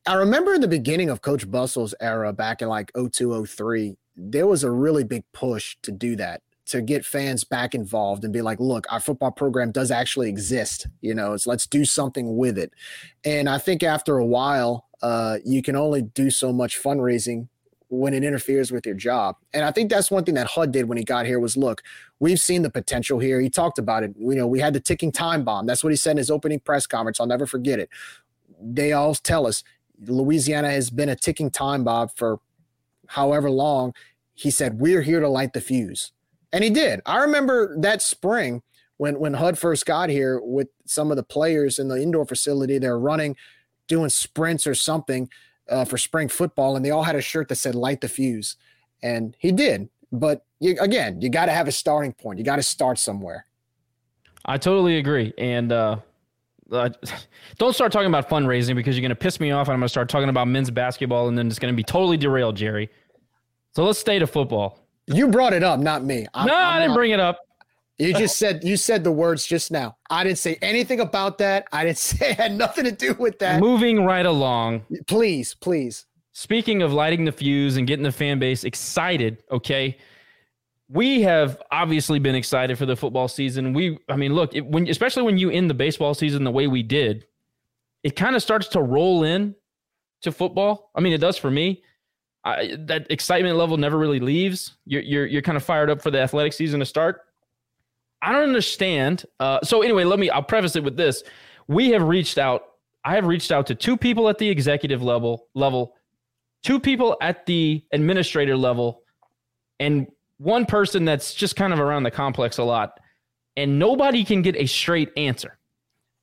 I 0.05 0.15
remember 0.15 0.53
in 0.53 0.61
the 0.61 0.67
beginning 0.67 1.09
of 1.09 1.21
Coach 1.21 1.49
Bustle's 1.49 1.93
era 2.01 2.33
back 2.33 2.61
in 2.61 2.67
like 2.67 2.91
02, 2.95 3.45
03, 3.45 3.95
there 4.15 4.47
was 4.47 4.63
a 4.63 4.71
really 4.71 5.03
big 5.03 5.23
push 5.33 5.77
to 5.83 5.91
do 5.91 6.15
that, 6.17 6.41
to 6.67 6.81
get 6.81 7.05
fans 7.05 7.43
back 7.43 7.73
involved 7.73 8.23
and 8.23 8.33
be 8.33 8.41
like, 8.41 8.59
look, 8.59 8.85
our 8.91 8.99
football 8.99 9.31
program 9.31 9.71
does 9.71 9.91
actually 9.91 10.29
exist. 10.29 10.87
You 11.01 11.13
know, 11.13 11.33
it's 11.33 11.47
let's 11.47 11.67
do 11.67 11.85
something 11.85 12.35
with 12.35 12.57
it. 12.57 12.73
And 13.23 13.47
I 13.47 13.59
think 13.59 13.83
after 13.83 14.17
a 14.17 14.25
while, 14.25 14.87
uh, 15.01 15.37
you 15.45 15.61
can 15.61 15.75
only 15.75 16.01
do 16.01 16.29
so 16.29 16.51
much 16.51 16.81
fundraising 16.81 17.47
when 17.93 18.13
it 18.13 18.23
interferes 18.23 18.71
with 18.71 18.85
your 18.85 18.95
job. 18.95 19.35
And 19.53 19.63
I 19.63 19.71
think 19.71 19.89
that's 19.89 20.09
one 20.09 20.23
thing 20.23 20.35
that 20.35 20.47
HUD 20.47 20.71
did 20.71 20.85
when 20.85 20.97
he 20.97 21.03
got 21.03 21.25
here 21.25 21.39
was 21.39 21.55
look, 21.55 21.83
we've 22.19 22.39
seen 22.39 22.63
the 22.63 22.69
potential 22.69 23.19
here. 23.19 23.39
He 23.39 23.49
talked 23.49 23.77
about 23.77 24.03
it. 24.03 24.13
You 24.17 24.35
know, 24.35 24.47
we 24.47 24.59
had 24.59 24.73
the 24.73 24.79
ticking 24.79 25.11
time 25.11 25.43
bomb. 25.43 25.65
That's 25.65 25.83
what 25.83 25.91
he 25.91 25.95
said 25.95 26.11
in 26.11 26.17
his 26.17 26.31
opening 26.31 26.59
press 26.59 26.87
conference. 26.87 27.19
I'll 27.19 27.27
never 27.27 27.45
forget 27.45 27.79
it. 27.79 27.89
They 28.59 28.93
all 28.93 29.13
tell 29.13 29.45
us 29.45 29.63
Louisiana 30.05 30.71
has 30.71 30.89
been 30.89 31.09
a 31.09 31.15
ticking 31.15 31.51
time 31.51 31.83
bomb 31.83 32.09
for 32.09 32.39
however 33.07 33.49
long. 33.49 33.93
He 34.33 34.49
said, 34.49 34.79
We're 34.79 35.03
here 35.03 35.19
to 35.19 35.29
light 35.29 35.53
the 35.53 35.61
fuse. 35.61 36.11
And 36.51 36.63
he 36.63 36.69
did. 36.69 37.01
I 37.05 37.17
remember 37.19 37.79
that 37.79 38.01
spring 38.01 38.63
when 38.97 39.19
when 39.19 39.35
HUD 39.35 39.57
first 39.57 39.85
got 39.85 40.09
here 40.09 40.39
with 40.41 40.69
some 40.85 41.11
of 41.11 41.17
the 41.17 41.23
players 41.23 41.77
in 41.77 41.89
the 41.89 42.01
indoor 42.01 42.25
facility, 42.25 42.79
they're 42.79 42.99
running, 42.99 43.35
doing 43.87 44.09
sprints 44.09 44.65
or 44.65 44.73
something 44.73 45.29
uh, 45.69 45.85
for 45.85 45.97
spring 45.97 46.27
football, 46.29 46.75
and 46.75 46.83
they 46.85 46.89
all 46.91 47.03
had 47.03 47.15
a 47.15 47.21
shirt 47.21 47.47
that 47.49 47.55
said 47.55 47.75
"Light 47.75 48.01
the 48.01 48.07
Fuse," 48.07 48.55
and 49.01 49.35
he 49.39 49.51
did. 49.51 49.89
But 50.11 50.45
you, 50.59 50.77
again, 50.79 51.21
you 51.21 51.29
got 51.29 51.45
to 51.47 51.51
have 51.51 51.67
a 51.67 51.71
starting 51.71 52.13
point. 52.13 52.37
You 52.39 52.45
got 52.45 52.57
to 52.57 52.63
start 52.63 52.99
somewhere. 52.99 53.45
I 54.45 54.57
totally 54.57 54.97
agree. 54.97 55.33
And 55.37 55.71
uh, 55.71 55.97
uh, 56.71 56.89
don't 57.57 57.73
start 57.73 57.91
talking 57.91 58.07
about 58.07 58.29
fundraising 58.29 58.75
because 58.75 58.95
you're 58.95 59.01
going 59.01 59.09
to 59.09 59.15
piss 59.15 59.39
me 59.39 59.51
off 59.51 59.67
and 59.67 59.73
I'm 59.73 59.79
going 59.79 59.85
to 59.85 59.89
start 59.89 60.09
talking 60.09 60.29
about 60.29 60.47
men's 60.47 60.69
basketball 60.69 61.29
and 61.29 61.37
then 61.37 61.47
it's 61.47 61.57
going 61.59 61.73
to 61.73 61.75
be 61.75 61.83
totally 61.83 62.17
derailed, 62.17 62.55
Jerry. 62.55 62.89
So 63.75 63.83
let's 63.85 63.97
stay 63.97 64.19
to 64.19 64.27
football. 64.27 64.79
You 65.07 65.29
brought 65.29 65.53
it 65.53 65.63
up, 65.63 65.79
not 65.79 66.03
me. 66.03 66.27
I'm- 66.33 66.45
no, 66.47 66.55
I'm 66.55 66.65
I 66.75 66.79
didn't 66.79 66.89
not- 66.89 66.97
bring 66.97 67.11
it 67.11 67.19
up. 67.19 67.39
You 67.99 68.13
just 68.13 68.37
said 68.37 68.63
you 68.63 68.75
said 68.75 69.03
the 69.03 69.11
words 69.11 69.45
just 69.45 69.71
now. 69.71 69.97
I 70.09 70.23
didn't 70.23 70.39
say 70.39 70.57
anything 70.61 70.99
about 70.99 71.37
that. 71.37 71.67
I 71.71 71.85
didn't 71.85 71.97
say 71.99 72.31
it 72.31 72.37
had 72.37 72.53
nothing 72.53 72.85
to 72.85 72.91
do 72.91 73.13
with 73.13 73.39
that. 73.39 73.59
Moving 73.59 74.03
right 74.03 74.25
along. 74.25 74.85
Please, 75.07 75.53
please. 75.53 76.05
Speaking 76.33 76.81
of 76.81 76.91
lighting 76.91 77.25
the 77.25 77.31
fuse 77.31 77.77
and 77.77 77.85
getting 77.85 78.03
the 78.03 78.11
fan 78.11 78.39
base 78.39 78.63
excited, 78.63 79.43
okay, 79.51 79.97
we 80.89 81.21
have 81.21 81.61
obviously 81.71 82.17
been 82.17 82.35
excited 82.35 82.77
for 82.77 82.87
the 82.87 82.95
football 82.95 83.27
season. 83.27 83.73
We, 83.73 83.99
I 84.09 84.15
mean, 84.15 84.33
look, 84.33 84.55
it, 84.55 84.65
when 84.65 84.87
especially 84.87 85.23
when 85.23 85.37
you 85.37 85.51
end 85.51 85.69
the 85.69 85.75
baseball 85.75 86.15
season 86.15 86.43
the 86.43 86.51
way 86.51 86.67
we 86.67 86.81
did, 86.81 87.25
it 88.03 88.15
kind 88.15 88.35
of 88.35 88.41
starts 88.41 88.67
to 88.69 88.81
roll 88.81 89.23
in 89.23 89.55
to 90.21 90.31
football. 90.31 90.91
I 90.95 91.01
mean, 91.01 91.13
it 91.13 91.19
does 91.19 91.37
for 91.37 91.51
me. 91.51 91.83
I, 92.43 92.75
that 92.79 93.07
excitement 93.09 93.55
level 93.55 93.77
never 93.77 93.97
really 93.97 94.19
leaves. 94.19 94.75
You're 94.85 95.01
you're 95.01 95.25
you're 95.25 95.41
kind 95.41 95.55
of 95.55 95.63
fired 95.63 95.89
up 95.89 96.01
for 96.01 96.11
the 96.11 96.19
athletic 96.19 96.53
season 96.53 96.79
to 96.79 96.85
start. 96.85 97.21
I 98.23 98.31
don't 98.31 98.43
understand. 98.43 99.25
Uh, 99.39 99.59
so 99.63 99.81
anyway, 99.81 100.05
let 100.05 100.17
me. 100.17 100.29
I'll 100.29 100.41
preface 100.43 100.75
it 100.75 100.83
with 100.83 100.95
this: 100.95 101.23
we 101.67 101.89
have 101.89 102.03
reached 102.03 102.37
out. 102.37 102.63
I 103.05 103.15
have 103.15 103.25
reached 103.25 103.51
out 103.51 103.67
to 103.67 103.75
two 103.75 103.97
people 103.97 104.29
at 104.29 104.37
the 104.37 104.49
executive 104.49 105.03
level 105.03 105.47
level, 105.53 105.93
two 106.63 106.79
people 106.79 107.17
at 107.21 107.45
the 107.45 107.83
administrator 107.91 108.55
level, 108.55 109.03
and 109.79 110.07
one 110.37 110.65
person 110.65 111.05
that's 111.05 111.33
just 111.33 111.55
kind 111.55 111.73
of 111.73 111.79
around 111.79 112.03
the 112.03 112.11
complex 112.11 112.57
a 112.57 112.63
lot, 112.63 112.97
and 113.57 113.77
nobody 113.77 114.23
can 114.23 114.41
get 114.41 114.55
a 114.55 114.65
straight 114.65 115.11
answer. 115.17 115.59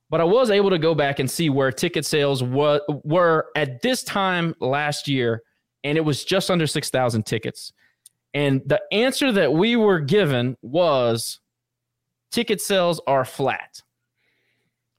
But 0.09 0.21
I 0.21 0.25
was 0.25 0.49
able 0.49 0.71
to 0.71 0.79
go 0.79 0.93
back 0.93 1.19
and 1.19 1.29
see 1.29 1.49
where 1.49 1.71
ticket 1.71 2.05
sales 2.05 2.43
wa- 2.43 2.81
were 3.03 3.47
at 3.55 3.81
this 3.81 4.03
time 4.03 4.55
last 4.59 5.07
year, 5.07 5.43
and 5.83 5.97
it 5.97 6.01
was 6.01 6.25
just 6.25 6.51
under 6.51 6.67
6,000 6.67 7.25
tickets. 7.25 7.71
And 8.33 8.61
the 8.65 8.81
answer 8.91 9.31
that 9.31 9.53
we 9.53 9.75
were 9.75 9.99
given 9.99 10.57
was 10.61 11.39
ticket 12.31 12.61
sales 12.61 12.99
are 13.07 13.25
flat. 13.25 13.81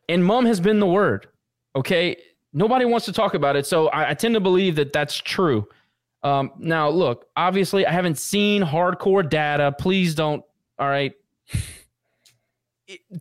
And 0.08 0.24
mum 0.24 0.46
has 0.46 0.60
been 0.60 0.80
the 0.80 0.86
word. 0.86 1.28
Okay. 1.74 2.16
Nobody 2.52 2.84
wants 2.84 3.06
to 3.06 3.12
talk 3.12 3.34
about 3.34 3.56
it. 3.56 3.66
So 3.66 3.88
I, 3.88 4.10
I 4.10 4.14
tend 4.14 4.34
to 4.34 4.40
believe 4.40 4.76
that 4.76 4.92
that's 4.92 5.16
true. 5.16 5.66
Um, 6.22 6.52
now, 6.58 6.88
look, 6.88 7.26
obviously, 7.36 7.86
I 7.86 7.92
haven't 7.92 8.18
seen 8.18 8.62
hardcore 8.62 9.28
data. 9.28 9.74
Please 9.78 10.14
don't. 10.14 10.44
All 10.78 10.88
right. 10.88 11.12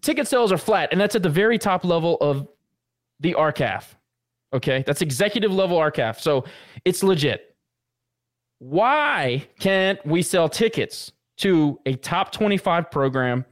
Ticket 0.01 0.27
sales 0.27 0.51
are 0.51 0.57
flat, 0.57 0.89
and 0.91 0.99
that's 0.99 1.15
at 1.15 1.23
the 1.23 1.29
very 1.29 1.57
top 1.57 1.85
level 1.85 2.17
of 2.19 2.47
the 3.21 3.33
RCAF. 3.33 3.85
Okay. 4.53 4.83
That's 4.85 5.01
executive 5.01 5.51
level 5.51 5.77
RCAF. 5.77 6.19
So 6.19 6.43
it's 6.83 7.03
legit. 7.03 7.55
Why 8.59 9.47
can't 9.59 10.05
we 10.05 10.21
sell 10.21 10.49
tickets 10.49 11.11
to 11.37 11.79
a 11.87 11.95
top 11.95 12.31
25 12.31 12.91
program, 12.91 13.45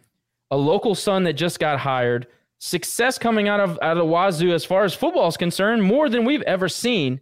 a 0.51 0.57
local 0.57 0.95
son 0.95 1.23
that 1.23 1.33
just 1.33 1.59
got 1.59 1.79
hired, 1.79 2.27
success 2.59 3.17
coming 3.17 3.47
out 3.47 3.59
of 3.59 3.77
out 3.81 3.97
of 3.97 4.07
Wazoo 4.07 4.51
as 4.53 4.65
far 4.65 4.83
as 4.83 4.93
football 4.93 5.27
is 5.27 5.37
concerned, 5.37 5.83
more 5.83 6.09
than 6.09 6.25
we've 6.25 6.41
ever 6.43 6.67
seen. 6.69 7.19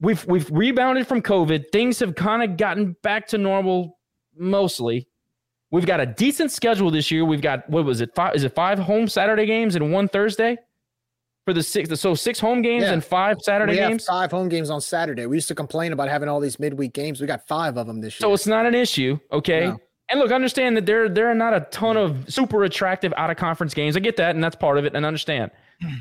We've 0.00 0.24
we've 0.26 0.50
rebounded 0.50 1.06
from 1.06 1.22
COVID. 1.22 1.70
Things 1.72 1.98
have 2.00 2.14
kind 2.14 2.42
of 2.42 2.56
gotten 2.56 2.96
back 3.02 3.26
to 3.28 3.38
normal 3.38 3.98
mostly. 4.36 5.06
We've 5.70 5.86
got 5.86 6.00
a 6.00 6.06
decent 6.06 6.52
schedule 6.52 6.90
this 6.90 7.10
year. 7.10 7.24
We've 7.24 7.40
got 7.40 7.68
what 7.70 7.84
was 7.84 8.00
it? 8.00 8.14
Five 8.14 8.34
is 8.34 8.44
it 8.44 8.54
five 8.54 8.78
home 8.78 9.08
Saturday 9.08 9.46
games 9.46 9.74
and 9.74 9.92
one 9.92 10.08
Thursday? 10.08 10.58
For 11.46 11.52
the 11.54 11.62
six, 11.62 11.88
so 12.00 12.14
six 12.16 12.40
home 12.40 12.60
games 12.60 12.82
Yeah. 12.82 12.92
and 12.94 13.04
five 13.04 13.36
Saturday 13.40 13.74
we 13.74 13.78
games. 13.78 14.04
five 14.04 14.32
home 14.32 14.48
games 14.48 14.68
on 14.68 14.80
Saturday. 14.80 15.26
We 15.26 15.36
used 15.36 15.46
to 15.46 15.54
complain 15.54 15.92
about 15.92 16.08
having 16.08 16.28
all 16.28 16.40
these 16.40 16.58
midweek 16.58 16.92
games. 16.92 17.20
We 17.20 17.28
got 17.28 17.46
five 17.46 17.76
of 17.76 17.86
them 17.86 18.00
this 18.00 18.14
year. 18.14 18.26
So 18.28 18.34
it's 18.34 18.48
not 18.48 18.66
an 18.66 18.74
issue, 18.74 19.16
okay? 19.30 19.66
No. 19.66 19.78
And 20.08 20.20
look, 20.20 20.30
understand 20.30 20.76
that 20.76 20.86
there 20.86 21.08
there 21.08 21.28
are 21.28 21.34
not 21.34 21.52
a 21.52 21.60
ton 21.70 21.96
of 21.96 22.32
super 22.32 22.62
attractive 22.64 23.12
out 23.16 23.30
of 23.30 23.36
conference 23.36 23.74
games. 23.74 23.96
I 23.96 24.00
get 24.00 24.16
that, 24.16 24.34
and 24.34 24.42
that's 24.42 24.56
part 24.56 24.78
of 24.78 24.84
it, 24.84 24.94
and 24.94 25.04
understand. 25.04 25.50
Hmm. 25.82 25.94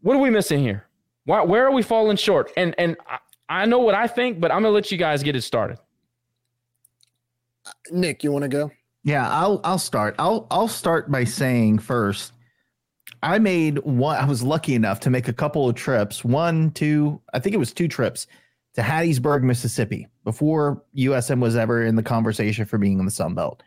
what 0.00 0.16
are 0.16 0.20
we 0.20 0.30
missing 0.30 0.60
here? 0.60 0.86
Why, 1.24 1.42
where 1.42 1.64
are 1.66 1.70
we 1.70 1.82
falling 1.82 2.16
short? 2.16 2.50
And 2.56 2.74
and 2.78 2.96
I, 3.06 3.18
I 3.48 3.66
know 3.66 3.80
what 3.80 3.94
I 3.94 4.06
think, 4.06 4.40
but 4.40 4.50
I'm 4.50 4.62
gonna 4.62 4.74
let 4.74 4.90
you 4.90 4.96
guys 4.96 5.22
get 5.22 5.36
it 5.36 5.42
started. 5.42 5.78
Uh, 7.66 7.72
Nick, 7.92 8.24
you 8.24 8.32
want 8.32 8.44
to 8.44 8.48
go? 8.48 8.70
Yeah, 9.04 9.28
I'll 9.30 9.60
I'll 9.62 9.78
start. 9.78 10.14
I'll 10.18 10.46
I'll 10.50 10.68
start 10.68 11.10
by 11.10 11.24
saying 11.24 11.80
first, 11.80 12.32
I 13.22 13.38
made 13.38 13.78
one. 13.80 14.16
I 14.16 14.24
was 14.24 14.42
lucky 14.42 14.74
enough 14.74 15.00
to 15.00 15.10
make 15.10 15.28
a 15.28 15.32
couple 15.32 15.68
of 15.68 15.74
trips. 15.74 16.24
One, 16.24 16.70
two, 16.70 17.20
I 17.34 17.38
think 17.38 17.54
it 17.54 17.58
was 17.58 17.72
two 17.72 17.88
trips 17.88 18.26
to 18.74 18.82
Hattiesburg, 18.82 19.42
Mississippi, 19.42 20.06
before 20.30 20.80
USM 20.96 21.40
was 21.40 21.56
ever 21.56 21.84
in 21.84 21.96
the 21.96 22.04
conversation 22.04 22.64
for 22.64 22.78
being 22.78 23.00
in 23.00 23.04
the 23.04 23.10
Sun 23.10 23.34
Belt. 23.34 23.64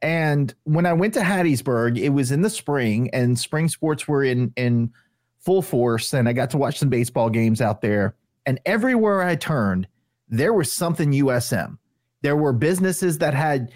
And 0.00 0.54
when 0.62 0.86
I 0.86 0.92
went 0.92 1.12
to 1.14 1.20
Hattiesburg, 1.20 1.98
it 1.98 2.10
was 2.10 2.30
in 2.30 2.42
the 2.42 2.50
spring, 2.50 3.10
and 3.12 3.36
spring 3.36 3.68
sports 3.68 4.06
were 4.06 4.22
in 4.22 4.52
in 4.54 4.92
full 5.40 5.60
force. 5.60 6.14
And 6.14 6.28
I 6.28 6.32
got 6.32 6.50
to 6.50 6.56
watch 6.56 6.78
some 6.78 6.88
baseball 6.88 7.30
games 7.30 7.60
out 7.60 7.80
there. 7.80 8.14
And 8.46 8.60
everywhere 8.64 9.22
I 9.22 9.34
turned, 9.34 9.88
there 10.28 10.52
was 10.52 10.70
something 10.70 11.10
USM. 11.10 11.78
There 12.22 12.36
were 12.36 12.52
businesses 12.52 13.18
that 13.18 13.34
had 13.34 13.72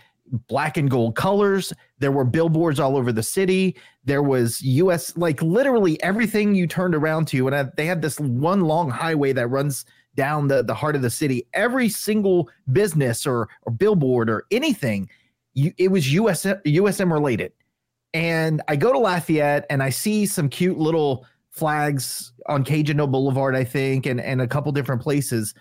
black 0.47 0.77
and 0.77 0.89
gold 0.89 1.17
colors. 1.17 1.73
There 1.99 2.13
were 2.13 2.25
billboards 2.25 2.79
all 2.79 2.97
over 2.97 3.11
the 3.11 3.23
city. 3.25 3.77
There 4.05 4.23
was 4.23 4.63
US, 4.63 5.17
like 5.17 5.43
literally 5.43 6.01
everything 6.05 6.55
you 6.55 6.69
turned 6.69 6.95
around 6.95 7.27
to. 7.29 7.49
And 7.49 7.57
I, 7.57 7.65
they 7.77 7.87
had 7.87 8.01
this 8.01 8.21
one 8.21 8.61
long 8.61 8.91
highway 8.91 9.33
that 9.33 9.49
runs 9.49 9.85
down 10.19 10.49
the, 10.49 10.63
the 10.63 10.75
heart 10.75 10.97
of 10.97 11.03
the 11.03 11.11
city. 11.11 11.47
Every 11.55 11.89
single 11.89 12.51
business 12.73 13.27
or, 13.27 13.49
or 13.63 13.73
billboard 13.73 14.29
or 14.29 14.45
anything, 14.51 15.09
you, 15.55 15.73
it 15.79 15.89
was 15.89 16.07
USM, 16.09 16.63
USM 16.65 17.11
related. 17.11 17.53
And 18.13 18.61
I 18.69 18.77
go 18.77 18.93
to 18.93 18.99
Lafayette 18.99 19.65
and 19.71 19.83
I 19.83 19.91
see 19.91 20.27
some 20.27 20.49
cute 20.49 20.79
little 20.79 21.25
flags 21.51 22.33
on 22.47 22.65
Cajun 22.65 22.99
Boulevard, 23.11 23.55
I 23.55 23.65
think, 23.65 24.07
and, 24.07 24.21
and 24.21 24.43
a 24.43 24.47
couple 24.47 24.73
different 24.73 25.01
places 25.01 25.55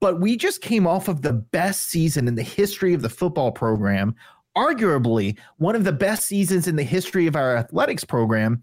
but 0.00 0.18
we 0.18 0.36
just 0.36 0.62
came 0.62 0.86
off 0.86 1.08
of 1.08 1.22
the 1.22 1.34
best 1.34 1.90
season 1.90 2.26
in 2.26 2.34
the 2.34 2.42
history 2.42 2.94
of 2.94 3.02
the 3.02 3.08
football 3.08 3.52
program, 3.52 4.16
arguably 4.56 5.38
one 5.58 5.76
of 5.76 5.84
the 5.84 5.92
best 5.92 6.24
seasons 6.24 6.66
in 6.66 6.76
the 6.76 6.82
history 6.82 7.26
of 7.26 7.36
our 7.36 7.56
athletics 7.56 8.02
program. 8.02 8.62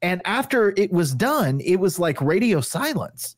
And 0.00 0.22
after 0.24 0.72
it 0.76 0.92
was 0.92 1.12
done, 1.12 1.60
it 1.60 1.76
was 1.76 1.98
like 1.98 2.20
radio 2.20 2.60
silence. 2.60 3.36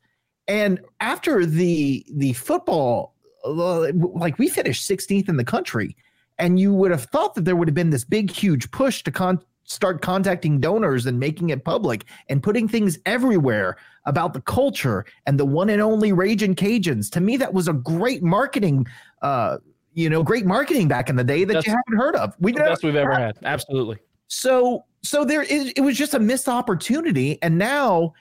And 0.48 0.80
after 1.00 1.44
the 1.46 2.04
the 2.14 2.32
football, 2.32 3.14
like 3.44 4.38
we 4.38 4.48
finished 4.48 4.88
16th 4.90 5.28
in 5.28 5.36
the 5.36 5.44
country, 5.44 5.94
and 6.38 6.58
you 6.58 6.72
would 6.72 6.90
have 6.90 7.04
thought 7.04 7.34
that 7.34 7.44
there 7.44 7.54
would 7.54 7.68
have 7.68 7.74
been 7.74 7.90
this 7.90 8.04
big, 8.04 8.30
huge 8.30 8.70
push 8.70 9.02
to 9.04 9.10
con- 9.10 9.42
start 9.64 10.00
contacting 10.00 10.58
donors 10.60 11.04
and 11.04 11.20
making 11.20 11.50
it 11.50 11.62
public 11.64 12.04
and 12.30 12.42
putting 12.42 12.66
things 12.66 12.98
everywhere 13.04 13.76
about 14.06 14.32
the 14.32 14.40
culture 14.40 15.04
and 15.26 15.38
the 15.38 15.44
one 15.44 15.68
and 15.68 15.82
only 15.82 16.12
Raging 16.12 16.54
Cajuns. 16.54 17.10
To 17.10 17.20
me, 17.20 17.36
that 17.36 17.52
was 17.52 17.68
a 17.68 17.74
great 17.74 18.22
marketing, 18.22 18.86
uh, 19.20 19.58
you 19.92 20.08
know, 20.08 20.22
great 20.22 20.46
marketing 20.46 20.88
back 20.88 21.10
in 21.10 21.16
the 21.16 21.24
day 21.24 21.44
that 21.44 21.52
That's- 21.52 21.66
you 21.66 21.72
haven't 21.72 21.98
heard 22.02 22.16
of. 22.16 22.34
We 22.40 22.52
The 22.52 22.60
best 22.60 22.82
we've 22.82 22.96
ever 22.96 23.14
had. 23.14 23.36
Absolutely. 23.44 23.98
so 24.28 24.84
so 25.02 25.24
there 25.24 25.42
is 25.42 25.72
it 25.76 25.80
was 25.80 25.96
just 25.96 26.12
a 26.14 26.18
missed 26.18 26.48
opportunity 26.48 27.38
and 27.40 27.56
now 27.56 28.12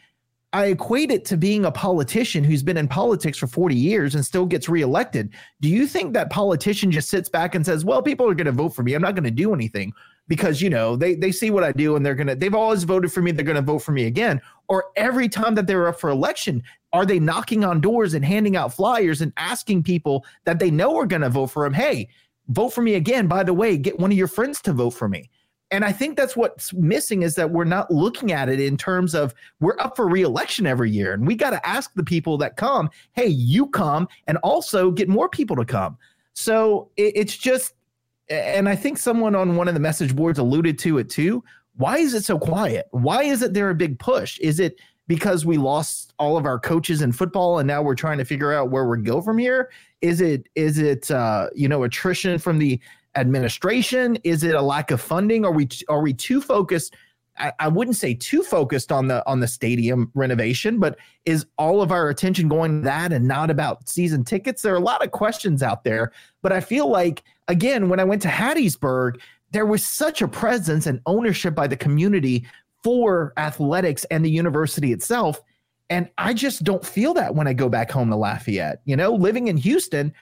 I 0.58 0.66
equate 0.66 1.12
it 1.12 1.24
to 1.26 1.38
being 1.38 1.66
a 1.66 1.72
politician 1.72 2.44
who's 2.44 2.64
been 2.64 2.78
in 2.78 2.88
politics 2.88 3.38
for 3.38 3.46
40 3.46 3.76
years 3.76 4.16
and 4.16 4.26
still 4.26 4.48
gets 4.48 4.68
reelected. 4.68 5.30
Do 5.62 5.70
you 5.70 5.86
think 5.86 6.16
that 6.16 6.32
politician 6.32 6.90
just 6.90 7.12
sits 7.12 7.30
back 7.30 7.54
and 7.54 7.64
says, 7.64 7.86
"Well, 7.86 8.02
people 8.02 8.28
are 8.28 8.34
going 8.34 8.48
to 8.48 8.52
vote 8.52 8.70
for 8.70 8.82
me. 8.82 8.96
I'm 8.96 9.02
not 9.04 9.14
going 9.14 9.24
to 9.24 9.30
do 9.30 9.54
anything 9.54 9.94
because, 10.28 10.60
you 10.60 10.72
know, 10.72 10.96
they 10.96 11.14
they 11.14 11.32
see 11.32 11.52
what 11.52 11.64
I 11.64 11.74
do 11.74 11.96
and 11.96 12.04
they're 12.04 12.16
going 12.16 12.26
to 12.26 12.34
they've 12.34 12.56
always 12.56 12.86
voted 12.86 13.14
for 13.14 13.22
me, 13.22 13.32
they're 13.32 13.46
going 13.46 13.56
to 13.56 13.62
vote 13.62 13.84
for 13.84 13.92
me 13.92 14.06
again." 14.06 14.42
Or 14.68 14.86
every 14.96 15.30
time 15.30 15.54
that 15.54 15.68
they're 15.68 15.88
up 15.88 16.00
for 16.00 16.10
election, 16.10 16.64
are 16.92 17.06
they 17.06 17.20
knocking 17.20 17.64
on 17.64 17.80
doors 17.80 18.16
and 18.16 18.26
handing 18.26 18.56
out 18.56 18.74
flyers 18.74 19.22
and 19.22 19.34
asking 19.38 19.84
people 19.84 20.26
that 20.46 20.58
they 20.58 20.72
know 20.72 20.98
are 20.98 21.06
going 21.06 21.22
to 21.22 21.30
vote 21.30 21.52
for 21.52 21.68
him, 21.68 21.74
"Hey, 21.74 22.10
vote 22.48 22.70
for 22.70 22.82
me 22.82 22.96
again. 22.96 23.28
By 23.28 23.44
the 23.44 23.54
way, 23.54 23.78
get 23.78 24.00
one 24.00 24.12
of 24.12 24.18
your 24.18 24.28
friends 24.28 24.60
to 24.64 24.74
vote 24.74 24.96
for 24.96 25.08
me." 25.08 25.30
And 25.72 25.84
I 25.84 25.91
think 25.91 26.15
that's 26.15 26.38
what's 26.38 26.73
missing 26.73 27.23
is 27.23 27.35
that 27.35 27.52
we're 27.52 27.65
not 27.65 27.91
looking 27.91 28.31
at 28.31 28.48
it 28.48 28.60
in 28.60 28.77
terms 28.77 29.14
of 29.14 29.35
we're 29.60 29.77
up 29.80 29.98
for 29.98 30.07
reelection 30.07 30.65
every 30.65 30.89
year. 30.89 31.14
And 31.14 31.27
we 31.27 31.35
got 31.35 31.49
to 31.49 31.68
ask 31.68 31.94
the 31.94 32.03
people 32.03 32.38
that 32.38 32.56
come, 32.56 32.89
hey, 33.14 33.27
you 33.27 33.68
come 33.68 34.07
and 34.27 34.38
also 34.38 34.91
get 34.91 35.10
more 35.10 35.27
people 35.27 35.56
to 35.57 35.65
come. 35.65 35.98
So 36.34 36.89
it, 36.95 37.14
it's 37.15 37.35
just, 37.35 37.73
and 38.30 38.69
I 38.69 38.76
think 38.76 38.98
someone 38.98 39.35
on 39.35 39.56
one 39.56 39.68
of 39.68 39.73
the 39.73 39.80
message 39.80 40.15
boards 40.15 40.39
alluded 40.39 40.80
to 40.80 40.99
it 40.99 41.10
too. 41.10 41.44
Why 41.76 41.98
is 41.98 42.14
it 42.14 42.23
so 42.23 42.39
quiet? 42.39 42.88
Why 42.91 43.23
isn't 43.23 43.53
there 43.53 43.69
a 43.69 43.76
big 43.76 43.99
push? 43.99 44.39
Is 44.39 44.60
it 44.60 44.80
because 45.07 45.45
we 45.45 45.57
lost 45.57 46.14
all 46.19 46.38
of 46.38 46.45
our 46.45 46.60
coaches 46.60 47.02
in 47.02 47.11
football 47.11 47.60
and 47.60 47.68
now 47.68 47.81
we're 47.81 47.95
trying 47.95 48.18
to 48.18 48.26
figure 48.26 48.53
out 48.53 48.69
where 48.69 48.85
we 48.85 49.02
go 49.02 49.22
from 49.22 49.38
here? 49.38 49.69
Is 50.02 50.22
it 50.22 50.48
is 50.56 50.77
it 50.77 51.10
uh, 51.10 51.49
you 51.56 51.68
know 51.68 51.84
attrition 51.84 52.38
from 52.39 52.60
the 52.60 52.80
administration? 53.18 54.18
Is 54.23 54.44
it 54.44 54.56
a 54.56 54.61
lack 54.61 54.91
of 54.91 55.02
funding? 55.02 55.44
Are 55.44 55.52
we 55.52 55.68
are 55.89 56.02
we 56.02 56.14
too 56.14 56.41
focused? 56.41 56.95
I, 57.39 57.52
I 57.60 57.68
wouldn't 57.68 57.98
say 57.98 58.14
too 58.14 58.44
focused 58.44 58.91
on 58.91 59.07
the 59.07 59.27
on 59.27 59.39
the 59.39 59.48
stadium 59.48 60.11
renovation, 60.14 60.80
but 60.80 60.98
is 61.26 61.45
all 61.57 61.81
of 61.81 61.91
our 61.91 62.10
attention 62.10 62.48
going 62.48 62.81
that 62.84 63.11
and 63.11 63.27
not 63.27 63.49
about 63.49 63.89
season 63.89 64.23
tickets? 64.23 64.61
There 64.61 64.73
are 64.73 64.77
a 64.77 64.81
lot 64.81 65.03
of 65.03 65.11
questions 65.11 65.61
out 65.61 65.84
there, 65.84 66.11
but 66.41 66.52
I 66.52 66.61
feel 66.61 66.89
like 66.89 67.23
again 67.48 67.89
when 67.89 67.99
I 67.99 68.03
went 68.03 68.22
to 68.23 68.27
Hattiesburg, 68.30 69.19
there 69.52 69.65
was 69.65 69.85
such 69.85 70.22
a 70.22 70.27
presence 70.27 70.88
and 70.88 71.02
ownership 71.06 71.56
by 71.56 71.68
the 71.68 71.77
community 71.77 72.45
for 72.84 73.34
athletics 73.38 74.06
and 74.06 74.23
the 74.23 74.31
university 74.31 74.91
itself. 74.91 75.41
And 75.89 76.10
I 76.18 76.34
just 76.34 76.64
don't 76.64 76.85
feel 76.85 77.14
that 77.14 77.34
when 77.34 77.48
I 77.48 77.53
go 77.53 77.69
back 77.69 77.89
home 77.89 78.10
to 78.10 78.15
Lafayette. 78.15 78.81
You 78.85 78.98
know, 78.98 79.14
living 79.14 79.48
in 79.48 79.57
Houston, 79.57 80.14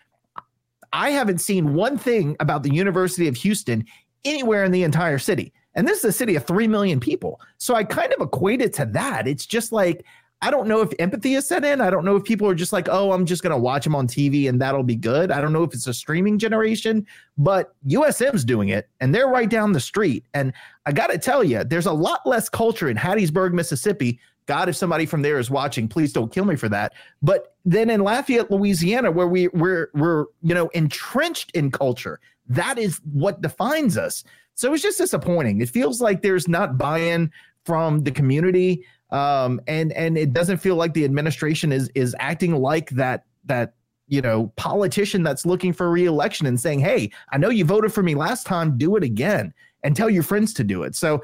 I 0.95 1.09
haven't 1.09 1.39
seen 1.39 1.73
one 1.73 1.97
thing 1.97 2.37
about 2.39 2.63
the 2.63 2.73
University 2.73 3.27
of 3.27 3.35
Houston 3.35 3.83
anywhere 4.23 4.63
in 4.63 4.71
the 4.71 4.83
entire 4.83 5.19
city. 5.19 5.51
And 5.73 5.85
this 5.85 5.97
is 5.97 6.05
a 6.05 6.11
city 6.13 6.37
of 6.37 6.47
3 6.47 6.69
million 6.69 7.01
people. 7.01 7.41
So 7.57 7.75
I 7.75 7.83
kind 7.83 8.13
of 8.13 8.25
equate 8.25 8.61
it 8.61 8.71
to 8.75 8.85
that. 8.85 9.27
It's 9.27 9.45
just 9.45 9.73
like, 9.73 10.05
I 10.41 10.49
don't 10.49 10.69
know 10.69 10.79
if 10.79 10.93
empathy 10.97 11.33
is 11.33 11.45
set 11.45 11.65
in. 11.65 11.81
I 11.81 11.89
don't 11.89 12.05
know 12.05 12.15
if 12.15 12.23
people 12.23 12.47
are 12.47 12.55
just 12.55 12.71
like, 12.71 12.87
oh, 12.89 13.11
I'm 13.11 13.25
just 13.25 13.43
going 13.43 13.51
to 13.51 13.57
watch 13.57 13.83
them 13.83 13.93
on 13.93 14.07
TV 14.07 14.47
and 14.47 14.61
that'll 14.61 14.83
be 14.83 14.95
good. 14.95 15.31
I 15.31 15.41
don't 15.41 15.51
know 15.51 15.63
if 15.63 15.73
it's 15.73 15.87
a 15.87 15.93
streaming 15.93 16.39
generation, 16.39 17.05
but 17.37 17.75
USM's 17.87 18.45
doing 18.45 18.69
it 18.69 18.87
and 19.01 19.13
they're 19.13 19.27
right 19.27 19.49
down 19.49 19.73
the 19.73 19.81
street. 19.81 20.25
And 20.33 20.53
I 20.85 20.93
got 20.93 21.07
to 21.07 21.17
tell 21.17 21.43
you, 21.43 21.65
there's 21.65 21.87
a 21.87 21.91
lot 21.91 22.21
less 22.25 22.47
culture 22.47 22.87
in 22.87 22.95
Hattiesburg, 22.95 23.51
Mississippi. 23.51 24.17
God, 24.45 24.69
if 24.69 24.75
somebody 24.75 25.05
from 25.05 25.21
there 25.21 25.39
is 25.39 25.49
watching, 25.49 25.87
please 25.87 26.13
don't 26.13 26.31
kill 26.31 26.45
me 26.45 26.55
for 26.55 26.69
that. 26.69 26.93
But 27.21 27.55
then 27.65 27.89
in 27.89 28.01
Lafayette, 28.01 28.51
Louisiana, 28.51 29.11
where 29.11 29.27
we 29.27 29.47
we're 29.49 29.89
we're 29.93 30.25
you 30.41 30.53
know 30.53 30.67
entrenched 30.69 31.51
in 31.51 31.71
culture, 31.71 32.19
that 32.47 32.77
is 32.77 33.01
what 33.11 33.41
defines 33.41 33.97
us. 33.97 34.23
So 34.53 34.73
it's 34.73 34.83
just 34.83 34.97
disappointing. 34.97 35.61
It 35.61 35.69
feels 35.69 35.99
like 35.99 36.21
there's 36.21 36.47
not 36.47 36.77
buy-in 36.77 37.31
from 37.65 38.01
the 38.01 38.11
community, 38.11 38.85
um, 39.09 39.59
and 39.67 39.91
and 39.93 40.17
it 40.17 40.31
doesn't 40.31 40.57
feel 40.57 40.75
like 40.75 40.93
the 40.93 41.05
administration 41.05 41.71
is 41.71 41.89
is 41.95 42.15
acting 42.19 42.55
like 42.55 42.91
that 42.91 43.25
that 43.45 43.73
you 44.07 44.21
know 44.21 44.51
politician 44.55 45.23
that's 45.23 45.45
looking 45.45 45.73
for 45.73 45.89
reelection 45.89 46.45
and 46.45 46.59
saying, 46.59 46.79
"Hey, 46.79 47.09
I 47.31 47.37
know 47.37 47.49
you 47.49 47.65
voted 47.65 47.91
for 47.91 48.03
me 48.03 48.13
last 48.13 48.45
time. 48.45 48.77
Do 48.77 48.95
it 48.95 49.03
again." 49.03 49.53
And 49.83 49.95
tell 49.95 50.09
your 50.09 50.23
friends 50.23 50.51
to 50.55 50.63
do 50.63 50.81
it. 50.81 50.95
So 50.95 51.21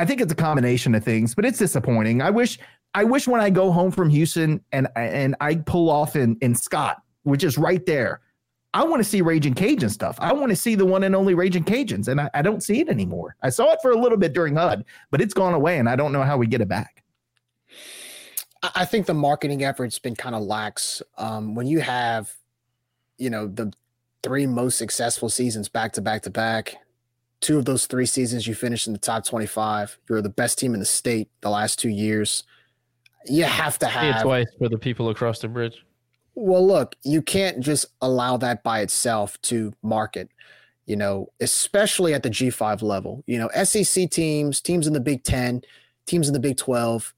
I 0.00 0.06
think 0.06 0.22
it's 0.22 0.32
a 0.32 0.36
combination 0.36 0.94
of 0.94 1.04
things, 1.04 1.34
but 1.34 1.44
it's 1.44 1.58
disappointing. 1.58 2.22
I 2.22 2.30
wish 2.30 2.58
I 2.94 3.04
wish 3.04 3.28
when 3.28 3.42
I 3.42 3.50
go 3.50 3.70
home 3.70 3.90
from 3.90 4.08
Houston 4.08 4.64
and 4.72 4.88
and 4.96 5.36
I 5.42 5.56
pull 5.56 5.90
off 5.90 6.16
in 6.16 6.38
in 6.40 6.54
Scott, 6.54 7.02
which 7.24 7.44
is 7.44 7.58
right 7.58 7.84
there, 7.84 8.22
I 8.72 8.82
want 8.82 9.00
to 9.00 9.08
see 9.08 9.20
Raging 9.20 9.52
Cajun 9.52 9.90
stuff. 9.90 10.16
I 10.18 10.32
want 10.32 10.48
to 10.50 10.56
see 10.56 10.74
the 10.74 10.86
one 10.86 11.04
and 11.04 11.14
only 11.14 11.34
Raging 11.34 11.64
Cajuns, 11.64 12.08
and 12.08 12.18
I, 12.18 12.30
I 12.32 12.40
don't 12.40 12.62
see 12.62 12.80
it 12.80 12.88
anymore. 12.88 13.36
I 13.42 13.50
saw 13.50 13.72
it 13.72 13.80
for 13.82 13.90
a 13.90 13.96
little 13.98 14.16
bit 14.16 14.32
during 14.32 14.56
HUD, 14.56 14.86
but 15.10 15.20
it's 15.20 15.34
gone 15.34 15.52
away, 15.52 15.78
and 15.78 15.86
I 15.86 15.96
don't 15.96 16.12
know 16.12 16.22
how 16.22 16.38
we 16.38 16.46
get 16.46 16.62
it 16.62 16.68
back. 16.68 17.04
I 18.62 18.86
think 18.86 19.04
the 19.04 19.14
marketing 19.14 19.64
effort's 19.64 19.98
been 19.98 20.16
kind 20.16 20.34
of 20.34 20.42
lax. 20.42 21.02
Um, 21.18 21.54
when 21.54 21.66
you 21.66 21.80
have, 21.80 22.32
you 23.18 23.28
know, 23.28 23.48
the 23.48 23.70
three 24.22 24.46
most 24.46 24.78
successful 24.78 25.28
seasons 25.28 25.68
back 25.68 25.92
to 25.92 26.00
back 26.00 26.22
to 26.22 26.30
back, 26.30 26.76
two 27.40 27.58
of 27.58 27.64
those 27.64 27.86
three 27.86 28.06
seasons 28.06 28.46
you 28.46 28.54
finished 28.54 28.86
in 28.86 28.92
the 28.92 28.98
top 28.98 29.24
25. 29.24 29.98
You're 30.08 30.22
the 30.22 30.28
best 30.28 30.58
team 30.58 30.74
in 30.74 30.80
the 30.80 30.86
state 30.86 31.28
the 31.40 31.50
last 31.50 31.78
two 31.78 31.88
years. 31.88 32.44
You 33.26 33.44
have 33.44 33.78
to 33.80 33.86
have 33.86 34.16
it 34.16 34.22
twice 34.22 34.46
for 34.58 34.68
the 34.68 34.78
people 34.78 35.08
across 35.10 35.40
the 35.40 35.48
bridge. 35.48 35.84
Well, 36.34 36.66
look, 36.66 36.96
you 37.02 37.22
can't 37.22 37.60
just 37.60 37.86
allow 38.00 38.36
that 38.38 38.62
by 38.62 38.80
itself 38.80 39.40
to 39.42 39.72
market, 39.82 40.30
you 40.86 40.96
know, 40.96 41.28
especially 41.40 42.14
at 42.14 42.22
the 42.22 42.30
G5 42.30 42.82
level. 42.82 43.22
You 43.26 43.38
know, 43.38 43.50
SEC 43.64 44.10
teams, 44.10 44.60
teams 44.60 44.86
in 44.86 44.92
the 44.92 45.00
Big 45.00 45.22
10, 45.24 45.62
teams 46.06 46.28
in 46.28 46.32
the 46.32 46.40
Big 46.40 46.56
12, 46.56 47.12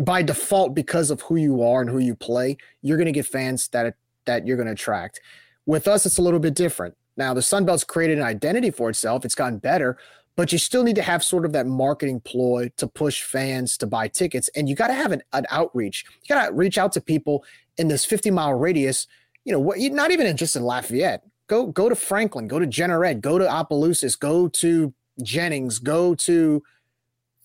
by 0.00 0.22
default 0.22 0.74
because 0.74 1.10
of 1.10 1.22
who 1.22 1.36
you 1.36 1.62
are 1.62 1.80
and 1.80 1.88
who 1.88 1.98
you 1.98 2.14
play, 2.14 2.56
you're 2.82 2.96
going 2.96 3.06
to 3.06 3.12
get 3.12 3.26
fans 3.26 3.68
that 3.68 3.94
that 4.24 4.46
you're 4.46 4.56
going 4.56 4.66
to 4.66 4.72
attract. 4.72 5.20
With 5.64 5.86
us 5.86 6.04
it's 6.04 6.18
a 6.18 6.22
little 6.22 6.40
bit 6.40 6.54
different. 6.54 6.96
Now, 7.16 7.34
the 7.34 7.42
Sun 7.42 7.64
Belt's 7.64 7.84
created 7.84 8.18
an 8.18 8.24
identity 8.24 8.70
for 8.70 8.90
itself. 8.90 9.24
It's 9.24 9.34
gotten 9.34 9.58
better, 9.58 9.98
but 10.36 10.52
you 10.52 10.58
still 10.58 10.82
need 10.82 10.96
to 10.96 11.02
have 11.02 11.24
sort 11.24 11.44
of 11.44 11.52
that 11.52 11.66
marketing 11.66 12.20
ploy 12.20 12.70
to 12.76 12.86
push 12.86 13.22
fans 13.22 13.76
to 13.78 13.86
buy 13.86 14.08
tickets. 14.08 14.48
And 14.54 14.68
you 14.68 14.74
got 14.74 14.88
to 14.88 14.94
have 14.94 15.12
an, 15.12 15.22
an, 15.32 15.46
outreach. 15.50 16.04
You 16.24 16.34
got 16.34 16.46
to 16.46 16.52
reach 16.52 16.76
out 16.76 16.92
to 16.92 17.00
people 17.00 17.44
in 17.78 17.88
this 17.88 18.04
50 18.04 18.30
mile 18.30 18.54
radius. 18.54 19.06
You 19.44 19.52
know, 19.52 19.60
what, 19.60 19.78
not 19.78 20.10
even 20.10 20.26
in, 20.26 20.36
just 20.36 20.56
in 20.56 20.62
Lafayette. 20.62 21.22
Go 21.48 21.66
go 21.66 21.88
to 21.88 21.94
Franklin, 21.94 22.48
go 22.48 22.58
to 22.58 22.66
Jeanerette, 22.66 23.20
go 23.20 23.38
to 23.38 23.46
Opelousas, 23.48 24.16
go 24.18 24.48
to 24.48 24.92
Jennings, 25.22 25.78
go 25.78 26.14
to, 26.16 26.60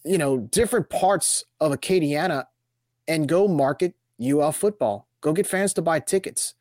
you 0.03 0.17
know, 0.17 0.39
different 0.39 0.89
parts 0.89 1.45
of 1.59 1.71
Acadiana 1.71 2.45
and 3.07 3.29
go 3.29 3.47
market 3.47 3.93
UL 4.19 4.51
football. 4.51 5.07
Go 5.21 5.33
get 5.33 5.45
fans 5.45 5.73
to 5.73 5.81
buy 5.83 5.99
tickets. 5.99 6.55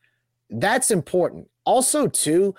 That's 0.51 0.91
important. 0.91 1.49
Also, 1.65 2.07
too, 2.07 2.55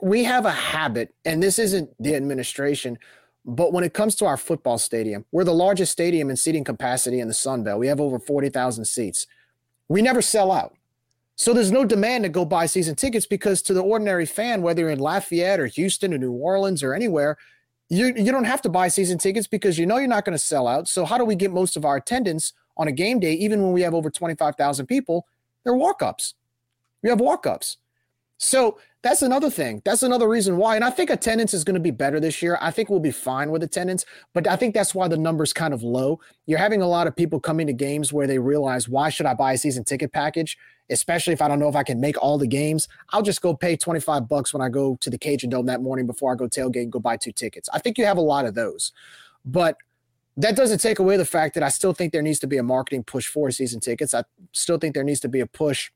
we 0.00 0.24
have 0.24 0.44
a 0.44 0.50
habit, 0.50 1.14
and 1.24 1.42
this 1.42 1.58
isn't 1.58 1.90
the 1.98 2.14
administration, 2.14 2.98
but 3.44 3.72
when 3.72 3.84
it 3.84 3.94
comes 3.94 4.14
to 4.16 4.26
our 4.26 4.36
football 4.36 4.76
stadium, 4.76 5.24
we're 5.30 5.44
the 5.44 5.54
largest 5.54 5.92
stadium 5.92 6.30
in 6.30 6.36
seating 6.36 6.64
capacity 6.64 7.20
in 7.20 7.28
the 7.28 7.34
Sun 7.34 7.62
Belt. 7.62 7.78
We 7.78 7.86
have 7.86 8.00
over 8.00 8.18
40,000 8.18 8.84
seats. 8.84 9.26
We 9.88 10.02
never 10.02 10.20
sell 10.20 10.50
out. 10.50 10.74
So 11.36 11.52
there's 11.52 11.70
no 11.70 11.84
demand 11.84 12.24
to 12.24 12.30
go 12.30 12.44
buy 12.44 12.66
season 12.66 12.96
tickets 12.96 13.26
because 13.26 13.62
to 13.62 13.74
the 13.74 13.82
ordinary 13.82 14.26
fan, 14.26 14.62
whether 14.62 14.82
you're 14.82 14.90
in 14.90 14.98
Lafayette 14.98 15.60
or 15.60 15.66
Houston 15.66 16.12
or 16.12 16.18
New 16.18 16.32
Orleans 16.32 16.82
or 16.82 16.94
anywhere, 16.94 17.36
you, 17.88 18.06
you 18.16 18.32
don't 18.32 18.44
have 18.44 18.62
to 18.62 18.68
buy 18.68 18.88
season 18.88 19.18
tickets 19.18 19.46
because 19.46 19.78
you 19.78 19.86
know 19.86 19.98
you're 19.98 20.08
not 20.08 20.24
going 20.24 20.36
to 20.36 20.42
sell 20.42 20.66
out. 20.66 20.88
So 20.88 21.04
how 21.04 21.18
do 21.18 21.24
we 21.24 21.36
get 21.36 21.52
most 21.52 21.76
of 21.76 21.84
our 21.84 21.96
attendance 21.96 22.52
on 22.76 22.88
a 22.88 22.92
game 22.92 23.20
day, 23.20 23.34
even 23.34 23.62
when 23.62 23.72
we 23.72 23.82
have 23.82 23.94
over 23.94 24.10
25,000 24.10 24.86
people? 24.86 25.26
They're 25.62 25.74
walk-ups. 25.74 26.34
We 27.02 27.10
have 27.10 27.20
walk-ups. 27.20 27.76
So 28.38 28.78
that's 29.06 29.22
another 29.22 29.50
thing. 29.50 29.80
That's 29.84 30.02
another 30.02 30.28
reason 30.28 30.56
why. 30.56 30.74
And 30.74 30.84
I 30.84 30.90
think 30.90 31.10
attendance 31.10 31.54
is 31.54 31.62
going 31.62 31.74
to 31.74 31.80
be 31.80 31.92
better 31.92 32.18
this 32.18 32.42
year. 32.42 32.58
I 32.60 32.72
think 32.72 32.90
we'll 32.90 32.98
be 32.98 33.12
fine 33.12 33.52
with 33.52 33.62
attendance, 33.62 34.04
but 34.34 34.48
I 34.48 34.56
think 34.56 34.74
that's 34.74 34.96
why 34.96 35.06
the 35.06 35.16
number's 35.16 35.52
kind 35.52 35.72
of 35.72 35.84
low. 35.84 36.18
You're 36.46 36.58
having 36.58 36.82
a 36.82 36.88
lot 36.88 37.06
of 37.06 37.14
people 37.14 37.38
coming 37.38 37.68
to 37.68 37.72
games 37.72 38.12
where 38.12 38.26
they 38.26 38.40
realize, 38.40 38.88
why 38.88 39.10
should 39.10 39.26
I 39.26 39.34
buy 39.34 39.52
a 39.52 39.58
season 39.58 39.84
ticket 39.84 40.12
package? 40.12 40.58
Especially 40.90 41.32
if 41.32 41.40
I 41.40 41.46
don't 41.46 41.60
know 41.60 41.68
if 41.68 41.76
I 41.76 41.84
can 41.84 42.00
make 42.00 42.20
all 42.20 42.36
the 42.36 42.48
games. 42.48 42.88
I'll 43.10 43.22
just 43.22 43.42
go 43.42 43.54
pay 43.54 43.76
25 43.76 44.28
bucks 44.28 44.52
when 44.52 44.60
I 44.60 44.68
go 44.68 44.96
to 45.00 45.08
the 45.08 45.18
Cajun 45.18 45.50
Dome 45.50 45.66
that 45.66 45.82
morning 45.82 46.08
before 46.08 46.32
I 46.32 46.34
go 46.34 46.48
tailgate 46.48 46.82
and 46.82 46.90
go 46.90 46.98
buy 46.98 47.16
two 47.16 47.30
tickets. 47.30 47.68
I 47.72 47.78
think 47.78 47.98
you 47.98 48.04
have 48.06 48.18
a 48.18 48.22
lot 48.22 48.44
of 48.44 48.56
those. 48.56 48.90
But 49.44 49.76
that 50.36 50.56
doesn't 50.56 50.78
take 50.80 50.98
away 50.98 51.16
the 51.16 51.24
fact 51.24 51.54
that 51.54 51.62
I 51.62 51.68
still 51.68 51.92
think 51.92 52.12
there 52.12 52.22
needs 52.22 52.40
to 52.40 52.48
be 52.48 52.56
a 52.56 52.64
marketing 52.64 53.04
push 53.04 53.28
for 53.28 53.52
season 53.52 53.78
tickets. 53.78 54.14
I 54.14 54.24
still 54.50 54.78
think 54.78 54.94
there 54.94 55.04
needs 55.04 55.20
to 55.20 55.28
be 55.28 55.38
a 55.38 55.46
push 55.46 55.92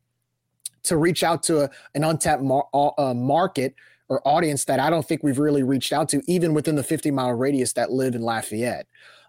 to 0.85 0.97
reach 0.97 1.23
out 1.23 1.43
to 1.45 1.65
a, 1.65 1.71
an 1.95 2.05
untapped 2.05 2.43
mar- 2.43 2.69
uh, 2.73 3.15
market 3.15 3.75
or 4.09 4.27
audience 4.27 4.65
that 4.65 4.81
I 4.81 4.91
don't 4.91 5.07
think 5.07 5.23
we've 5.23 5.39
really 5.39 5.63
reached 5.63 5.93
out 5.93 6.09
to, 6.11 6.23
even 6.27 6.53
within 6.53 6.75
the 6.75 6.83
50 6.83 7.11
mile 7.11 7.33
radius 7.33 7.73
that 7.75 7.93
live 7.93 8.15
in 8.15 8.23
Lafayette. 8.23 8.87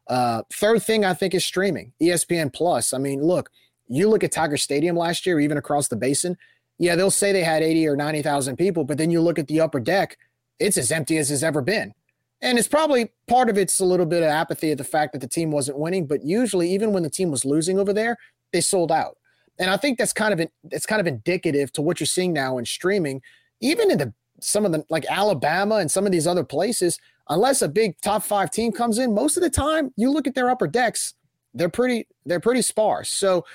Uh, 0.07 0.41
third 0.51 0.81
thing 0.83 1.05
I 1.05 1.13
think 1.13 1.33
is 1.33 1.45
streaming, 1.45 1.93
ESPN 2.01 2.51
Plus. 2.51 2.93
I 2.93 2.97
mean, 2.97 3.21
look, 3.21 3.49
you 3.87 4.09
look 4.09 4.23
at 4.23 4.31
Tiger 4.31 4.57
Stadium 4.57 4.95
last 4.95 5.25
year, 5.25 5.39
even 5.39 5.57
across 5.57 5.87
the 5.87 5.95
basin. 5.95 6.37
Yeah, 6.79 6.95
they'll 6.95 7.11
say 7.11 7.31
they 7.31 7.43
had 7.43 7.61
80 7.61 7.87
or 7.87 7.95
90,000 7.95 8.57
people, 8.57 8.83
but 8.83 8.97
then 8.97 9.11
you 9.11 9.21
look 9.21 9.37
at 9.37 9.47
the 9.47 9.61
upper 9.61 9.79
deck, 9.79 10.17
it's 10.59 10.77
as 10.77 10.91
empty 10.91 11.17
as 11.17 11.29
it's 11.29 11.43
ever 11.43 11.61
been. 11.61 11.93
And 12.41 12.57
it's 12.57 12.67
probably 12.67 13.11
part 13.27 13.49
of 13.49 13.57
it's 13.57 13.79
a 13.79 13.85
little 13.85 14.07
bit 14.07 14.23
of 14.23 14.29
apathy 14.29 14.71
at 14.71 14.79
the 14.79 14.83
fact 14.83 15.13
that 15.13 15.19
the 15.19 15.27
team 15.27 15.51
wasn't 15.51 15.77
winning, 15.77 16.07
but 16.07 16.23
usually, 16.23 16.73
even 16.73 16.91
when 16.91 17.03
the 17.03 17.09
team 17.09 17.29
was 17.29 17.45
losing 17.45 17.77
over 17.77 17.93
there, 17.93 18.17
they 18.51 18.61
sold 18.61 18.91
out. 18.91 19.17
And 19.59 19.69
I 19.69 19.77
think 19.77 19.97
that's 19.97 20.13
kind 20.13 20.33
of 20.33 20.47
it's 20.71 20.85
kind 20.85 20.99
of 20.99 21.07
indicative 21.07 21.71
to 21.73 21.81
what 21.81 21.99
you're 21.99 22.07
seeing 22.07 22.33
now 22.33 22.57
in 22.57 22.65
streaming, 22.65 23.21
even 23.59 23.91
in 23.91 23.97
the 23.97 24.13
some 24.39 24.65
of 24.65 24.71
the 24.71 24.83
like 24.89 25.05
Alabama 25.09 25.75
and 25.75 25.91
some 25.91 26.05
of 26.05 26.11
these 26.11 26.27
other 26.27 26.43
places. 26.43 26.99
Unless 27.29 27.61
a 27.61 27.69
big 27.69 27.99
top 28.01 28.23
five 28.23 28.51
team 28.51 28.71
comes 28.71 28.97
in, 28.97 29.13
most 29.13 29.37
of 29.37 29.43
the 29.43 29.49
time 29.49 29.93
you 29.95 30.11
look 30.11 30.27
at 30.27 30.35
their 30.35 30.49
upper 30.49 30.67
decks, 30.67 31.13
they're 31.53 31.69
pretty 31.69 32.07
they're 32.25 32.39
pretty 32.39 32.61
sparse. 32.61 33.09
So 33.09 33.45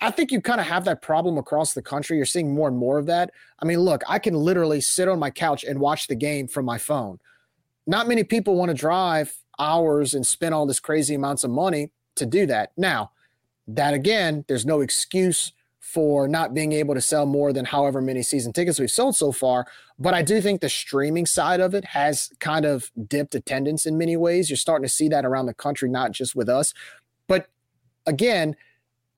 I 0.00 0.10
think 0.10 0.32
you 0.32 0.40
kind 0.40 0.60
of 0.60 0.66
have 0.66 0.84
that 0.84 1.02
problem 1.02 1.38
across 1.38 1.72
the 1.72 1.82
country. 1.82 2.16
You're 2.16 2.26
seeing 2.26 2.54
more 2.54 2.68
and 2.68 2.76
more 2.76 2.98
of 2.98 3.06
that. 3.06 3.30
I 3.60 3.64
mean, 3.64 3.80
look, 3.80 4.02
I 4.08 4.18
can 4.18 4.34
literally 4.34 4.80
sit 4.80 5.08
on 5.08 5.18
my 5.18 5.30
couch 5.30 5.64
and 5.64 5.80
watch 5.80 6.08
the 6.08 6.14
game 6.14 6.46
from 6.46 6.64
my 6.64 6.78
phone. 6.78 7.18
Not 7.86 8.08
many 8.08 8.24
people 8.24 8.56
want 8.56 8.70
to 8.70 8.76
drive 8.76 9.34
hours 9.58 10.14
and 10.14 10.26
spend 10.26 10.54
all 10.54 10.66
this 10.66 10.80
crazy 10.80 11.14
amounts 11.14 11.44
of 11.44 11.50
money 11.50 11.90
to 12.16 12.26
do 12.26 12.46
that. 12.46 12.72
Now, 12.76 13.12
that 13.66 13.94
again, 13.94 14.44
there's 14.48 14.66
no 14.66 14.80
excuse 14.80 15.52
for 15.80 16.26
not 16.26 16.54
being 16.54 16.72
able 16.72 16.94
to 16.94 17.00
sell 17.00 17.26
more 17.26 17.52
than 17.52 17.66
however 17.66 18.00
many 18.00 18.22
season 18.22 18.52
tickets 18.52 18.80
we've 18.80 18.90
sold 18.90 19.14
so 19.14 19.30
far. 19.30 19.66
But 19.98 20.14
I 20.14 20.22
do 20.22 20.40
think 20.40 20.60
the 20.60 20.68
streaming 20.68 21.26
side 21.26 21.60
of 21.60 21.74
it 21.74 21.84
has 21.84 22.30
kind 22.40 22.64
of 22.64 22.90
dipped 23.06 23.34
attendance 23.34 23.86
in 23.86 23.96
many 23.96 24.16
ways. 24.16 24.50
You're 24.50 24.56
starting 24.56 24.86
to 24.86 24.92
see 24.92 25.08
that 25.08 25.24
around 25.24 25.46
the 25.46 25.54
country, 25.54 25.88
not 25.88 26.12
just 26.12 26.34
with 26.34 26.48
us. 26.48 26.74
But 27.28 27.48
again, 28.06 28.56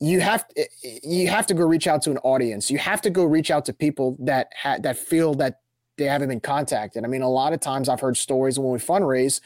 you 0.01 0.20
have 0.20 0.47
to, 0.48 0.66
you 1.02 1.28
have 1.28 1.47
to 1.47 1.55
go 1.55 1.64
reach 1.64 1.86
out 1.86 2.02
to 2.02 2.10
an 2.10 2.18
audience. 2.18 2.70
You 2.70 2.78
have 2.78 3.01
to 3.02 3.10
go 3.10 3.24
reach 3.24 3.51
out 3.51 3.64
to 3.66 3.73
people 3.73 4.16
that 4.20 4.48
ha- 4.60 4.78
that 4.82 4.98
feel 4.98 5.35
that 5.35 5.60
they 5.97 6.05
haven't 6.05 6.28
been 6.28 6.40
contacted. 6.40 7.05
I 7.05 7.09
mean, 7.09 7.23
a 7.23 7.31
lot 7.31 7.52
of 7.52 7.60
times 7.60 7.89
I've 7.89 8.01
heard 8.01 8.16
stories 8.16 8.59
when 8.59 8.70
we 8.70 8.78
fundraise, 8.78 9.40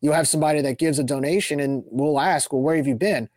you'll 0.00 0.14
have 0.14 0.28
somebody 0.28 0.60
that 0.60 0.78
gives 0.78 0.98
a 0.98 1.04
donation 1.04 1.58
and 1.58 1.82
we'll 1.86 2.20
ask, 2.20 2.52
well, 2.52 2.62
where 2.62 2.76
have 2.76 2.86
you 2.86 2.94
been? 2.94 3.28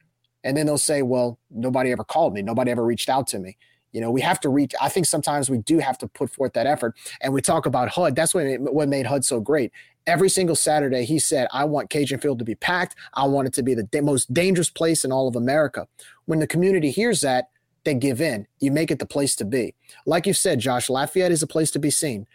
And 0.43 0.55
then 0.55 0.65
they'll 0.65 0.77
say, 0.77 1.01
well, 1.01 1.39
nobody 1.49 1.91
ever 1.91 2.03
called 2.03 2.33
me. 2.33 2.41
Nobody 2.41 2.71
ever 2.71 2.83
reached 2.83 3.09
out 3.09 3.27
to 3.27 3.39
me. 3.39 3.57
You 3.91 4.01
know, 4.01 4.11
we 4.11 4.21
have 4.21 4.39
to 4.41 4.49
reach. 4.49 4.73
I 4.79 4.89
think 4.89 5.05
sometimes 5.07 5.49
we 5.49 5.57
do 5.57 5.79
have 5.79 5.97
to 5.99 6.07
put 6.07 6.29
forth 6.29 6.53
that 6.53 6.67
effort. 6.67 6.95
And 7.21 7.33
we 7.33 7.41
talk 7.41 7.65
about 7.65 7.89
HUD. 7.89 8.15
That's 8.15 8.33
what 8.33 8.45
made, 8.45 8.59
what 8.61 8.87
made 8.87 9.07
HUD 9.07 9.25
so 9.25 9.39
great. 9.39 9.71
Every 10.05 10.29
single 10.29 10.55
Saturday, 10.55 11.05
he 11.05 11.19
said, 11.19 11.47
I 11.51 11.65
want 11.65 11.89
Cajun 11.89 12.19
Field 12.19 12.39
to 12.39 12.45
be 12.45 12.55
packed. 12.55 12.95
I 13.13 13.25
want 13.25 13.47
it 13.47 13.53
to 13.55 13.63
be 13.63 13.73
the 13.73 13.83
da- 13.83 14.01
most 14.01 14.33
dangerous 14.33 14.69
place 14.69 15.03
in 15.03 15.11
all 15.11 15.27
of 15.27 15.35
America. 15.35 15.87
When 16.25 16.39
the 16.39 16.47
community 16.47 16.91
hears 16.91 17.21
that, 17.21 17.49
they 17.83 17.95
give 17.95 18.21
in. 18.21 18.47
You 18.59 18.71
make 18.71 18.91
it 18.91 18.99
the 18.99 19.05
place 19.05 19.35
to 19.37 19.45
be. 19.45 19.73
Like 20.05 20.27
you 20.27 20.33
said, 20.33 20.59
Josh, 20.59 20.89
Lafayette 20.89 21.31
is 21.31 21.43
a 21.43 21.47
place 21.47 21.71
to 21.71 21.79
be 21.79 21.89
seen. 21.89 22.27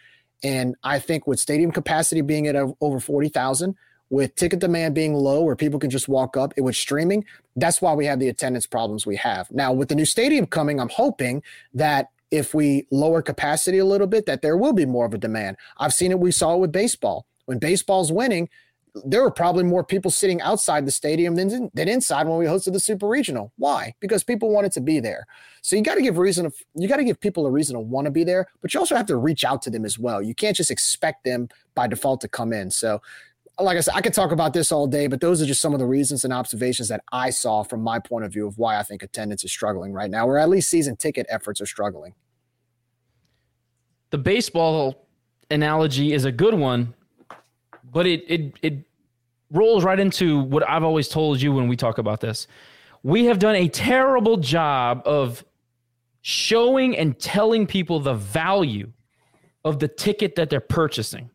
And 0.43 0.75
I 0.83 0.99
think 0.99 1.27
with 1.27 1.39
stadium 1.39 1.71
capacity 1.71 2.21
being 2.21 2.47
at 2.47 2.57
over 2.81 3.01
40,000, 3.01 3.77
with 4.11 4.35
ticket 4.35 4.61
demand 4.61 4.95
being 4.95 5.15
low 5.15 5.43
where 5.43 5.57
people 5.57 5.81
can 5.81 5.91
just 5.91 6.09
walk 6.09 6.37
up, 6.37 6.53
it 6.57 6.61
was 6.61 6.79
streaming. 6.79 7.25
That's 7.57 7.81
why 7.81 7.95
we 7.95 8.07
have 8.07 8.21
the 8.21 8.29
attendance 8.29 8.67
problems 8.67 9.07
we 9.07 9.17
have. 9.17 9.51
Now, 9.51 9.73
with 9.73 9.89
the 9.89 9.95
new 9.95 10.05
stadium 10.05 10.47
coming, 10.47 10.81
I'm 10.81 10.91
hoping 10.91 11.43
that 11.73 12.11
if 12.31 12.53
we 12.55 12.87
lower 12.91 13.23
capacity 13.23 13.79
a 13.79 13.85
little 13.85 14.07
bit, 14.07 14.27
that 14.27 14.43
there 14.43 14.57
will 14.57 14.73
be 14.73 14.87
more 14.87 15.07
of 15.07 15.15
a 15.15 15.19
demand. 15.19 15.57
I've 15.79 15.95
seen 15.95 16.11
it, 16.11 16.19
we 16.19 16.33
saw 16.33 16.55
it 16.55 16.61
with 16.61 16.73
baseball. 16.73 17.27
When 17.47 17.59
baseball's 17.59 18.11
winning, 18.11 18.49
there 19.05 19.23
were 19.23 19.31
probably 19.31 19.65
more 19.65 19.83
people 19.83 20.11
sitting 20.11 20.41
outside 20.41 20.87
the 20.87 20.93
stadium 20.93 21.35
than, 21.35 21.71
than 21.75 21.89
inside 21.89 22.29
when 22.29 22.39
we 22.39 22.45
hosted 22.45 22.73
the 22.73 22.81
super 22.81 23.09
regional. 23.09 23.53
Why? 23.57 23.95
Because 24.01 24.23
people 24.23 24.51
wanted 24.51 24.73
to 24.73 24.81
be 24.81 25.01
there. 25.01 25.27
So 25.63 25.75
you 25.75 25.83
got 25.83 25.97
to 25.97 26.03
give 26.03 26.17
reason 26.17 26.47
of, 26.47 26.55
you 26.75 26.87
got 26.87 26.99
to 26.99 27.05
give 27.05 27.21
people 27.21 27.47
a 27.47 27.51
reason 27.51 27.75
to 27.75 27.81
want 27.81 28.05
to 28.05 28.11
be 28.11 28.23
there, 28.23 28.47
but 28.63 28.73
you 28.73 28.81
also 28.81 28.95
have 28.95 29.07
to 29.07 29.17
reach 29.17 29.45
out 29.45 29.63
to 29.63 29.71
them 29.71 29.85
as 29.85 29.99
well. 29.99 30.23
You 30.23 30.35
can't 30.35 30.57
just 30.57 30.71
expect 30.71 31.25
them 31.25 31.49
by 31.75 31.89
default 31.89 32.21
to 32.21 32.29
come 32.29 32.53
in. 32.53 32.71
So 32.71 33.03
like 33.59 33.77
I 33.77 33.81
said, 33.81 33.95
I 33.95 34.01
could 34.01 34.15
talk 34.15 34.33
about 34.33 34.53
this 34.53 34.73
all 34.73 34.87
day, 34.87 35.07
but 35.07 35.21
those 35.21 35.41
are 35.41 35.47
just 35.47 35.61
some 35.61 35.73
of 35.73 35.79
the 35.79 35.87
reasons 35.87 36.25
and 36.25 36.33
observations 36.33 36.89
that 36.89 37.03
I 37.13 37.31
saw 37.31 37.63
from 37.63 37.83
my 37.83 38.01
point 38.01 38.25
of 38.25 38.33
view 38.33 38.47
of 38.47 38.59
why 38.59 38.79
I 38.79 38.83
think 38.83 39.03
attendance 39.03 39.45
is 39.45 39.53
struggling 39.53 39.93
right 39.93 40.11
now, 40.11 40.27
or 40.27 40.39
at 40.39 40.49
least 40.49 40.69
season 40.69 40.97
ticket 40.97 41.27
efforts 41.29 41.61
are 41.61 41.67
struggling. 41.67 42.15
The 44.11 44.19
baseball 44.19 45.07
analogy 45.51 46.13
is 46.13 46.25
a 46.25 46.33
good 46.33 46.55
one, 46.55 46.95
but 47.93 48.07
it 48.07 48.25
it 48.29 48.55
it 48.63 48.75
rolls 49.51 49.85
right 49.85 50.01
into 50.01 50.41
what 50.41 50.69
I've 50.69 50.85
always 50.85 51.09
told 51.09 51.41
you 51.41 51.53
when 51.53 51.69
we 51.69 51.77
talk 51.77 51.99
about 51.99 52.21
this. 52.21 52.49
We 53.05 53.27
have 53.27 53.39
done 53.39 53.55
a 53.55 53.69
terrible 53.69 54.37
job 54.37 55.03
of 55.05 55.45
showing 56.23 56.97
and 56.97 57.19
telling 57.21 57.67
people 57.67 58.01
the 58.01 58.15
value 58.15 58.91
of 59.65 59.79
the 59.79 59.89
ticket 59.89 60.35
that 60.37 60.51
they're 60.51 60.61
purchasing. 60.61 61.31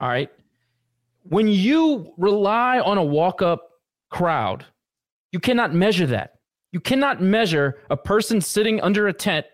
All 0.00 0.08
right 0.08 0.30
when 1.24 1.48
you 1.48 2.12
rely 2.16 2.80
on 2.80 2.98
a 2.98 3.04
walk 3.04 3.42
up 3.42 3.70
crowd, 4.10 4.64
you 5.30 5.40
cannot 5.40 5.74
measure 5.74 6.06
that. 6.06 6.34
You 6.72 6.80
cannot 6.80 7.22
measure 7.22 7.78
a 7.90 7.96
person 7.96 8.40
sitting 8.40 8.80
under 8.80 9.08
a 9.08 9.12
tent 9.12 9.46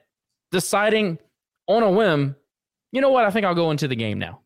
deciding 0.51 1.19
on 1.67 1.83
a 1.83 1.91
whim, 1.91 2.37
you 2.93 3.01
know 3.01 3.11
what? 3.11 3.25
I 3.25 3.31
think 3.31 3.45
I'll 3.45 3.55
go 3.55 3.71
into 3.71 3.89
the 3.89 3.97
game 3.97 4.19
now. 4.19 4.41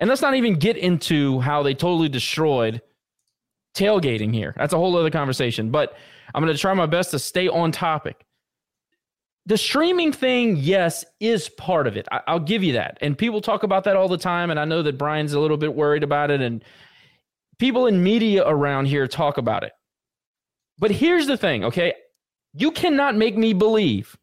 And 0.00 0.08
let's 0.08 0.22
not 0.22 0.34
even 0.34 0.54
get 0.54 0.76
into 0.76 1.40
how 1.40 1.62
they 1.62 1.74
totally 1.74 2.08
destroyed 2.08 2.82
tailgating 3.76 4.34
here. 4.34 4.54
That's 4.56 4.72
a 4.72 4.76
whole 4.76 4.96
other 4.96 5.10
conversation. 5.10 5.70
But 5.70 5.96
I'm 6.34 6.42
going 6.42 6.54
to 6.54 6.60
try 6.60 6.74
my 6.74 6.86
best 6.86 7.10
to 7.12 7.18
stay 7.18 7.48
on 7.48 7.72
topic. 7.72 8.24
The 9.46 9.58
streaming 9.58 10.12
thing, 10.12 10.56
yes, 10.56 11.04
is 11.18 11.48
part 11.48 11.86
of 11.86 11.96
it. 11.96 12.06
I, 12.12 12.32
will 12.32 12.40
give 12.40 12.62
you 12.62 12.74
that. 12.74 12.98
And 13.00 13.18
people 13.18 13.40
talk 13.40 13.64
about 13.64 13.84
that 13.84 13.96
all 13.96 14.08
the 14.08 14.16
time. 14.16 14.50
And 14.50 14.60
I 14.60 14.64
know 14.64 14.82
that 14.82 14.98
Bryan's 14.98 15.32
a 15.32 15.40
little 15.40 15.56
bit 15.56 15.74
worried 15.74 16.04
about 16.04 16.30
it. 16.30 16.40
And 16.40 16.64
people 17.58 17.86
in 17.86 18.02
media 18.02 18.46
around 18.46 18.86
here 18.86 19.08
talk 19.08 19.38
about 19.38 19.64
it. 19.64 19.72
But 20.78 20.92
here's 20.92 21.26
the 21.26 21.36
thing, 21.36 21.64
okay? 21.64 21.94
You 22.54 22.70
cannot 22.70 23.16
make 23.16 23.36
me 23.36 23.52
believe 23.52 24.16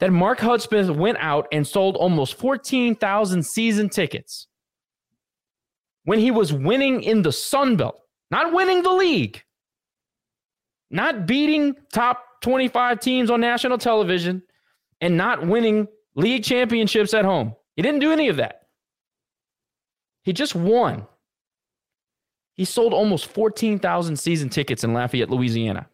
that 0.00 0.10
Mark 0.10 0.40
Hudspeth 0.40 0.90
went 0.90 1.18
out 1.18 1.46
and 1.52 1.66
sold 1.66 1.96
almost 1.96 2.34
14,000 2.34 3.44
season 3.44 3.88
tickets 3.88 4.48
when 6.04 6.18
he 6.18 6.30
was 6.30 6.52
winning 6.52 7.02
in 7.02 7.22
the 7.22 7.32
Sun 7.32 7.76
Belt, 7.76 8.00
not 8.30 8.52
winning 8.52 8.82
the 8.82 8.92
league, 8.92 9.42
not 10.90 11.26
beating 11.26 11.74
top 11.92 12.24
25 12.42 13.00
teams 13.00 13.30
on 13.30 13.40
national 13.40 13.78
television, 13.78 14.42
and 15.00 15.16
not 15.16 15.46
winning 15.46 15.88
league 16.14 16.44
championships 16.44 17.14
at 17.14 17.24
home. 17.24 17.56
He 17.76 17.82
didn't 17.82 18.00
do 18.00 18.12
any 18.12 18.28
of 18.28 18.36
that. 18.36 18.66
He 20.22 20.32
just 20.32 20.54
won. 20.54 21.06
He 22.54 22.64
sold 22.64 22.92
almost 22.92 23.26
14,000 23.26 24.16
season 24.16 24.48
tickets 24.48 24.84
in 24.84 24.92
Lafayette, 24.92 25.30
Louisiana. 25.30 25.88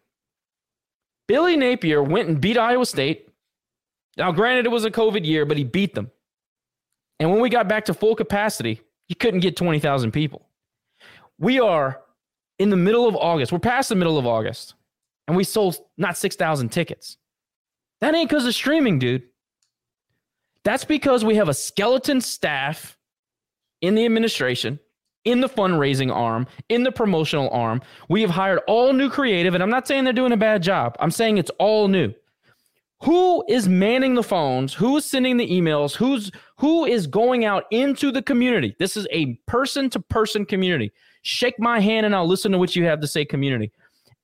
Billy 1.27 1.55
Napier 1.55 2.03
went 2.03 2.27
and 2.27 2.41
beat 2.41 2.57
Iowa 2.57 2.85
State. 2.85 3.29
Now, 4.17 4.31
granted, 4.31 4.65
it 4.65 4.69
was 4.69 4.85
a 4.85 4.91
COVID 4.91 5.25
year, 5.25 5.45
but 5.45 5.57
he 5.57 5.63
beat 5.63 5.95
them. 5.95 6.11
And 7.19 7.31
when 7.31 7.39
we 7.39 7.49
got 7.49 7.67
back 7.67 7.85
to 7.85 7.93
full 7.93 8.15
capacity, 8.15 8.81
you 9.07 9.15
couldn't 9.15 9.39
get 9.39 9.55
20,000 9.55 10.11
people. 10.11 10.47
We 11.37 11.59
are 11.59 12.01
in 12.59 12.69
the 12.69 12.77
middle 12.77 13.07
of 13.07 13.15
August. 13.15 13.51
We're 13.51 13.59
past 13.59 13.89
the 13.89 13.95
middle 13.95 14.17
of 14.17 14.27
August, 14.27 14.75
and 15.29 15.37
we 15.37 15.43
sold 15.43 15.77
not 15.97 16.17
6,000 16.17 16.69
tickets. 16.69 17.17
That 18.01 18.15
ain't 18.15 18.29
because 18.29 18.47
of 18.47 18.55
streaming, 18.55 18.97
dude. 18.97 19.23
That's 20.63 20.83
because 20.83 21.23
we 21.23 21.35
have 21.35 21.49
a 21.49 21.53
skeleton 21.53 22.19
staff 22.19 22.97
in 23.81 23.93
the 23.93 24.05
administration, 24.05 24.79
in 25.25 25.39
the 25.39 25.47
fundraising 25.47 26.11
arm, 26.11 26.47
in 26.67 26.81
the 26.81 26.91
promotional 26.91 27.49
arm. 27.51 27.81
We 28.09 28.21
have 28.21 28.31
hired 28.31 28.61
all 28.67 28.91
new 28.91 29.09
creative, 29.09 29.53
and 29.53 29.61
I'm 29.61 29.69
not 29.69 29.87
saying 29.87 30.03
they're 30.03 30.13
doing 30.13 30.31
a 30.31 30.37
bad 30.37 30.63
job. 30.63 30.97
I'm 30.99 31.11
saying 31.11 31.37
it's 31.37 31.51
all 31.59 31.87
new 31.87 32.11
who 33.03 33.45
is 33.47 33.69
manning 33.69 34.15
the 34.15 34.23
phones 34.23 34.73
who's 34.73 35.05
sending 35.05 35.37
the 35.37 35.47
emails 35.47 35.95
who's 35.95 36.31
who 36.57 36.85
is 36.85 37.07
going 37.07 37.45
out 37.45 37.63
into 37.71 38.11
the 38.11 38.21
community 38.21 38.75
this 38.77 38.97
is 38.97 39.07
a 39.11 39.35
person 39.47 39.89
to 39.89 40.01
person 40.01 40.45
community 40.45 40.91
shake 41.21 41.57
my 41.59 41.79
hand 41.79 42.05
and 42.05 42.13
i'll 42.13 42.27
listen 42.27 42.51
to 42.51 42.57
what 42.57 42.75
you 42.75 42.83
have 42.83 42.99
to 42.99 43.07
say 43.07 43.23
community 43.23 43.71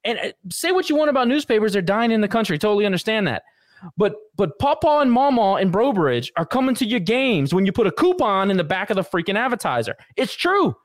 and 0.05 0.19
uh, 0.19 0.31
say 0.49 0.71
what 0.71 0.89
you 0.89 0.95
want 0.95 1.09
about 1.09 1.27
newspapers 1.27 1.73
they're 1.73 1.81
dying 1.81 2.11
in 2.11 2.21
the 2.21 2.27
country. 2.27 2.57
Totally 2.57 2.85
understand 2.85 3.27
that. 3.27 3.43
But 3.97 4.15
but 4.35 4.57
papa 4.59 4.99
and 5.01 5.11
mama 5.11 5.55
and 5.55 5.71
brobridge 5.71 6.31
are 6.37 6.45
coming 6.45 6.75
to 6.75 6.85
your 6.85 6.99
games 6.99 7.53
when 7.53 7.65
you 7.65 7.71
put 7.71 7.87
a 7.87 7.91
coupon 7.91 8.49
in 8.49 8.57
the 8.57 8.63
back 8.63 8.89
of 8.89 8.95
the 8.95 9.03
freaking 9.03 9.37
advertiser. 9.37 9.95
It's 10.15 10.33
true. 10.33 10.75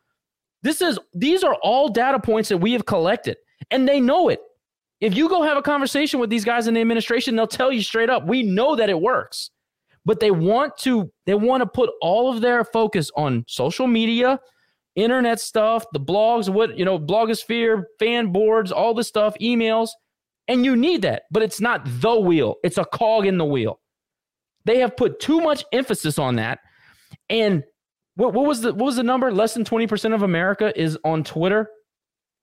This 0.62 0.82
is 0.82 0.98
these 1.14 1.44
are 1.44 1.54
all 1.62 1.88
data 1.88 2.18
points 2.18 2.48
that 2.48 2.58
we 2.58 2.72
have 2.72 2.86
collected 2.86 3.36
and 3.70 3.88
they 3.88 4.00
know 4.00 4.28
it. 4.28 4.40
If 5.00 5.16
you 5.16 5.28
go 5.28 5.42
have 5.42 5.56
a 5.56 5.62
conversation 5.62 6.20
with 6.20 6.28
these 6.28 6.44
guys 6.44 6.66
in 6.66 6.74
the 6.74 6.80
administration, 6.80 7.34
they'll 7.34 7.46
tell 7.46 7.72
you 7.72 7.82
straight 7.82 8.10
up, 8.10 8.26
we 8.26 8.42
know 8.42 8.76
that 8.76 8.90
it 8.90 9.00
works. 9.00 9.50
But 10.04 10.20
they 10.20 10.30
want 10.30 10.76
to 10.78 11.10
they 11.26 11.34
want 11.34 11.62
to 11.62 11.66
put 11.66 11.90
all 12.02 12.32
of 12.32 12.40
their 12.40 12.64
focus 12.64 13.10
on 13.16 13.44
social 13.46 13.86
media, 13.86 14.40
internet 14.96 15.40
stuff, 15.40 15.84
the 15.92 16.00
blogs, 16.00 16.48
what, 16.48 16.78
you 16.78 16.84
know, 16.84 16.98
blogosphere, 16.98 17.84
fan 17.98 18.32
boards, 18.32 18.72
all 18.72 18.94
this 18.94 19.08
stuff, 19.08 19.36
emails. 19.40 19.90
And 20.48 20.64
you 20.64 20.74
need 20.74 21.02
that, 21.02 21.22
but 21.30 21.42
it's 21.42 21.60
not 21.60 21.82
the 22.00 22.18
wheel. 22.18 22.56
It's 22.64 22.78
a 22.78 22.84
cog 22.84 23.26
in 23.26 23.38
the 23.38 23.44
wheel. 23.44 23.80
They 24.64 24.78
have 24.80 24.96
put 24.96 25.20
too 25.20 25.40
much 25.40 25.64
emphasis 25.72 26.18
on 26.18 26.36
that. 26.36 26.58
And 27.28 27.62
what, 28.16 28.34
what 28.34 28.46
was 28.46 28.60
the 28.60 28.72
what 28.72 28.86
was 28.86 28.96
the 28.96 29.02
number? 29.02 29.32
Less 29.32 29.54
than 29.54 29.64
20% 29.64 30.14
of 30.14 30.22
America 30.22 30.72
is 30.78 30.98
on 31.04 31.22
Twitter 31.22 31.70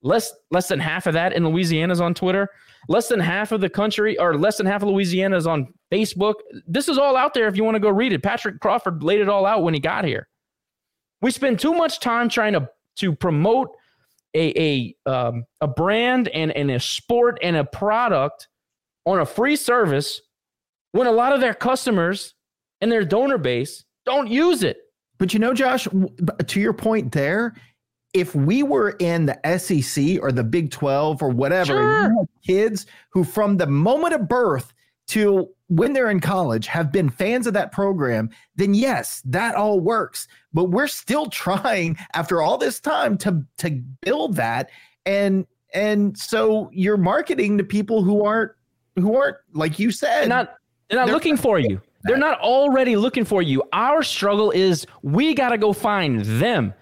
Less 0.02 0.32
less 0.50 0.68
than 0.68 0.78
half 0.78 1.06
of 1.06 1.14
that 1.14 1.32
in 1.32 1.46
Louisiana 1.46 1.92
is 1.92 2.00
on 2.00 2.14
Twitter. 2.14 2.48
Less 2.88 3.08
than 3.08 3.18
half 3.18 3.50
of 3.50 3.60
the 3.60 3.68
country, 3.68 4.18
or 4.18 4.38
less 4.38 4.56
than 4.56 4.66
half 4.66 4.82
of 4.82 4.88
Louisiana 4.88 5.36
is 5.36 5.46
on 5.46 5.72
Facebook. 5.92 6.34
This 6.66 6.88
is 6.88 6.98
all 6.98 7.16
out 7.16 7.34
there 7.34 7.48
if 7.48 7.56
you 7.56 7.64
want 7.64 7.74
to 7.74 7.80
go 7.80 7.90
read 7.90 8.12
it. 8.12 8.22
Patrick 8.22 8.60
Crawford 8.60 9.02
laid 9.02 9.20
it 9.20 9.28
all 9.28 9.44
out 9.44 9.64
when 9.64 9.74
he 9.74 9.80
got 9.80 10.04
here. 10.04 10.28
We 11.20 11.30
spend 11.30 11.58
too 11.58 11.74
much 11.74 12.00
time 12.00 12.28
trying 12.28 12.54
to 12.54 12.68
to 12.96 13.14
promote 13.14 13.70
a 14.34 14.94
a 15.06 15.10
um, 15.10 15.44
a 15.60 15.66
brand 15.66 16.28
and, 16.28 16.50
and 16.52 16.70
a 16.70 16.80
sport 16.80 17.38
and 17.42 17.56
a 17.56 17.64
product 17.64 18.48
on 19.06 19.20
a 19.20 19.26
free 19.26 19.56
service 19.56 20.20
when 20.92 21.06
a 21.06 21.12
lot 21.12 21.32
of 21.32 21.40
their 21.40 21.54
customers 21.54 22.34
and 22.80 22.90
their 22.90 23.04
donor 23.04 23.38
base 23.38 23.84
don't 24.04 24.28
use 24.28 24.62
it. 24.62 24.78
But 25.18 25.32
you 25.32 25.40
know, 25.40 25.52
Josh, 25.52 25.88
to 26.46 26.60
your 26.60 26.72
point 26.72 27.12
there, 27.12 27.54
if 28.14 28.34
we 28.34 28.62
were 28.62 28.90
in 29.00 29.26
the 29.26 29.58
SEC 29.58 30.22
or 30.22 30.32
the 30.32 30.44
Big 30.44 30.70
12 30.70 31.22
or 31.22 31.28
whatever, 31.28 31.66
sure. 31.66 32.28
kids 32.46 32.86
who 33.12 33.24
from 33.24 33.56
the 33.56 33.66
moment 33.66 34.14
of 34.14 34.28
birth 34.28 34.72
to 35.08 35.48
when 35.68 35.92
they're 35.92 36.10
in 36.10 36.20
college 36.20 36.66
have 36.66 36.90
been 36.90 37.10
fans 37.10 37.46
of 37.46 37.54
that 37.54 37.72
program, 37.72 38.30
then 38.56 38.72
yes, 38.72 39.22
that 39.26 39.54
all 39.54 39.80
works. 39.80 40.28
But 40.54 40.64
we're 40.64 40.86
still 40.86 41.26
trying 41.30 41.98
after 42.14 42.40
all 42.40 42.58
this 42.58 42.80
time 42.80 43.18
to 43.18 43.44
to 43.58 43.70
build 44.00 44.36
that 44.36 44.70
and 45.08 45.46
and 45.74 46.16
so 46.16 46.70
you're 46.72 46.96
marketing 46.96 47.58
to 47.58 47.64
people 47.64 48.02
who 48.02 48.24
aren't 48.24 48.52
who 48.96 49.16
aren't 49.16 49.36
like 49.52 49.78
you 49.78 49.90
said 49.90 50.22
they're 50.22 50.28
not 50.28 50.54
they're 50.88 50.98
not 50.98 51.06
they're 51.06 51.14
looking 51.14 51.36
for 51.36 51.58
you. 51.58 51.80
They're 52.04 52.16
not 52.16 52.38
already 52.40 52.94
looking 52.94 53.24
for 53.24 53.42
you. 53.42 53.64
Our 53.72 54.04
struggle 54.04 54.52
is 54.52 54.86
we 55.02 55.34
got 55.34 55.48
to 55.48 55.58
go 55.58 55.72
find 55.72 56.20
them. 56.20 56.72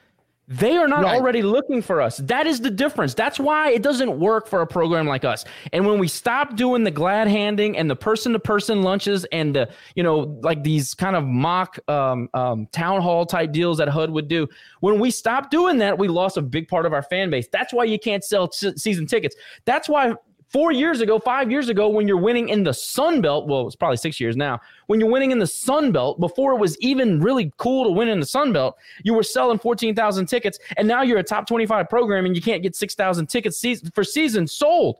They 0.49 0.77
are 0.77 0.87
not 0.87 1.03
right. 1.03 1.17
already 1.17 1.43
looking 1.43 1.83
for 1.83 2.01
us. 2.01 2.19
That 2.19 2.47
is 2.47 2.61
the 2.61 2.71
difference. 2.71 3.15
That's 3.15 3.41
why 3.41 3.71
it 3.71 3.83
doesn't 3.83 4.17
work 4.19 4.47
for 4.47 4.61
a 4.61 4.67
program 4.67 5.05
like 5.05 5.25
us. 5.25 5.45
And 5.73 5.85
when 5.85 5.99
we 5.99 6.07
stop 6.07 6.55
doing 6.55 6.85
the 6.85 6.91
glad 6.93 7.27
handing 7.27 7.77
and 7.77 7.91
the 7.91 7.97
person 7.97 8.33
to 8.33 8.39
person 8.39 8.83
lunches 8.83 9.25
and 9.33 9.57
the, 9.57 9.69
you 9.97 10.05
know, 10.05 10.39
like 10.43 10.63
these 10.63 10.95
kind 10.95 11.17
of 11.17 11.25
mock 11.25 11.81
um, 11.89 12.29
um, 12.33 12.69
town 12.71 13.03
hall 13.03 13.27
type 13.27 13.51
deals 13.51 13.79
that 13.79 13.89
HUD 13.89 14.11
would 14.11 14.29
do, 14.29 14.47
when 14.81 15.01
we 15.01 15.11
stop 15.11 15.51
doing 15.51 15.79
that, 15.79 15.99
we 15.99 16.07
lost 16.07 16.37
a 16.37 16.43
big 16.43 16.69
part 16.69 16.87
of 16.87 16.93
our 16.93 17.03
fan 17.03 17.29
base. 17.29 17.49
That's 17.51 17.73
why 17.73 17.83
you 17.85 17.99
can't 17.99 18.23
sell 18.23 18.53
season 18.53 19.07
tickets. 19.07 19.35
That's 19.65 19.89
why 19.89 20.15
Four 20.57 20.73
years 20.73 21.03
ago, 21.03 21.19
five 21.19 21.51
years 21.51 21.69
ago, 21.69 21.87
when 21.87 22.09
you're 22.09 22.17
winning 22.17 22.49
in 22.49 22.65
the 22.65 22.73
Sun 22.73 23.21
Belt, 23.21 23.47
well, 23.47 23.67
it's 23.67 23.77
probably 23.77 23.99
six 23.99 24.19
years 24.19 24.39
now, 24.39 24.59
when 24.87 24.99
you're 24.99 25.11
winning 25.11 25.31
in 25.31 25.39
the 25.39 25.47
Sun 25.47 25.93
Belt, 25.93 26.19
before 26.19 26.55
it 26.55 26.57
was 26.57 26.79
even 26.79 27.21
really 27.21 27.53
cool 27.59 27.85
to 27.85 27.91
win 27.91 28.09
in 28.09 28.21
the 28.21 28.27
Sun 28.27 28.55
Belt, 28.55 28.75
you 29.05 29.13
were 29.13 29.23
selling 29.23 29.59
14,000 29.59 30.25
tickets, 30.25 30.59
and 30.79 30.89
now 30.89 31.03
you're 31.03 31.19
a 31.19 31.23
top 31.23 31.47
25 31.47 31.91
program 31.91 32.25
and 32.25 32.35
you 32.35 32.41
can't 32.41 32.63
get 32.63 32.75
6,000 32.75 33.27
tickets 33.27 33.63
for 33.93 34.03
season 34.03 34.47
sold. 34.47 34.97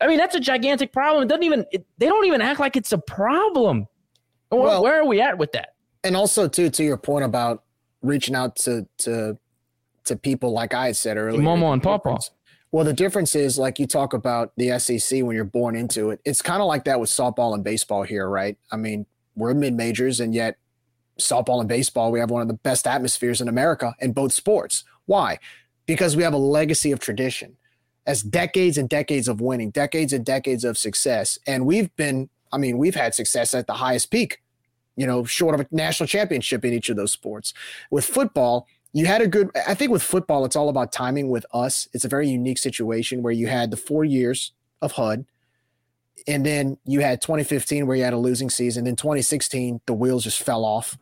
I 0.00 0.06
mean, 0.06 0.18
that's 0.18 0.36
a 0.36 0.40
gigantic 0.40 0.92
problem. 0.92 1.24
It 1.24 1.28
doesn't 1.28 1.42
even, 1.42 1.66
it, 1.72 1.84
they 1.98 2.06
don't 2.06 2.24
even 2.26 2.40
act 2.40 2.60
like 2.60 2.76
it's 2.76 2.92
a 2.92 2.98
problem. 2.98 3.88
Well, 4.52 4.84
where 4.84 5.00
are 5.00 5.04
we 5.04 5.20
at 5.20 5.36
with 5.36 5.50
that? 5.50 5.74
And 6.04 6.14
also, 6.16 6.46
too, 6.46 6.70
to 6.70 6.84
your 6.84 6.96
point 6.96 7.24
about 7.24 7.64
reaching 8.02 8.36
out 8.36 8.54
to, 8.54 8.86
to, 8.98 9.36
to 10.04 10.14
people 10.14 10.52
like 10.52 10.74
I 10.74 10.92
said 10.92 11.16
earlier, 11.16 11.42
Mama 11.42 11.72
and 11.72 11.82
Papa. 11.82 12.20
Well, 12.72 12.86
the 12.86 12.94
difference 12.94 13.34
is 13.34 13.58
like 13.58 13.78
you 13.78 13.86
talk 13.86 14.14
about 14.14 14.52
the 14.56 14.78
SEC 14.78 15.22
when 15.22 15.36
you're 15.36 15.44
born 15.44 15.76
into 15.76 16.08
it. 16.10 16.20
It's 16.24 16.40
kind 16.40 16.62
of 16.62 16.66
like 16.66 16.84
that 16.84 16.98
with 16.98 17.10
softball 17.10 17.54
and 17.54 17.62
baseball 17.62 18.02
here, 18.02 18.26
right? 18.28 18.56
I 18.70 18.76
mean, 18.76 19.04
we're 19.36 19.52
mid 19.52 19.74
majors, 19.74 20.20
and 20.20 20.34
yet 20.34 20.56
softball 21.20 21.60
and 21.60 21.68
baseball, 21.68 22.10
we 22.10 22.18
have 22.18 22.30
one 22.30 22.40
of 22.40 22.48
the 22.48 22.54
best 22.54 22.86
atmospheres 22.86 23.42
in 23.42 23.48
America 23.48 23.94
in 24.00 24.12
both 24.12 24.32
sports. 24.32 24.84
Why? 25.04 25.38
Because 25.84 26.16
we 26.16 26.22
have 26.22 26.32
a 26.32 26.38
legacy 26.38 26.92
of 26.92 26.98
tradition 26.98 27.56
as 28.06 28.22
decades 28.22 28.78
and 28.78 28.88
decades 28.88 29.28
of 29.28 29.40
winning, 29.40 29.70
decades 29.70 30.12
and 30.12 30.24
decades 30.24 30.64
of 30.64 30.78
success. 30.78 31.38
And 31.46 31.66
we've 31.66 31.94
been, 31.96 32.30
I 32.52 32.58
mean, 32.58 32.78
we've 32.78 32.94
had 32.94 33.14
success 33.14 33.54
at 33.54 33.66
the 33.66 33.74
highest 33.74 34.10
peak, 34.10 34.42
you 34.96 35.06
know, 35.06 35.24
short 35.24 35.54
of 35.54 35.60
a 35.60 35.66
national 35.70 36.06
championship 36.06 36.64
in 36.64 36.72
each 36.72 36.88
of 36.88 36.96
those 36.96 37.12
sports. 37.12 37.52
With 37.90 38.04
football, 38.04 38.66
you 38.92 39.06
had 39.06 39.22
a 39.22 39.26
good 39.26 39.50
i 39.66 39.74
think 39.74 39.90
with 39.90 40.02
football 40.02 40.44
it's 40.44 40.56
all 40.56 40.68
about 40.68 40.92
timing 40.92 41.28
with 41.28 41.46
us 41.52 41.88
it's 41.92 42.04
a 42.04 42.08
very 42.08 42.28
unique 42.28 42.58
situation 42.58 43.22
where 43.22 43.32
you 43.32 43.46
had 43.46 43.70
the 43.70 43.76
four 43.76 44.04
years 44.04 44.52
of 44.80 44.92
hud 44.92 45.24
and 46.26 46.46
then 46.46 46.76
you 46.84 47.00
had 47.00 47.20
2015 47.20 47.86
where 47.86 47.96
you 47.96 48.04
had 48.04 48.12
a 48.12 48.18
losing 48.18 48.50
season 48.50 48.84
then 48.84 48.96
2016 48.96 49.80
the 49.86 49.94
wheels 49.94 50.24
just 50.24 50.42
fell 50.42 50.64
off 50.64 50.98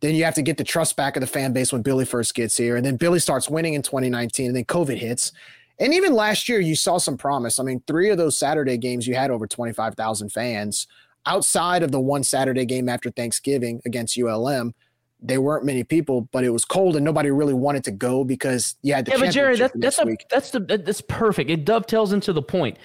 then 0.00 0.14
you 0.14 0.24
have 0.24 0.34
to 0.34 0.42
get 0.42 0.56
the 0.56 0.64
trust 0.64 0.96
back 0.96 1.16
of 1.16 1.20
the 1.20 1.26
fan 1.26 1.52
base 1.52 1.72
when 1.72 1.82
billy 1.82 2.04
first 2.04 2.34
gets 2.34 2.56
here 2.56 2.76
and 2.76 2.86
then 2.86 2.96
billy 2.96 3.18
starts 3.18 3.48
winning 3.50 3.74
in 3.74 3.82
2019 3.82 4.46
and 4.46 4.56
then 4.56 4.64
covid 4.64 4.96
hits 4.96 5.32
And 5.78 5.92
even 5.94 6.14
last 6.14 6.48
year, 6.48 6.60
you 6.60 6.76
saw 6.76 6.98
some 6.98 7.16
promise. 7.16 7.58
I 7.58 7.64
mean, 7.64 7.82
three 7.86 8.10
of 8.10 8.18
those 8.18 8.38
Saturday 8.38 8.76
games, 8.76 9.06
you 9.06 9.16
had 9.16 9.30
over 9.30 9.46
25,000 9.46 10.30
fans. 10.30 10.86
Outside 11.26 11.82
of 11.82 11.90
the 11.90 12.00
one 12.00 12.22
Saturday 12.22 12.64
game 12.66 12.88
after 12.88 13.10
Thanksgiving 13.10 13.80
against 13.84 14.16
ULM, 14.16 14.74
there 15.22 15.40
weren't 15.40 15.64
many 15.64 15.84
people, 15.84 16.22
but 16.32 16.44
it 16.44 16.50
was 16.50 16.64
cold 16.64 16.96
and 16.96 17.04
nobody 17.04 17.30
really 17.30 17.54
wanted 17.54 17.84
to 17.84 17.90
go 17.90 18.24
because 18.24 18.76
you 18.82 18.94
had 18.94 19.04
the 19.04 19.12
yeah. 19.12 19.18
But 19.18 19.30
Jerry, 19.30 19.56
that, 19.56 19.72
that's 19.74 19.98
a, 19.98 20.16
that's 20.30 20.50
the 20.50 20.60
that's 20.60 21.00
perfect. 21.02 21.50
It 21.50 21.64
dovetails 21.64 22.12
into 22.12 22.32
the 22.32 22.42
point. 22.42 22.78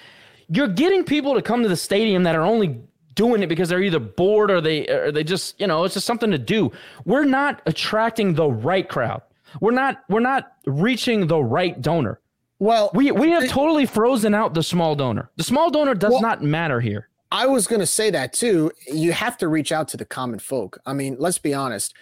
You're 0.48 0.68
getting 0.68 1.04
people 1.04 1.34
to 1.34 1.42
come 1.42 1.62
to 1.62 1.68
the 1.68 1.76
stadium 1.76 2.22
that 2.22 2.34
are 2.34 2.42
only 2.42 2.80
doing 3.14 3.42
it 3.42 3.48
because 3.48 3.68
they're 3.68 3.82
either 3.82 3.98
bored 3.98 4.50
or 4.50 4.60
they 4.60 4.86
or 4.86 5.10
they 5.10 5.24
just 5.24 5.60
you 5.60 5.66
know 5.66 5.84
it's 5.84 5.94
just 5.94 6.06
something 6.06 6.30
to 6.30 6.38
do. 6.38 6.70
We're 7.04 7.24
not 7.24 7.60
attracting 7.66 8.34
the 8.34 8.48
right 8.48 8.88
crowd. 8.88 9.22
We're 9.60 9.72
not 9.72 10.02
we're 10.08 10.20
not 10.20 10.52
reaching 10.66 11.26
the 11.26 11.42
right 11.42 11.80
donor. 11.80 12.20
Well, 12.60 12.90
we 12.94 13.10
we 13.12 13.30
have 13.30 13.48
totally 13.48 13.86
frozen 13.86 14.34
out 14.34 14.54
the 14.54 14.62
small 14.62 14.94
donor. 14.94 15.30
The 15.36 15.44
small 15.44 15.70
donor 15.70 15.94
does 15.94 16.12
well, 16.12 16.22
not 16.22 16.42
matter 16.42 16.80
here. 16.80 17.08
I 17.30 17.46
was 17.46 17.66
going 17.66 17.80
to 17.80 17.86
say 17.86 18.10
that 18.10 18.32
too. 18.32 18.72
You 18.86 19.12
have 19.12 19.36
to 19.38 19.48
reach 19.48 19.70
out 19.70 19.88
to 19.88 19.96
the 19.96 20.04
common 20.04 20.38
folk. 20.38 20.78
I 20.86 20.92
mean, 20.92 21.16
let's 21.18 21.38
be 21.38 21.54
honest. 21.54 21.94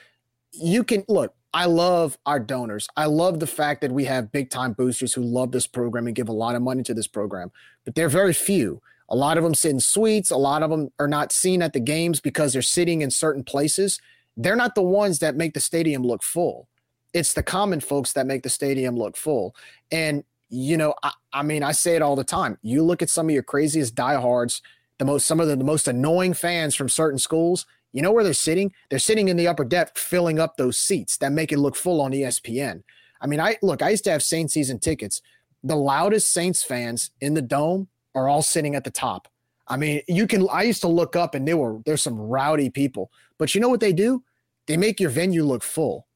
You 0.58 0.84
can 0.84 1.04
look. 1.08 1.34
I 1.52 1.64
love 1.66 2.18
our 2.26 2.38
donors. 2.38 2.86
I 2.96 3.06
love 3.06 3.40
the 3.40 3.46
fact 3.46 3.80
that 3.80 3.90
we 3.90 4.04
have 4.04 4.30
big 4.30 4.50
time 4.50 4.74
boosters 4.74 5.14
who 5.14 5.22
love 5.22 5.52
this 5.52 5.66
program 5.66 6.06
and 6.06 6.14
give 6.14 6.28
a 6.28 6.32
lot 6.32 6.54
of 6.54 6.62
money 6.62 6.82
to 6.82 6.92
this 6.92 7.06
program, 7.06 7.50
but 7.84 7.94
they're 7.94 8.10
very 8.10 8.34
few. 8.34 8.82
A 9.08 9.16
lot 9.16 9.38
of 9.38 9.44
them 9.44 9.54
sit 9.54 9.70
in 9.70 9.80
suites. 9.80 10.30
A 10.30 10.36
lot 10.36 10.62
of 10.62 10.70
them 10.70 10.90
are 10.98 11.08
not 11.08 11.32
seen 11.32 11.62
at 11.62 11.72
the 11.72 11.80
games 11.80 12.20
because 12.20 12.52
they're 12.52 12.62
sitting 12.62 13.02
in 13.02 13.10
certain 13.10 13.44
places. 13.44 14.00
They're 14.36 14.56
not 14.56 14.74
the 14.74 14.82
ones 14.82 15.20
that 15.20 15.36
make 15.36 15.54
the 15.54 15.60
stadium 15.60 16.02
look 16.02 16.22
full. 16.22 16.68
It's 17.14 17.32
the 17.32 17.42
common 17.42 17.80
folks 17.80 18.12
that 18.12 18.26
make 18.26 18.42
the 18.42 18.50
stadium 18.50 18.96
look 18.96 19.16
full. 19.16 19.54
And, 19.90 20.24
you 20.50 20.76
know, 20.76 20.94
I, 21.02 21.12
I 21.32 21.42
mean, 21.42 21.62
I 21.62 21.72
say 21.72 21.96
it 21.96 22.02
all 22.02 22.16
the 22.16 22.24
time. 22.24 22.58
You 22.62 22.82
look 22.82 23.00
at 23.00 23.08
some 23.08 23.28
of 23.28 23.32
your 23.32 23.42
craziest 23.42 23.94
diehards, 23.94 24.60
the 24.98 25.04
most, 25.04 25.26
some 25.26 25.40
of 25.40 25.48
the, 25.48 25.56
the 25.56 25.64
most 25.64 25.88
annoying 25.88 26.34
fans 26.34 26.74
from 26.74 26.88
certain 26.88 27.18
schools. 27.18 27.64
You 27.97 28.02
know 28.02 28.12
where 28.12 28.24
they're 28.24 28.35
sitting? 28.35 28.74
They're 28.90 28.98
sitting 28.98 29.28
in 29.28 29.39
the 29.39 29.48
upper 29.48 29.64
deck, 29.64 29.97
filling 29.97 30.39
up 30.39 30.59
those 30.59 30.78
seats 30.78 31.16
that 31.16 31.32
make 31.32 31.51
it 31.51 31.59
look 31.59 31.74
full 31.74 32.02
on 32.02 32.12
ESPN. 32.12 32.82
I 33.23 33.27
mean, 33.27 33.40
I 33.40 33.56
look, 33.62 33.81
I 33.81 33.89
used 33.89 34.05
to 34.05 34.10
have 34.10 34.23
Saints 34.23 34.52
season 34.52 34.78
tickets. 34.78 35.23
The 35.64 35.77
loudest 35.77 36.31
Saints 36.31 36.62
fans 36.62 37.10
in 37.23 37.32
the 37.32 37.40
dome 37.40 37.89
are 38.14 38.28
all 38.28 38.43
sitting 38.43 38.74
at 38.74 38.85
the 38.85 38.90
top. 38.90 39.28
I 39.66 39.78
mean, 39.78 40.02
you 40.09 40.27
can. 40.27 40.47
I 40.52 40.64
used 40.64 40.82
to 40.82 40.89
look 40.89 41.16
up 41.16 41.35
and 41.35 41.48
there 41.48 41.56
were 41.56 41.81
there's 41.86 42.02
some 42.02 42.18
rowdy 42.18 42.68
people, 42.68 43.10
but 43.39 43.55
you 43.55 43.62
know 43.62 43.70
what 43.70 43.81
they 43.81 43.94
do? 43.94 44.23
They 44.66 44.77
make 44.77 45.01
your 45.01 45.09
venue 45.09 45.44
look 45.44 45.62
full, 45.62 46.06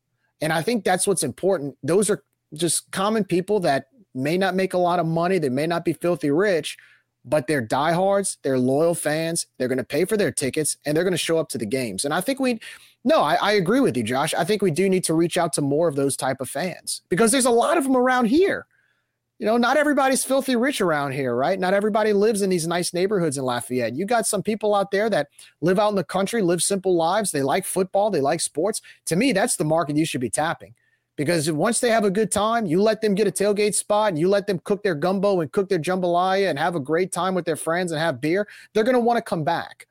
and 0.42 0.52
I 0.52 0.60
think 0.60 0.84
that's 0.84 1.06
what's 1.06 1.22
important. 1.22 1.78
Those 1.82 2.10
are 2.10 2.22
just 2.52 2.90
common 2.90 3.24
people 3.24 3.58
that 3.60 3.86
may 4.14 4.36
not 4.36 4.54
make 4.54 4.74
a 4.74 4.78
lot 4.78 4.98
of 4.98 5.06
money. 5.06 5.38
They 5.38 5.48
may 5.48 5.66
not 5.66 5.86
be 5.86 5.94
filthy 5.94 6.30
rich, 6.30 6.76
but 7.24 7.46
they're 7.46 7.60
diehards. 7.60 8.38
They're 8.42 8.58
loyal 8.58 8.94
fans. 8.94 9.46
They're 9.58 9.68
going 9.68 9.78
to 9.78 9.84
pay 9.84 10.04
for 10.04 10.16
their 10.16 10.32
tickets 10.32 10.76
and 10.84 10.96
they're 10.96 11.04
going 11.04 11.12
to 11.12 11.18
show 11.18 11.38
up 11.38 11.48
to 11.50 11.58
the 11.58 11.66
games. 11.66 12.04
And 12.04 12.14
I 12.14 12.20
think 12.20 12.40
we, 12.40 12.60
no, 13.04 13.20
I, 13.20 13.34
I 13.34 13.52
agree 13.52 13.80
with 13.80 13.96
you, 13.96 14.02
Josh. 14.02 14.34
I 14.34 14.44
think 14.44 14.62
we 14.62 14.70
do 14.70 14.88
need 14.88 15.04
to 15.04 15.14
reach 15.14 15.36
out 15.36 15.52
to 15.54 15.62
more 15.62 15.88
of 15.88 15.96
those 15.96 16.16
type 16.16 16.40
of 16.40 16.48
fans 16.48 17.02
because 17.08 17.32
there's 17.32 17.46
a 17.46 17.50
lot 17.50 17.78
of 17.78 17.84
them 17.84 17.96
around 17.96 18.26
here 18.26 18.66
you 19.40 19.46
know, 19.46 19.56
not 19.56 19.78
everybody's 19.78 20.22
filthy 20.22 20.54
rich 20.54 20.82
around 20.82 21.12
here, 21.12 21.34
right? 21.34 21.58
Not 21.58 21.72
everybody 21.72 22.12
lives 22.12 22.42
in 22.42 22.50
these 22.50 22.66
nice 22.66 22.92
neighborhoods 22.92 23.38
in 23.38 23.44
Lafayette. 23.44 23.96
You 23.96 24.04
got 24.04 24.26
some 24.26 24.42
people 24.42 24.74
out 24.74 24.90
there 24.90 25.08
that 25.08 25.28
live 25.62 25.78
out 25.78 25.88
in 25.88 25.94
the 25.94 26.04
country, 26.04 26.42
live 26.42 26.62
simple 26.62 26.94
lives. 26.94 27.32
They 27.32 27.40
like 27.40 27.64
football, 27.64 28.10
they 28.10 28.20
like 28.20 28.42
sports. 28.42 28.82
To 29.06 29.16
me, 29.16 29.32
that's 29.32 29.56
the 29.56 29.64
market 29.64 29.96
you 29.96 30.04
should 30.04 30.20
be 30.20 30.28
tapping 30.28 30.74
because 31.20 31.52
once 31.52 31.80
they 31.80 31.90
have 31.90 32.06
a 32.06 32.10
good 32.10 32.32
time, 32.32 32.64
you 32.64 32.80
let 32.80 33.02
them 33.02 33.14
get 33.14 33.26
a 33.26 33.30
tailgate 33.30 33.74
spot 33.74 34.08
and 34.08 34.18
you 34.18 34.26
let 34.26 34.46
them 34.46 34.58
cook 34.64 34.82
their 34.82 34.94
gumbo 34.94 35.42
and 35.42 35.52
cook 35.52 35.68
their 35.68 35.78
jambalaya 35.78 36.48
and 36.48 36.58
have 36.58 36.74
a 36.74 36.80
great 36.80 37.12
time 37.12 37.34
with 37.34 37.44
their 37.44 37.56
friends 37.56 37.92
and 37.92 38.00
have 38.00 38.22
beer, 38.22 38.48
they're 38.72 38.84
going 38.84 38.94
to 38.94 39.00
want 39.00 39.18
to 39.18 39.22
come 39.22 39.44
back. 39.44 39.86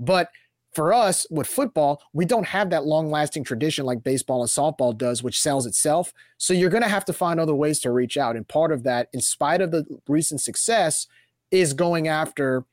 But 0.00 0.30
for 0.72 0.92
us 0.92 1.28
with 1.30 1.46
football, 1.46 2.02
we 2.12 2.24
don't 2.24 2.48
have 2.48 2.70
that 2.70 2.86
long 2.86 3.08
lasting 3.08 3.44
tradition 3.44 3.86
like 3.86 4.02
baseball 4.02 4.40
and 4.40 4.50
softball 4.50 4.98
does, 4.98 5.22
which 5.22 5.40
sells 5.40 5.64
itself. 5.64 6.12
So 6.38 6.52
you're 6.52 6.70
going 6.70 6.82
to 6.82 6.88
have 6.88 7.04
to 7.04 7.12
find 7.12 7.38
other 7.38 7.54
ways 7.54 7.78
to 7.82 7.92
reach 7.92 8.16
out. 8.16 8.34
And 8.34 8.48
part 8.48 8.72
of 8.72 8.82
that, 8.82 9.10
in 9.12 9.20
spite 9.20 9.60
of 9.60 9.70
the 9.70 9.86
recent 10.08 10.40
success, 10.40 11.06
is 11.52 11.72
going 11.72 12.08
after 12.08 12.64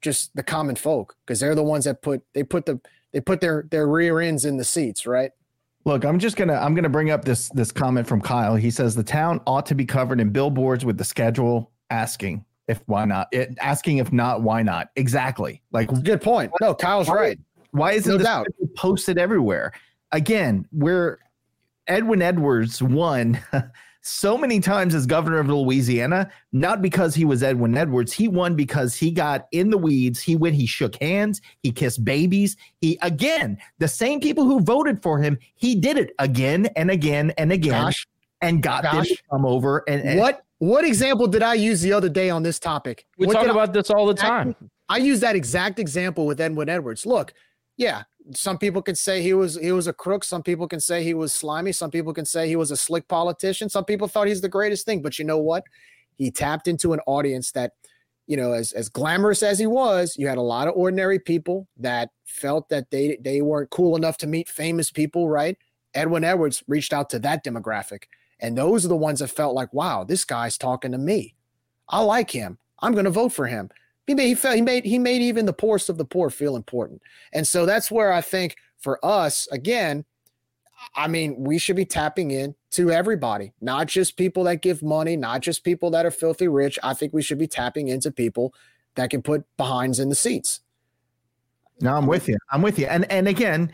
just 0.00 0.34
the 0.34 0.42
common 0.42 0.74
folk 0.74 1.14
because 1.24 1.38
they're 1.38 1.54
the 1.54 1.62
ones 1.62 1.84
that 1.84 2.02
put 2.02 2.24
they 2.32 2.42
put 2.42 2.66
the 2.66 2.80
they 3.12 3.20
put 3.20 3.40
their 3.40 3.68
their 3.70 3.86
rear 3.86 4.18
ends 4.18 4.44
in 4.44 4.56
the 4.56 4.64
seats, 4.64 5.06
right? 5.06 5.30
Look, 5.84 6.04
I'm 6.04 6.18
just 6.18 6.36
gonna 6.36 6.54
I'm 6.54 6.74
gonna 6.74 6.88
bring 6.88 7.10
up 7.10 7.24
this 7.24 7.48
this 7.50 7.70
comment 7.70 8.06
from 8.06 8.20
Kyle. 8.20 8.56
He 8.56 8.70
says 8.70 8.94
the 8.94 9.02
town 9.02 9.40
ought 9.46 9.66
to 9.66 9.74
be 9.74 9.84
covered 9.84 10.20
in 10.20 10.30
billboards 10.30 10.84
with 10.84 10.96
the 10.96 11.04
schedule 11.04 11.70
asking 11.90 12.44
if 12.68 12.82
why 12.86 13.04
not 13.04 13.28
it, 13.32 13.56
asking 13.60 13.98
if 13.98 14.12
not 14.12 14.42
why 14.42 14.62
not. 14.62 14.88
Exactly. 14.96 15.62
Like 15.72 15.88
good 16.02 16.22
point. 16.22 16.52
No 16.60 16.74
kyle's 16.74 17.08
why, 17.08 17.14
right. 17.14 17.38
why 17.72 17.92
isn't 17.92 18.10
no 18.10 18.18
this 18.18 18.26
doubt. 18.26 18.46
posted 18.76 19.18
everywhere? 19.18 19.72
Again 20.12 20.66
we're 20.72 21.18
edwin 21.86 22.22
edwards 22.22 22.82
won 22.82 23.38
so 24.06 24.36
many 24.36 24.60
times 24.60 24.94
as 24.94 25.06
governor 25.06 25.38
of 25.38 25.48
louisiana 25.48 26.30
not 26.52 26.82
because 26.82 27.14
he 27.14 27.24
was 27.24 27.42
edwin 27.42 27.74
edwards 27.74 28.12
he 28.12 28.28
won 28.28 28.54
because 28.54 28.94
he 28.94 29.10
got 29.10 29.46
in 29.52 29.70
the 29.70 29.78
weeds 29.78 30.20
he 30.20 30.36
went 30.36 30.54
he 30.54 30.66
shook 30.66 30.94
hands 31.02 31.40
he 31.62 31.72
kissed 31.72 32.04
babies 32.04 32.54
he 32.82 32.98
again 33.00 33.56
the 33.78 33.88
same 33.88 34.20
people 34.20 34.44
who 34.44 34.60
voted 34.60 35.02
for 35.02 35.18
him 35.18 35.38
he 35.54 35.74
did 35.74 35.96
it 35.96 36.10
again 36.18 36.66
and 36.76 36.90
again 36.90 37.32
and 37.38 37.50
again 37.50 37.84
Gosh. 37.84 38.06
and 38.42 38.62
got 38.62 38.82
them 38.82 39.02
to 39.04 39.16
come 39.30 39.46
over 39.46 39.82
and, 39.88 40.02
and 40.02 40.20
what 40.20 40.42
what 40.58 40.84
example 40.84 41.26
did 41.26 41.42
I 41.42 41.54
use 41.54 41.80
the 41.80 41.92
other 41.92 42.08
day 42.08 42.30
on 42.30 42.42
this 42.42 42.58
topic? 42.58 43.04
We 43.18 43.26
What 43.26 43.34
talk 43.34 43.42
did 43.42 43.50
I- 43.50 43.54
about 43.54 43.72
this 43.74 43.90
all 43.90 44.06
the 44.06 44.14
time. 44.14 44.54
I 44.88 44.96
use 44.98 45.20
that 45.20 45.34
exact 45.36 45.78
example 45.78 46.26
with 46.26 46.40
Edwin 46.40 46.68
Edwards. 46.70 47.04
Look, 47.04 47.34
yeah, 47.76 48.04
some 48.32 48.58
people 48.58 48.80
can 48.82 48.94
say 48.94 49.22
he 49.22 49.34
was 49.34 49.56
he 49.56 49.72
was 49.72 49.86
a 49.86 49.92
crook. 49.92 50.24
Some 50.24 50.42
people 50.42 50.66
can 50.66 50.80
say 50.80 51.02
he 51.02 51.14
was 51.14 51.34
slimy. 51.34 51.72
Some 51.72 51.90
people 51.90 52.14
can 52.14 52.24
say 52.24 52.48
he 52.48 52.56
was 52.56 52.70
a 52.70 52.76
slick 52.76 53.06
politician. 53.08 53.68
Some 53.68 53.84
people 53.84 54.08
thought 54.08 54.28
he's 54.28 54.40
the 54.40 54.48
greatest 54.48 54.86
thing. 54.86 55.02
But 55.02 55.18
you 55.18 55.24
know 55.24 55.38
what? 55.38 55.64
He 56.16 56.30
tapped 56.30 56.68
into 56.68 56.92
an 56.92 57.00
audience 57.06 57.52
that, 57.52 57.72
you 58.26 58.36
know, 58.36 58.52
as 58.52 58.72
as 58.72 58.88
glamorous 58.88 59.42
as 59.42 59.58
he 59.58 59.66
was, 59.66 60.16
you 60.16 60.26
had 60.26 60.38
a 60.38 60.42
lot 60.42 60.68
of 60.68 60.74
ordinary 60.76 61.18
people 61.18 61.68
that 61.76 62.10
felt 62.24 62.68
that 62.70 62.90
they 62.90 63.18
they 63.20 63.42
weren't 63.42 63.70
cool 63.70 63.96
enough 63.96 64.16
to 64.18 64.26
meet 64.26 64.48
famous 64.48 64.90
people, 64.90 65.28
right? 65.28 65.58
Edwin 65.94 66.24
Edwards 66.24 66.64
reached 66.66 66.92
out 66.92 67.10
to 67.10 67.18
that 67.20 67.44
demographic. 67.44 68.04
And 68.40 68.58
those 68.58 68.84
are 68.84 68.88
the 68.88 68.96
ones 68.96 69.20
that 69.20 69.28
felt 69.28 69.54
like, 69.54 69.72
wow, 69.72 70.04
this 70.04 70.24
guy's 70.24 70.58
talking 70.58 70.92
to 70.92 70.98
me. 70.98 71.34
I 71.88 72.00
like 72.00 72.30
him. 72.30 72.58
I'm 72.80 72.92
going 72.92 73.04
to 73.04 73.10
vote 73.10 73.32
for 73.32 73.46
him. 73.46 73.70
He 74.06 74.14
made, 74.14 74.26
he, 74.26 74.34
felt, 74.34 74.56
he 74.56 74.62
made 74.62 74.84
he 74.84 74.98
made 74.98 75.22
even 75.22 75.46
the 75.46 75.52
poorest 75.52 75.88
of 75.88 75.96
the 75.96 76.04
poor 76.04 76.28
feel 76.28 76.56
important. 76.56 77.00
And 77.32 77.46
so 77.46 77.64
that's 77.64 77.90
where 77.90 78.12
I 78.12 78.20
think 78.20 78.56
for 78.78 79.02
us, 79.04 79.48
again, 79.50 80.04
I 80.94 81.08
mean, 81.08 81.36
we 81.38 81.58
should 81.58 81.76
be 81.76 81.86
tapping 81.86 82.30
in 82.30 82.54
to 82.72 82.90
everybody, 82.90 83.52
not 83.60 83.86
just 83.86 84.16
people 84.16 84.44
that 84.44 84.60
give 84.60 84.82
money, 84.82 85.16
not 85.16 85.40
just 85.40 85.64
people 85.64 85.90
that 85.92 86.04
are 86.04 86.10
filthy 86.10 86.48
rich. 86.48 86.78
I 86.82 86.92
think 86.92 87.14
we 87.14 87.22
should 87.22 87.38
be 87.38 87.46
tapping 87.46 87.88
into 87.88 88.10
people 88.10 88.52
that 88.96 89.10
can 89.10 89.22
put 89.22 89.44
behinds 89.56 89.98
in 89.98 90.08
the 90.08 90.14
seats. 90.14 90.60
No, 91.80 91.96
I'm 91.96 92.06
with 92.06 92.28
you. 92.28 92.36
I'm 92.50 92.62
with 92.62 92.78
you. 92.78 92.86
And 92.86 93.10
and 93.10 93.26
again, 93.26 93.72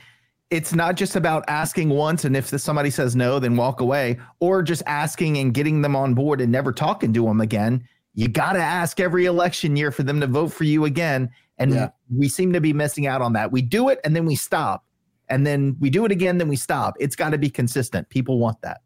it's 0.50 0.74
not 0.74 0.96
just 0.96 1.16
about 1.16 1.44
asking 1.48 1.90
once 1.90 2.24
and 2.24 2.36
if 2.36 2.48
somebody 2.48 2.90
says 2.90 3.14
no, 3.14 3.38
then 3.38 3.56
walk 3.56 3.80
away, 3.80 4.18
or 4.40 4.62
just 4.62 4.82
asking 4.86 5.38
and 5.38 5.54
getting 5.54 5.82
them 5.82 5.96
on 5.96 6.14
board 6.14 6.40
and 6.40 6.50
never 6.50 6.72
talking 6.72 7.12
to 7.14 7.24
them 7.24 7.40
again. 7.40 7.86
You 8.14 8.28
got 8.28 8.54
to 8.54 8.60
ask 8.60 9.00
every 9.00 9.26
election 9.26 9.76
year 9.76 9.90
for 9.90 10.02
them 10.02 10.20
to 10.20 10.26
vote 10.26 10.48
for 10.48 10.64
you 10.64 10.84
again. 10.84 11.30
And 11.58 11.72
Yeah. 11.72 11.90
we 12.14 12.28
seem 12.28 12.52
to 12.52 12.60
be 12.60 12.72
missing 12.72 13.06
out 13.06 13.22
on 13.22 13.32
that. 13.34 13.52
We 13.52 13.62
do 13.62 13.88
it 13.88 14.00
and 14.04 14.16
then 14.16 14.26
we 14.26 14.34
stop. 14.36 14.84
And 15.28 15.46
then 15.46 15.76
we 15.78 15.90
do 15.90 16.04
it 16.04 16.10
again, 16.10 16.38
then 16.38 16.48
we 16.48 16.56
stop. 16.56 16.94
It's 16.98 17.14
got 17.14 17.30
to 17.30 17.38
be 17.38 17.50
consistent. 17.50 18.08
People 18.08 18.38
want 18.38 18.60
that. 18.62 18.80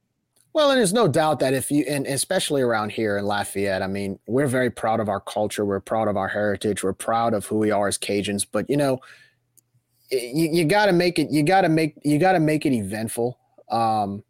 Well, 0.53 0.71
and 0.71 0.79
there's 0.79 0.93
no 0.93 1.09
doubt 1.09 1.41
that 1.41 1.53
if 1.53 1.71
you, 1.71 1.85
and 1.89 2.07
especially 2.07 2.63
around 2.63 2.93
here 2.93 3.17
in 3.17 3.25
Lafayette, 3.25 3.83
I 3.83 3.89
mean, 3.89 4.21
we're 4.29 4.47
very 4.47 4.71
proud 4.71 5.01
of 5.01 5.09
our 5.09 5.21
culture. 5.21 5.65
We're 5.65 5.81
proud 5.81 6.07
of 6.07 6.17
our 6.17 6.29
heritage. 6.29 6.85
We're 6.85 6.93
proud 6.93 7.35
of 7.35 7.45
who 7.47 7.57
we 7.59 7.73
are 7.73 7.89
as 7.89 7.99
Cajuns. 7.99 8.47
But 8.51 8.71
you 8.71 8.77
know, 8.77 9.01
you, 10.13 10.49
you 10.53 10.65
got 10.65 10.87
to 10.87 10.93
make 10.93 11.19
it. 11.19 11.33
You 11.33 11.43
got 11.43 11.63
to 11.63 11.69
make. 11.69 11.97
You 12.05 12.19
got 12.19 12.33
to 12.33 12.41
make 12.41 12.67
it 12.67 12.73
eventful. 12.73 13.37
Um, 13.69 14.23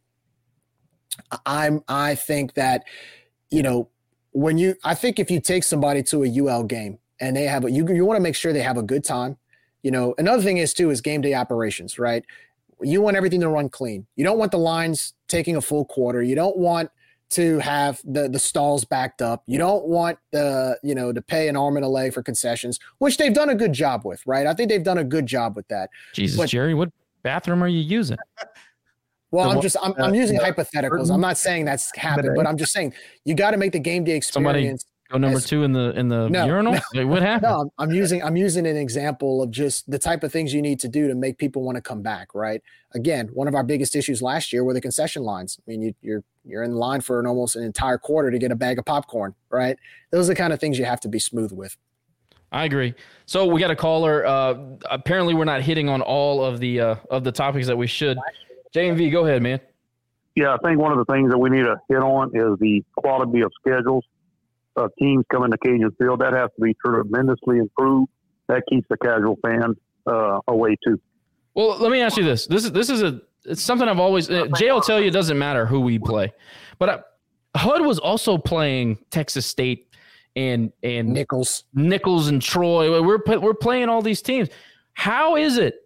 I'm. 1.44 1.82
I 1.88 2.14
think 2.14 2.54
that, 2.54 2.84
you 3.50 3.62
know, 3.62 3.88
when 4.34 4.58
you, 4.58 4.74
I 4.84 4.94
think 4.94 5.18
if 5.18 5.30
you 5.30 5.40
take 5.40 5.64
somebody 5.64 6.02
to 6.04 6.22
a 6.24 6.28
UL 6.38 6.64
game 6.64 6.98
and 7.20 7.34
they 7.34 7.44
have 7.44 7.64
a, 7.64 7.70
you, 7.70 7.88
you 7.88 8.04
want 8.04 8.18
to 8.18 8.22
make 8.22 8.34
sure 8.36 8.52
they 8.52 8.62
have 8.62 8.76
a 8.76 8.82
good 8.82 9.02
time. 9.04 9.38
You 9.82 9.90
know, 9.90 10.14
another 10.18 10.42
thing 10.42 10.58
is 10.58 10.74
too 10.74 10.90
is 10.90 11.00
game 11.00 11.22
day 11.22 11.32
operations, 11.34 11.98
right? 11.98 12.24
you 12.82 13.00
want 13.00 13.16
everything 13.16 13.40
to 13.40 13.48
run 13.48 13.68
clean. 13.68 14.06
You 14.16 14.24
don't 14.24 14.36
want 14.38 14.50
the 14.50 14.58
lines 14.58 15.14
taking 15.28 15.56
a 15.56 15.60
full 15.60 15.84
quarter. 15.84 16.22
You 16.22 16.34
don't 16.34 16.56
want 16.56 16.90
to 17.30 17.58
have 17.60 18.00
the 18.04 18.28
the 18.28 18.38
stalls 18.38 18.84
backed 18.84 19.22
up. 19.22 19.42
You 19.46 19.58
don't 19.58 19.86
want 19.86 20.18
the 20.32 20.76
you 20.82 20.94
know 20.94 21.12
to 21.12 21.22
pay 21.22 21.48
an 21.48 21.56
arm 21.56 21.76
and 21.76 21.84
a 21.84 21.88
leg 21.88 22.12
for 22.12 22.22
concessions, 22.22 22.78
which 22.98 23.16
they've 23.16 23.32
done 23.32 23.48
a 23.48 23.54
good 23.54 23.72
job 23.72 24.04
with, 24.04 24.20
right? 24.26 24.46
I 24.46 24.54
think 24.54 24.68
they've 24.68 24.82
done 24.82 24.98
a 24.98 25.04
good 25.04 25.24
job 25.26 25.56
with 25.56 25.66
that. 25.68 25.88
Jesus, 26.12 26.36
But- 26.36 26.48
Jerry, 26.50 26.74
what 26.74 26.90
bathroom 27.22 27.62
are 27.62 27.68
you 27.68 27.80
using? 27.80 28.18
Well, 29.34 29.50
I'm 29.50 29.60
just 29.60 29.76
I'm, 29.82 29.92
uh, 29.92 30.04
I'm 30.06 30.14
using 30.14 30.36
the 30.38 30.42
hypotheticals. 30.44 31.10
I'm 31.12 31.20
not 31.20 31.36
saying 31.36 31.64
that's 31.64 31.94
happened, 31.96 32.28
But, 32.36 32.44
but 32.44 32.46
I'm 32.46 32.56
just 32.56 32.72
saying 32.72 32.94
you 33.24 33.34
got 33.34 33.50
to 33.50 33.56
make 33.56 33.72
the 33.72 33.78
game 33.80 34.04
day 34.04 34.16
experience. 34.16 34.32
Somebody 34.34 34.58
experience. 34.60 34.84
go 35.10 35.18
number 35.18 35.38
as- 35.38 35.46
two 35.46 35.64
in 35.64 35.72
the 35.72 35.90
in 35.98 36.08
the 36.08 36.28
No, 36.28 36.46
urinal. 36.46 36.74
no. 36.74 36.80
Like, 36.94 37.06
what 37.08 37.22
happened? 37.22 37.50
No, 37.50 37.60
I'm, 37.62 37.70
I'm 37.78 37.90
using 37.92 38.22
I'm 38.22 38.36
using 38.36 38.66
an 38.66 38.76
example 38.76 39.42
of 39.42 39.50
just 39.50 39.90
the 39.90 39.98
type 39.98 40.22
of 40.22 40.30
things 40.32 40.54
you 40.54 40.62
need 40.62 40.78
to 40.80 40.88
do 40.88 41.08
to 41.08 41.14
make 41.14 41.36
people 41.38 41.62
want 41.62 41.76
to 41.76 41.82
come 41.82 42.00
back. 42.02 42.34
Right. 42.34 42.62
Again, 42.94 43.28
one 43.32 43.48
of 43.48 43.54
our 43.54 43.64
biggest 43.64 43.96
issues 43.96 44.22
last 44.22 44.52
year 44.52 44.62
were 44.62 44.72
the 44.72 44.80
concession 44.80 45.22
lines. 45.24 45.58
I 45.66 45.70
mean, 45.70 45.82
you, 45.82 45.94
you're 46.00 46.24
you're 46.44 46.62
in 46.62 46.74
line 46.76 47.00
for 47.00 47.18
an 47.18 47.26
almost 47.26 47.56
an 47.56 47.64
entire 47.64 47.98
quarter 47.98 48.30
to 48.30 48.38
get 48.38 48.52
a 48.52 48.56
bag 48.56 48.78
of 48.78 48.84
popcorn. 48.84 49.34
Right. 49.50 49.76
Those 50.10 50.26
are 50.28 50.34
the 50.34 50.36
kind 50.36 50.52
of 50.52 50.60
things 50.60 50.78
you 50.78 50.84
have 50.84 51.00
to 51.00 51.08
be 51.08 51.18
smooth 51.18 51.50
with. 51.52 51.76
I 52.52 52.66
agree. 52.66 52.94
So 53.26 53.46
we 53.46 53.58
got 53.60 53.72
a 53.72 53.76
caller. 53.76 54.24
Uh, 54.24 54.54
apparently, 54.88 55.34
we're 55.34 55.44
not 55.44 55.62
hitting 55.62 55.88
on 55.88 56.02
all 56.02 56.44
of 56.44 56.60
the 56.60 56.80
uh, 56.80 56.94
of 57.10 57.24
the 57.24 57.32
topics 57.32 57.66
that 57.66 57.76
we 57.76 57.88
should. 57.88 58.16
JMV, 58.74 59.12
go 59.12 59.24
ahead, 59.24 59.42
man. 59.42 59.60
Yeah, 60.34 60.54
I 60.54 60.56
think 60.66 60.80
one 60.80 60.90
of 60.90 60.98
the 60.98 61.12
things 61.12 61.30
that 61.30 61.38
we 61.38 61.48
need 61.48 61.62
to 61.62 61.76
hit 61.88 61.98
on 61.98 62.30
is 62.34 62.58
the 62.58 62.82
quality 62.96 63.40
of 63.40 63.52
schedules 63.60 64.04
of 64.76 64.90
teams 64.98 65.24
coming 65.30 65.52
to 65.52 65.58
Cajun 65.58 65.92
Field. 65.98 66.20
That 66.20 66.32
has 66.32 66.50
to 66.56 66.62
be 66.62 66.74
tremendously 66.84 67.58
improved. 67.58 68.10
That 68.48 68.64
keeps 68.68 68.86
the 68.90 68.96
casual 68.96 69.38
fan 69.44 69.74
uh, 70.06 70.40
away 70.48 70.76
too. 70.84 71.00
Well, 71.54 71.78
let 71.78 71.92
me 71.92 72.00
ask 72.00 72.16
you 72.16 72.24
this. 72.24 72.46
This 72.46 72.64
is 72.64 72.72
this 72.72 72.90
is 72.90 73.02
a 73.02 73.20
it's 73.44 73.62
something 73.62 73.88
I've 73.88 74.00
always 74.00 74.28
uh, 74.28 74.48
Jay 74.56 74.72
will 74.72 74.80
tell 74.80 75.00
you 75.00 75.06
it 75.06 75.12
doesn't 75.12 75.38
matter 75.38 75.66
who 75.66 75.80
we 75.80 76.00
play, 76.00 76.32
but 76.80 76.88
uh, 76.88 76.98
HUD 77.56 77.82
was 77.82 78.00
also 78.00 78.36
playing 78.36 78.98
Texas 79.10 79.46
State 79.46 79.94
and 80.34 80.72
and 80.82 81.10
Nicholls. 81.10 81.64
Nicholls 81.74 82.26
and 82.26 82.42
Troy. 82.42 83.00
We're 83.00 83.22
we're 83.38 83.54
playing 83.54 83.88
all 83.88 84.02
these 84.02 84.20
teams. 84.20 84.48
How 84.94 85.36
is 85.36 85.58
it? 85.58 85.83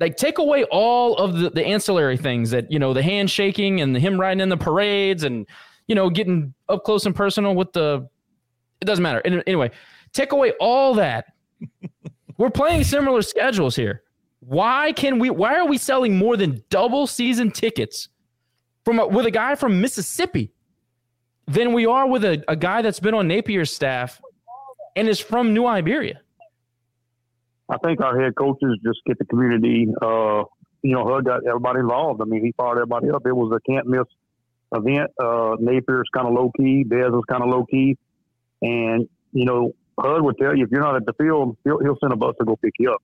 Like 0.00 0.16
take 0.16 0.38
away 0.38 0.64
all 0.64 1.16
of 1.16 1.38
the, 1.38 1.50
the 1.50 1.64
ancillary 1.64 2.16
things 2.16 2.50
that 2.50 2.72
you 2.72 2.78
know 2.78 2.94
the 2.94 3.02
handshaking 3.02 3.80
and 3.82 3.94
the 3.94 4.00
him 4.00 4.18
riding 4.18 4.40
in 4.40 4.48
the 4.48 4.56
parades 4.56 5.24
and 5.24 5.46
you 5.86 5.94
know 5.94 6.08
getting 6.08 6.54
up 6.68 6.84
close 6.84 7.06
and 7.06 7.14
personal 7.14 7.54
with 7.54 7.72
the. 7.72 8.08
It 8.80 8.86
doesn't 8.86 9.02
matter. 9.02 9.20
Anyway, 9.46 9.70
take 10.14 10.32
away 10.32 10.52
all 10.58 10.94
that. 10.94 11.26
we're 12.38 12.48
playing 12.48 12.84
similar 12.84 13.20
schedules 13.20 13.76
here. 13.76 14.02
Why 14.40 14.92
can 14.92 15.18
we? 15.18 15.28
Why 15.28 15.56
are 15.56 15.66
we 15.66 15.76
selling 15.76 16.16
more 16.16 16.38
than 16.38 16.64
double 16.70 17.06
season 17.06 17.50
tickets 17.50 18.08
from 18.86 18.98
a, 18.98 19.06
with 19.06 19.26
a 19.26 19.30
guy 19.30 19.54
from 19.54 19.82
Mississippi 19.82 20.50
than 21.46 21.74
we 21.74 21.84
are 21.84 22.08
with 22.08 22.24
a, 22.24 22.42
a 22.48 22.56
guy 22.56 22.80
that's 22.80 23.00
been 23.00 23.12
on 23.12 23.28
Napier's 23.28 23.70
staff 23.70 24.20
and 24.96 25.08
is 25.08 25.20
from 25.20 25.52
New 25.52 25.66
Iberia? 25.66 26.22
I 27.70 27.76
think 27.78 28.00
our 28.00 28.20
head 28.20 28.34
coaches 28.36 28.78
just 28.84 28.98
get 29.06 29.18
the 29.18 29.24
community. 29.26 29.86
Uh, 30.02 30.44
you 30.82 30.94
know, 30.94 31.04
HUD 31.06 31.24
got 31.24 31.46
everybody 31.46 31.80
involved. 31.80 32.20
I 32.20 32.24
mean, 32.24 32.44
he 32.44 32.52
fired 32.56 32.76
everybody 32.78 33.10
up. 33.10 33.22
It 33.26 33.32
was 33.36 33.52
a 33.54 33.60
can't 33.70 33.86
miss 33.86 34.04
event. 34.74 35.10
Uh, 35.20 35.56
Napier's 35.60 36.08
kind 36.14 36.26
of 36.26 36.32
low 36.34 36.50
key. 36.58 36.84
Bez 36.84 37.10
was 37.10 37.22
kind 37.28 37.42
of 37.42 37.48
low 37.50 37.64
key, 37.70 37.96
and 38.62 39.08
you 39.32 39.44
know, 39.44 39.72
HUD 40.00 40.22
would 40.22 40.38
tell 40.38 40.56
you 40.56 40.64
if 40.64 40.70
you're 40.70 40.80
not 40.80 40.96
at 40.96 41.06
the 41.06 41.12
field, 41.12 41.56
he'll, 41.64 41.78
he'll 41.78 41.98
send 42.00 42.12
a 42.12 42.16
bus 42.16 42.34
to 42.40 42.44
go 42.44 42.56
pick 42.56 42.72
you 42.78 42.92
up. 42.92 43.02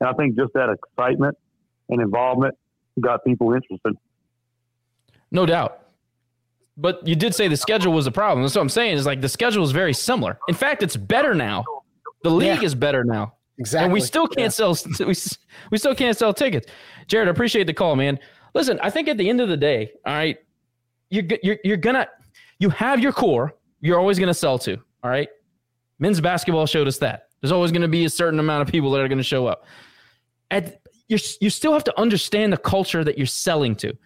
And 0.00 0.08
I 0.08 0.12
think 0.12 0.36
just 0.36 0.52
that 0.54 0.68
excitement 0.70 1.36
and 1.88 2.00
involvement 2.00 2.54
got 3.00 3.24
people 3.24 3.52
interested. 3.52 3.94
No 5.30 5.46
doubt. 5.46 5.80
But 6.76 7.06
you 7.06 7.14
did 7.16 7.34
say 7.34 7.48
the 7.48 7.56
schedule 7.56 7.92
was 7.92 8.06
a 8.06 8.10
problem. 8.12 8.42
That's 8.44 8.54
what 8.54 8.62
I'm 8.62 8.68
saying. 8.68 8.96
Is 8.96 9.06
like 9.06 9.20
the 9.20 9.28
schedule 9.28 9.64
is 9.64 9.70
very 9.72 9.94
similar. 9.94 10.38
In 10.48 10.54
fact, 10.54 10.82
it's 10.82 10.96
better 10.96 11.34
now. 11.34 11.64
The 12.22 12.30
league 12.30 12.60
Yeah. 12.60 12.66
is 12.66 12.74
better 12.74 13.04
now. 13.04 13.34
Exactly. 13.58 13.84
And 13.84 13.92
we 13.92 14.00
still 14.00 14.26
can't 14.26 14.52
sell 14.52 14.76
we, 15.00 15.14
we 15.70 15.78
still 15.78 15.94
can't 15.94 16.16
sell 16.16 16.34
tickets. 16.34 16.66
Jared, 17.06 17.28
I 17.28 17.30
appreciate 17.30 17.66
the 17.66 17.74
call, 17.74 17.96
man. 17.96 18.18
Listen, 18.54 18.78
I 18.82 18.90
think 18.90 19.08
at 19.08 19.16
the 19.16 19.28
end 19.28 19.40
of 19.40 19.48
the 19.48 19.56
day, 19.56 19.92
all 20.06 20.14
right, 20.14 20.38
you're 21.10 21.24
you're 21.42 21.58
you're 21.64 21.76
gonna 21.76 22.08
you 22.58 22.70
have 22.70 23.00
your 23.00 23.12
core. 23.12 23.54
You're 23.80 23.98
always 23.98 24.18
gonna 24.18 24.34
sell 24.34 24.58
to. 24.60 24.76
All 25.02 25.10
right, 25.10 25.28
men's 25.98 26.20
basketball 26.20 26.66
showed 26.66 26.88
us 26.88 26.98
that. 26.98 27.28
There's 27.40 27.52
always 27.52 27.72
gonna 27.72 27.88
be 27.88 28.04
a 28.04 28.10
certain 28.10 28.40
amount 28.40 28.62
of 28.62 28.72
people 28.72 28.90
that 28.92 29.00
are 29.00 29.08
gonna 29.08 29.22
show 29.22 29.46
up. 29.46 29.64
At 30.50 30.80
you 31.08 31.18
you 31.40 31.50
still 31.50 31.72
have 31.72 31.84
to 31.84 32.00
understand 32.00 32.52
the 32.52 32.56
culture 32.56 33.04
that 33.04 33.18
you're 33.18 33.26
selling 33.26 33.76
to. 33.76 33.96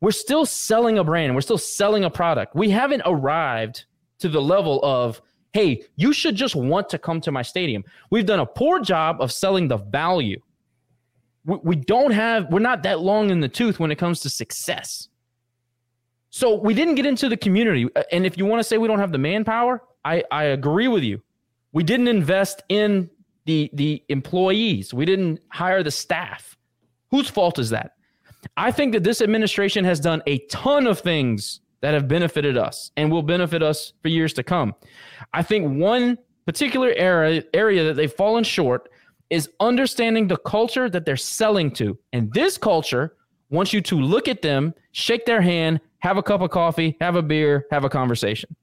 We're 0.00 0.10
still 0.12 0.44
selling 0.44 0.98
a 0.98 1.04
brand. 1.04 1.34
We're 1.34 1.40
still 1.40 1.58
selling 1.58 2.04
a 2.04 2.10
product. 2.10 2.54
We 2.54 2.70
haven't 2.70 3.02
arrived 3.06 3.84
to 4.18 4.28
the 4.28 4.40
level 4.40 4.80
of 4.82 5.20
hey, 5.56 5.82
you 5.96 6.12
should 6.12 6.36
just 6.36 6.54
want 6.54 6.86
to 6.90 6.98
come 6.98 7.18
to 7.18 7.32
my 7.32 7.40
stadium. 7.40 7.82
We've 8.10 8.26
done 8.26 8.40
a 8.40 8.44
poor 8.44 8.78
job 8.78 9.22
of 9.22 9.32
selling 9.32 9.68
the 9.68 9.78
value. 9.78 10.38
We, 11.46 11.76
don't 11.76 12.10
have, 12.10 12.52
we're 12.52 12.58
not 12.58 12.82
that 12.82 13.00
long 13.00 13.30
in 13.30 13.40
the 13.40 13.48
tooth 13.48 13.80
when 13.80 13.90
it 13.90 13.96
comes 13.96 14.20
to 14.20 14.28
success. 14.28 15.08
So 16.28 16.56
we 16.56 16.74
didn't 16.74 16.96
get 16.96 17.06
into 17.06 17.30
the 17.30 17.38
community. 17.38 17.88
Uh, 17.96 18.02
And 18.12 18.26
if 18.26 18.36
you 18.36 18.44
want 18.44 18.60
to 18.60 18.64
say 18.64 18.76
we 18.76 18.86
don't 18.86 18.98
have 18.98 19.12
the 19.12 19.18
manpower, 19.18 19.82
I, 20.04 20.22
I 20.30 20.44
agree 20.44 20.88
with 20.88 21.02
you. 21.02 21.22
We 21.72 21.82
didn't 21.82 22.08
invest 22.08 22.62
in 22.68 23.08
the, 23.46 23.70
the 23.72 24.02
employees, 24.10 24.92
we 24.92 25.06
didn't 25.06 25.40
hire 25.48 25.82
the 25.82 25.90
staff. 25.90 26.58
Whose 27.10 27.30
fault 27.30 27.58
is 27.58 27.70
that? 27.70 27.92
I 28.58 28.70
think 28.70 28.92
that 28.92 29.04
this 29.04 29.22
administration 29.22 29.86
has 29.86 30.00
done 30.00 30.22
a 30.26 30.38
ton 30.48 30.86
of 30.86 31.00
things 31.00 31.60
that 31.86 31.94
have 31.94 32.08
benefited 32.08 32.58
us 32.58 32.90
and 32.96 33.12
will 33.12 33.22
benefit 33.22 33.62
us 33.62 33.92
for 34.02 34.08
years 34.08 34.32
to 34.32 34.42
come. 34.42 34.74
I 35.32 35.44
think 35.44 35.78
one 35.78 36.18
particular 36.44 36.92
area 36.96 37.44
area 37.54 37.84
that 37.84 37.94
they've 37.94 38.12
fallen 38.12 38.42
short 38.42 38.88
is 39.30 39.48
understanding 39.60 40.26
the 40.26 40.36
culture 40.36 40.90
that 40.90 41.04
they're 41.04 41.16
selling 41.16 41.70
to. 41.70 41.96
And 42.12 42.34
this 42.34 42.58
culture 42.58 43.14
wants 43.50 43.72
you 43.72 43.80
to 43.82 44.00
look 44.00 44.26
at 44.26 44.42
them, 44.42 44.74
shake 44.90 45.26
their 45.26 45.40
hand, 45.40 45.78
have 46.00 46.16
a 46.16 46.24
cup 46.24 46.40
of 46.40 46.50
coffee, 46.50 46.96
have 47.00 47.14
a 47.14 47.22
beer, 47.22 47.66
have 47.70 47.84
a 47.84 47.88
conversation. 47.88 48.56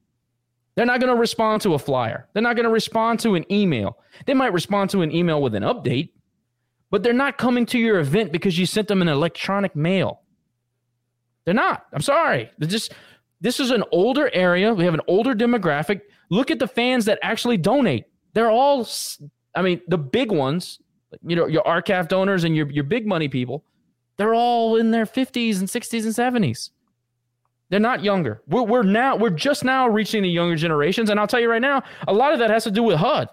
They're 0.76 0.86
not 0.86 1.00
going 1.00 1.14
to 1.14 1.18
respond 1.18 1.62
to 1.62 1.76
a 1.76 1.80
flyer. 1.80 2.28
They're 2.34 2.44
not 2.44 2.58
going 2.58 2.66
to 2.66 2.74
respond 2.74 3.22
to 3.22 3.36
an 3.36 3.50
email. 3.50 4.00
They 4.26 4.34
might 4.34 4.52
respond 4.52 4.90
to 4.90 5.02
an 5.02 5.16
email 5.16 5.41
with 5.41 5.56
an 5.56 5.64
update, 5.64 6.10
but 6.91 7.04
they're 7.04 7.14
not 7.14 7.38
coming 7.38 7.66
to 7.68 7.80
your 7.80 8.02
event 8.02 8.34
because 8.34 8.60
you 8.60 8.66
sent 8.66 8.90
them 8.90 9.02
an 9.02 9.08
electronic 9.08 9.78
mail. 9.78 10.20
They're 11.45 11.54
not. 11.54 11.86
I'm 11.94 12.02
sorry. 12.02 12.50
They're 12.58 12.70
just 12.70 12.94
this 13.44 13.60
is 13.60 13.72
an 13.72 13.84
older 13.91 14.30
area. 14.34 14.74
We 14.74 14.86
have 14.86 14.94
an 14.94 15.02
older 15.06 15.36
demographic. 15.36 16.02
Look 16.30 16.49
at 16.49 16.60
the 16.60 16.68
fans 16.68 17.03
that 17.06 17.20
actually 17.22 17.57
donate. 17.57 18.06
They're 18.34 18.49
all 18.49 18.88
I 19.53 19.61
mean, 19.61 19.82
the 19.90 19.98
big 19.98 20.32
ones, 20.32 20.80
you 21.22 21.36
know, 21.36 21.48
your 21.48 21.61
RCAF 21.64 22.07
donors 22.07 22.45
and 22.45 22.56
your 22.56 22.72
your 22.72 22.86
big 22.86 23.06
money 23.06 23.28
people, 23.28 23.65
they're 24.15 24.34
all 24.34 24.78
in 24.78 24.91
their 24.91 25.06
50s 25.06 25.60
and 25.60 25.68
60s 25.68 26.06
and 26.06 26.44
70s. 26.44 26.70
They're 27.70 27.82
not 27.82 28.02
younger. 28.02 28.41
We're, 28.48 28.64
we're 28.64 28.84
now 28.84 29.18
we're 29.18 29.30
just 29.30 29.65
now 29.65 29.90
reaching 29.90 30.24
the 30.24 30.30
younger 30.30 30.56
generations, 30.56 31.10
and 31.10 31.20
I'll 31.20 31.28
tell 31.28 31.41
you 31.41 31.49
right 31.49 31.61
now, 31.61 31.84
a 32.07 32.14
lot 32.14 32.32
of 32.32 32.40
that 32.40 32.49
has 32.49 32.64
to 32.64 32.72
do 32.72 32.82
with 32.82 32.95
HUD. 32.95 33.28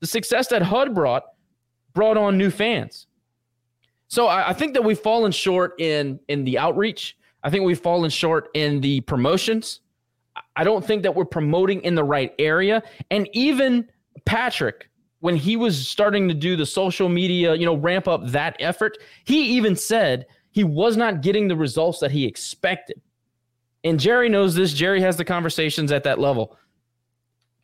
The 0.00 0.06
success 0.06 0.48
that 0.48 0.62
HUD 0.62 0.94
brought 0.94 1.24
brought 1.92 2.16
on 2.16 2.38
new 2.38 2.50
fans. 2.50 3.08
So 4.06 4.26
I, 4.26 4.50
I 4.50 4.52
think 4.54 4.72
that 4.72 4.82
we've 4.82 4.98
fallen 4.98 5.32
short 5.32 5.78
in 5.78 6.18
in 6.28 6.44
the 6.44 6.56
outreach. 6.56 7.17
I 7.42 7.50
think 7.50 7.64
we've 7.64 7.78
fallen 7.78 8.10
short 8.10 8.48
in 8.54 8.80
the 8.80 9.00
promotions. 9.02 9.80
I- 10.56 10.64
don't 10.64 10.84
think 10.84 11.02
that 11.02 11.14
we're 11.14 11.24
promoting 11.24 11.82
in 11.82 11.94
the 11.94 12.04
right 12.04 12.34
area. 12.38 12.82
And 13.10 13.28
even 13.32 13.88
Patrick, 14.24 14.88
when 15.20 15.36
he 15.36 15.56
was 15.56 15.88
starting 15.88 16.28
to 16.28 16.34
do 16.34 16.56
the 16.56 16.66
social 16.66 17.08
media, 17.08 17.54
you 17.54 17.66
know, 17.66 17.76
ramp 17.76 18.06
up 18.08 18.26
that 18.26 18.56
effort, 18.60 18.98
he 19.24 19.56
even 19.56 19.74
said 19.74 20.26
he 20.50 20.64
was 20.64 20.96
not 20.96 21.22
getting 21.22 21.48
the 21.48 21.56
results 21.56 22.00
that 22.00 22.10
he 22.10 22.24
expected. 22.24 23.00
And 23.84 23.98
Jerry 23.98 24.28
knows 24.28 24.54
this. 24.54 24.72
Jerry 24.72 25.00
has 25.00 25.16
the 25.16 25.24
conversations 25.24 25.92
at 25.92 26.04
that 26.04 26.18
level. 26.18 26.56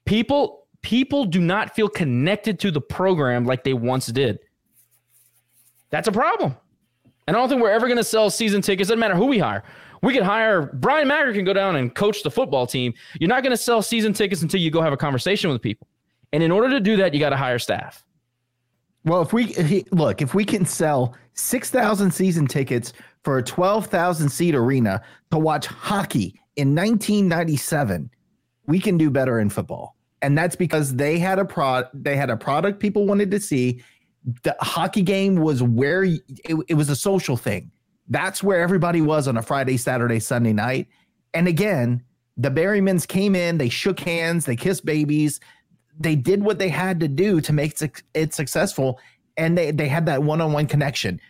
People 0.04 0.66
people 0.82 1.24
do 1.24 1.40
not 1.40 1.74
feel 1.74 1.88
connected 1.88 2.60
to 2.60 2.70
the 2.70 2.80
program 2.80 3.46
like 3.46 3.64
they 3.64 3.72
once 3.72 4.06
did. 4.06 4.38
That's 5.90 6.08
a 6.08 6.12
problem. 6.12 6.56
And 7.26 7.36
I 7.36 7.40
don't 7.40 7.48
think 7.48 7.62
we're 7.62 7.70
ever 7.70 7.86
going 7.86 7.98
to 7.98 8.04
sell 8.04 8.30
season 8.30 8.60
tickets. 8.60 8.88
Doesn't 8.88 9.00
matter 9.00 9.14
who 9.14 9.26
we 9.26 9.38
hire. 9.38 9.62
We 10.02 10.12
could 10.12 10.22
hire 10.22 10.66
Bryan 10.74 11.08
Maggard 11.08 11.34
can 11.34 11.44
go 11.44 11.54
down 11.54 11.76
and 11.76 11.94
coach 11.94 12.22
the 12.22 12.30
football 12.30 12.66
team. 12.66 12.92
You're 13.18 13.28
not 13.28 13.42
going 13.42 13.52
to 13.52 13.56
sell 13.56 13.80
season 13.80 14.12
tickets 14.12 14.42
until 14.42 14.60
you 14.60 14.70
go 14.70 14.82
have 14.82 14.92
a 14.92 14.98
conversation 14.98 15.50
with 15.50 15.62
people. 15.62 15.88
And 16.32 16.42
in 16.42 16.50
order 16.50 16.68
to 16.70 16.80
do 16.80 16.96
that, 16.96 17.14
you 17.14 17.20
got 17.20 17.30
to 17.30 17.36
hire 17.36 17.58
staff. 17.58 18.04
Well, 19.04 19.22
if 19.22 19.32
we 19.32 19.46
if 19.54 19.66
he, 19.66 19.84
look, 19.92 20.22
if 20.22 20.34
we 20.34 20.44
can 20.44 20.64
sell 20.64 21.14
six 21.34 21.70
thousand 21.70 22.10
season 22.10 22.46
tickets 22.46 22.92
for 23.22 23.38
a 23.38 23.42
twelve 23.42 23.86
thousand 23.86 24.30
seat 24.30 24.54
arena 24.54 25.02
to 25.30 25.38
watch 25.38 25.66
hockey 25.66 26.40
in 26.56 26.74
1997, 26.74 28.10
we 28.66 28.80
can 28.80 28.96
do 28.96 29.10
better 29.10 29.40
in 29.40 29.50
football, 29.50 29.96
and 30.22 30.36
that's 30.36 30.56
because 30.56 30.94
they 30.94 31.18
had 31.18 31.38
a 31.38 31.44
pro 31.44 31.84
they 31.92 32.16
had 32.16 32.30
a 32.30 32.36
product 32.36 32.80
people 32.80 33.06
wanted 33.06 33.30
to 33.30 33.40
see. 33.40 33.82
The 34.42 34.56
hockey 34.60 35.02
game 35.02 35.36
was 35.36 35.62
where 35.62 36.04
it, 36.04 36.22
it 36.68 36.74
was 36.74 36.88
a 36.88 36.96
social 36.96 37.36
thing. 37.36 37.70
That's 38.08 38.42
where 38.42 38.60
everybody 38.60 39.00
was 39.00 39.28
on 39.28 39.36
a 39.36 39.42
Friday, 39.42 39.76
Saturday, 39.76 40.20
Sunday 40.20 40.52
night. 40.52 40.88
And 41.32 41.48
again, 41.48 42.02
the 42.36 42.50
Berrymans 42.50 43.06
came 43.06 43.34
in, 43.34 43.58
they 43.58 43.68
shook 43.68 44.00
hands, 44.00 44.44
they 44.44 44.56
kissed 44.56 44.84
babies, 44.84 45.40
they 45.98 46.16
did 46.16 46.42
what 46.42 46.58
they 46.58 46.68
had 46.68 47.00
to 47.00 47.08
do 47.08 47.40
to 47.40 47.52
make 47.52 47.80
it 48.14 48.34
successful 48.34 48.98
and 49.36 49.56
they, 49.56 49.70
they 49.70 49.88
had 49.88 50.06
that 50.06 50.22
one-on-one 50.22 50.66
connection 50.66 51.20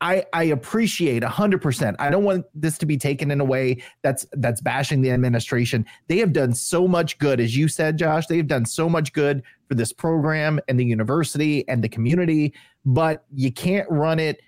I 0.00 0.24
I 0.32 0.44
appreciate 0.44 1.24
hundred 1.24 1.62
percent. 1.62 1.96
I 1.98 2.10
don't 2.10 2.24
want 2.24 2.44
this 2.54 2.76
to 2.78 2.86
be 2.86 2.98
taken 2.98 3.30
in 3.30 3.40
a 3.40 3.44
way 3.44 3.82
that's 4.02 4.26
that's 4.32 4.60
bashing 4.60 5.00
the 5.00 5.10
administration. 5.10 5.86
They 6.08 6.18
have 6.18 6.32
done 6.32 6.54
so 6.54 6.86
much 6.86 7.18
good, 7.18 7.40
as 7.40 7.56
you 7.56 7.68
said, 7.68 7.98
Josh. 7.98 8.26
They 8.26 8.36
have 8.36 8.46
done 8.46 8.66
so 8.66 8.88
much 8.88 9.12
good 9.12 9.42
for 9.68 9.74
this 9.74 9.92
program 9.92 10.60
and 10.68 10.78
the 10.78 10.84
university 10.84 11.66
and 11.68 11.82
the 11.82 11.88
community, 11.88 12.52
but 12.84 13.24
you 13.32 13.50
can't 13.50 13.88
run 13.90 14.18
it 14.18 14.40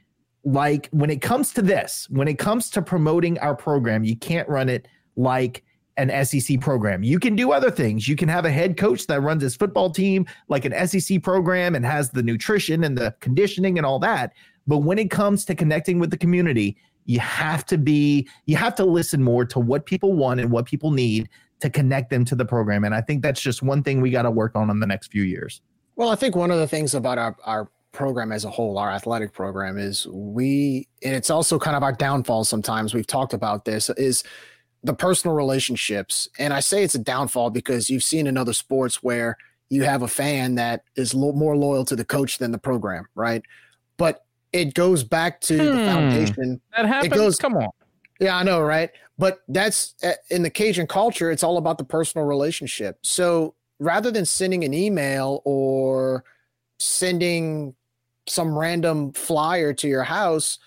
like 0.44 0.88
when 0.92 1.10
it 1.10 1.20
comes 1.20 1.52
to 1.54 1.62
this, 1.62 2.06
when 2.10 2.28
it 2.28 2.38
comes 2.38 2.70
to 2.70 2.82
promoting 2.82 3.38
our 3.38 3.54
program, 3.54 4.04
you 4.04 4.16
can't 4.16 4.48
run 4.48 4.68
it 4.68 4.86
like 5.16 5.64
an 5.98 6.24
SEC 6.24 6.60
program. 6.60 7.02
You 7.02 7.18
can 7.18 7.34
do 7.34 7.52
other 7.52 7.70
things. 7.70 8.06
You 8.06 8.16
can 8.16 8.28
have 8.28 8.44
a 8.44 8.50
head 8.50 8.76
coach 8.76 9.06
that 9.08 9.20
runs 9.20 9.42
his 9.42 9.56
football 9.56 9.90
team 9.90 10.26
like 10.48 10.64
an 10.64 10.86
SEC 10.86 11.22
program 11.22 11.74
and 11.74 11.84
has 11.84 12.10
the 12.10 12.22
nutrition 12.22 12.84
and 12.84 12.96
the 12.96 13.14
conditioning 13.20 13.78
and 13.78 13.86
all 13.86 13.98
that. 13.98 14.32
But 14.68 14.78
when 14.78 14.98
it 14.98 15.10
comes 15.10 15.44
to 15.46 15.54
connecting 15.56 15.98
with 15.98 16.10
the 16.10 16.18
community, 16.18 16.76
you 17.06 17.18
have 17.20 17.64
to 17.66 17.78
be, 17.78 18.28
you 18.44 18.56
have 18.56 18.74
to 18.76 18.84
listen 18.84 19.22
more 19.24 19.44
to 19.46 19.58
what 19.58 19.86
people 19.86 20.12
want 20.12 20.40
and 20.40 20.52
what 20.52 20.66
people 20.66 20.90
need 20.90 21.28
to 21.60 21.70
connect 21.70 22.10
them 22.10 22.24
to 22.26 22.36
the 22.36 22.44
program. 22.44 22.84
And 22.84 22.94
I 22.94 23.00
think 23.00 23.22
that's 23.22 23.40
just 23.40 23.62
one 23.62 23.82
thing 23.82 24.00
we 24.00 24.10
got 24.10 24.22
to 24.22 24.30
work 24.30 24.54
on 24.54 24.70
in 24.70 24.78
the 24.78 24.86
next 24.86 25.10
few 25.10 25.22
years. 25.22 25.62
Well, 25.96 26.10
I 26.10 26.14
think 26.14 26.36
one 26.36 26.50
of 26.50 26.58
the 26.58 26.68
things 26.68 26.94
about 26.94 27.18
our, 27.18 27.34
our 27.44 27.70
program 27.92 28.30
as 28.30 28.44
a 28.44 28.50
whole, 28.50 28.78
our 28.78 28.90
athletic 28.90 29.32
program, 29.32 29.78
is 29.78 30.06
we, 30.06 30.86
and 31.02 31.16
it's 31.16 31.30
also 31.30 31.58
kind 31.58 31.74
of 31.74 31.82
our 31.82 31.92
downfall 31.92 32.44
sometimes. 32.44 32.92
We've 32.92 33.06
talked 33.06 33.32
about 33.32 33.64
this, 33.64 33.88
is 33.90 34.22
the 34.84 34.94
personal 34.94 35.34
relationships. 35.34 36.28
And 36.38 36.52
I 36.52 36.60
say 36.60 36.84
it's 36.84 36.94
a 36.94 37.00
downfall 37.00 37.50
because 37.50 37.88
you've 37.88 38.04
seen 38.04 38.26
in 38.26 38.36
other 38.36 38.52
sports 38.52 39.02
where 39.02 39.36
you 39.70 39.84
have 39.84 40.02
a 40.02 40.08
fan 40.08 40.54
that 40.56 40.84
is 40.94 41.14
lo- 41.14 41.32
more 41.32 41.56
loyal 41.56 41.84
to 41.86 41.96
the 41.96 42.04
coach 42.04 42.38
than 42.38 42.52
the 42.52 42.58
program, 42.58 43.06
right? 43.14 43.42
But 43.96 44.24
it 44.52 44.74
goes 44.74 45.04
back 45.04 45.40
to 45.42 45.58
hmm. 45.58 45.64
the 45.64 45.84
foundation. 45.84 46.60
That 46.76 46.86
happens. 46.86 47.12
It 47.12 47.16
goes, 47.16 47.36
Come 47.36 47.56
on. 47.56 47.68
Yeah, 48.20 48.36
I 48.36 48.42
know, 48.42 48.60
right? 48.60 48.90
But 49.18 49.42
that's 49.48 49.94
uh, 50.02 50.12
in 50.30 50.42
the 50.42 50.50
Cajun 50.50 50.86
culture, 50.86 51.30
it's 51.30 51.42
all 51.42 51.56
about 51.56 51.78
the 51.78 51.84
personal 51.84 52.26
relationship. 52.26 52.98
So 53.02 53.54
rather 53.78 54.10
than 54.10 54.24
sending 54.24 54.64
an 54.64 54.74
email 54.74 55.42
or 55.44 56.24
sending 56.78 57.74
some 58.26 58.56
random 58.56 59.12
flyer 59.12 59.72
to 59.74 59.88
your 59.88 60.02
house, 60.02 60.58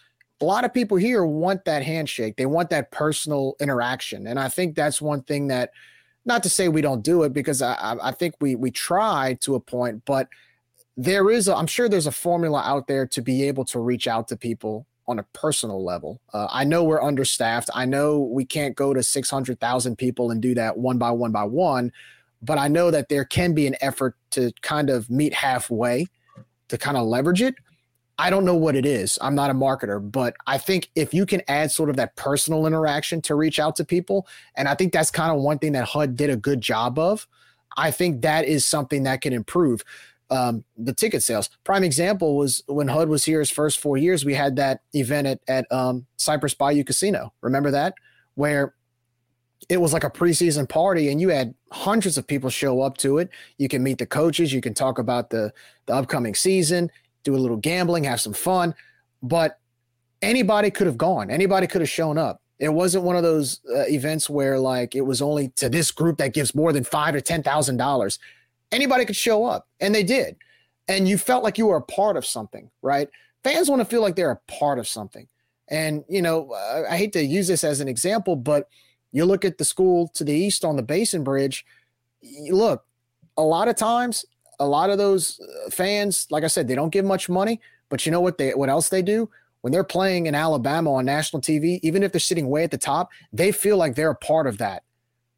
a 0.42 0.46
lot 0.46 0.66
of 0.66 0.74
people 0.74 0.98
here 0.98 1.26
want 1.26 1.66
that 1.66 1.84
handshake. 1.84 2.36
They 2.36 2.46
want 2.46 2.70
that 2.72 2.92
personal 2.92 3.56
interaction. 3.60 4.28
And 4.28 4.40
I 4.40 4.50
think 4.50 4.76
that's 4.76 5.02
one 5.02 5.22
thing 5.24 5.48
that, 5.48 5.72
not 6.26 6.44
to 6.44 6.50
say 6.50 6.68
we 6.68 6.82
don't 6.82 7.04
do 7.04 7.24
it, 7.24 7.34
because 7.34 7.62
I, 7.62 7.98
I 8.02 8.12
think 8.12 8.36
we 8.40 8.56
we 8.56 8.70
try 8.70 9.38
to 9.42 9.56
a 9.56 9.60
point, 9.60 10.04
but 10.06 10.28
there 10.98 11.30
is 11.30 11.48
i'm 11.48 11.68
sure 11.68 11.88
there's 11.88 12.08
a 12.08 12.12
formula 12.12 12.62
out 12.66 12.88
there 12.88 13.08
to 13.08 13.22
be 13.22 13.44
able 13.48 13.64
to 13.66 13.80
reach 13.80 14.08
out 14.08 14.28
to 14.28 14.36
people 14.36 14.86
on 15.08 15.20
a 15.20 15.24
personal 15.34 15.84
level. 15.84 16.22
Uh, 16.34 16.48
i 16.52 16.64
know 16.64 16.84
we're 16.84 17.02
understaffed. 17.02 17.70
I 17.74 17.86
know 17.86 18.20
we 18.20 18.46
can't 18.46 18.76
go 18.76 18.94
to 18.94 19.04
600000 19.04 19.98
people 19.98 20.32
and 20.32 20.42
do 20.42 20.54
that 20.56 20.78
one 20.78 20.98
by 20.98 21.12
one 21.12 21.32
by 21.32 21.44
one 21.44 21.92
but 22.42 22.58
i 22.58 22.68
know 22.68 22.92
that 22.92 23.10
there 23.10 23.26
can 23.26 23.54
be 23.54 23.68
an 23.68 23.76
effort 23.82 24.16
to 24.32 24.52
kind 24.62 24.90
of 24.90 25.10
meet 25.10 25.34
halfway 25.34 26.08
to 26.70 26.78
kind 26.78 26.98
of 26.98 27.06
leverage 27.08 27.42
it. 27.42 27.56
I 28.18 28.30
don't 28.30 28.46
know 28.46 28.56
what 28.56 28.76
it 28.76 28.86
is. 28.86 29.18
I'm 29.22 29.36
not 29.36 29.50
a 29.50 29.54
marketer 29.54 30.00
but 30.12 30.36
i 30.46 30.58
think 30.58 30.90
if 30.96 31.14
you 31.14 31.26
can 31.26 31.42
add 31.48 31.72
sort 31.72 31.90
of 31.90 31.96
that 31.98 32.16
personal 32.16 32.68
interaction 32.68 33.22
to 33.24 33.36
reach 33.36 33.60
out 33.60 33.76
to 33.78 33.86
people 33.86 34.28
and 34.56 34.68
i 34.68 34.76
think 34.76 34.94
that's 34.94 35.12
kind 35.12 35.32
of 35.32 35.42
one 35.42 35.58
thing 35.58 35.72
that 35.72 35.86
hud 35.86 36.16
did 36.16 36.30
a 36.30 36.36
good 36.36 36.62
job 36.62 37.00
of 37.00 37.28
i 37.78 37.90
think 37.90 38.22
that 38.22 38.46
is 38.46 38.66
something 38.66 39.04
that 39.04 39.22
can 39.22 39.34
improve 39.34 39.84
um, 40.32 40.64
the 40.78 40.94
ticket 40.94 41.22
sales. 41.22 41.50
Prime 41.64 41.84
example 41.84 42.38
was 42.38 42.64
when 42.68 42.88
HUD 42.88 43.10
was 43.10 43.26
here 43.26 43.40
his 43.40 43.52
first 43.52 43.80
four 43.80 43.98
years, 43.98 44.26
we 44.26 44.34
had 44.34 44.56
that 44.56 44.82
event 44.94 45.28
at, 45.28 45.40
at 45.48 45.72
um, 45.72 46.06
Cypress 46.18 46.54
Bayou 46.54 46.84
Casino. 46.84 47.34
Remember 47.42 47.70
that? 47.70 47.94
Where 48.36 48.74
it 49.70 49.78
was 49.78 49.94
like 49.94 50.04
a 50.04 50.10
preseason 50.10 50.68
party 50.68 51.10
and 51.12 51.22
you 51.22 51.30
had 51.30 51.54
hundreds 51.72 52.18
of 52.18 52.26
people 52.26 52.50
show 52.50 52.82
up 52.82 52.98
to 52.98 53.20
it. 53.20 53.30
You 53.58 53.68
can 53.68 53.84
meet 53.84 54.00
the 54.00 54.06
coaches, 54.06 54.52
you 54.52 54.62
can 54.62 54.74
talk 54.74 54.98
about 54.98 55.30
the, 55.30 55.54
the 55.86 55.94
upcoming 55.94 56.34
season, 56.34 56.90
do 57.24 57.36
a 57.36 57.38
little 57.38 57.58
gambling, 57.58 58.06
have 58.06 58.22
some 58.22 58.34
fun. 58.34 58.74
But 59.22 59.60
anybody 60.22 60.72
could 60.72 60.88
have 60.88 60.98
gone, 60.98 61.30
anybody 61.30 61.68
could 61.68 61.82
have 61.82 61.90
shown 61.90 62.18
up. 62.18 62.42
It 62.58 62.70
wasn't 62.70 63.04
one 63.04 63.16
of 63.16 63.24
those 63.24 63.60
uh, 63.76 63.86
events 63.88 64.30
where 64.30 64.60
like 64.60 64.96
it 64.96 65.02
was 65.02 65.22
only 65.22 65.50
to 65.58 65.68
this 65.68 65.92
group 65.92 66.18
that 66.18 66.34
gives 66.34 66.56
more 66.56 66.72
than 66.72 66.84
five 66.84 67.16
or 67.16 67.22
ten 67.22 67.44
thousand 67.44 67.78
dollars 67.78 68.18
anybody 68.72 69.06
could 69.06 69.16
show 69.16 69.46
up, 69.46 69.68
and 69.80 69.94
they 69.94 70.04
did. 70.04 70.36
And 70.88 71.08
you 71.08 71.18
felt 71.18 71.44
like 71.44 71.58
you 71.58 71.68
were 71.68 71.78
a 71.78 71.82
part 71.82 72.18
of 72.18 72.26
something, 72.26 72.70
right? 72.82 73.10
Fans 73.44 73.70
want 73.70 73.82
to 73.82 73.86
feel 73.86 74.02
like 74.02 74.16
they're 74.16 74.32
a 74.32 74.52
part 74.52 74.80
of 74.80 74.88
something. 74.88 75.28
And, 75.70 76.04
you 76.10 76.22
know, 76.22 76.54
I 76.90 76.98
hate 76.98 77.14
to 77.14 77.24
use 77.24 77.48
this 77.48 77.64
as 77.64 77.80
an 77.80 77.88
example, 77.88 78.36
but 78.36 78.68
you 79.12 79.26
look 79.26 79.46
at 79.46 79.58
the 79.58 79.66
school 79.66 80.10
to 80.10 80.24
the 80.24 80.34
east 80.34 80.66
on 80.66 80.76
the 80.76 80.84
Basin 80.84 81.24
Bridge, 81.24 81.66
look, 82.50 82.84
a 83.38 83.42
lot 83.42 83.68
of 83.68 83.76
times, 83.76 84.26
a 84.60 84.66
lot 84.66 84.90
of 84.90 84.98
those 84.98 85.40
uh, 85.40 85.70
fans, 85.70 86.28
like 86.30 86.44
I 86.44 86.48
said, 86.48 86.68
they 86.68 86.76
don't 86.76 86.92
give 86.92 87.06
much 87.06 87.30
money, 87.30 87.60
but 87.90 88.06
you 88.06 88.12
know 88.12 88.22
what 88.22 88.38
they 88.38 88.54
what 88.54 88.70
else 88.70 88.90
they 88.90 89.02
do? 89.02 89.30
When 89.62 89.72
they're 89.72 89.84
playing 89.84 90.26
in 90.26 90.36
Alabama 90.36 90.94
on 90.94 91.06
national 91.06 91.42
TV, 91.42 91.80
even 91.84 92.04
if 92.04 92.12
they're 92.12 92.20
sitting 92.20 92.50
way 92.50 92.64
at 92.64 92.72
the 92.72 92.78
top, 92.78 93.10
they 93.32 93.52
feel 93.52 93.78
like 93.78 93.96
they're 93.96 94.12
a 94.12 94.16
part 94.16 94.48
of 94.48 94.58
that 94.58 94.84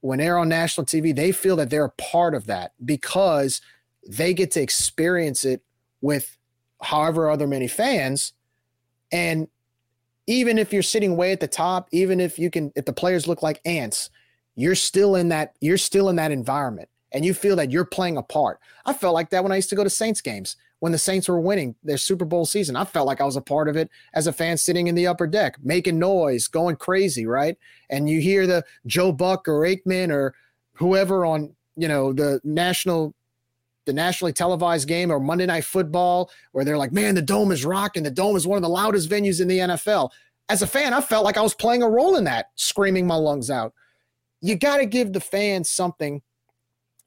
when 0.03 0.19
they're 0.19 0.37
on 0.37 0.49
national 0.49 0.85
TV, 0.85 1.15
they 1.15 1.31
feel 1.31 1.55
that 1.55 1.69
they're 1.69 1.85
a 1.85 1.89
part 1.91 2.35
of 2.35 2.45
that 2.47 2.73
because 2.83 3.61
they 4.05 4.33
get 4.33 4.51
to 4.51 4.61
experience 4.61 5.45
it 5.45 5.61
with 6.01 6.37
however 6.81 7.31
other 7.31 7.47
many 7.47 7.69
fans. 7.69 8.33
And 9.13 9.47
even 10.27 10.57
if 10.57 10.73
you're 10.73 10.83
sitting 10.83 11.15
way 11.15 11.31
at 11.31 11.39
the 11.39 11.47
top, 11.47 11.87
even 11.93 12.19
if 12.19 12.37
you 12.37 12.49
can, 12.49 12.73
if 12.75 12.83
the 12.83 12.91
players 12.91 13.27
look 13.27 13.41
like 13.41 13.61
ants, 13.63 14.09
you're 14.55 14.75
still 14.75 15.15
in 15.15 15.29
that, 15.29 15.55
you're 15.61 15.77
still 15.77 16.09
in 16.09 16.17
that 16.17 16.31
environment 16.31 16.89
and 17.13 17.23
you 17.23 17.33
feel 17.33 17.55
that 17.55 17.71
you're 17.71 17.85
playing 17.85 18.17
a 18.17 18.23
part. 18.23 18.59
I 18.85 18.93
felt 18.93 19.13
like 19.13 19.29
that 19.29 19.43
when 19.43 19.51
I 19.51 19.57
used 19.57 19.69
to 19.69 19.75
go 19.75 19.83
to 19.83 19.89
Saints 19.89 20.21
games 20.21 20.57
when 20.83 20.91
the 20.91 20.97
Saints 20.97 21.29
were 21.29 21.39
winning 21.39 21.75
their 21.81 21.95
Super 21.95 22.25
Bowl 22.25 22.45
season. 22.45 22.75
I 22.75 22.83
felt 22.83 23.07
like 23.07 23.21
I 23.21 23.23
was 23.23 23.37
a 23.37 23.41
part 23.41 23.69
of 23.69 23.77
it 23.77 23.89
as 24.13 24.27
a 24.27 24.33
fan 24.33 24.57
sitting 24.57 24.87
in 24.87 24.95
the 24.95 25.07
upper 25.07 25.25
deck, 25.25 25.55
making 25.63 25.97
noise, 25.97 26.49
going 26.49 26.75
crazy, 26.75 27.25
right? 27.25 27.57
And 27.89 28.09
you 28.09 28.19
hear 28.19 28.45
the 28.45 28.65
Joe 28.85 29.13
Buck 29.13 29.47
or 29.47 29.61
Aikman 29.61 30.11
or 30.11 30.35
whoever 30.73 31.23
on, 31.23 31.55
you 31.77 31.87
know, 31.87 32.11
the 32.11 32.41
national 32.43 33.15
the 33.85 33.93
nationally 33.93 34.33
televised 34.33 34.89
game 34.89 35.09
or 35.09 35.21
Monday 35.21 35.45
Night 35.45 35.63
Football, 35.63 36.29
where 36.51 36.65
they're 36.65 36.77
like, 36.77 36.91
man, 36.91 37.15
the 37.15 37.21
dome 37.21 37.53
is 37.53 37.63
rocking. 37.63 38.03
The 38.03 38.11
dome 38.11 38.35
is 38.35 38.45
one 38.45 38.57
of 38.57 38.61
the 38.61 38.67
loudest 38.67 39.09
venues 39.09 39.39
in 39.39 39.47
the 39.47 39.59
NFL. 39.59 40.09
As 40.49 40.63
a 40.63 40.67
fan, 40.67 40.93
I 40.93 40.99
felt 40.99 41.23
like 41.23 41.37
I 41.37 41.41
was 41.43 41.55
playing 41.55 41.83
a 41.83 41.89
role 41.89 42.17
in 42.17 42.25
that, 42.25 42.47
screaming 42.55 43.07
my 43.07 43.15
lungs 43.15 43.49
out. 43.49 43.73
You 44.41 44.57
got 44.57 44.77
to 44.77 44.85
give 44.85 45.13
the 45.13 45.21
fans 45.21 45.69
something 45.69 46.21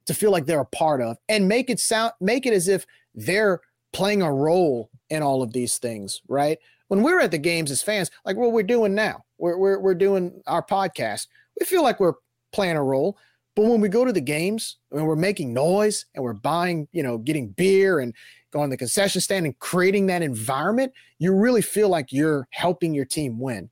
to 0.07 0.15
feel 0.15 0.31
like 0.31 0.47
they're 0.47 0.61
a 0.61 0.67
part 0.67 1.01
of 1.01 1.19
and 1.29 1.49
make 1.49 1.71
it 1.71 1.81
sound, 1.81 2.13
make 2.21 2.47
it 2.47 2.53
as 2.53 2.69
if 2.69 2.87
they're 3.15 3.61
playing 3.93 4.23
a 4.23 4.33
role 4.33 4.91
in 5.11 5.23
all 5.23 5.43
of 5.43 5.53
these 5.53 5.79
things, 5.79 6.21
right? 6.29 6.59
When 6.89 7.03
we're 7.03 7.21
at 7.21 7.31
the 7.31 7.39
games 7.39 7.71
as 7.71 7.83
fans, 7.83 8.11
like 8.25 8.37
what 8.37 8.53
we're 8.53 8.63
doing 8.63 8.95
now, 8.95 9.25
we're, 9.39 9.59
we're, 9.59 9.79
we're 9.81 9.95
doing 9.95 10.43
our 10.47 10.65
podcast, 10.65 11.27
we 11.59 11.67
feel 11.67 11.83
like 11.83 11.99
we're 11.99 12.15
playing 12.53 12.77
a 12.77 12.83
role. 12.83 13.17
But 13.55 13.65
when 13.65 13.81
we 13.81 13.89
go 13.89 14.05
to 14.05 14.13
the 14.13 14.21
games 14.21 14.77
and 14.93 15.07
we're 15.07 15.17
making 15.17 15.55
noise 15.55 16.05
and 16.15 16.23
we're 16.23 16.35
buying, 16.35 16.89
you 16.93 17.03
know, 17.03 17.17
getting 17.17 17.49
beer 17.49 18.01
and 18.01 18.15
going 18.51 18.69
to 18.69 18.75
the 18.75 18.79
concession 18.79 19.21
stand 19.21 19.47
and 19.47 19.59
creating 19.59 20.07
that 20.07 20.23
environment, 20.23 20.93
you 21.19 21.35
really 21.35 21.63
feel 21.63 21.89
like 21.89 22.13
you're 22.13 22.47
helping 22.51 22.95
your 22.95 23.07
team 23.07 23.39
win. 23.39 23.71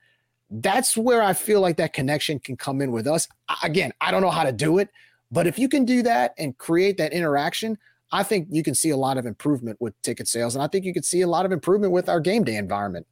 That's 0.50 0.96
where 0.96 1.22
I 1.22 1.34
feel 1.34 1.60
like 1.60 1.76
that 1.76 1.92
connection 1.92 2.38
can 2.38 2.56
come 2.56 2.80
in 2.80 2.92
with 2.92 3.06
us. 3.06 3.28
Again, 3.62 3.92
I 4.00 4.10
don't 4.10 4.22
know 4.22 4.30
how 4.30 4.44
to 4.44 4.52
do 4.52 4.78
it, 4.78 4.88
but 5.30 5.46
if 5.46 5.58
you 5.58 5.68
can 5.68 5.84
do 5.84 6.02
that 6.02 6.34
and 6.38 6.56
create 6.58 6.96
that 6.98 7.12
interaction, 7.12 7.78
I 8.12 8.22
think 8.22 8.48
you 8.50 8.62
can 8.62 8.74
see 8.74 8.90
a 8.90 8.96
lot 8.96 9.18
of 9.18 9.26
improvement 9.26 9.80
with 9.80 10.00
ticket 10.02 10.28
sales, 10.28 10.54
and 10.54 10.62
I 10.62 10.68
think 10.68 10.84
you 10.84 10.94
could 10.94 11.04
see 11.04 11.22
a 11.22 11.26
lot 11.26 11.46
of 11.46 11.52
improvement 11.52 11.92
with 11.92 12.08
our 12.08 12.20
game 12.20 12.44
day 12.44 12.56
environment. 12.56 13.06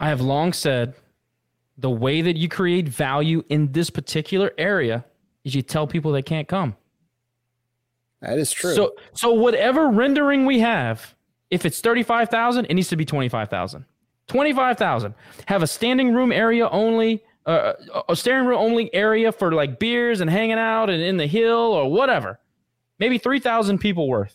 I 0.00 0.08
have 0.08 0.20
long 0.20 0.52
said 0.52 0.94
the 1.78 1.90
way 1.90 2.20
that 2.20 2.36
you 2.36 2.48
create 2.48 2.88
value 2.88 3.42
in 3.48 3.72
this 3.72 3.90
particular 3.90 4.52
area 4.58 5.04
is 5.44 5.54
you 5.54 5.62
tell 5.62 5.86
people 5.86 6.12
they 6.12 6.22
can't 6.22 6.48
come. 6.48 6.76
That 8.20 8.38
is 8.38 8.52
true. 8.52 8.74
So, 8.74 8.94
so 9.12 9.32
whatever 9.32 9.88
rendering 9.88 10.46
we 10.46 10.60
have, 10.60 11.14
if 11.50 11.64
it's 11.64 11.80
thirty-five 11.80 12.28
thousand, 12.30 12.66
it 12.66 12.74
needs 12.74 12.88
to 12.88 12.96
be 12.96 13.04
twenty-five 13.04 13.50
thousand. 13.50 13.84
Twenty-five 14.26 14.78
thousand. 14.78 15.14
Have 15.46 15.62
a 15.62 15.66
standing 15.66 16.14
room 16.14 16.32
area 16.32 16.68
only, 16.68 17.22
uh, 17.46 17.74
a 18.08 18.16
standing 18.16 18.46
room 18.46 18.58
only 18.58 18.92
area 18.94 19.30
for 19.30 19.52
like 19.52 19.78
beers 19.78 20.20
and 20.20 20.30
hanging 20.30 20.58
out 20.58 20.88
and 20.88 21.02
in 21.02 21.16
the 21.16 21.26
hill 21.26 21.58
or 21.58 21.90
whatever 21.90 22.38
maybe 22.98 23.18
3,000 23.18 23.78
people 23.78 24.08
worth. 24.08 24.34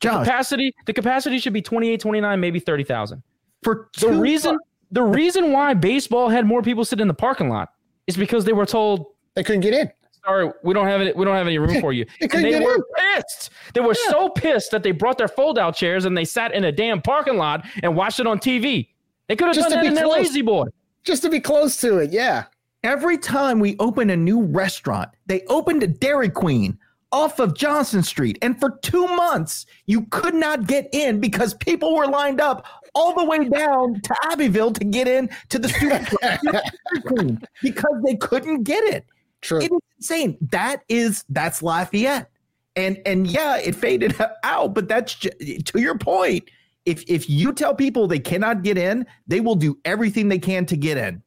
The 0.00 0.10
capacity, 0.10 0.74
the 0.86 0.92
capacity 0.92 1.38
should 1.38 1.52
be 1.52 1.62
28, 1.62 2.00
29, 2.00 2.40
maybe 2.40 2.60
30,000. 2.60 3.22
For 3.62 3.88
the 3.98 4.10
reason, 4.10 4.56
the 4.92 5.02
reason 5.02 5.50
why 5.50 5.74
baseball 5.74 6.28
had 6.28 6.46
more 6.46 6.62
people 6.62 6.84
sit 6.84 7.00
in 7.00 7.08
the 7.08 7.14
parking 7.14 7.48
lot 7.48 7.70
is 8.06 8.16
because 8.16 8.44
they 8.44 8.52
were 8.52 8.66
told 8.66 9.06
they 9.34 9.42
couldn't 9.42 9.62
get 9.62 9.74
in. 9.74 9.90
sorry, 10.24 10.50
we 10.62 10.72
don't 10.72 10.86
have 10.86 11.00
it. 11.00 11.16
We 11.16 11.24
don't 11.24 11.34
have 11.34 11.48
any 11.48 11.58
room 11.58 11.80
for 11.80 11.92
you. 11.92 12.06
they 12.20 12.28
and 12.32 12.44
they 12.44 12.60
were 12.60 12.76
in. 12.76 12.82
pissed. 12.96 13.50
They 13.74 13.80
were 13.80 13.94
yeah. 14.04 14.10
so 14.10 14.28
pissed 14.28 14.70
that 14.70 14.84
they 14.84 14.92
brought 14.92 15.18
their 15.18 15.28
fold 15.28 15.58
out 15.58 15.74
chairs 15.74 16.04
and 16.04 16.16
they 16.16 16.24
sat 16.24 16.54
in 16.54 16.64
a 16.64 16.72
damn 16.72 17.02
parking 17.02 17.36
lot 17.36 17.66
and 17.82 17.96
watched 17.96 18.20
it 18.20 18.26
on 18.28 18.38
TV. 18.38 18.88
They 19.26 19.34
could 19.34 19.48
have 19.48 19.56
done 19.56 19.70
that 19.70 19.84
in 19.84 19.94
their 19.94 20.06
lazy 20.06 20.42
boy. 20.42 20.66
Just 21.08 21.22
to 21.22 21.30
be 21.30 21.40
close 21.40 21.78
to 21.78 22.00
it, 22.00 22.12
yeah. 22.12 22.44
Every 22.84 23.16
time 23.16 23.60
we 23.60 23.76
open 23.78 24.10
a 24.10 24.16
new 24.16 24.42
restaurant, 24.42 25.08
they 25.24 25.40
opened 25.46 25.82
a 25.82 25.86
Dairy 25.86 26.28
Queen 26.28 26.78
off 27.12 27.38
of 27.38 27.56
Johnson 27.56 28.02
Street. 28.02 28.36
And 28.42 28.60
for 28.60 28.78
two 28.82 29.06
months, 29.06 29.64
you 29.86 30.02
could 30.10 30.34
not 30.34 30.66
get 30.66 30.86
in 30.92 31.18
because 31.18 31.54
people 31.54 31.96
were 31.96 32.06
lined 32.06 32.42
up 32.42 32.66
all 32.94 33.14
the 33.14 33.24
way 33.24 33.48
down 33.48 34.02
to 34.02 34.14
Abbeville 34.24 34.74
to 34.74 34.84
get 34.84 35.08
in 35.08 35.30
to 35.48 35.58
the 35.58 35.70
student 35.70 37.40
because 37.62 38.02
they 38.04 38.16
couldn't 38.16 38.64
get 38.64 38.84
it. 38.84 39.06
True. 39.40 39.62
It 39.62 39.72
is 39.72 39.80
insane. 39.96 40.36
That 40.50 40.82
is 40.90 41.24
that's 41.30 41.62
Lafayette. 41.62 42.30
And 42.76 43.00
and 43.06 43.26
yeah, 43.26 43.56
it 43.56 43.76
faded 43.76 44.14
out, 44.42 44.74
but 44.74 44.88
that's 44.88 45.14
just, 45.14 45.38
to 45.38 45.80
your 45.80 45.96
point. 45.96 46.50
If 46.88 47.04
if 47.08 47.28
you 47.28 47.52
tell 47.52 47.74
people 47.74 48.06
they 48.06 48.18
cannot 48.18 48.62
get 48.62 48.78
in, 48.78 49.06
they 49.26 49.40
will 49.40 49.54
do 49.54 49.78
everything 49.84 50.28
they 50.28 50.38
can 50.38 50.66
to 50.66 50.76
get 50.76 50.96
in 50.96 51.22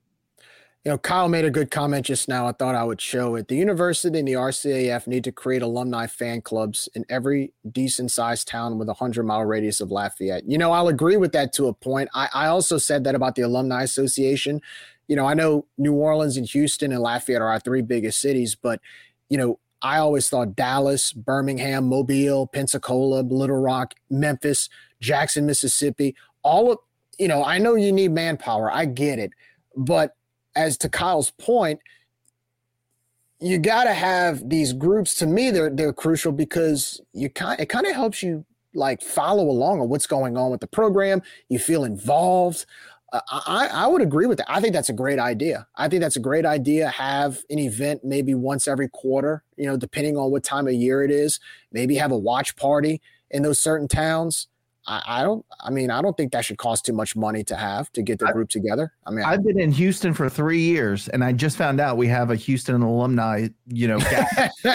you 0.84 0.90
know, 0.90 0.98
Kyle 0.98 1.30
made 1.30 1.46
a 1.46 1.52
good 1.52 1.70
comment 1.70 2.08
just 2.08 2.28
now. 2.28 2.48
I 2.48 2.54
thought 2.54 2.74
I 2.74 2.84
would 2.84 3.00
show 3.00 3.36
it. 3.36 3.48
The 3.48 3.56
university 3.56 4.18
and 4.18 4.28
the 4.28 4.34
RCAF 4.34 5.06
need 5.06 5.24
to 5.26 5.32
create 5.32 5.62
alumni 5.62 6.08
fan 6.08 6.42
clubs 6.42 6.90
in 6.96 7.06
every 7.08 7.54
decent 7.72 8.10
sized 8.10 8.48
town 8.48 8.80
with 8.80 8.88
a 8.88 8.98
100 8.98 9.24
mile 9.24 9.46
radius 9.46 9.80
of 9.80 9.92
Lafayette. 9.92 10.50
You 10.50 10.58
know, 10.58 10.72
I'll 10.72 10.88
agree 10.88 11.18
with 11.18 11.34
that 11.34 11.54
to 11.54 11.68
a 11.68 11.74
point. 11.74 12.10
I, 12.16 12.30
I 12.34 12.48
also 12.48 12.80
said 12.80 13.04
that 13.04 13.14
about 13.14 13.36
the 13.36 13.44
Alumni 13.44 13.84
Association. 13.84 14.60
You 15.08 15.16
know, 15.16 15.28
I 15.28 15.36
know 15.36 15.68
New 15.78 15.94
Orleans 15.94 16.36
and 16.36 16.48
Houston 16.48 16.92
and 16.92 17.02
Lafayette 17.02 17.44
are 17.44 17.50
our 17.50 17.60
three 17.60 17.84
biggest 17.84 18.20
cities, 18.20 18.56
but, 18.56 18.80
you 19.30 19.38
know, 19.38 19.60
I 19.84 19.98
always 19.98 20.30
thought 20.30 20.56
Dallas, 20.56 21.14
Birmingham, 21.14 21.88
Mobile, 21.88 22.48
Pensacola, 22.48 23.22
Little 23.22 23.62
Rock, 23.62 23.94
Memphis, 24.10 24.68
Jackson, 25.02 25.46
Mississippi, 25.46 26.16
all 26.44 26.72
of, 26.72 26.78
you 27.20 27.28
know, 27.28 27.44
I 27.44 27.58
know 27.58 27.76
you 27.76 27.92
need 27.92 28.12
manpower. 28.12 28.72
I 28.72 28.86
get 28.86 29.20
it. 29.20 29.32
But 29.76 30.16
as 30.56 30.78
to 30.80 30.90
Kyle's 30.90 31.32
point, 31.32 31.80
you 33.40 33.58
got 33.58 33.86
to 33.86 33.94
have 33.94 34.48
these 34.48 34.72
groups. 34.72 35.16
To 35.16 35.26
me, 35.26 35.50
they're 35.50 35.72
they're 35.72 35.94
crucial 35.94 36.32
because 36.32 37.02
you 37.14 37.30
kind 37.30 37.60
it 37.60 37.68
kind 37.70 37.88
of 37.88 37.94
helps 37.94 38.22
you 38.22 38.46
like 38.74 39.02
follow 39.02 39.44
along 39.44 39.82
on 39.82 39.90
what's 39.90 40.08
going 40.08 40.38
on 40.38 40.52
with 40.52 40.62
the 40.62 40.68
program. 40.68 41.22
You 41.50 41.58
feel 41.58 41.84
involved. 41.84 42.66
Uh, 43.12 43.20
I 43.30 43.68
I 43.68 43.88
would 43.88 44.04
agree 44.04 44.28
with 44.28 44.38
that. 44.38 44.52
I 44.52 44.62
think 44.62 44.74
that's 44.74 44.90
a 44.90 44.94
great 44.94 45.18
idea. 45.18 45.68
I 45.76 45.90
think 45.90 46.02
that's 46.02 46.16
a 46.16 46.22
great 46.22 46.46
idea. 46.46 46.90
Have 46.90 47.40
an 47.50 47.58
event 47.58 48.04
maybe 48.04 48.36
once 48.36 48.68
every 48.68 48.90
quarter. 48.90 49.44
You 49.58 49.66
know, 49.66 49.76
depending 49.76 50.18
on 50.18 50.30
what 50.32 50.44
time 50.44 50.68
of 50.68 50.74
year 50.74 51.04
it 51.04 51.12
is. 51.12 51.40
Maybe 51.72 51.96
have 51.96 52.12
a 52.12 52.18
watch 52.18 52.56
party 52.56 53.02
in 53.32 53.42
those 53.42 53.60
certain 53.60 53.88
towns. 53.88 54.48
I, 54.88 55.02
I, 55.06 55.24
don't. 55.24 55.46
I 55.60 55.70
mean, 55.70 55.92
I 55.92 56.02
don't 56.02 56.18
think 56.18 56.32
that 56.32 56.44
should 56.44 56.58
cost 56.58 56.86
too 56.86 56.94
much 56.94 57.16
money 57.16 57.44
to 57.44 57.56
have 57.56 57.92
to 57.94 58.02
get 58.02 58.18
the 58.18 58.28
I, 58.28 58.32
group 58.32 58.50
together. 58.50 58.92
I 59.06 59.12
mean, 59.12 59.24
I've 59.24 59.44
been 59.44 59.60
in 59.60 59.72
Houston 59.72 60.14
for 60.14 60.28
three 60.28 60.62
years, 60.62 61.08
and 61.10 61.24
I 61.24 61.34
just 61.34 61.56
found 61.56 61.80
out 61.80 61.98
we 61.98 62.08
have 62.08 62.32
a 62.32 62.36
Houston 62.36 62.82
alumni, 62.82 63.50
you 63.68 63.88
know, 63.88 63.96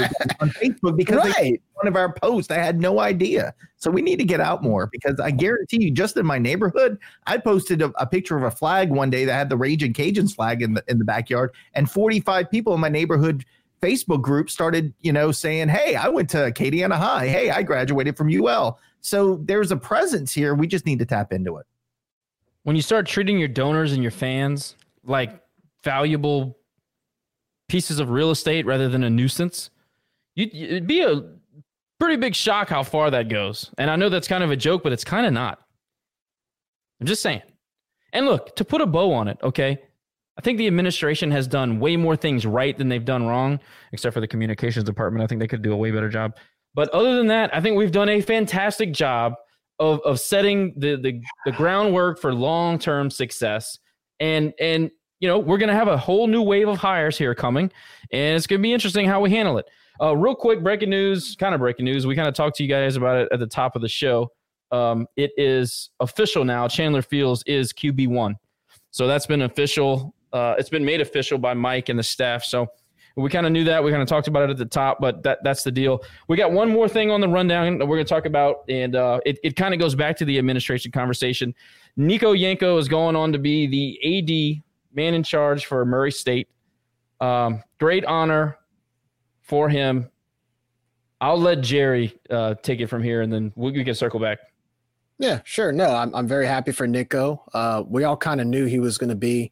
on 0.40 0.50
Facebook 0.50 0.96
because 0.96 1.16
right. 1.16 1.60
one 1.74 1.88
of 1.88 1.96
our 1.96 2.12
posts. 2.12 2.52
I 2.52 2.58
had 2.58 2.80
no 2.80 3.00
idea, 3.00 3.52
so 3.78 3.90
we 3.90 4.00
need 4.00 4.18
to 4.20 4.24
get 4.24 4.40
out 4.40 4.62
more 4.62 4.88
because 4.92 5.18
I 5.18 5.32
guarantee 5.32 5.82
you, 5.82 5.90
just 5.90 6.16
in 6.16 6.24
my 6.24 6.38
neighborhood, 6.38 6.98
I 7.26 7.38
posted 7.38 7.82
a, 7.82 7.92
a 8.00 8.06
picture 8.06 8.36
of 8.36 8.44
a 8.44 8.50
flag 8.50 8.90
one 8.90 9.10
day 9.10 9.24
that 9.24 9.34
had 9.34 9.50
the 9.50 9.56
Raging 9.56 9.92
Cajuns 9.92 10.34
flag 10.36 10.62
in 10.62 10.74
the 10.74 10.84
in 10.86 11.00
the 11.00 11.04
backyard, 11.04 11.52
and 11.74 11.90
forty 11.90 12.20
five 12.20 12.48
people 12.48 12.74
in 12.74 12.80
my 12.80 12.88
neighborhood 12.88 13.44
Facebook 13.82 14.22
group 14.22 14.50
started, 14.50 14.94
you 15.00 15.12
know, 15.12 15.32
saying, 15.32 15.68
"Hey, 15.68 15.96
I 15.96 16.08
went 16.08 16.30
to 16.30 16.38
Acadiana 16.38 16.94
High. 16.94 17.26
Hey, 17.26 17.50
I 17.50 17.64
graduated 17.64 18.16
from 18.16 18.30
UL." 18.30 18.78
So 19.06 19.38
there's 19.44 19.70
a 19.70 19.76
presence 19.76 20.32
here. 20.32 20.56
We 20.56 20.66
just 20.66 20.84
need 20.84 20.98
to 20.98 21.06
tap 21.06 21.32
into 21.32 21.58
it. 21.58 21.66
When 22.64 22.74
you 22.74 22.82
start 22.82 23.06
treating 23.06 23.38
your 23.38 23.46
donors 23.46 23.92
and 23.92 24.02
your 24.02 24.10
fans 24.10 24.74
like 25.04 25.40
valuable 25.84 26.58
pieces 27.68 28.00
of 28.00 28.10
real 28.10 28.32
estate 28.32 28.66
rather 28.66 28.88
than 28.88 29.04
a 29.04 29.10
nuisance, 29.10 29.70
you, 30.34 30.50
it'd 30.52 30.88
be 30.88 31.02
a 31.02 31.22
pretty 32.00 32.16
big 32.16 32.34
shock 32.34 32.68
how 32.68 32.82
far 32.82 33.12
that 33.12 33.28
goes. 33.28 33.70
And 33.78 33.92
I 33.92 33.94
know 33.94 34.08
that's 34.08 34.26
kind 34.26 34.42
of 34.42 34.50
a 34.50 34.56
joke, 34.56 34.82
but 34.82 34.92
it's 34.92 35.04
kind 35.04 35.24
of 35.24 35.32
not. 35.32 35.60
I'm 37.00 37.06
just 37.06 37.22
saying. 37.22 37.42
And 38.12 38.26
look, 38.26 38.56
to 38.56 38.64
put 38.64 38.80
a 38.80 38.86
bow 38.86 39.12
on 39.12 39.28
it, 39.28 39.38
okay? 39.40 39.78
I 40.36 40.40
think 40.40 40.58
the 40.58 40.66
administration 40.66 41.30
has 41.30 41.46
done 41.46 41.78
way 41.78 41.96
more 41.96 42.16
things 42.16 42.44
right 42.44 42.76
than 42.76 42.88
they've 42.88 43.04
done 43.04 43.24
wrong, 43.24 43.60
except 43.92 44.14
for 44.14 44.20
the 44.20 44.26
communications 44.26 44.84
department. 44.84 45.22
I 45.22 45.28
think 45.28 45.38
they 45.38 45.46
could 45.46 45.62
do 45.62 45.72
a 45.72 45.76
way 45.76 45.92
better 45.92 46.08
job. 46.08 46.34
But 46.76 46.90
other 46.90 47.16
than 47.16 47.26
that, 47.28 47.52
I 47.56 47.60
think 47.62 47.78
we've 47.78 47.90
done 47.90 48.10
a 48.10 48.20
fantastic 48.20 48.92
job 48.92 49.32
of 49.80 50.00
of 50.02 50.20
setting 50.20 50.74
the 50.76 50.96
the, 50.96 51.20
the 51.46 51.52
groundwork 51.52 52.20
for 52.20 52.32
long 52.32 52.78
term 52.78 53.10
success. 53.10 53.78
And 54.20 54.52
and 54.60 54.90
you 55.18 55.26
know 55.26 55.38
we're 55.38 55.56
gonna 55.56 55.74
have 55.74 55.88
a 55.88 55.96
whole 55.96 56.26
new 56.26 56.42
wave 56.42 56.68
of 56.68 56.76
hires 56.76 57.16
here 57.16 57.34
coming, 57.34 57.72
and 58.12 58.36
it's 58.36 58.46
gonna 58.46 58.62
be 58.62 58.74
interesting 58.74 59.08
how 59.08 59.22
we 59.22 59.30
handle 59.30 59.56
it. 59.58 59.66
Uh, 60.00 60.14
real 60.14 60.34
quick, 60.34 60.62
breaking 60.62 60.90
news, 60.90 61.34
kind 61.36 61.54
of 61.54 61.60
breaking 61.60 61.86
news. 61.86 62.06
We 62.06 62.14
kind 62.14 62.28
of 62.28 62.34
talked 62.34 62.56
to 62.58 62.62
you 62.62 62.68
guys 62.68 62.96
about 62.96 63.16
it 63.22 63.28
at 63.32 63.40
the 63.40 63.46
top 63.46 63.74
of 63.74 63.80
the 63.80 63.88
show. 63.88 64.30
Um, 64.70 65.06
it 65.16 65.30
is 65.38 65.90
official 66.00 66.44
now. 66.44 66.68
Chandler 66.68 67.00
Fields 67.00 67.42
is 67.46 67.72
QB 67.72 68.08
one, 68.08 68.36
so 68.90 69.06
that's 69.06 69.24
been 69.24 69.42
official. 69.42 70.14
Uh, 70.30 70.56
it's 70.58 70.68
been 70.68 70.84
made 70.84 71.00
official 71.00 71.38
by 71.38 71.54
Mike 71.54 71.88
and 71.88 71.98
the 71.98 72.02
staff. 72.02 72.44
So 72.44 72.66
we 73.16 73.30
kind 73.30 73.46
of 73.46 73.52
knew 73.52 73.64
that. 73.64 73.82
We 73.82 73.90
kind 73.90 74.02
of 74.02 74.08
talked 74.08 74.28
about 74.28 74.44
it 74.44 74.50
at 74.50 74.56
the 74.58 74.66
top, 74.66 74.98
but 75.00 75.22
that 75.22 75.42
that's 75.42 75.62
the 75.62 75.72
deal. 75.72 76.02
We 76.28 76.36
got 76.36 76.52
one 76.52 76.68
more 76.68 76.86
thing 76.88 77.10
on 77.10 77.20
the 77.20 77.28
rundown 77.28 77.78
that 77.78 77.86
we're 77.86 77.96
going 77.96 78.06
to 78.06 78.14
talk 78.14 78.26
about, 78.26 78.64
and 78.68 78.94
uh, 78.94 79.20
it, 79.24 79.38
it 79.42 79.56
kind 79.56 79.72
of 79.72 79.80
goes 79.80 79.94
back 79.94 80.16
to 80.18 80.26
the 80.26 80.38
administration 80.38 80.92
conversation. 80.92 81.54
Nico 81.96 82.32
Yanez 82.32 82.84
is 82.84 82.88
going 82.88 83.16
on 83.16 83.32
to 83.32 83.38
be 83.38 83.66
the 83.66 84.58
AD 84.58 84.62
man 84.94 85.14
in 85.14 85.22
charge 85.22 85.64
for 85.64 85.84
Murray 85.86 86.12
State. 86.12 86.48
Um, 87.20 87.62
great 87.80 88.04
honor 88.04 88.58
for 89.40 89.70
him. 89.70 90.10
I'll 91.18 91.40
let 91.40 91.62
Jerry 91.62 92.14
uh, 92.28 92.54
take 92.62 92.80
it 92.80 92.88
from 92.88 93.02
here, 93.02 93.22
and 93.22 93.32
then 93.32 93.50
we, 93.56 93.72
we 93.72 93.82
can 93.82 93.94
circle 93.94 94.20
back. 94.20 94.40
Yeah, 95.18 95.40
sure. 95.44 95.72
No, 95.72 95.86
I'm 95.86 96.14
I'm 96.14 96.28
very 96.28 96.46
happy 96.46 96.72
for 96.72 96.86
Nico. 96.86 97.42
Uh, 97.54 97.82
we 97.88 98.04
all 98.04 98.18
kind 98.18 98.42
of 98.42 98.46
knew 98.46 98.66
he 98.66 98.78
was 98.78 98.98
going 98.98 99.08
to 99.08 99.16
be 99.16 99.50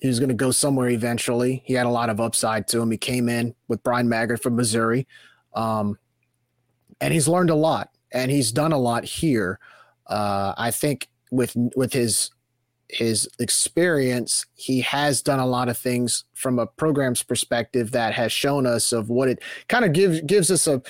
he 0.00 0.08
was 0.08 0.18
going 0.18 0.30
to 0.30 0.34
go 0.34 0.50
somewhere 0.50 0.88
eventually. 0.88 1.62
He 1.66 1.74
had 1.74 1.86
a 1.86 1.90
lot 1.90 2.10
of 2.10 2.20
upside 2.20 2.66
to 2.68 2.80
him. 2.80 2.90
He 2.90 2.96
came 2.96 3.28
in 3.28 3.54
with 3.68 3.82
Bryan 3.82 4.08
Maggard 4.08 4.42
from 4.42 4.56
Missouri, 4.56 5.06
um, 5.54 5.98
and 7.00 7.12
he's 7.12 7.28
learned 7.28 7.50
a 7.50 7.54
lot, 7.54 7.90
and 8.12 8.30
he's 8.30 8.52
done 8.52 8.72
a 8.72 8.78
lot 8.78 9.04
here. 9.04 9.58
Uh, 10.06 10.54
I 10.56 10.70
think 10.70 11.08
with 11.30 11.54
with 11.76 11.92
his 11.92 12.30
his 12.88 13.28
experience, 13.38 14.46
he 14.54 14.80
has 14.80 15.22
done 15.22 15.38
a 15.38 15.46
lot 15.46 15.68
of 15.68 15.78
things 15.78 16.24
from 16.34 16.58
a 16.58 16.66
program's 16.66 17.22
perspective 17.22 17.92
that 17.92 18.14
has 18.14 18.32
shown 18.32 18.66
us 18.66 18.92
of 18.92 19.10
what 19.10 19.28
it 19.28 19.42
kind 19.68 19.84
of 19.84 19.92
gives 19.92 20.20
gives 20.22 20.50
us 20.50 20.66
a 20.66 20.82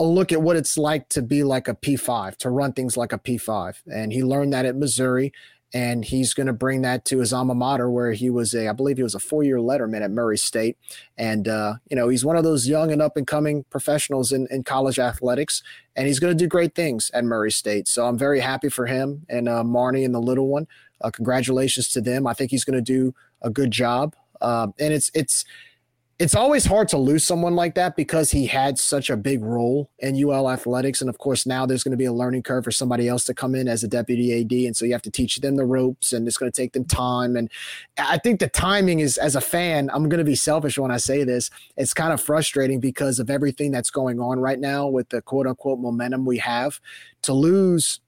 a 0.00 0.04
look 0.04 0.32
at 0.32 0.42
what 0.42 0.56
it's 0.56 0.76
like 0.76 1.08
to 1.10 1.22
be 1.22 1.44
like 1.44 1.68
a 1.68 1.74
P5, 1.74 2.36
to 2.38 2.50
run 2.50 2.72
things 2.72 2.96
like 2.96 3.12
a 3.12 3.18
P5. 3.18 3.76
And 3.92 4.12
he 4.12 4.24
learned 4.24 4.52
that 4.52 4.64
at 4.64 4.74
Missouri 4.74 5.32
and 5.74 6.04
he's 6.04 6.34
going 6.34 6.46
to 6.46 6.52
bring 6.52 6.82
that 6.82 7.04
to 7.06 7.18
his 7.20 7.32
alma 7.32 7.54
mater 7.54 7.90
where 7.90 8.12
he 8.12 8.28
was 8.30 8.54
a 8.54 8.68
i 8.68 8.72
believe 8.72 8.96
he 8.96 9.02
was 9.02 9.14
a 9.14 9.20
four-year 9.20 9.58
letterman 9.58 10.02
at 10.02 10.10
murray 10.10 10.38
state. 10.38 10.76
And 11.16 11.48
uh, 11.48 11.74
you 11.88 11.96
know 11.96 12.08
he's 12.08 12.24
one 12.24 12.36
of 12.36 12.44
those 12.44 12.68
young 12.68 12.92
and 12.92 13.02
up 13.02 13.16
and 13.16 13.26
coming 13.26 13.64
professionals 13.70 14.32
in, 14.32 14.46
in 14.50 14.64
college 14.64 14.98
athletics 14.98 15.62
and 15.96 16.06
he's 16.06 16.18
going 16.18 16.36
to 16.36 16.44
do 16.44 16.48
great 16.48 16.74
things 16.74 17.10
at 17.14 17.24
murray 17.24 17.52
state. 17.52 17.88
So 17.88 18.06
i'm 18.06 18.18
very 18.18 18.40
happy 18.40 18.68
for 18.68 18.86
him 18.86 19.26
and 19.28 19.48
uh, 19.48 19.62
marnie 19.62 20.04
and 20.04 20.14
the 20.14 20.20
little 20.20 20.48
one. 20.48 20.66
Uh, 21.00 21.10
congratulations 21.10 21.88
to 21.88 22.00
them. 22.00 22.26
I 22.26 22.32
think 22.32 22.50
he's 22.50 22.64
going 22.64 22.76
to 22.76 22.82
do 22.82 23.14
a 23.42 23.50
good 23.50 23.70
job. 23.70 24.14
Uh, 24.40 24.68
and 24.78 24.92
it's 24.92 25.10
it's 25.14 25.44
it's 26.22 26.36
always 26.36 26.64
hard 26.64 26.86
to 26.86 26.96
lose 26.96 27.24
someone 27.24 27.56
like 27.56 27.74
that 27.74 27.96
because 27.96 28.30
he 28.30 28.46
had 28.46 28.78
such 28.78 29.10
a 29.10 29.16
big 29.16 29.42
role 29.42 29.90
in 29.98 30.14
UL 30.14 30.48
athletics. 30.48 31.00
And 31.00 31.10
of 31.10 31.18
course, 31.18 31.46
now 31.46 31.66
there's 31.66 31.82
going 31.82 31.90
to 31.90 31.96
be 31.96 32.04
a 32.04 32.12
learning 32.12 32.44
curve 32.44 32.62
for 32.62 32.70
somebody 32.70 33.08
else 33.08 33.24
to 33.24 33.34
come 33.34 33.56
in 33.56 33.66
as 33.66 33.82
a 33.82 33.88
deputy 33.88 34.40
AD. 34.40 34.52
And 34.52 34.76
so 34.76 34.84
you 34.84 34.92
have 34.92 35.02
to 35.02 35.10
teach 35.10 35.38
them 35.38 35.56
the 35.56 35.64
ropes 35.64 36.12
and 36.12 36.28
it's 36.28 36.36
going 36.36 36.50
to 36.50 36.56
take 36.56 36.74
them 36.74 36.84
time. 36.84 37.34
And 37.34 37.50
I 37.98 38.18
think 38.18 38.38
the 38.38 38.48
timing 38.48 39.00
is, 39.00 39.18
as 39.18 39.34
a 39.34 39.40
fan, 39.40 39.90
I'm 39.92 40.08
going 40.08 40.18
to 40.18 40.24
be 40.24 40.36
selfish 40.36 40.78
when 40.78 40.92
I 40.92 40.98
say 40.98 41.24
this. 41.24 41.50
It's 41.76 41.92
kind 41.92 42.12
of 42.12 42.20
frustrating 42.22 42.78
because 42.78 43.18
of 43.18 43.28
everything 43.28 43.72
that's 43.72 43.90
going 43.90 44.20
on 44.20 44.38
right 44.38 44.60
now 44.60 44.86
with 44.86 45.08
the 45.08 45.22
quote 45.22 45.48
unquote 45.48 45.80
momentum 45.80 46.24
we 46.24 46.38
have 46.38 46.80
to 47.22 47.32
lose 47.32 47.98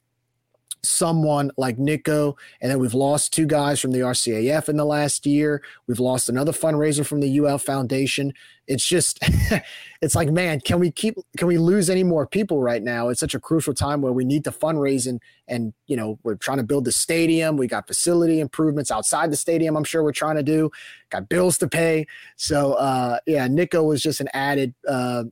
someone 0.84 1.50
like 1.56 1.78
Nico, 1.78 2.36
and 2.60 2.70
then 2.70 2.78
we've 2.78 2.94
lost 2.94 3.32
two 3.32 3.46
guys 3.46 3.80
from 3.80 3.92
the 3.92 4.00
RCAF 4.00 4.68
in 4.68 4.76
the 4.76 4.84
last 4.84 5.26
year. 5.26 5.62
We've 5.86 6.00
lost 6.00 6.28
another 6.28 6.52
fundraiser 6.52 7.04
from 7.04 7.20
the 7.20 7.38
UL 7.38 7.58
Foundation. 7.58 8.32
It's 8.66 8.84
just, 8.84 9.18
it's 10.02 10.14
like, 10.14 10.30
man, 10.30 10.60
can 10.60 10.80
we 10.80 10.90
keep, 10.90 11.16
can 11.36 11.48
we 11.48 11.58
lose 11.58 11.90
any 11.90 12.02
more 12.02 12.26
people 12.26 12.62
right 12.62 12.82
now? 12.82 13.08
It's 13.08 13.20
such 13.20 13.34
a 13.34 13.40
crucial 13.40 13.74
time 13.74 14.00
where 14.00 14.12
we 14.12 14.24
need 14.24 14.44
to 14.44 14.50
fundraise 14.50 15.06
and, 15.06 15.20
and 15.48 15.74
you 15.86 15.96
know, 15.96 16.18
we're 16.22 16.36
trying 16.36 16.58
to 16.58 16.64
build 16.64 16.84
the 16.84 16.92
stadium. 16.92 17.56
We 17.56 17.66
got 17.66 17.86
facility 17.86 18.40
improvements 18.40 18.90
outside 18.90 19.30
the 19.30 19.36
stadium. 19.36 19.76
I'm 19.76 19.84
sure 19.84 20.02
we're 20.02 20.12
trying 20.12 20.36
to 20.36 20.42
do. 20.42 20.70
Got 21.10 21.28
bills 21.28 21.58
to 21.58 21.68
pay. 21.68 22.06
So, 22.36 22.74
uh, 22.74 23.18
yeah, 23.26 23.46
Nico 23.48 23.82
was 23.82 24.02
just 24.02 24.20
an 24.20 24.28
added. 24.32 24.74
Uh, 24.88 25.24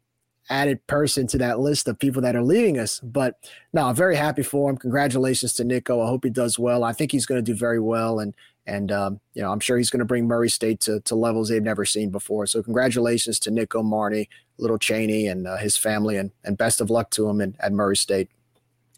added 0.51 0.87
person 0.87 1.27
to 1.29 1.39
that 1.39 1.61
list 1.61 1.89
of 1.89 1.99
people 1.99 2.23
that 2.23 2.37
are 2.37 2.43
leaving 2.43 2.79
us. 2.79 3.01
But 3.01 3.37
no, 3.73 3.93
very 3.93 4.17
happy 4.17 4.43
for 4.43 4.71
him. 4.71 4.77
Congratulations 4.77 5.53
to 5.55 5.65
Nico. 5.65 6.01
I 6.01 6.07
hope 6.07 6.25
he 6.25 6.31
does 6.31 6.59
well. 6.59 6.85
I 6.85 6.93
think 6.93 7.13
he's 7.13 7.27
going 7.27 7.43
to 7.43 7.53
do 7.53 7.57
very 7.57 7.81
well, 7.81 8.19
and 8.19 8.35
and 8.67 8.93
um, 8.93 9.21
you 9.35 9.43
know 9.43 9.53
I'm 9.53 9.61
sure 9.61 9.79
he's 9.79 9.91
going 9.91 10.01
to 10.01 10.05
bring 10.05 10.27
Murray 10.27 10.51
State 10.51 10.81
to 10.81 11.01
to 11.01 11.15
levels 11.15 11.49
they've 11.49 11.63
never 11.63 11.85
seen 11.85 12.11
before. 12.11 12.47
So 12.47 12.63
congratulations 12.63 13.39
to 13.41 13.51
Nico 13.51 13.83
Marney, 13.83 14.29
Little 14.59 14.79
Cheney, 14.79 15.27
and 15.27 15.47
uh, 15.47 15.57
his 15.57 15.77
family, 15.77 16.17
and 16.17 16.33
and 16.45 16.59
best 16.59 16.81
of 16.81 16.91
luck 16.91 17.11
to 17.11 17.29
him 17.29 17.41
in, 17.41 17.57
at 17.61 17.73
Murray 17.73 17.97
State. 17.97 18.29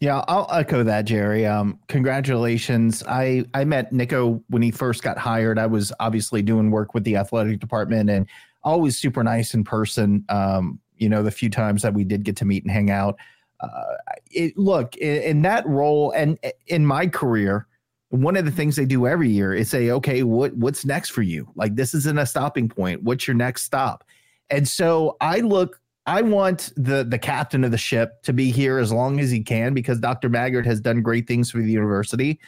Yeah, 0.01 0.25
I'll 0.27 0.47
echo 0.51 0.83
that, 0.83 1.05
Jerry. 1.05 1.45
Um, 1.45 1.79
congratulations. 1.87 3.01
I 3.07 3.45
I 3.53 3.63
met 3.63 3.93
Nico 3.93 4.43
when 4.49 4.61
he 4.61 4.71
first 4.71 5.03
got 5.03 5.17
hired. 5.17 5.57
I 5.57 5.67
was 5.67 5.93
obviously 5.99 6.41
doing 6.41 6.69
work 6.69 6.93
with 6.93 7.05
the 7.05 7.15
athletic 7.15 7.59
department 7.59 8.09
and 8.09 8.27
always 8.63 8.97
super 8.97 9.23
nice 9.23 9.53
in 9.53 9.63
person. 9.63 10.25
Um, 10.27 10.79
you 10.97 11.09
know, 11.09 11.23
the 11.23 11.31
few 11.31 11.49
times 11.49 11.81
that 11.81 11.93
we 11.93 12.03
did 12.03 12.23
get 12.23 12.35
to 12.37 12.45
meet 12.45 12.63
and 12.63 12.71
hang 12.71 12.89
out. 12.89 13.17
Uh, 13.59 13.95
it, 14.31 14.57
look, 14.57 14.95
in, 14.97 15.21
in 15.23 15.41
that 15.43 15.65
role 15.65 16.11
and 16.11 16.37
in 16.67 16.85
my 16.85 17.07
career, 17.07 17.67
one 18.09 18.37
of 18.37 18.45
the 18.45 18.51
things 18.51 18.75
they 18.75 18.85
do 18.85 19.07
every 19.07 19.29
year 19.29 19.53
is 19.53 19.69
say, 19.69 19.91
okay, 19.91 20.23
what 20.23 20.55
what's 20.55 20.85
next 20.85 21.09
for 21.09 21.21
you? 21.21 21.47
Like 21.55 21.75
this 21.75 21.93
isn't 21.93 22.19
a 22.19 22.25
stopping 22.25 22.69
point. 22.69 23.03
What's 23.03 23.27
your 23.27 23.35
next 23.35 23.63
stop? 23.63 24.03
And 24.49 24.67
so 24.67 25.17
I 25.21 25.39
look, 25.39 25.79
I 26.05 26.21
want 26.21 26.71
the 26.75 27.03
the 27.03 27.19
captain 27.19 27.63
of 27.63 27.71
the 27.71 27.77
ship 27.77 28.21
to 28.23 28.33
be 28.33 28.51
here 28.51 28.77
as 28.77 28.91
long 28.91 29.19
as 29.19 29.31
he 29.31 29.41
can 29.41 29.73
because 29.73 29.99
Dr. 29.99 30.29
Maggard 30.29 30.65
has 30.65 30.79
done 30.79 31.01
great 31.01 31.27
things 31.27 31.49
for 31.49 31.59
the 31.59 31.71
university. 31.71 32.39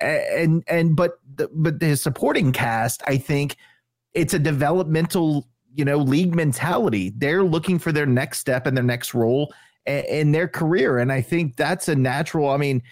And 0.00 0.64
and 0.66 0.96
but 0.96 1.18
the, 1.34 1.50
but 1.52 1.80
his 1.80 2.00
supporting 2.00 2.52
cast, 2.52 3.02
I 3.06 3.18
think 3.18 3.56
it's 4.14 4.34
a 4.34 4.38
developmental 4.38 5.46
you 5.74 5.84
know, 5.84 5.98
league 5.98 6.34
mentality. 6.34 7.12
They're 7.16 7.44
looking 7.44 7.78
for 7.78 7.92
their 7.92 8.06
next 8.06 8.38
step 8.38 8.66
and 8.66 8.76
their 8.76 8.84
next 8.84 9.14
role 9.14 9.52
in 9.86 10.32
their 10.32 10.48
career. 10.48 10.98
And 10.98 11.12
I 11.12 11.20
think 11.20 11.56
that's 11.56 11.88
a 11.88 11.94
natural. 11.94 12.50
I 12.50 12.56
mean, 12.56 12.82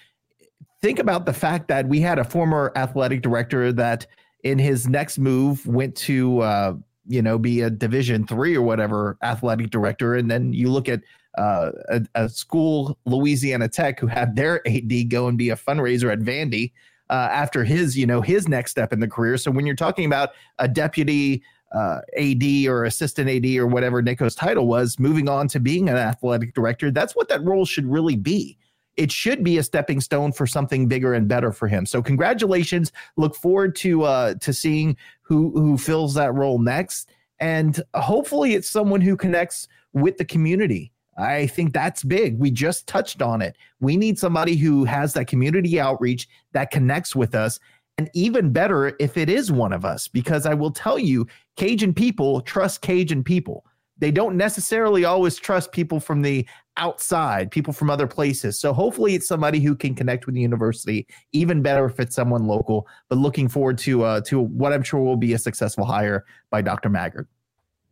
think 0.81 0.99
about 0.99 1.27
the 1.27 1.33
fact 1.33 1.69
that 1.69 1.87
we 1.89 2.01
had 2.01 2.19
a 2.19 2.25
former 2.25 2.73
athletic 2.77 3.23
director 3.23 3.73
that 3.73 4.07
in 4.45 4.59
his 4.59 4.89
next 4.89 5.19
move 5.19 5.67
went 5.67 5.97
to, 5.97 6.41
uh, 6.41 6.75
you 7.07 7.23
know, 7.23 7.39
be 7.39 7.63
a 7.63 7.71
division 7.71 8.27
three 8.27 8.57
or 8.57 8.63
whatever 8.63 9.17
athletic 9.23 9.71
director. 9.71 10.15
And 10.15 10.31
then 10.31 10.53
you 10.53 10.71
look 10.71 10.89
at 10.89 11.03
uh, 11.37 11.71
a, 11.89 12.03
a, 12.15 12.29
school, 12.29 12.99
Louisiana 13.05 13.69
Tech, 13.69 14.01
who 14.01 14.07
had 14.07 14.35
their 14.35 14.67
AD 14.67 15.09
go 15.09 15.29
and 15.29 15.39
be 15.39 15.51
a 15.51 15.57
fundraiser 15.57 16.13
at 16.13 16.21
Vandy. 16.21 16.73
Uh, 17.11 17.27
after 17.33 17.65
his, 17.65 17.97
you 17.97 18.07
know, 18.07 18.21
his 18.21 18.49
next 18.49 18.71
step 18.71 18.93
in 18.93 19.01
the 19.01 19.09
career. 19.09 19.39
So 19.39 19.51
when 19.51 19.65
you're 19.65 19.75
talking 19.75 20.05
about 20.05 20.33
a 20.59 20.69
deputy 20.69 21.43
uh, 21.73 22.01
AD 22.17 22.43
or 22.67 22.85
assistant 22.85 23.29
AD 23.29 23.47
or 23.57 23.67
whatever 23.67 24.03
Nico's 24.03 24.35
title 24.35 24.67
was, 24.67 24.99
moving 24.99 25.29
on 25.29 25.49
to 25.49 25.61
being 25.61 25.89
an 25.89 25.97
athletic 25.97 26.55
director. 26.55 26.91
That's 26.91 27.15
what 27.15 27.29
that 27.29 27.45
role 27.45 27.65
should 27.65 27.87
really 27.87 28.17
be. 28.17 28.59
It 28.97 29.13
should 29.13 29.45
be 29.45 29.59
a 29.59 29.63
stepping 29.63 30.01
stone 30.01 30.33
for 30.33 30.47
something 30.47 30.89
bigger 30.89 31.15
and 31.15 31.29
better 31.29 31.53
for 31.53 31.69
him. 31.69 31.87
So 31.87 32.03
congratulations. 32.03 32.91
Look 33.17 33.37
forward 33.37 33.77
to 33.77 34.03
uh, 34.03 34.35
to 34.35 34.53
seeing 34.53 34.97
who 35.23 35.53
who 35.53 35.79
fills 35.79 36.15
that 36.15 36.35
role 36.35 36.59
next, 36.59 37.11
and 37.39 37.81
hopefully 37.95 38.55
it's 38.55 38.69
someone 38.69 39.01
who 39.01 39.17
connects 39.17 39.69
with 39.93 40.17
the 40.17 40.25
community. 40.25 40.91
I 41.17 41.49
think 41.49 41.73
that's 41.73 42.05
big. 42.05 42.39
We 42.39 42.51
just 42.51 42.87
touched 42.87 43.23
on 43.23 43.43
it. 43.43 43.57
We 43.81 43.97
need 43.97 44.19
somebody 44.19 44.57
who 44.57 44.85
has 44.85 45.15
that 45.15 45.27
community 45.27 45.81
outreach 45.81 46.29
that 46.53 46.71
connects 46.71 47.15
with 47.15 47.35
us 47.35 47.59
and 47.99 48.09
even 48.15 48.53
better 48.53 48.97
if 49.01 49.17
it 49.17 49.29
is 49.29 49.51
one 49.51 49.73
of 49.73 49.85
us, 49.85 50.07
because 50.07 50.47
I 50.47 50.55
will 50.55 50.71
tell 50.71 50.99
you, 50.99 51.27
Cajun 51.59 51.93
people 51.93 52.41
trust 52.41 52.83
Cajun 52.83 53.25
people. 53.25 53.67
They 53.99 54.13
don't 54.13 54.37
necessarily 54.37 55.05
always 55.05 55.37
trust 55.37 55.73
people 55.73 55.99
from 55.99 56.23
the 56.23 56.47
outside, 56.77 57.51
people 57.51 57.73
from 57.73 57.91
other 57.91 58.07
places. 58.07 58.61
So 58.61 58.73
hopefully 58.73 59.17
it's 59.17 59.27
somebody 59.27 59.59
who 59.59 59.75
can 59.75 59.97
connect 59.97 60.27
with 60.27 60.37
the 60.37 60.41
university. 60.41 61.09
Even 61.33 61.61
better 61.61 61.85
if 61.87 61.99
it's 61.99 62.15
someone 62.15 62.47
local. 62.47 62.87
But 63.09 63.19
looking 63.19 63.49
forward 63.49 63.77
to 63.79 64.05
uh, 64.05 64.21
to 64.23 64.39
what 64.39 64.73
I'm 64.73 64.85
sure 64.85 65.01
will 65.01 65.17
be 65.17 65.33
a 65.33 65.39
successful 65.39 65.85
hire 65.85 66.27
by 66.51 66.63
Dr. 66.63 66.91
Maggard. 66.91 67.27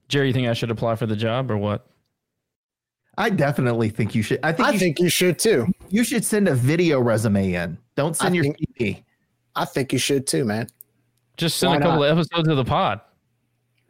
Jerry, 0.07 0.29
you 0.29 0.33
think 0.33 0.47
I 0.47 0.53
should 0.53 0.71
apply 0.71 0.95
for 0.95 1.07
the 1.07 1.17
job 1.17 1.51
or 1.51 1.57
what? 1.57 1.89
I 3.19 3.31
definitely 3.31 3.91
think 3.91 4.15
you 4.15 4.23
should. 4.23 4.39
I 4.45 4.53
think 4.53 4.69
I 4.69 4.73
you 4.73 4.79
think 4.79 4.99
should, 4.99 5.05
you 5.05 5.11
should 5.11 5.39
too. 5.41 5.67
You 5.89 6.05
should 6.05 6.25
send 6.25 6.47
a 6.47 6.55
video 6.55 7.01
resume 7.01 7.55
in. 7.55 7.79
Don't 7.97 8.17
send 8.17 8.33
I 8.33 8.37
your 8.37 8.45
think, 8.45 8.59
CV. 8.79 9.03
I 9.57 9.65
think 9.65 9.93
you 9.93 9.99
should 9.99 10.29
too, 10.29 10.45
man. 10.45 10.69
Just 11.37 11.57
send 11.57 11.73
Why 11.73 11.77
a 11.79 11.81
couple 11.81 12.01
not? 12.03 12.11
of 12.13 12.19
episodes 12.19 12.49
of 12.49 12.57
the 12.57 12.65
pod. 12.65 13.01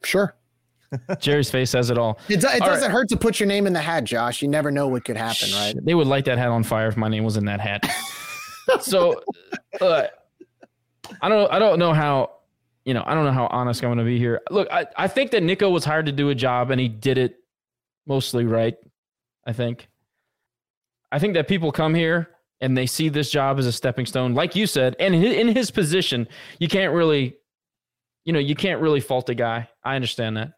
Sure. 0.06 0.34
Jerry's 1.18 1.50
face 1.50 1.70
says 1.70 1.90
it 1.90 1.98
all. 1.98 2.18
It, 2.28 2.40
do, 2.40 2.46
it 2.48 2.62
all 2.62 2.68
doesn't 2.68 2.82
right. 2.82 2.90
hurt 2.90 3.08
to 3.08 3.16
put 3.16 3.40
your 3.40 3.48
name 3.48 3.66
in 3.66 3.72
the 3.72 3.80
hat, 3.80 4.04
Josh. 4.04 4.40
You 4.40 4.48
never 4.48 4.70
know 4.70 4.86
what 4.86 5.04
could 5.04 5.16
happen, 5.16 5.50
right? 5.52 5.74
They 5.82 5.94
would 5.94 6.06
light 6.06 6.24
that 6.26 6.38
hat 6.38 6.48
on 6.48 6.62
fire 6.62 6.88
if 6.88 6.96
my 6.96 7.08
name 7.08 7.24
was 7.24 7.36
in 7.36 7.44
that 7.46 7.60
hat. 7.60 7.84
so, 8.80 9.20
uh, 9.80 10.04
I 11.20 11.28
don't, 11.28 11.52
I 11.52 11.58
don't 11.58 11.78
know 11.78 11.92
how, 11.92 12.30
you 12.84 12.94
know, 12.94 13.02
I 13.04 13.14
don't 13.14 13.24
know 13.24 13.32
how 13.32 13.48
honest 13.48 13.82
I'm 13.82 13.88
going 13.88 13.98
to 13.98 14.04
be 14.04 14.18
here. 14.18 14.40
Look, 14.50 14.68
I, 14.70 14.86
I 14.96 15.08
think 15.08 15.32
that 15.32 15.42
Nico 15.42 15.70
was 15.70 15.84
hired 15.84 16.06
to 16.06 16.12
do 16.12 16.30
a 16.30 16.34
job 16.34 16.70
and 16.70 16.80
he 16.80 16.88
did 16.88 17.18
it 17.18 17.36
mostly 18.06 18.44
right. 18.44 18.76
I 19.46 19.52
think. 19.52 19.88
I 21.12 21.18
think 21.18 21.34
that 21.34 21.48
people 21.48 21.70
come 21.70 21.94
here 21.94 22.30
and 22.60 22.76
they 22.76 22.86
see 22.86 23.08
this 23.08 23.30
job 23.30 23.58
as 23.58 23.66
a 23.66 23.72
stepping 23.72 24.06
stone, 24.06 24.34
like 24.34 24.56
you 24.56 24.66
said, 24.66 24.96
and 24.98 25.14
in 25.14 25.48
his 25.48 25.70
position, 25.70 26.26
you 26.58 26.68
can't 26.68 26.92
really, 26.92 27.36
you 28.24 28.32
know, 28.32 28.38
you 28.38 28.54
can't 28.54 28.80
really 28.80 29.00
fault 29.00 29.28
a 29.28 29.34
guy. 29.34 29.68
I 29.86 29.96
understand 29.96 30.36
that. 30.36 30.52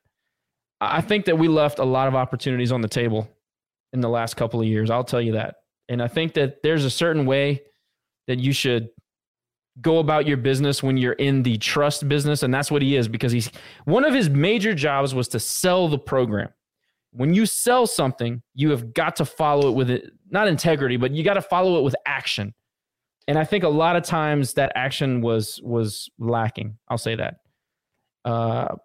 I 0.81 1.01
think 1.01 1.27
that 1.27 1.37
we 1.37 1.49
left 1.49 1.79
a 1.79 1.85
lot 1.85 2.09
of 2.09 2.15
opportunities 2.15 2.73
on 2.73 2.81
the 2.81 2.89
table 2.89 3.29
in 3.93 4.01
the 4.01 4.09
last 4.09 4.37
couple 4.37 4.61
of 4.61 4.67
years. 4.67 4.91
I'll 4.91 5.05
tell 5.05 5.21
you 5.21 5.33
that. 5.33 5.57
And 5.89 6.03
I 6.03 6.09
think 6.09 6.35
that 6.35 6.63
there's 6.63 6.85
a 6.85 6.91
certain 6.91 7.27
way 7.27 7.63
that 8.27 8.39
you 8.39 8.53
should 8.53 8.89
go 9.81 9.99
about 9.99 10.27
your 10.27 10.37
business 10.37 10.83
when 10.83 10.97
you're 10.97 11.15
in 11.15 11.43
the 11.43 11.57
trust 11.59 12.09
business. 12.09 12.43
And 12.43 12.53
that's 12.53 12.71
what 12.71 12.83
he 12.83 12.97
is 12.97 13.09
because 13.09 13.33
he's 13.33 13.51
one 13.85 14.05
of 14.05 14.15
his 14.15 14.29
major 14.29 14.75
jobs 14.75 15.15
was 15.15 15.29
to 15.29 15.41
sell 15.41 15.89
the 15.89 15.99
program 15.99 16.51
when 17.13 17.35
you 17.35 17.47
sell 17.47 17.87
something, 17.87 18.43
you 18.55 18.71
have 18.71 18.93
got 18.93 19.17
to 19.17 19.25
follow 19.25 19.71
it 19.71 19.75
with 19.75 19.91
it, 19.91 20.13
not 20.31 20.49
integrity, 20.49 20.97
but 20.97 21.13
you 21.13 21.25
got 21.25 21.35
to 21.35 21.43
follow 21.43 21.79
it 21.79 21.83
with 21.83 21.97
action. 22.07 22.55
And 23.27 23.39
I 23.39 23.45
think 23.45 23.65
a 23.65 23.69
lot 23.69 23.97
of 23.97 24.03
times 24.05 24.55
that 24.55 24.73
action 24.75 25.21
was 25.21 25.61
was 25.63 26.11
lacking. 26.19 26.79
I'll 26.89 26.99
say 26.99 27.15
that. 27.17 27.37
Uh, 28.25 28.77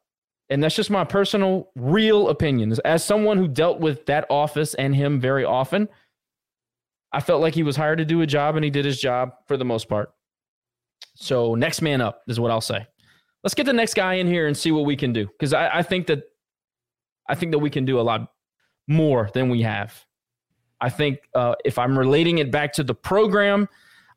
and 0.54 0.62
that's 0.62 0.76
just 0.76 0.92
my 0.92 1.04
personal, 1.04 1.72
real 1.76 2.30
opinion. 2.30 2.76
As 2.86 3.04
someone 3.04 3.40
who 3.40 3.48
dealt 3.48 3.80
with 3.80 4.06
that 4.06 4.28
office 4.30 4.76
and 4.76 4.96
him 4.96 5.20
very 5.20 5.44
often, 5.44 5.90
I 7.12 7.22
felt 7.22 7.42
like 7.42 7.56
he 7.56 7.64
was 7.64 7.76
hired 7.76 7.98
to 7.98 8.06
do 8.06 8.22
a 8.22 8.28
job 8.28 8.56
and 8.56 8.64
he 8.64 8.70
did 8.70 8.86
his 8.86 9.02
job 9.02 9.32
for 9.48 9.58
the 9.58 9.66
most 9.66 9.90
part. 9.90 10.14
So 11.16 11.56
next 11.56 11.82
man 11.82 12.02
up 12.02 12.22
is 12.28 12.40
what 12.40 12.52
I'll 12.52 12.62
say. 12.62 12.86
Let's 13.44 13.56
get 13.56 13.66
the 13.66 13.74
next 13.74 13.96
guy 13.96 14.14
in 14.14 14.28
here 14.28 14.46
and 14.46 14.56
see 14.56 14.72
what 14.72 14.86
we 14.86 14.96
can 14.96 15.12
do. 15.12 15.26
Because 15.26 15.54
I, 15.54 15.80
I 15.80 15.82
think 15.82 16.06
that 16.06 16.22
I 17.28 17.34
think 17.34 17.52
that 17.52 17.60
we 17.60 17.72
can 17.72 17.84
do 17.84 18.00
a 18.00 18.02
lot 18.02 18.32
more 18.88 19.32
than 19.34 19.50
we 19.50 19.64
have. 19.64 20.06
I 20.82 20.90
think 20.90 21.18
uh, 21.34 21.56
if 21.66 21.80
I'm 21.80 21.98
relating 21.98 22.38
it 22.38 22.52
back 22.52 22.74
to 22.74 22.84
the 22.84 22.94
program, 22.94 23.68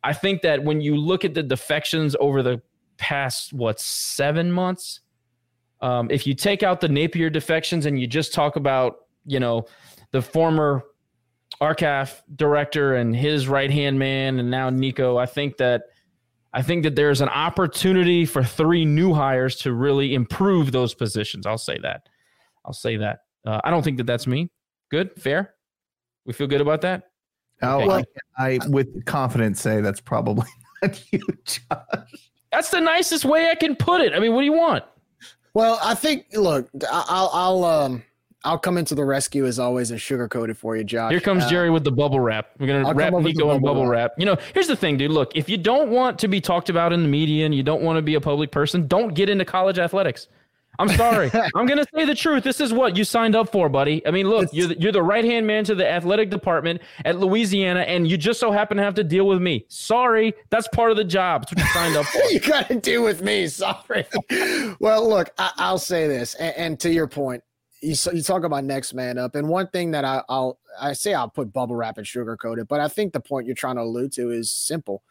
I 0.04 0.12
think 0.12 0.42
that 0.42 0.62
when 0.62 0.82
you 0.82 0.96
look 0.96 1.24
at 1.24 1.32
the 1.32 1.42
defections 1.42 2.14
over 2.20 2.42
the 2.42 2.60
past, 2.98 3.54
what, 3.54 3.80
seven 3.80 4.52
months, 4.52 5.00
um, 5.80 6.10
if 6.10 6.26
you 6.26 6.34
take 6.34 6.62
out 6.62 6.80
the 6.80 6.88
Napier 6.88 7.30
defections 7.30 7.86
and 7.86 8.00
you 8.00 8.06
just 8.06 8.32
talk 8.32 8.56
about, 8.56 8.96
you 9.24 9.40
know, 9.40 9.66
the 10.12 10.22
former 10.22 10.82
RCAF 11.60 12.22
director 12.34 12.94
and 12.96 13.14
his 13.14 13.48
right 13.48 13.70
hand 13.70 13.98
man, 13.98 14.38
and 14.38 14.50
now 14.50 14.70
Nico, 14.70 15.16
I 15.16 15.26
think 15.26 15.56
that 15.58 15.84
I 16.52 16.62
think 16.62 16.84
that 16.84 16.96
there's 16.96 17.20
an 17.20 17.28
opportunity 17.28 18.24
for 18.24 18.42
three 18.42 18.84
new 18.86 19.12
hires 19.12 19.56
to 19.56 19.74
really 19.74 20.14
improve 20.14 20.72
those 20.72 20.94
positions. 20.94 21.46
I'll 21.46 21.58
say 21.58 21.78
that. 21.82 22.08
I'll 22.64 22.72
say 22.72 22.96
that. 22.96 23.20
Uh, 23.44 23.60
I 23.62 23.70
don't 23.70 23.82
think 23.82 23.98
that 23.98 24.06
that's 24.06 24.26
me. 24.26 24.50
Good, 24.90 25.10
fair. 25.18 25.54
We 26.24 26.32
feel 26.32 26.46
good 26.46 26.62
about 26.62 26.80
that. 26.80 27.10
Oh, 27.62 27.76
okay. 27.76 27.86
well, 27.86 28.04
I, 28.38 28.58
I 28.62 28.68
with 28.68 29.04
confidence 29.04 29.60
say 29.60 29.80
that's 29.80 30.00
probably 30.00 30.48
not 30.82 31.02
you, 31.12 31.20
Josh. 31.44 32.30
That's 32.52 32.70
the 32.70 32.80
nicest 32.80 33.24
way 33.24 33.50
I 33.50 33.54
can 33.54 33.76
put 33.76 34.00
it. 34.00 34.14
I 34.14 34.18
mean, 34.18 34.32
what 34.32 34.40
do 34.40 34.46
you 34.46 34.52
want? 34.52 34.84
Well, 35.56 35.80
I 35.82 35.94
think. 35.94 36.26
Look, 36.34 36.68
I'll, 36.92 37.30
I'll, 37.32 37.64
um, 37.64 38.02
I'll 38.44 38.58
come 38.58 38.76
into 38.76 38.94
the 38.94 39.06
rescue 39.06 39.46
as 39.46 39.58
always 39.58 39.90
and 39.90 39.98
sugarcoat 39.98 40.50
it 40.50 40.58
for 40.58 40.76
you, 40.76 40.84
Josh. 40.84 41.10
Here 41.10 41.18
comes 41.18 41.44
Uh, 41.44 41.48
Jerry 41.48 41.70
with 41.70 41.82
the 41.82 41.90
bubble 41.90 42.20
wrap. 42.20 42.50
We're 42.58 42.66
gonna 42.66 42.86
I'll 42.86 42.92
wrap 42.92 43.08
come 43.08 43.20
up 43.20 43.24
with 43.24 43.34
the 43.34 43.38
Nico 43.38 43.50
in 43.52 43.62
bubble 43.62 43.74
bubble 43.74 43.86
wrap. 43.88 44.10
wrap. 44.10 44.18
You 44.18 44.26
know, 44.26 44.36
here's 44.52 44.66
the 44.66 44.76
thing, 44.76 44.98
dude. 44.98 45.12
Look, 45.12 45.34
if 45.34 45.48
you 45.48 45.56
don't 45.56 45.88
want 45.90 46.18
to 46.18 46.28
be 46.28 46.42
talked 46.42 46.68
about 46.68 46.92
in 46.92 47.02
the 47.02 47.08
media 47.08 47.46
and 47.46 47.54
you 47.54 47.62
don't 47.62 47.80
want 47.80 47.96
to 47.96 48.02
be 48.02 48.16
a 48.16 48.20
public 48.20 48.50
person, 48.50 48.86
don't 48.86 49.14
get 49.14 49.30
into 49.30 49.46
college 49.46 49.78
athletics. 49.78 50.28
I'm 50.78 50.88
sorry. 50.90 51.30
I'm 51.54 51.66
gonna 51.66 51.86
say 51.94 52.04
the 52.04 52.14
truth. 52.14 52.44
This 52.44 52.60
is 52.60 52.72
what 52.72 52.96
you 52.96 53.04
signed 53.04 53.34
up 53.34 53.50
for, 53.50 53.68
buddy. 53.68 54.06
I 54.06 54.10
mean, 54.10 54.28
look, 54.28 54.48
you're 54.52 54.68
the, 54.68 54.80
you're 54.80 54.92
the 54.92 55.02
right 55.02 55.24
hand 55.24 55.46
man 55.46 55.64
to 55.64 55.74
the 55.74 55.88
athletic 55.88 56.30
department 56.30 56.82
at 57.04 57.18
Louisiana, 57.18 57.80
and 57.80 58.08
you 58.08 58.16
just 58.16 58.40
so 58.40 58.50
happen 58.50 58.76
to 58.76 58.82
have 58.82 58.94
to 58.94 59.04
deal 59.04 59.26
with 59.26 59.40
me. 59.40 59.64
Sorry, 59.68 60.34
that's 60.50 60.68
part 60.68 60.90
of 60.90 60.96
the 60.96 61.04
job. 61.04 61.42
That's 61.42 61.52
what 61.54 61.64
you 61.64 61.72
signed 61.72 61.96
up 61.96 62.06
for. 62.06 62.22
you 62.30 62.40
got 62.40 62.68
to 62.68 62.76
deal 62.76 63.02
with 63.02 63.22
me. 63.22 63.46
Sorry. 63.48 64.06
well, 64.80 65.08
look, 65.08 65.30
I, 65.38 65.52
I'll 65.56 65.78
say 65.78 66.06
this, 66.08 66.34
and, 66.34 66.56
and 66.56 66.80
to 66.80 66.90
your 66.90 67.06
point, 67.06 67.42
you, 67.80 67.94
you 68.12 68.22
talk 68.22 68.44
about 68.44 68.64
next 68.64 68.94
man 68.94 69.18
up, 69.18 69.34
and 69.34 69.48
one 69.48 69.68
thing 69.68 69.90
that 69.92 70.04
I, 70.04 70.22
I'll 70.28 70.58
I 70.80 70.92
say 70.92 71.14
I'll 71.14 71.28
put 71.28 71.52
bubble 71.52 71.76
wrap 71.76 71.98
and 71.98 72.06
sugarcoat 72.06 72.58
it, 72.58 72.68
but 72.68 72.80
I 72.80 72.88
think 72.88 73.12
the 73.12 73.20
point 73.20 73.46
you're 73.46 73.54
trying 73.54 73.76
to 73.76 73.82
allude 73.82 74.12
to 74.12 74.30
is 74.30 74.50
simple. 74.50 75.02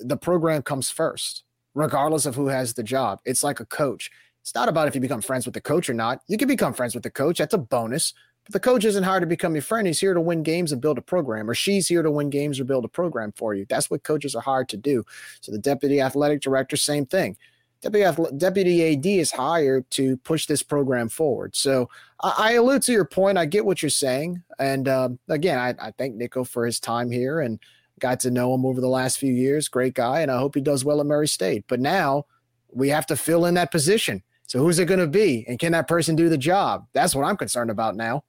The 0.00 0.16
program 0.16 0.62
comes 0.62 0.90
first, 0.90 1.44
regardless 1.74 2.26
of 2.26 2.34
who 2.34 2.48
has 2.48 2.74
the 2.74 2.82
job. 2.82 3.20
It's 3.24 3.42
like 3.42 3.60
a 3.60 3.66
coach. 3.66 4.10
It's 4.46 4.54
not 4.54 4.68
about 4.68 4.86
if 4.86 4.94
you 4.94 5.00
become 5.00 5.22
friends 5.22 5.44
with 5.44 5.54
the 5.54 5.60
coach 5.60 5.90
or 5.90 5.92
not. 5.92 6.20
You 6.28 6.38
can 6.38 6.46
become 6.46 6.72
friends 6.72 6.94
with 6.94 7.02
the 7.02 7.10
coach. 7.10 7.38
That's 7.38 7.52
a 7.52 7.58
bonus. 7.58 8.14
But 8.44 8.52
the 8.52 8.60
coach 8.60 8.84
isn't 8.84 9.02
hired 9.02 9.22
to 9.22 9.26
become 9.26 9.56
your 9.56 9.62
friend. 9.62 9.88
He's 9.88 9.98
here 9.98 10.14
to 10.14 10.20
win 10.20 10.44
games 10.44 10.70
and 10.70 10.80
build 10.80 10.98
a 10.98 11.02
program, 11.02 11.50
or 11.50 11.54
she's 11.54 11.88
here 11.88 12.04
to 12.04 12.12
win 12.12 12.30
games 12.30 12.60
or 12.60 12.64
build 12.64 12.84
a 12.84 12.88
program 12.88 13.32
for 13.32 13.54
you. 13.54 13.66
That's 13.68 13.90
what 13.90 14.04
coaches 14.04 14.36
are 14.36 14.42
hired 14.42 14.68
to 14.68 14.76
do. 14.76 15.02
So 15.40 15.50
the 15.50 15.58
deputy 15.58 16.00
athletic 16.00 16.42
director, 16.42 16.76
same 16.76 17.06
thing. 17.06 17.36
Deputy, 17.80 18.92
AD 18.92 19.04
is 19.04 19.32
hired 19.32 19.90
to 19.90 20.16
push 20.18 20.46
this 20.46 20.62
program 20.62 21.08
forward. 21.08 21.56
So 21.56 21.90
I, 22.22 22.34
I 22.38 22.52
allude 22.52 22.82
to 22.82 22.92
your 22.92 23.04
point. 23.04 23.38
I 23.38 23.46
get 23.46 23.66
what 23.66 23.82
you're 23.82 23.90
saying. 23.90 24.44
And 24.60 24.86
um, 24.86 25.18
again, 25.28 25.58
I, 25.58 25.74
I 25.88 25.90
thank 25.98 26.14
Nico 26.14 26.44
for 26.44 26.64
his 26.64 26.78
time 26.78 27.10
here 27.10 27.40
and 27.40 27.58
got 27.98 28.20
to 28.20 28.30
know 28.30 28.54
him 28.54 28.64
over 28.64 28.80
the 28.80 28.86
last 28.86 29.18
few 29.18 29.32
years. 29.32 29.66
Great 29.66 29.94
guy. 29.94 30.20
And 30.20 30.30
I 30.30 30.38
hope 30.38 30.54
he 30.54 30.60
does 30.60 30.84
well 30.84 31.00
at 31.00 31.06
Murray 31.06 31.26
State. 31.26 31.64
But 31.66 31.80
now 31.80 32.26
we 32.72 32.90
have 32.90 33.06
to 33.06 33.16
fill 33.16 33.44
in 33.44 33.54
that 33.54 33.72
position. 33.72 34.22
So 34.46 34.60
who's 34.60 34.78
it 34.78 34.86
going 34.86 35.00
to 35.00 35.06
be? 35.06 35.44
And 35.48 35.58
can 35.58 35.72
that 35.72 35.88
person 35.88 36.16
do 36.16 36.28
the 36.28 36.38
job? 36.38 36.86
That's 36.92 37.14
what 37.14 37.24
I'm 37.24 37.36
concerned 37.36 37.70
about 37.70 37.96
now. 37.96 38.24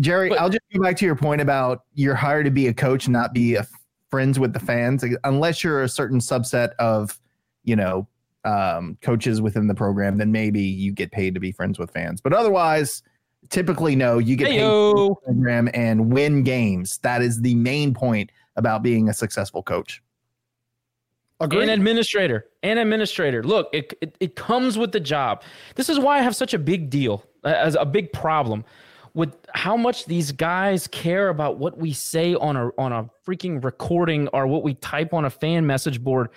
Jerry, 0.00 0.28
But- 0.28 0.40
I'll 0.40 0.50
just 0.50 0.62
go 0.74 0.82
back 0.82 0.96
to 0.98 1.06
your 1.06 1.16
point 1.16 1.40
about 1.40 1.84
you're 1.94 2.14
hired 2.14 2.44
to 2.44 2.50
be 2.50 2.66
a 2.68 2.74
coach, 2.74 3.08
not 3.08 3.32
be 3.32 3.54
a 3.54 3.66
friends 4.10 4.38
with 4.38 4.52
the 4.52 4.60
fans, 4.60 5.04
unless 5.24 5.64
you're 5.64 5.82
a 5.82 5.88
certain 5.88 6.18
subset 6.18 6.70
of, 6.78 7.18
you 7.64 7.74
know, 7.76 8.06
um, 8.44 8.96
coaches 9.00 9.40
within 9.40 9.66
the 9.66 9.74
program. 9.74 10.18
Then 10.18 10.30
maybe 10.30 10.60
you 10.60 10.92
get 10.92 11.10
paid 11.10 11.34
to 11.34 11.40
be 11.40 11.50
friends 11.50 11.78
with 11.78 11.90
fans, 11.90 12.20
but 12.20 12.32
otherwise, 12.32 13.02
typically 13.48 13.96
no. 13.96 14.18
You 14.18 14.36
get 14.36 14.48
paid 14.48 14.58
to 14.60 14.94
be 14.94 15.08
the 15.08 15.16
program 15.24 15.68
and 15.74 16.12
win 16.12 16.42
games. 16.44 16.98
That 16.98 17.22
is 17.22 17.40
the 17.40 17.54
main 17.54 17.94
point 17.94 18.30
about 18.56 18.82
being 18.82 19.08
a 19.08 19.14
successful 19.14 19.62
coach. 19.62 20.02
An 21.62 21.68
administrator, 21.68 22.46
an 22.62 22.78
administrator. 22.78 23.42
Look, 23.42 23.68
it, 23.72 23.92
it 24.00 24.16
it 24.20 24.36
comes 24.36 24.78
with 24.78 24.92
the 24.92 25.00
job. 25.00 25.42
This 25.74 25.88
is 25.88 25.98
why 25.98 26.18
I 26.18 26.22
have 26.22 26.34
such 26.34 26.54
a 26.54 26.58
big 26.58 26.88
deal, 26.88 27.24
as 27.44 27.74
a 27.74 27.84
big 27.84 28.12
problem 28.12 28.64
with 29.16 29.34
how 29.54 29.78
much 29.78 30.04
these 30.04 30.30
guys 30.30 30.86
care 30.88 31.30
about 31.30 31.58
what 31.58 31.78
we 31.78 31.90
say 31.90 32.34
on 32.34 32.54
a 32.54 32.68
on 32.78 32.92
a 32.92 33.08
freaking 33.26 33.64
recording 33.64 34.28
or 34.28 34.46
what 34.46 34.62
we 34.62 34.74
type 34.74 35.14
on 35.14 35.24
a 35.24 35.30
fan 35.30 35.66
message 35.66 36.04
board. 36.04 36.28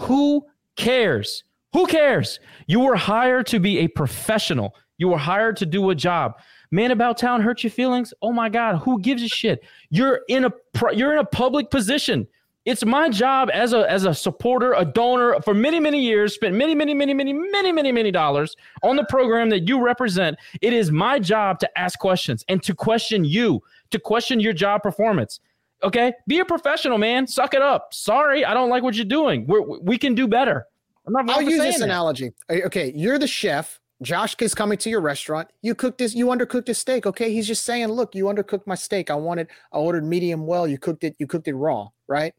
Who 0.00 0.46
cares? 0.76 1.44
Who 1.72 1.86
cares? 1.86 2.38
You 2.66 2.80
were 2.80 2.96
hired 2.96 3.46
to 3.48 3.58
be 3.58 3.78
a 3.78 3.88
professional. 3.88 4.74
You 4.98 5.08
were 5.08 5.18
hired 5.18 5.56
to 5.58 5.66
do 5.66 5.90
a 5.90 5.94
job. 5.94 6.38
Man 6.70 6.90
about 6.90 7.16
town 7.16 7.40
hurt 7.40 7.62
your 7.62 7.70
feelings. 7.70 8.12
Oh 8.20 8.32
my 8.32 8.50
God, 8.50 8.76
who 8.78 9.00
gives 9.00 9.22
a 9.22 9.28
shit? 9.28 9.64
You're 9.88 10.20
in 10.28 10.44
a 10.44 10.52
you're 10.92 11.12
in 11.12 11.18
a 11.18 11.24
public 11.24 11.70
position. 11.70 12.26
It's 12.66 12.84
my 12.84 13.08
job 13.08 13.48
as 13.54 13.72
a 13.72 13.88
as 13.88 14.04
a 14.04 14.12
supporter, 14.12 14.74
a 14.74 14.84
donor 14.84 15.40
for 15.42 15.54
many 15.54 15.78
many 15.78 16.02
years, 16.02 16.34
spent 16.34 16.56
many 16.56 16.74
many 16.74 16.94
many 16.94 17.14
many 17.14 17.32
many 17.32 17.70
many 17.70 17.92
many 17.92 18.10
dollars 18.10 18.56
on 18.82 18.96
the 18.96 19.04
program 19.04 19.48
that 19.50 19.68
you 19.68 19.80
represent. 19.80 20.36
It 20.60 20.72
is 20.72 20.90
my 20.90 21.20
job 21.20 21.60
to 21.60 21.78
ask 21.78 21.96
questions 22.00 22.44
and 22.48 22.60
to 22.64 22.74
question 22.74 23.24
you, 23.24 23.62
to 23.92 24.00
question 24.00 24.40
your 24.40 24.52
job 24.52 24.82
performance. 24.82 25.38
Okay, 25.84 26.12
be 26.26 26.40
a 26.40 26.44
professional, 26.44 26.98
man. 26.98 27.28
Suck 27.28 27.54
it 27.54 27.62
up. 27.62 27.94
Sorry, 27.94 28.44
I 28.44 28.52
don't 28.52 28.68
like 28.68 28.82
what 28.82 28.96
you're 28.96 29.04
doing. 29.04 29.46
We're, 29.46 29.60
we 29.60 29.96
can 29.96 30.16
do 30.16 30.26
better. 30.26 30.66
I'm 31.06 31.12
not. 31.12 31.30
I'll 31.30 31.38
I'm 31.38 31.48
use 31.48 31.60
this 31.60 31.78
that. 31.78 31.84
analogy. 31.84 32.32
Okay, 32.50 32.92
you're 32.96 33.18
the 33.18 33.28
chef. 33.28 33.78
Josh 34.02 34.34
is 34.40 34.54
coming 34.54 34.76
to 34.78 34.90
your 34.90 35.00
restaurant. 35.00 35.48
You 35.62 35.76
cooked 35.76 35.98
this. 35.98 36.16
You 36.16 36.26
undercooked 36.26 36.68
a 36.68 36.74
steak. 36.74 37.06
Okay, 37.06 37.32
he's 37.32 37.46
just 37.46 37.64
saying, 37.64 37.88
"Look, 37.88 38.16
you 38.16 38.24
undercooked 38.24 38.66
my 38.66 38.74
steak. 38.74 39.08
I 39.08 39.14
wanted. 39.14 39.46
I 39.72 39.78
ordered 39.78 40.04
medium 40.04 40.48
well. 40.48 40.66
You 40.66 40.78
cooked 40.78 41.04
it. 41.04 41.14
You 41.20 41.28
cooked 41.28 41.46
it 41.46 41.54
raw, 41.54 41.90
right?" 42.08 42.34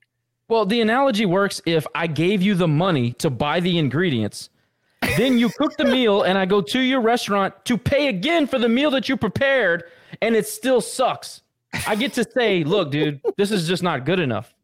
Well, 0.50 0.66
the 0.66 0.80
analogy 0.80 1.26
works 1.26 1.62
if 1.66 1.86
I 1.94 2.08
gave 2.08 2.42
you 2.42 2.56
the 2.56 2.68
money 2.68 3.12
to 3.14 3.30
buy 3.30 3.60
the 3.60 3.78
ingredients, 3.78 4.50
then 5.18 5.38
you 5.38 5.50
cook 5.50 5.76
the 5.76 5.84
meal, 5.84 6.24
and 6.24 6.38
I 6.38 6.46
go 6.46 6.62
to 6.62 6.80
your 6.80 7.02
restaurant 7.02 7.54
to 7.66 7.78
pay 7.78 8.08
again 8.08 8.48
for 8.48 8.58
the 8.58 8.70
meal 8.70 8.90
that 8.92 9.10
you 9.10 9.18
prepared, 9.18 9.84
and 10.22 10.36
it 10.36 10.48
still 10.48 10.80
sucks. 10.80 11.42
I 11.86 11.96
get 11.96 12.14
to 12.14 12.24
say, 12.24 12.64
look, 12.64 12.92
dude, 12.92 13.22
this 13.36 13.52
is 13.52 13.68
just 13.68 13.84
not 13.84 14.06
good 14.06 14.20
enough. 14.20 14.56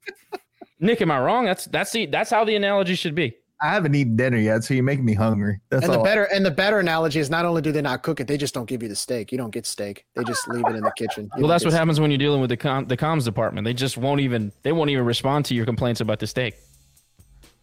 Nick, 0.79 1.01
am 1.01 1.11
I 1.11 1.19
wrong? 1.19 1.45
That's 1.45 1.65
that's 1.65 1.91
the 1.91 2.05
that's 2.05 2.29
how 2.29 2.43
the 2.45 2.55
analogy 2.55 2.95
should 2.95 3.15
be. 3.15 3.35
I 3.63 3.67
haven't 3.69 3.95
eaten 3.95 4.17
dinner 4.17 4.37
yet, 4.37 4.63
so 4.65 4.73
you're 4.73 4.83
making 4.83 5.05
me 5.05 5.13
hungry. 5.13 5.59
That's 5.69 5.83
and 5.85 5.93
all. 5.93 5.99
the 5.99 6.03
better 6.03 6.25
and 6.25 6.45
the 6.45 6.51
better 6.51 6.79
analogy 6.79 7.19
is 7.21 7.29
not 7.29 7.45
only 7.45 7.61
do 7.61 7.71
they 7.71 7.81
not 7.81 8.03
cook 8.03 8.19
it, 8.19 8.27
they 8.27 8.35
just 8.37 8.53
don't 8.53 8.67
give 8.67 8.83
you 8.83 8.89
the 8.89 8.95
steak. 8.95 9.31
You 9.31 9.37
don't 9.37 9.51
get 9.51 9.65
steak. 9.65 10.05
They 10.15 10.23
just 10.25 10.47
leave 10.49 10.65
it 10.67 10.75
in 10.75 10.81
the 10.83 10.91
kitchen. 10.97 11.29
You 11.37 11.43
Well, 11.43 11.47
that's 11.49 11.63
get 11.63 11.71
what 11.71 11.77
happens 11.77 11.99
when 11.99 12.11
you're 12.11 12.17
dealing 12.17 12.41
with 12.41 12.49
the 12.49 12.57
com- 12.57 12.85
the 12.87 12.97
comms 12.97 13.23
department. 13.23 13.63
They 13.65 13.73
just 13.73 13.97
won't 13.97 14.19
even 14.19 14.51
they 14.63 14.73
won't 14.73 14.89
even 14.89 15.05
respond 15.05 15.45
to 15.45 15.55
your 15.55 15.65
complaints 15.65 16.01
about 16.01 16.19
the 16.19 16.27
steak. 16.27 16.55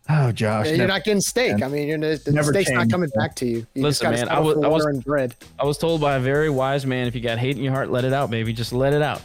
oh, 0.08 0.32
Josh, 0.32 0.68
You're 0.68 0.78
never- 0.78 0.88
not 0.88 1.04
getting 1.04 1.20
steak. 1.20 1.62
I 1.62 1.68
mean, 1.68 1.86
you're, 1.86 1.98
the 1.98 2.20
the 2.24 2.32
Never 2.32 2.50
steak's 2.52 2.70
not 2.70 2.88
coming 2.90 3.10
yeah. 3.14 3.22
back 3.22 3.36
to 3.36 3.46
you. 3.46 3.66
You 3.74 3.82
Listen, 3.82 4.06
gotta 4.10 4.24
man, 4.26 4.28
I 4.34 4.40
was, 4.40 4.56
I 4.56 4.68
was, 4.68 5.04
bread. 5.04 5.36
I 5.58 5.64
was 5.64 5.76
told 5.78 6.00
by 6.00 6.16
a 6.16 6.20
very 6.20 6.48
wise 6.50 6.86
man, 6.86 7.06
if 7.06 7.14
you 7.14 7.20
got 7.20 7.38
hate 7.38 7.56
in 7.58 7.62
your 7.62 7.72
heart, 7.74 7.90
let 7.90 8.04
it 8.04 8.12
out, 8.14 8.30
baby. 8.30 8.52
Just 8.54 8.72
let 8.72 8.94
it 8.94 9.02
out. 9.02 9.20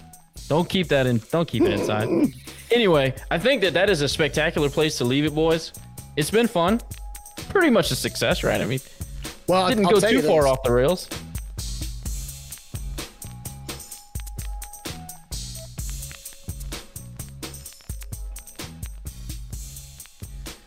Don't 0.49 0.67
keep 0.69 0.89
that 0.89 1.07
in. 1.07 1.21
Don't 1.31 1.47
keep 1.47 1.63
it 1.63 1.71
inside. 1.71 2.07
anyway, 2.71 3.15
I 3.31 3.39
think 3.39 3.61
that 3.61 3.73
that 3.73 3.89
is 3.89 4.01
a 4.01 4.07
spectacular 4.09 4.69
place 4.69 4.97
to 4.97 5.05
leave 5.05 5.23
it, 5.25 5.33
boys. 5.33 5.71
It's 6.17 6.31
been 6.31 6.47
fun. 6.47 6.81
Pretty 7.49 7.69
much 7.69 7.91
a 7.91 7.95
success, 7.95 8.43
right? 8.43 8.61
I 8.61 8.65
mean, 8.65 8.79
Well, 9.47 9.67
didn't 9.67 9.85
I'll 9.85 9.99
go 9.99 9.99
too 9.99 10.21
far 10.21 10.47
off 10.47 10.63
the 10.63 10.71
rails. 10.71 11.07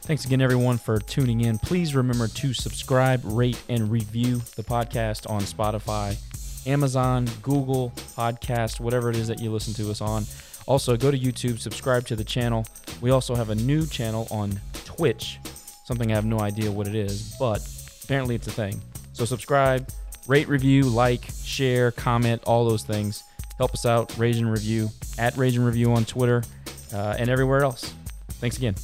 Thanks 0.02 0.24
again, 0.24 0.40
everyone, 0.40 0.78
for 0.78 0.98
tuning 0.98 1.42
in. 1.42 1.58
Please 1.58 1.94
remember 1.94 2.28
to 2.28 2.54
subscribe, 2.54 3.20
rate, 3.24 3.60
and 3.68 3.90
review 3.90 4.40
the 4.56 4.62
podcast 4.62 5.28
on 5.28 5.42
Spotify, 5.42 6.16
Amazon, 6.66 7.26
Google 7.42 7.92
Podcast, 8.16 8.80
whatever 8.80 9.10
it 9.10 9.16
is 9.16 9.28
that 9.28 9.38
you 9.40 9.52
listen 9.52 9.74
to 9.74 9.90
us 9.90 10.00
on. 10.00 10.24
Also, 10.68 10.98
go 10.98 11.10
to 11.10 11.18
YouTube, 11.18 11.58
subscribe 11.58 12.06
to 12.06 12.14
the 12.14 12.22
channel. 12.22 12.66
We 13.00 13.10
also 13.10 13.34
have 13.34 13.48
a 13.48 13.54
new 13.54 13.86
channel 13.86 14.28
on 14.30 14.60
Twitch, 14.84 15.38
something 15.86 16.12
I 16.12 16.14
have 16.14 16.26
no 16.26 16.40
idea 16.40 16.70
what 16.70 16.86
it 16.86 16.94
is, 16.94 17.34
but 17.40 17.66
apparently 18.04 18.34
it's 18.34 18.46
a 18.48 18.50
thing. 18.50 18.78
So, 19.14 19.24
subscribe, 19.24 19.88
rate, 20.26 20.46
review, 20.46 20.82
like, 20.82 21.24
share, 21.42 21.90
comment, 21.90 22.42
all 22.44 22.68
those 22.68 22.84
things. 22.84 23.24
Help 23.56 23.72
us 23.72 23.86
out, 23.86 24.16
Rage 24.18 24.36
and 24.36 24.52
Review, 24.52 24.90
at 25.18 25.34
Rage 25.38 25.56
and 25.56 25.64
Review 25.64 25.90
on 25.92 26.04
Twitter, 26.04 26.44
uh, 26.92 27.16
and 27.18 27.30
everywhere 27.30 27.64
else. 27.64 27.94
Thanks 28.32 28.58
again. 28.58 28.74